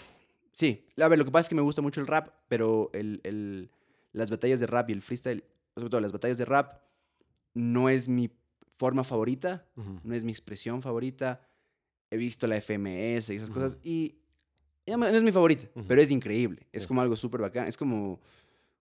sí, 0.53 0.85
a 1.01 1.09
ver, 1.09 1.19
lo 1.19 1.25
que 1.25 1.31
pasa 1.31 1.43
es 1.47 1.49
que 1.49 1.55
me 1.55 1.63
gusta 1.63 1.81
mucho 1.81 2.03
el 2.03 2.07
rap, 2.07 2.29
pero 2.49 2.91
el, 2.93 3.21
el- 3.25 3.71
las 4.13 4.31
batallas 4.31 4.61
de 4.61 4.67
rap 4.67 4.91
y 4.91 4.93
el 4.93 5.01
freestyle, 5.03 5.43
sobre 5.77 5.91
todo 5.91 6.01
las 6.01 6.13
batallas 6.13 6.39
de 6.39 6.45
rap, 6.45 6.81
no 7.55 7.89
es 7.89 8.09
mi 8.09 8.31
forma 8.79 9.05
favorita, 9.05 9.67
Ujú. 9.77 10.01
no 10.03 10.15
es 10.15 10.25
mi 10.25 10.33
expresión 10.33 10.83
favorita. 10.83 11.41
He 12.11 12.17
visto 12.17 12.47
la 12.47 12.57
FMS 12.57 13.31
y 13.31 13.37
esas 13.37 13.51
Ujú. 13.51 13.61
cosas 13.61 13.79
y 13.83 14.17
no 14.87 15.07
es 15.07 15.23
mi 15.23 15.33
favorita, 15.33 15.67
Ujú. 15.75 15.85
pero 15.89 16.01
es 16.01 16.11
increíble. 16.11 16.67
Es 16.73 16.87
como 16.87 17.01
algo 17.03 17.17
súper 17.17 17.41
bacán. 17.41 17.67
Es 17.67 17.77
como, 17.77 18.21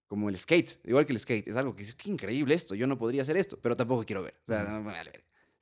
como 0.07 0.29
el 0.29 0.37
skate, 0.37 0.79
igual 0.85 1.05
que 1.05 1.13
el 1.13 1.19
skate. 1.19 1.47
Es 1.47 1.55
algo 1.55 1.75
que 1.75 1.85
qué 1.97 2.09
increíble 2.11 2.53
esto. 2.53 2.75
Yo 2.75 2.85
no 2.87 2.97
podría 2.97 3.21
hacer 3.23 3.37
esto, 3.37 3.57
pero 3.61 3.75
tampoco 3.75 4.03
quiero 4.05 4.21
ver. 4.23 4.35
O 4.43 4.47
sea, 4.47 4.63
no 4.65 4.83
vale. 4.83 5.11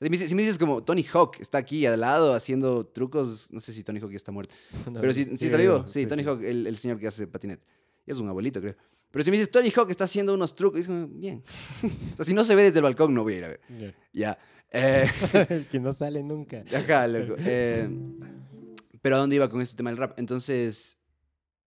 Si 0.01 0.09
me 0.09 0.17
dices- 0.17 0.53
si 0.53 0.57
como 0.59 0.83
Tony 0.83 1.05
Hawk 1.13 1.37
está 1.39 1.59
aquí 1.59 1.85
al 1.85 1.99
lado 1.99 2.33
haciendo 2.33 2.83
trucos, 2.85 3.51
no 3.51 3.59
sé 3.59 3.71
si 3.71 3.83
Tony 3.83 3.99
Hawk 3.99 4.09
ya 4.09 4.15
está 4.17 4.31
muerto. 4.31 4.55
No, 4.91 4.99
Pero 4.99 5.13
sí, 5.13 5.25
sí 5.37 5.45
está 5.45 5.57
vivo. 5.57 5.87
Sí, 5.87 6.07
Tony. 6.07 6.23
Hawk, 6.23 6.41
el, 6.43 6.65
el 6.67 6.75
señor 6.77 6.97
que 6.99 7.07
hace 7.07 7.27
patinete. 7.27 7.63
Es 8.07 8.17
un 8.17 8.27
abuelito, 8.27 8.59
creo. 8.59 8.75
Pero 9.11 9.23
si 9.23 9.31
me 9.31 9.37
dices, 9.37 9.51
Tony 9.51 9.69
Hawk 9.75 9.89
está 9.89 10.05
haciendo 10.05 10.33
unos 10.33 10.55
trucos, 10.55 10.79
es 10.79 10.87
como, 10.87 11.07
bien. 11.07 11.43
o 12.13 12.15
sea, 12.15 12.25
si 12.25 12.33
no 12.33 12.43
se 12.43 12.55
ve 12.55 12.63
desde 12.63 12.79
el 12.79 12.83
balcón, 12.83 13.13
no 13.13 13.23
voy 13.23 13.33
a 13.35 13.37
ir 13.37 13.43
a 13.45 13.47
ver. 13.49 13.61
Ya. 13.77 13.93
Ya. 14.13 14.39
Eh, 14.71 15.05
El 15.49 15.67
que 15.71 15.79
no 15.79 15.91
sale 15.91 16.23
nunca. 16.23 16.63
Ajá, 16.73 17.07
loco. 17.07 17.35
Eh, 17.39 17.89
pero 19.01 19.15
¿a 19.15 19.19
dónde 19.19 19.35
iba 19.35 19.49
con 19.49 19.61
este 19.61 19.75
tema 19.75 19.89
del 19.89 19.97
rap? 19.97 20.17
Entonces, 20.17 20.97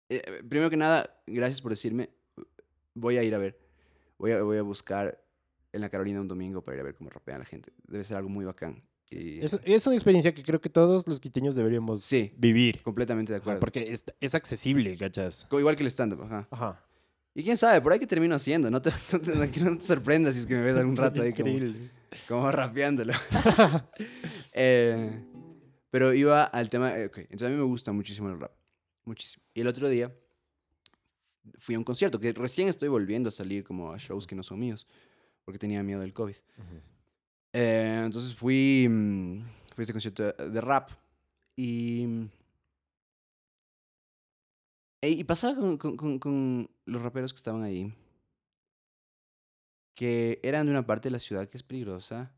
eh, 0.10 0.22
primero 0.48 0.70
que 0.70 0.78
nada, 0.78 1.22
gracias 1.28 1.62
por 1.62 1.72
decirme. 1.72 2.10
Voy 2.94 3.18
a 3.18 3.24
ir 3.24 3.34
a 3.36 3.40
ver. 3.40 3.60
Voy 4.18 4.32
a, 4.32 4.42
voy 4.44 4.58
a 4.58 4.62
buscar 4.62 5.20
en 5.74 5.82
la 5.82 5.90
Carolina 5.90 6.22
un 6.22 6.28
domingo 6.28 6.64
para 6.64 6.76
ir 6.76 6.82
a 6.82 6.84
ver 6.84 6.96
cómo 6.96 7.10
rapean 7.10 7.40
la 7.40 7.46
gente. 7.46 7.74
Debe 7.88 8.04
ser 8.04 8.18
algo 8.18 8.30
muy 8.30 8.46
bacán. 8.46 8.78
Y, 9.10 9.40
Es, 9.44 9.54
es 9.66 9.86
una 9.88 9.96
experiencia 9.96 10.34
que 10.34 10.44
creo 10.44 10.62
que 10.62 10.70
todos 10.70 11.08
los 11.08 11.20
quiteños 11.20 11.56
deberíamos 11.56 12.04
sí, 12.04 12.32
vivir. 12.38 12.82
completamente 12.84 13.34
de 13.34 13.38
Ajá, 13.38 13.44
acuerdo. 13.44 13.60
porque 13.60 13.92
es, 13.92 14.06
es 14.22 14.34
accesible, 14.36 14.96
¿cachas? 14.98 15.48
Igual 15.52 15.76
que 15.76 15.84
el 15.84 15.88
stand-up, 15.88 16.22
ajá. 16.24 16.48
Ajá. 16.52 16.86
Y 17.36 17.44
quién 17.44 17.58
sabe, 17.58 17.82
por 17.82 17.92
ahí 17.94 18.00
que 18.00 18.08
termino 18.08 18.36
haciendo. 18.36 18.70
No 18.70 18.82
te, 18.82 18.92
no 19.14 19.20
te, 19.20 19.36
no 19.62 19.78
te 19.78 19.84
sorprendas 19.84 20.36
si 20.36 20.42
es 20.42 20.46
que 20.46 20.54
me 20.56 20.62
ves 20.62 20.78
algún 20.78 20.96
rato 20.96 21.22
ahí 21.22 21.34
como, 21.34 21.50
Increíble. 21.50 21.90
como 22.28 22.52
rapeándolo. 22.52 23.14
Eh, 24.56 25.20
pero 25.90 26.14
iba 26.14 26.44
al 26.44 26.70
tema. 26.70 26.96
eh, 26.96 27.08
ok, 27.08 27.18
entonces 27.18 27.48
a 27.48 27.50
mí 27.50 27.56
me 27.56 27.64
gusta 27.64 27.92
muchísimo 27.92 28.30
el 28.30 28.40
rap. 28.40 28.52
Muchísimo. 29.04 29.44
Y 29.56 29.62
el 29.62 29.68
otro 29.68 29.90
día 29.90 30.14
fui 31.58 31.74
a 31.74 31.80
un 31.80 31.84
concierto 31.84 32.20
que 32.20 32.32
recién 32.34 32.68
estoy 32.68 32.88
volviendo 32.88 33.30
a 33.30 33.32
salir 33.32 33.64
como 33.64 33.92
a 33.92 33.98
shows 33.98 34.28
que 34.28 34.36
no 34.36 34.44
son 34.44 34.60
míos 34.60 34.86
porque 35.44 35.58
tenía 35.58 35.82
miedo 35.82 36.02
del 36.02 36.14
COVID. 36.14 36.36
Eh, 37.52 38.02
entonces 38.06 38.34
fui, 38.36 38.88
mm, 38.88 39.40
fui 39.74 39.80
a 39.80 39.82
este 39.82 39.94
concierto 39.94 40.24
de, 40.24 40.50
de 40.52 40.62
rap 40.62 40.92
y. 41.56 42.28
Y 45.06 45.24
pasaba 45.26 45.56
con, 45.60 45.78
con- 45.78 45.98
con- 45.98 46.18
con 46.20 46.70
los 46.86 47.02
raperos 47.02 47.34
que 47.34 47.38
estaban 47.38 47.62
ahí, 47.64 47.94
que 49.96 50.40
eran 50.44 50.66
de 50.66 50.72
una 50.72 50.86
parte 50.86 51.10
de 51.10 51.12
la 51.12 51.20
ciudad 51.20 51.48
que 51.48 51.58
es 51.58 51.64
peligrosa 51.64 52.32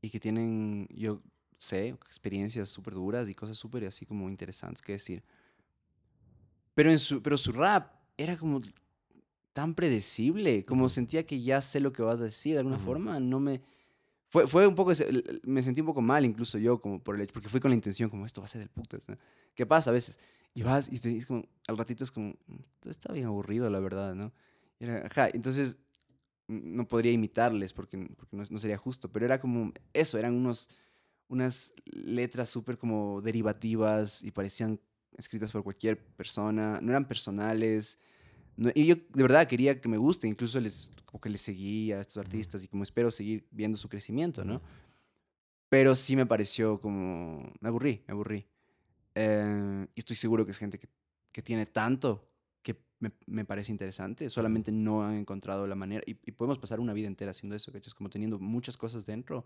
y 0.00 0.10
que 0.10 0.18
tienen, 0.18 0.88
yo 0.90 1.20
sé, 1.58 1.88
experiencias 1.88 2.68
súper 2.70 2.94
duras 2.94 3.28
y 3.28 3.34
cosas 3.34 3.56
súper 3.58 3.84
así 3.86 4.06
como 4.06 4.28
interesantes 4.30 4.82
que 4.82 4.92
decir. 4.92 5.22
Pero, 6.74 6.90
en 6.90 6.98
su, 6.98 7.22
pero 7.22 7.36
su 7.36 7.52
rap 7.52 7.92
era 8.16 8.36
como 8.38 8.60
tan 9.52 9.74
predecible, 9.74 10.64
como 10.64 10.88
sentía 10.88 11.26
que 11.26 11.42
ya 11.42 11.60
sé 11.60 11.80
lo 11.80 11.92
que 11.92 12.02
vas 12.02 12.20
a 12.20 12.24
decir 12.24 12.54
de 12.54 12.60
alguna 12.60 12.78
forma, 12.78 13.20
no 13.20 13.40
me... 13.40 13.60
Fue, 14.30 14.46
fue 14.46 14.66
un 14.66 14.76
poco, 14.76 14.92
me 15.42 15.62
sentí 15.62 15.80
un 15.80 15.88
poco 15.88 16.00
mal 16.00 16.24
incluso 16.24 16.56
yo, 16.56 16.80
como 16.80 17.02
por 17.02 17.16
el 17.16 17.22
hecho, 17.22 17.32
porque 17.34 17.48
fui 17.48 17.58
con 17.60 17.72
la 17.72 17.74
intención, 17.74 18.08
como 18.08 18.24
esto 18.24 18.40
va 18.40 18.44
a 18.44 18.48
ser 18.48 18.60
del 18.60 18.68
putas, 18.70 19.08
¿no? 19.08 19.18
¿Qué 19.54 19.66
pasa 19.66 19.90
a 19.90 19.92
veces? 19.92 20.20
Y 20.54 20.62
vas 20.62 20.90
y 20.92 20.98
te 20.98 21.08
dices 21.08 21.26
como, 21.26 21.44
al 21.68 21.76
ratito 21.76 22.04
es 22.04 22.10
como, 22.10 22.30
"Mm, 22.46 22.56
esto 22.60 22.90
está 22.90 23.12
bien 23.12 23.26
aburrido, 23.26 23.70
la 23.70 23.80
verdad, 23.80 24.14
¿no? 24.14 24.32
Y 24.78 24.84
era, 24.84 25.06
ajá, 25.06 25.28
entonces 25.32 25.78
no 26.48 26.86
podría 26.88 27.12
imitarles 27.12 27.72
porque, 27.72 27.98
porque 28.16 28.36
no, 28.36 28.44
no 28.50 28.58
sería 28.58 28.76
justo, 28.78 29.10
pero 29.12 29.26
era 29.26 29.40
como 29.40 29.72
eso, 29.92 30.18
eran 30.18 30.34
unos, 30.34 30.68
unas 31.28 31.72
letras 31.86 32.48
súper 32.50 32.78
como 32.78 33.20
derivativas 33.22 34.22
y 34.24 34.32
parecían 34.32 34.80
escritas 35.16 35.52
por 35.52 35.62
cualquier 35.64 35.98
persona, 36.16 36.80
no 36.82 36.90
eran 36.90 37.06
personales. 37.08 37.98
no- 38.56 38.70
y 38.74 38.86
yo 38.86 38.96
de 38.96 39.22
verdad 39.22 39.48
quería 39.48 39.80
que 39.80 39.88
me 39.88 39.98
guste, 39.98 40.28
incluso 40.28 40.60
les, 40.60 40.90
como 41.06 41.20
que 41.20 41.30
les 41.30 41.42
seguía 41.42 41.98
a 41.98 42.02
estos 42.02 42.18
artistas 42.18 42.64
y 42.64 42.68
como 42.68 42.82
espero 42.84 43.10
seguir 43.10 43.46
viendo 43.52 43.78
su 43.78 43.88
crecimiento, 43.88 44.44
¿no? 44.44 44.62
Pero 45.68 45.94
sí 45.94 46.16
me 46.16 46.26
pareció 46.26 46.80
como, 46.80 47.52
me 47.60 47.68
aburrí, 47.68 48.02
me 48.06 48.12
aburrí. 48.12 48.46
Eh, 49.22 49.86
y 49.94 50.00
estoy 50.00 50.16
seguro 50.16 50.44
que 50.44 50.52
es 50.52 50.58
gente 50.58 50.78
que, 50.78 50.88
que 51.32 51.42
tiene 51.42 51.66
tanto 51.66 52.26
que 52.62 52.76
me, 53.00 53.12
me 53.26 53.44
parece 53.44 53.70
interesante, 53.72 54.30
solamente 54.30 54.72
no 54.72 55.02
han 55.04 55.14
encontrado 55.14 55.66
la 55.66 55.74
manera. 55.74 56.02
Y, 56.06 56.12
y 56.24 56.32
podemos 56.32 56.58
pasar 56.58 56.80
una 56.80 56.92
vida 56.92 57.06
entera 57.06 57.30
haciendo 57.32 57.54
eso, 57.56 57.72
¿cachas? 57.72 57.94
Como 57.94 58.08
teniendo 58.08 58.38
muchas 58.38 58.76
cosas 58.76 59.04
dentro, 59.04 59.44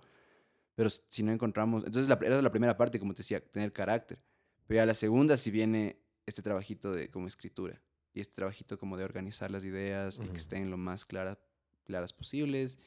pero 0.75 0.91
si 0.91 1.23
no 1.23 1.33
encontramos... 1.33 1.85
Entonces 1.85 2.09
la, 2.09 2.19
era 2.23 2.41
la 2.43 2.51
primera 2.51 2.77
parte, 2.77 2.99
como 2.99 3.13
te 3.15 3.19
decía, 3.19 3.41
tener 3.41 3.73
carácter. 3.73 4.19
Pero 4.67 4.79
ya 4.79 4.87
la 4.87 4.95
segunda 4.95 5.37
sí 5.37 5.51
viene 5.51 5.99
este 6.27 6.43
trabajito 6.43 6.93
de 6.93 7.11
como 7.11 7.27
escritura 7.27 7.81
y 8.13 8.21
este 8.21 8.35
trabajito 8.37 8.79
como 8.79 8.97
de 8.97 9.05
organizar 9.05 9.51
las 9.51 9.63
ideas 9.63 10.19
y 10.19 10.23
Ujú. 10.23 10.33
que 10.33 10.39
estén 10.39 10.71
lo 10.71 10.77
más 10.77 11.05
clara- 11.05 11.39
claras 11.85 12.13
posibles 12.13 12.79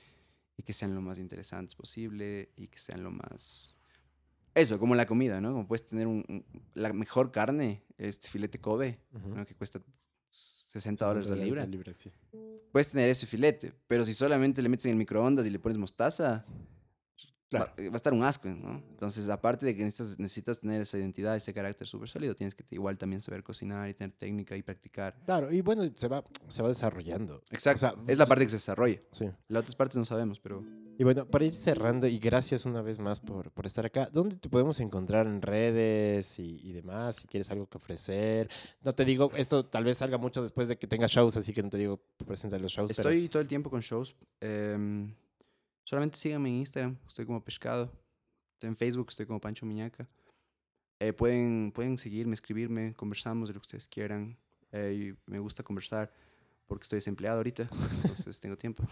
y 0.58 0.64
que 0.64 0.74
sean 0.74 0.96
lo 0.96 1.02
más 1.02 1.20
interesantes 1.20 1.76
posible 1.76 2.50
y 2.56 2.68
que 2.68 2.80
sean 2.80 3.04
lo 3.04 3.12
más... 3.12 3.77
Eso, 4.58 4.80
como 4.80 4.96
la 4.96 5.06
comida, 5.06 5.40
¿no? 5.40 5.52
Como 5.52 5.68
puedes 5.68 5.86
tener 5.86 6.08
un, 6.08 6.26
un- 6.28 6.46
la 6.74 6.92
mejor 6.94 7.32
carne, 7.32 7.84
este 7.98 8.28
filete 8.28 8.60
Kobe, 8.60 9.00
que 9.48 9.56
cuesta 9.56 9.80
60 10.30 11.06
dólares 11.06 11.30
la 11.30 11.36
libra. 11.36 11.66
libra, 11.66 11.94
sí. 11.94 12.12
Puedes 12.72 12.90
tener 12.92 13.08
ese 13.10 13.26
filete, 13.28 13.74
pero 13.88 14.04
si 14.04 14.14
solamente 14.14 14.62
le 14.62 14.70
metes 14.70 14.86
en 14.86 14.92
el 14.92 14.98
microondas 14.98 15.46
y 15.46 15.50
le 15.50 15.60
pones 15.60 15.78
mostaza, 15.78 16.44
Claro. 17.50 17.72
va, 17.80 17.84
va 17.90 17.94
a 17.94 17.96
estar 17.96 18.14
un 18.14 18.24
asco, 18.24 18.50
¿no? 18.50 18.84
Entonces, 18.92 19.30
aparte 19.30 19.66
de 19.66 19.76
que 19.76 19.84
necesitas, 19.84 20.20
necesitas 20.20 20.60
tener 20.60 20.82
esa 20.82 20.98
identidad, 20.98 21.36
ese 21.36 21.54
carácter 21.54 21.88
súper 21.88 22.10
sólido, 22.10 22.36
tienes 22.36 22.56
que 22.56 22.64
igual 22.72 22.98
también 22.98 23.22
saber 23.22 23.44
cocinar 23.44 23.88
y 23.90 23.94
tener 23.94 24.12
técnica 24.12 24.56
y 24.58 24.64
practicar. 24.64 25.16
Claro, 25.26 25.52
y 25.52 25.62
bueno, 25.62 25.84
se 25.96 26.08
va, 26.08 26.24
se 26.48 26.62
va 26.62 26.70
desarrollando. 26.70 27.42
Exacto. 27.52 27.80
sea, 27.80 27.96
es 28.08 28.18
la 28.18 28.26
parte 28.26 28.44
que 28.46 28.50
se 28.52 28.56
desarrolla. 28.58 29.02
Sí. 29.12 29.26
Las 29.48 29.62
otras 29.62 29.76
partes 29.76 29.98
no 29.98 30.06
sabemos, 30.06 30.40
pero 30.40 30.62
Y 31.00 31.04
bueno, 31.04 31.26
para 31.28 31.46
ir 31.46 31.54
cerrando, 31.54 32.08
y 32.08 32.18
gracias 32.20 32.66
una 32.66 32.82
vez 32.82 33.00
más 33.00 33.20
por, 33.20 33.52
por 33.52 33.66
estar 33.68 33.86
acá, 33.86 34.10
¿dónde 34.12 34.36
te 34.36 34.50
podemos 34.50 34.80
encontrar 34.80 35.28
en 35.28 35.42
redes 35.44 36.40
y, 36.40 36.60
y 36.64 36.74
demás? 36.74 37.18
Si 37.18 37.28
quieres 37.28 37.50
algo 37.52 37.68
que 37.70 37.78
ofrecer. 37.78 38.50
No 38.84 38.94
te 38.94 39.06
digo, 39.06 39.32
esto 39.38 39.64
tal 39.66 39.84
vez 39.84 40.00
salga 40.00 40.18
mucho 40.18 40.42
después 40.42 40.68
de 40.68 40.78
que 40.78 40.88
tenga 40.88 41.08
shows, 41.08 41.38
así 41.38 41.54
que 41.54 41.62
no 41.64 41.70
te 41.70 41.78
digo 41.78 42.02
presenta 42.26 42.58
los 42.60 42.72
shows. 42.72 42.92
pero 42.96 43.10
Estoy 43.10 43.26
es- 43.26 43.30
todo 43.30 43.42
el 43.42 43.48
tiempo 43.48 43.70
con 43.70 43.80
shows. 43.82 44.16
em, 44.42 45.14
solamente 45.88 46.18
síganme 46.18 46.50
en 46.50 46.56
Instagram, 46.56 46.98
estoy 47.08 47.26
como 47.26 47.42
pescado. 47.42 47.90
En 48.62 48.76
Facebook 48.76 49.08
estoy 49.10 49.26
como 49.26 49.40
Pancho 49.40 49.66
Miñaca. 49.66 50.06
Eh, 51.00 51.14
pueden, 51.14 51.72
pueden 51.74 51.98
seguirme, 51.98 52.34
escribirme, 52.34 52.94
conversamos 52.94 53.48
de 53.48 53.54
lo 53.54 53.62
que 53.62 53.66
ustedes 53.68 53.88
quieran. 53.88 54.38
Eh, 54.74 55.14
y 55.16 55.32
me 55.32 55.40
gusta 55.40 55.64
conversar 55.64 56.12
porque 56.68 56.84
estoy 56.84 56.98
desempleado 56.98 57.38
ahorita, 57.38 57.68
entonces 58.04 58.38
tengo 58.42 58.58
tiempo. 58.58 58.84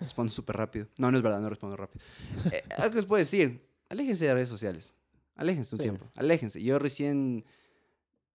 Respondo 0.00 0.32
súper 0.32 0.56
rápido. 0.56 0.88
No, 0.96 1.10
no 1.10 1.18
es 1.18 1.22
verdad, 1.22 1.40
no 1.40 1.50
respondo 1.50 1.76
rápido. 1.76 2.02
Eh, 2.50 2.62
algo 2.78 2.90
que 2.90 2.96
les 2.96 3.04
puedo 3.04 3.18
decir, 3.18 3.60
aléjense 3.90 4.24
de 4.24 4.32
redes 4.32 4.48
sociales. 4.48 4.94
Aléjense 5.34 5.74
un 5.74 5.80
Sí. 5.80 5.82
tiempo, 5.82 6.06
aléjense. 6.14 6.62
Yo 6.62 6.78
recién 6.78 7.44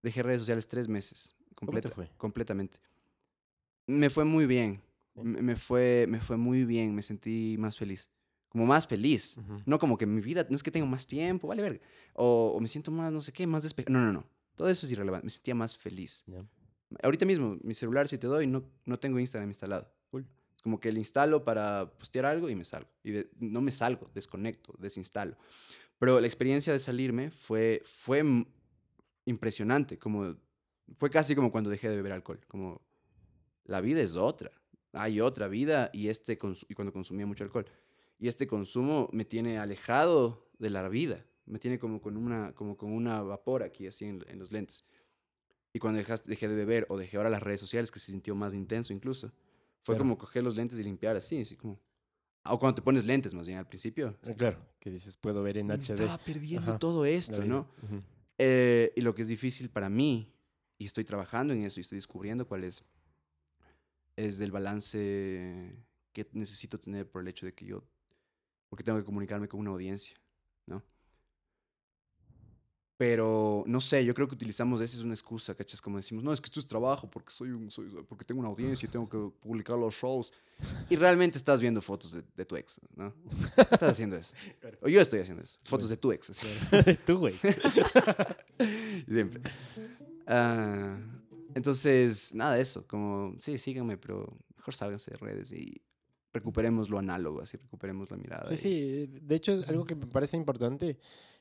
dejé 0.03 0.21
redes 0.21 0.41
sociales 0.41 0.67
tres 0.67 0.87
meses, 0.87 1.35
completamente. 1.55 2.77
Me 3.87 4.09
fue 4.11 4.23
muy 4.25 4.45
bien. 4.45 4.81
Me 5.23 5.55
fue, 5.55 6.05
me 6.07 6.19
fue 6.21 6.37
muy 6.37 6.65
bien, 6.65 6.93
me 6.95 7.01
sentí 7.01 7.55
más 7.57 7.77
feliz. 7.77 8.09
Como 8.49 8.65
más 8.65 8.87
feliz. 8.87 9.37
Ujú. 9.37 9.61
No 9.65 9.77
como 9.79 9.97
que 9.97 10.05
mi 10.05 10.21
vida, 10.21 10.45
no 10.49 10.55
es 10.55 10.63
que 10.63 10.71
tengo 10.71 10.85
más 10.87 11.05
tiempo, 11.07 11.47
vale 11.47 11.61
verga. 11.61 11.79
O, 12.13 12.53
o 12.55 12.59
me 12.59 12.67
siento 12.67 12.91
más, 12.91 13.11
no 13.11 13.21
sé 13.21 13.31
qué, 13.33 13.45
más 13.47 13.63
despejado. 13.63 13.93
No, 13.93 14.05
no, 14.05 14.13
no. 14.13 14.25
Todo 14.55 14.69
eso 14.69 14.85
es 14.85 14.91
irrelevante. 14.91 15.25
Me 15.25 15.29
sentía 15.29 15.53
más 15.55 15.77
feliz. 15.77 16.23
Ya. 16.27 16.43
Ahorita 17.03 17.25
mismo, 17.25 17.57
mi 17.61 17.73
celular, 17.73 18.07
si 18.07 18.17
te 18.17 18.27
doy, 18.27 18.47
no, 18.47 18.63
no 18.85 18.97
tengo 18.99 19.19
Instagram 19.19 19.49
instalado. 19.49 19.91
Cool. 20.09 20.25
Como 20.63 20.79
que 20.79 20.91
le 20.91 20.99
instalo 20.99 21.43
para 21.43 21.91
postear 21.97 22.25
algo 22.25 22.49
y 22.49 22.55
me 22.55 22.63
salgo. 22.63 22.89
Y 23.03 23.11
de- 23.11 23.29
no 23.39 23.61
me 23.61 23.71
salgo, 23.71 24.09
desconecto, 24.13 24.73
desinstalo. 24.79 25.35
Pero 25.99 26.19
la 26.21 26.27
experiencia 26.27 26.71
de 26.73 26.79
salirme 26.79 27.29
fue, 27.31 27.81
fue 27.85 28.23
impresionante. 29.25 29.97
Como, 29.99 30.35
fue 30.97 31.09
casi 31.09 31.35
como 31.35 31.51
cuando 31.51 31.69
dejé 31.69 31.89
de 31.89 31.95
beber 31.97 32.13
alcohol. 32.13 32.39
Como 32.47 32.81
la 33.65 33.81
vida 33.81 34.01
es 34.01 34.15
otra. 34.15 34.51
Hay 34.93 35.21
otra 35.21 35.47
vida 35.47 35.89
y, 35.93 36.07
este 36.09 36.33
y 36.69 36.73
cuando 36.73 36.91
consumía 36.93 37.25
mucho 37.25 37.43
alcohol. 37.43 37.65
Y 38.19 38.27
este 38.27 38.47
consumo 38.47 39.09
me 39.11 39.25
tiene 39.25 39.57
alejado 39.59 40.49
de 40.57 40.69
la 40.69 40.87
vida. 40.89 41.23
Me 41.45 41.59
tiene 41.59 41.77
como 41.79 42.01
con 42.01 42.17
una, 42.17 42.53
como 42.53 42.75
con 42.75 42.91
una 42.91 43.21
vapor 43.21 43.63
aquí, 43.63 43.87
así 43.87 44.05
en, 44.05 44.23
en 44.27 44.39
los 44.39 44.51
lentes. 44.51 44.83
Y 45.73 45.79
cuando 45.79 45.99
dejaste, 45.99 46.29
dejé 46.29 46.47
de 46.47 46.55
beber 46.55 46.85
o 46.89 46.97
dejé 46.97 47.17
ahora 47.17 47.29
las 47.29 47.43
redes 47.43 47.59
sociales, 47.59 47.91
que 47.91 47.99
se 47.99 48.11
sintió 48.11 48.33
más 48.35 48.53
intenso 48.53 48.91
incluso, 48.93 49.27
fue 49.83 49.93
Claro. 49.95 49.99
como 49.99 50.17
coger 50.17 50.43
los 50.43 50.55
lentes 50.55 50.79
y 50.79 50.83
limpiar 50.83 51.15
así, 51.15 51.39
así 51.41 51.55
como... 51.55 51.79
ah, 52.43 52.53
O 52.53 52.59
cuando 52.59 52.75
te 52.75 52.81
pones 52.81 53.05
lentes 53.05 53.33
más 53.33 53.47
bien 53.47 53.59
al 53.59 53.67
principio. 53.67 54.17
Eh, 54.23 54.33
Claro, 54.35 54.57
que 54.79 54.89
dices, 54.89 55.15
puedo 55.15 55.43
ver 55.43 55.57
en 55.57 55.67
Me 55.67 55.75
HD. 55.75 55.91
estaba 55.93 56.17
perdiendo 56.17 56.71
Ajá, 56.71 56.79
todo 56.79 57.05
esto. 57.05 57.45
¿no? 57.45 57.69
Eh, 58.39 58.91
y 58.95 59.01
lo 59.01 59.13
que 59.13 59.21
es 59.21 59.27
difícil 59.27 59.69
para 59.69 59.89
mí, 59.89 60.33
y 60.79 60.85
estoy 60.85 61.03
trabajando 61.03 61.53
en 61.53 61.63
eso 61.63 61.79
y 61.79 61.81
estoy 61.81 61.97
descubriendo 61.97 62.47
cuál 62.47 62.63
es, 62.63 62.83
es 64.17 64.39
del 64.39 64.51
balance 64.51 65.73
que 66.11 66.27
necesito 66.33 66.79
tener 66.79 67.09
por 67.09 67.21
el 67.21 67.27
hecho 67.29 67.45
de 67.45 67.53
que 67.53 67.65
yo, 67.65 67.83
porque 68.67 68.83
tengo 68.83 68.97
que 68.97 69.05
comunicarme 69.05 69.47
con 69.47 69.59
una 69.59 69.69
audiencia, 69.69 70.17
¿no? 70.65 70.83
Pero 72.97 73.63
no 73.67 73.79
sé, 73.79 74.03
yo 74.03 74.15
creo 74.15 74.27
que 74.27 74.33
utilizamos 74.33 74.81
esa 74.81 74.97
es 74.97 75.03
una 75.03 75.13
excusa, 75.13 75.53
¿cachas? 75.53 75.79
Como 75.79 75.97
decimos, 75.97 76.23
no, 76.23 76.33
es 76.33 76.41
que 76.41 76.47
esto 76.47 76.59
es 76.59 76.65
trabajo 76.65 77.07
porque, 77.07 77.31
soy 77.31 77.51
un, 77.51 77.69
soy, 77.69 77.85
porque 78.09 78.25
tengo 78.25 78.39
una 78.39 78.49
audiencia 78.49 78.87
y 78.87 78.89
tengo 78.89 79.07
que 79.07 79.31
publicar 79.39 79.77
los 79.77 79.93
shows. 79.93 80.33
Y 80.89 80.95
realmente 80.95 81.37
estás 81.37 81.61
viendo 81.61 81.79
fotos 81.79 82.13
de, 82.13 82.23
de 82.35 82.43
tu 82.43 82.55
ex, 82.55 82.81
¿no? 82.95 83.13
Estás 83.55 83.91
haciendo 83.91 84.15
eso. 84.17 84.33
Claro. 84.59 84.79
O 84.81 84.89
yo 84.89 84.99
estoy 84.99 85.19
haciendo 85.19 85.43
eso. 85.43 85.59
Fotos 85.63 85.89
de 85.89 85.97
tu 85.97 86.11
ex. 86.11 86.31
Tú, 87.05 87.19
güey. 87.19 87.35
Siempre. 89.07 89.43
Ah, 90.25 90.97
entonces, 91.57 92.33
nada 92.33 92.55
de 92.55 92.61
eso. 92.61 92.87
Como, 92.87 93.33
sí, 93.39 93.57
síganme, 93.57 93.97
pero 93.97 94.37
mejor 94.55 94.73
sálganse 94.75 95.11
de 95.11 95.17
redes 95.17 95.51
y 95.51 95.81
recuperemos 96.33 96.89
lo 96.89 96.99
análogo, 96.99 97.41
así 97.41 97.57
recuperemos 97.57 98.09
la 98.11 98.17
mirada. 98.17 98.45
Sí, 98.45 98.53
y- 98.53 98.57
sí. 98.57 99.07
De 99.23 99.35
hecho, 99.35 99.53
es 99.53 99.67
algo 99.69 99.85
que 99.85 99.95
me 99.95 100.07
parece 100.07 100.37
importante. 100.37 100.97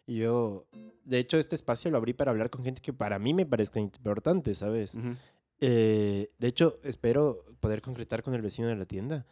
Yo, 0.07 0.67
de 1.05 1.19
hecho, 1.19 1.37
este 1.37 1.55
espacio 1.55 1.91
lo 1.91 1.97
abrí 1.99 2.15
para 2.15 2.31
hablar 2.31 2.49
con 2.51 2.65
gente 2.65 2.81
que 2.81 2.93
para 2.93 3.19
mí 3.19 3.35
me 3.35 3.45
parezca 3.47 3.81
importante, 3.81 4.55
¿sabes? 4.55 4.95
Ujú. 4.95 5.17
Eh, 5.61 6.31
de 6.39 6.47
hecho, 6.47 6.79
espero 6.83 7.45
poder 7.61 7.83
concretar 7.83 8.23
con 8.23 8.35
el 8.35 8.43
vecino 8.43 8.69
de 8.69 8.77
la 8.77 8.85
tienda 8.85 9.27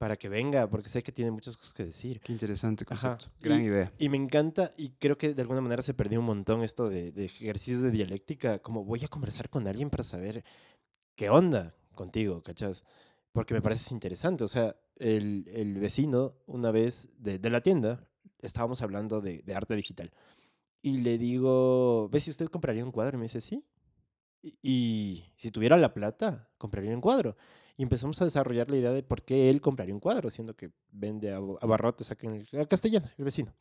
para 0.00 0.16
que 0.16 0.30
venga, 0.30 0.66
porque 0.66 0.88
sé 0.88 1.02
que 1.02 1.12
tiene 1.12 1.30
muchas 1.30 1.58
cosas 1.58 1.74
que 1.74 1.84
decir. 1.84 2.20
Qué 2.20 2.32
interesante 2.32 2.86
Ajá. 2.88 3.18
concepto. 3.18 3.36
Gran 3.42 3.60
Y- 3.60 3.64
idea. 3.66 3.92
Y 3.98 4.08
me 4.08 4.16
encanta, 4.16 4.72
y 4.78 4.92
creo 4.98 5.18
que 5.18 5.34
de 5.34 5.42
alguna 5.42 5.60
manera 5.60 5.82
se 5.82 5.92
perdió 5.92 6.20
un 6.20 6.24
montón 6.24 6.62
esto 6.64 6.88
de, 6.88 7.12
de 7.12 7.26
ejercicios 7.26 7.82
de 7.82 7.90
dialéctica, 7.90 8.60
como 8.60 8.82
voy 8.82 9.04
a 9.04 9.08
conversar 9.08 9.50
con 9.50 9.68
alguien 9.68 9.90
para 9.90 10.02
saber 10.02 10.42
qué 11.16 11.28
onda 11.28 11.74
contigo, 11.94 12.42
¿cachas? 12.42 12.82
Porque 13.32 13.52
me 13.52 13.60
parece 13.60 13.92
interesante. 13.92 14.42
O 14.42 14.48
sea, 14.48 14.74
el, 14.96 15.44
el 15.52 15.74
vecino, 15.78 16.30
una 16.46 16.70
vez 16.70 17.08
de, 17.18 17.38
de 17.38 17.50
la 17.50 17.60
tienda, 17.60 18.02
estábamos 18.40 18.80
hablando 18.80 19.20
de, 19.20 19.42
de 19.42 19.54
arte 19.54 19.76
digital. 19.76 20.10
Y 20.80 21.00
le 21.02 21.18
digo, 21.18 22.08
¿ves 22.08 22.24
si 22.24 22.30
usted 22.30 22.46
compraría 22.48 22.86
un 22.86 22.90
cuadro? 22.90 23.16
Y 23.16 23.18
me 23.18 23.24
dice, 23.24 23.42
sí. 23.42 23.62
Y, 24.42 24.56
y 24.62 25.24
si 25.36 25.50
tuviera 25.50 25.76
la 25.76 25.92
plata, 25.92 26.48
compraría 26.56 26.94
un 26.94 27.02
cuadro. 27.02 27.36
Y 27.80 27.82
empezamos 27.82 28.20
a 28.20 28.26
desarrollar 28.26 28.68
la 28.70 28.76
idea 28.76 28.92
de 28.92 29.02
por 29.02 29.22
qué 29.22 29.48
él 29.48 29.62
compraría 29.62 29.94
un 29.94 30.00
cuadro, 30.00 30.28
siendo 30.28 30.54
que 30.54 30.70
vende 30.90 31.34
ab- 31.34 31.56
abarrotes 31.62 32.10
acá 32.10 32.26
en 32.26 32.34
el, 32.52 32.60
a 32.60 32.66
Castellana, 32.66 33.10
el 33.16 33.24
vecino. 33.24 33.54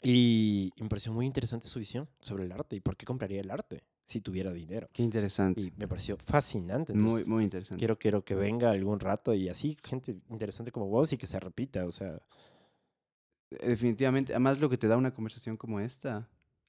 Y 0.00 0.72
me 0.80 0.88
pareció 0.88 1.12
muy 1.12 1.26
interesante 1.26 1.68
su 1.68 1.78
visión 1.78 2.08
sobre 2.22 2.44
el 2.44 2.52
arte 2.52 2.74
y 2.76 2.80
por 2.80 2.96
qué 2.96 3.04
compraría 3.04 3.42
el 3.42 3.50
arte 3.50 3.84
si 4.06 4.22
tuviera 4.22 4.54
dinero. 4.54 4.88
Qué 4.90 5.02
interesante. 5.02 5.60
Y 5.60 5.70
me 5.76 5.86
pareció 5.86 6.16
fascinante. 6.16 6.94
muy, 6.94 7.02
Entonces, 7.02 7.28
muy 7.28 7.44
interesante. 7.44 7.78
quiero, 7.78 7.98
quiero 7.98 8.24
que 8.24 8.34
venga 8.34 8.70
algún 8.70 9.00
rato 9.00 9.34
y 9.34 9.50
así, 9.50 9.76
gente 9.84 10.16
interesante 10.30 10.72
como 10.72 10.86
vos 10.86 11.12
y 11.12 11.18
que 11.18 11.26
se 11.26 11.38
repita. 11.38 11.86
O 11.86 11.92
sea, 11.92 12.22
Definitivamente. 13.50 14.32
Además, 14.32 14.60
lo 14.60 14.70
que 14.70 14.78
te 14.78 14.88
da 14.88 14.96
una 14.96 15.12
conversación 15.12 15.58
como 15.58 15.78
esta. 15.78 16.26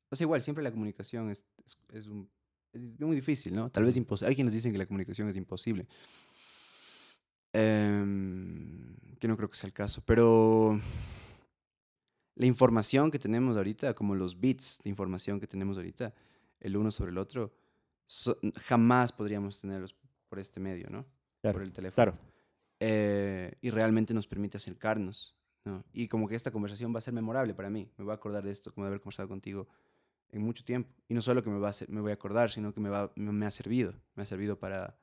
O 0.09 0.17
sea, 0.17 0.25
igual, 0.25 0.41
siempre 0.41 0.65
la 0.65 0.71
comunicación 0.71 1.29
es, 1.31 1.45
es, 1.65 1.77
es 1.93 2.07
un 2.07 2.29
es 2.73 2.99
muy 2.99 3.15
difícil, 3.15 3.53
¿no? 3.53 3.69
Tal 3.69 3.85
vez 3.85 3.95
imposible. 3.97 4.29
Hay 4.29 4.35
quienes 4.35 4.53
dicen 4.53 4.71
que 4.71 4.77
la 4.77 4.85
comunicación 4.85 5.29
es 5.29 5.35
imposible. 5.35 5.87
Em, 7.53 8.95
que 9.19 9.27
no 9.27 9.37
creo 9.37 9.49
que 9.49 9.55
sea 9.55 9.67
el 9.67 9.73
caso, 9.73 10.01
pero 10.05 10.79
la 12.35 12.45
información 12.47 13.11
que 13.11 13.19
tenemos 13.19 13.55
ahorita, 13.57 13.93
como 13.93 14.15
los 14.15 14.39
bits 14.39 14.79
de 14.83 14.89
información 14.89 15.39
que 15.39 15.45
tenemos 15.45 15.77
ahorita, 15.77 16.13
el 16.59 16.75
uno 16.75 16.89
sobre 16.89 17.11
el 17.11 17.19
otro, 17.19 17.53
jamás 18.55 19.13
podríamos 19.13 19.61
tenerlos 19.61 19.95
por 20.27 20.39
este 20.39 20.59
medio, 20.59 20.89
¿no? 20.89 21.05
Claro, 21.41 21.57
por 21.57 21.63
el 21.63 21.71
teléfono. 21.71 21.95
Claro. 21.95 22.17
Eh, 22.79 23.53
y 23.61 23.69
realmente 23.69 24.15
nos 24.15 24.27
permite 24.27 24.57
acercarnos, 24.57 25.35
¿no? 25.63 25.83
Y 25.93 26.07
como 26.07 26.27
que 26.27 26.35
esta 26.35 26.51
conversación 26.51 26.93
va 26.93 26.97
a 26.97 27.01
ser 27.01 27.13
memorable 27.13 27.53
para 27.53 27.69
mí. 27.69 27.87
Me 27.97 28.03
voy 28.03 28.11
a 28.11 28.15
acordar 28.15 28.43
de 28.43 28.51
esto, 28.51 28.73
como 28.73 28.85
de 28.85 28.89
haber 28.89 28.99
conversado 28.99 29.29
contigo 29.29 29.67
en 30.33 30.41
mucho 30.41 30.63
tiempo. 30.65 30.89
Y 31.07 31.13
no 31.13 31.21
solo 31.21 31.43
que 31.43 31.49
me, 31.49 31.59
va 31.59 31.69
a 31.69 31.73
me 31.87 32.01
voy 32.01 32.11
a 32.11 32.15
acordar, 32.15 32.51
sino 32.51 32.73
que 32.73 32.81
me, 32.81 32.89
va, 32.89 33.11
me, 33.15 33.45
ha 33.45 33.51
servido. 33.51 33.93
Me 34.15 34.23
ha 34.23 34.25
servido 34.25 34.59
para 34.59 34.99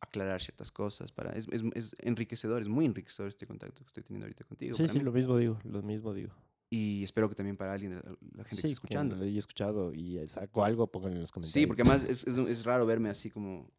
aclarar 0.00 0.42
ciertas 0.42 0.70
cosas. 0.70 1.12
Para, 1.12 1.30
es, 1.32 1.46
es, 1.50 1.62
es, 1.74 1.96
enriquecedor, 2.00 2.60
es 2.60 2.68
muy 2.68 2.84
enriquecedor 2.84 3.28
este 3.28 3.46
contacto 3.46 3.82
que 3.82 3.88
estoy 3.88 4.02
teniendo 4.02 4.26
ahorita 4.26 4.44
contigo. 4.44 4.76
Sí, 4.76 4.88
sí, 4.88 5.00
lo 5.00 5.12
mismo 5.12 5.36
digo, 5.38 5.58
lo 5.64 5.82
mismo 5.82 6.12
digo. 6.12 6.34
Y 6.68 7.04
espero 7.04 7.28
que 7.28 7.36
también 7.36 7.56
para 7.56 7.72
alguien, 7.72 7.94
la 7.94 8.44
gente 8.44 8.48
que 8.48 8.54
está 8.54 8.68
escuchando. 8.68 9.14
lo 9.14 9.24
he 9.24 9.38
escuchado 9.38 9.94
y 9.94 10.26
saco 10.26 10.64
algo, 10.64 10.90
pongan 10.90 11.12
en 11.12 11.20
los 11.20 11.30
comentarios. 11.30 11.52
Sí, 11.52 11.66
porque 11.66 11.82
además 11.82 12.04
es, 12.04 12.26
es, 12.26 12.36
es, 12.36 12.64
raro 12.64 12.84
verme 12.84 13.08
así 13.08 13.30
como, 13.30 13.70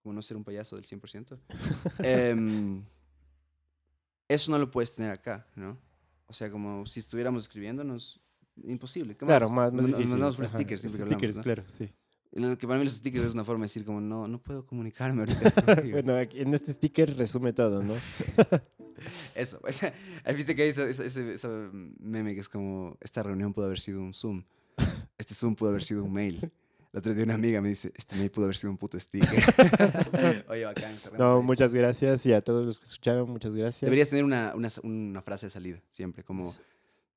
como 0.00 0.12
no 0.12 0.22
ser 0.22 0.36
un 0.36 0.44
payaso 0.44 0.76
del 0.76 0.84
100%. 0.84 1.38
eh, 1.98 2.30
em, 2.30 2.84
eso 4.28 4.52
no 4.52 4.58
lo 4.58 4.70
puedes 4.70 4.94
tener 4.94 5.10
acá, 5.10 5.48
¿no? 5.56 5.76
O 6.28 6.32
sea, 6.32 6.48
como 6.52 6.86
si 6.86 7.00
estuviéramos 7.00 7.42
escribiéndonos, 7.42 8.20
imposible. 8.64 9.16
¿Qué 9.16 9.24
claro, 9.24 9.50
más, 9.50 9.72
más, 9.72 9.86
difícil. 9.86 10.08
Mandamos 10.08 10.36
por 10.36 10.48
stickers. 10.48 10.82
Siempre 10.82 11.02
stickers, 11.02 11.36
¿no? 11.38 11.42
claro, 11.42 11.64
sí. 11.66 11.88
Que 12.32 12.66
para 12.66 12.78
mí 12.78 12.84
los 12.84 12.94
stickers 12.94 13.24
es 13.24 13.32
una 13.32 13.44
forma 13.44 13.62
de 13.62 13.66
decir 13.66 13.84
como, 13.84 14.00
no, 14.00 14.28
no 14.28 14.40
puedo 14.40 14.64
comunicarme 14.64 15.22
ahorita. 15.22 15.52
bueno, 15.90 16.14
aquí, 16.14 16.40
en 16.40 16.54
este 16.54 16.72
sticker 16.72 17.16
resume 17.16 17.52
todo, 17.52 17.82
¿no? 17.82 17.94
Eso, 19.34 19.58
pues, 19.60 19.80
viste 20.36 20.54
que 20.54 20.62
hay 20.62 20.68
ese, 20.68 20.90
ese, 20.90 21.32
ese, 21.32 21.48
meme 21.98 22.34
que 22.34 22.40
es 22.40 22.48
como, 22.48 22.96
esta 23.00 23.22
reunión 23.22 23.52
pudo 23.52 23.64
haber 23.64 23.80
sido 23.80 24.00
un 24.00 24.12
Zoom, 24.12 24.44
este 25.16 25.34
Zoom 25.34 25.54
pudo 25.54 25.70
haber 25.70 25.82
sido 25.82 26.04
un 26.04 26.12
mail. 26.12 26.52
La 26.92 26.98
otra 26.98 27.14
día 27.14 27.24
una 27.24 27.34
amiga 27.34 27.60
me 27.60 27.70
dice, 27.70 27.92
este 27.96 28.16
mail 28.16 28.30
pudo 28.30 28.44
haber 28.44 28.56
sido 28.56 28.72
un 28.72 28.76
puto 28.76 28.98
sticker. 29.00 29.28
Oye, 30.48 30.64
bacán. 30.64 30.94
No, 31.16 31.40
muchas 31.40 31.72
gracias 31.72 32.26
y 32.26 32.32
a 32.32 32.42
todos 32.42 32.66
los 32.66 32.78
que 32.78 32.84
escucharon, 32.84 33.30
muchas 33.30 33.54
gracias. 33.54 33.82
Deberías 33.82 34.10
tener 34.10 34.24
una, 34.24 34.54
una, 34.54 34.68
una 34.82 35.22
frase 35.22 35.46
de 35.46 35.50
salida, 35.50 35.82
siempre, 35.88 36.24
como 36.24 36.52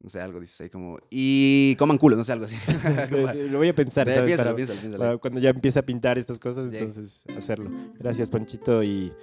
no 0.03 0.09
sé, 0.09 0.19
algo 0.19 0.39
dices 0.39 0.59
ahí 0.59 0.69
como, 0.69 0.99
y 1.09 1.75
coman 1.77 1.97
culo, 1.97 2.17
no 2.17 2.25
sé, 2.25 2.33
algo 2.33 2.45
así. 2.45 2.57
lo 3.49 3.57
voy 3.57 3.69
a 3.69 3.75
pensar, 3.75 4.07
¿sabes? 4.07 4.25
Piénsalo, 4.25 4.49
para, 4.49 4.55
piénsalo, 4.57 4.79
piénsalo. 4.81 5.03
para 5.03 5.17
cuando 5.17 5.39
ya 5.39 5.49
empiece 5.51 5.79
a 5.79 5.85
pintar 5.85 6.17
estas 6.17 6.39
cosas, 6.39 6.71
entonces 6.71 7.23
hacerlo. 7.37 7.71
Gracias, 7.97 8.29
Ponchito, 8.29 8.83
y, 8.83 9.13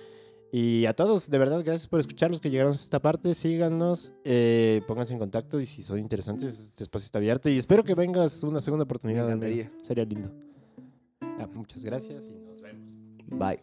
y 0.50 0.86
a 0.86 0.94
todos, 0.94 1.28
de 1.28 1.38
verdad, 1.38 1.62
gracias 1.62 1.86
por 1.86 2.00
escucharnos, 2.00 2.40
que 2.40 2.48
llegaron 2.48 2.72
a 2.72 2.76
esta 2.76 2.98
parte, 2.98 3.34
síganos, 3.34 4.12
eh, 4.24 4.80
pónganse 4.88 5.12
en 5.12 5.18
contacto 5.18 5.60
y 5.60 5.66
si 5.66 5.82
son 5.82 5.98
interesantes, 5.98 6.58
este 6.58 6.84
espacio 6.84 7.04
está 7.04 7.18
abierto 7.18 7.50
y 7.50 7.58
espero 7.58 7.84
que 7.84 7.94
vengas 7.94 8.42
una 8.42 8.60
segunda 8.62 8.84
oportunidad. 8.84 9.26
Me 9.26 9.32
encantaría. 9.32 9.70
Sería 9.82 10.04
lindo. 10.04 10.32
Ah, 11.38 11.46
muchas 11.54 11.84
gracias 11.84 12.28
y 12.28 12.40
nos 12.40 12.62
vemos. 12.62 12.96
Bye. 13.28 13.60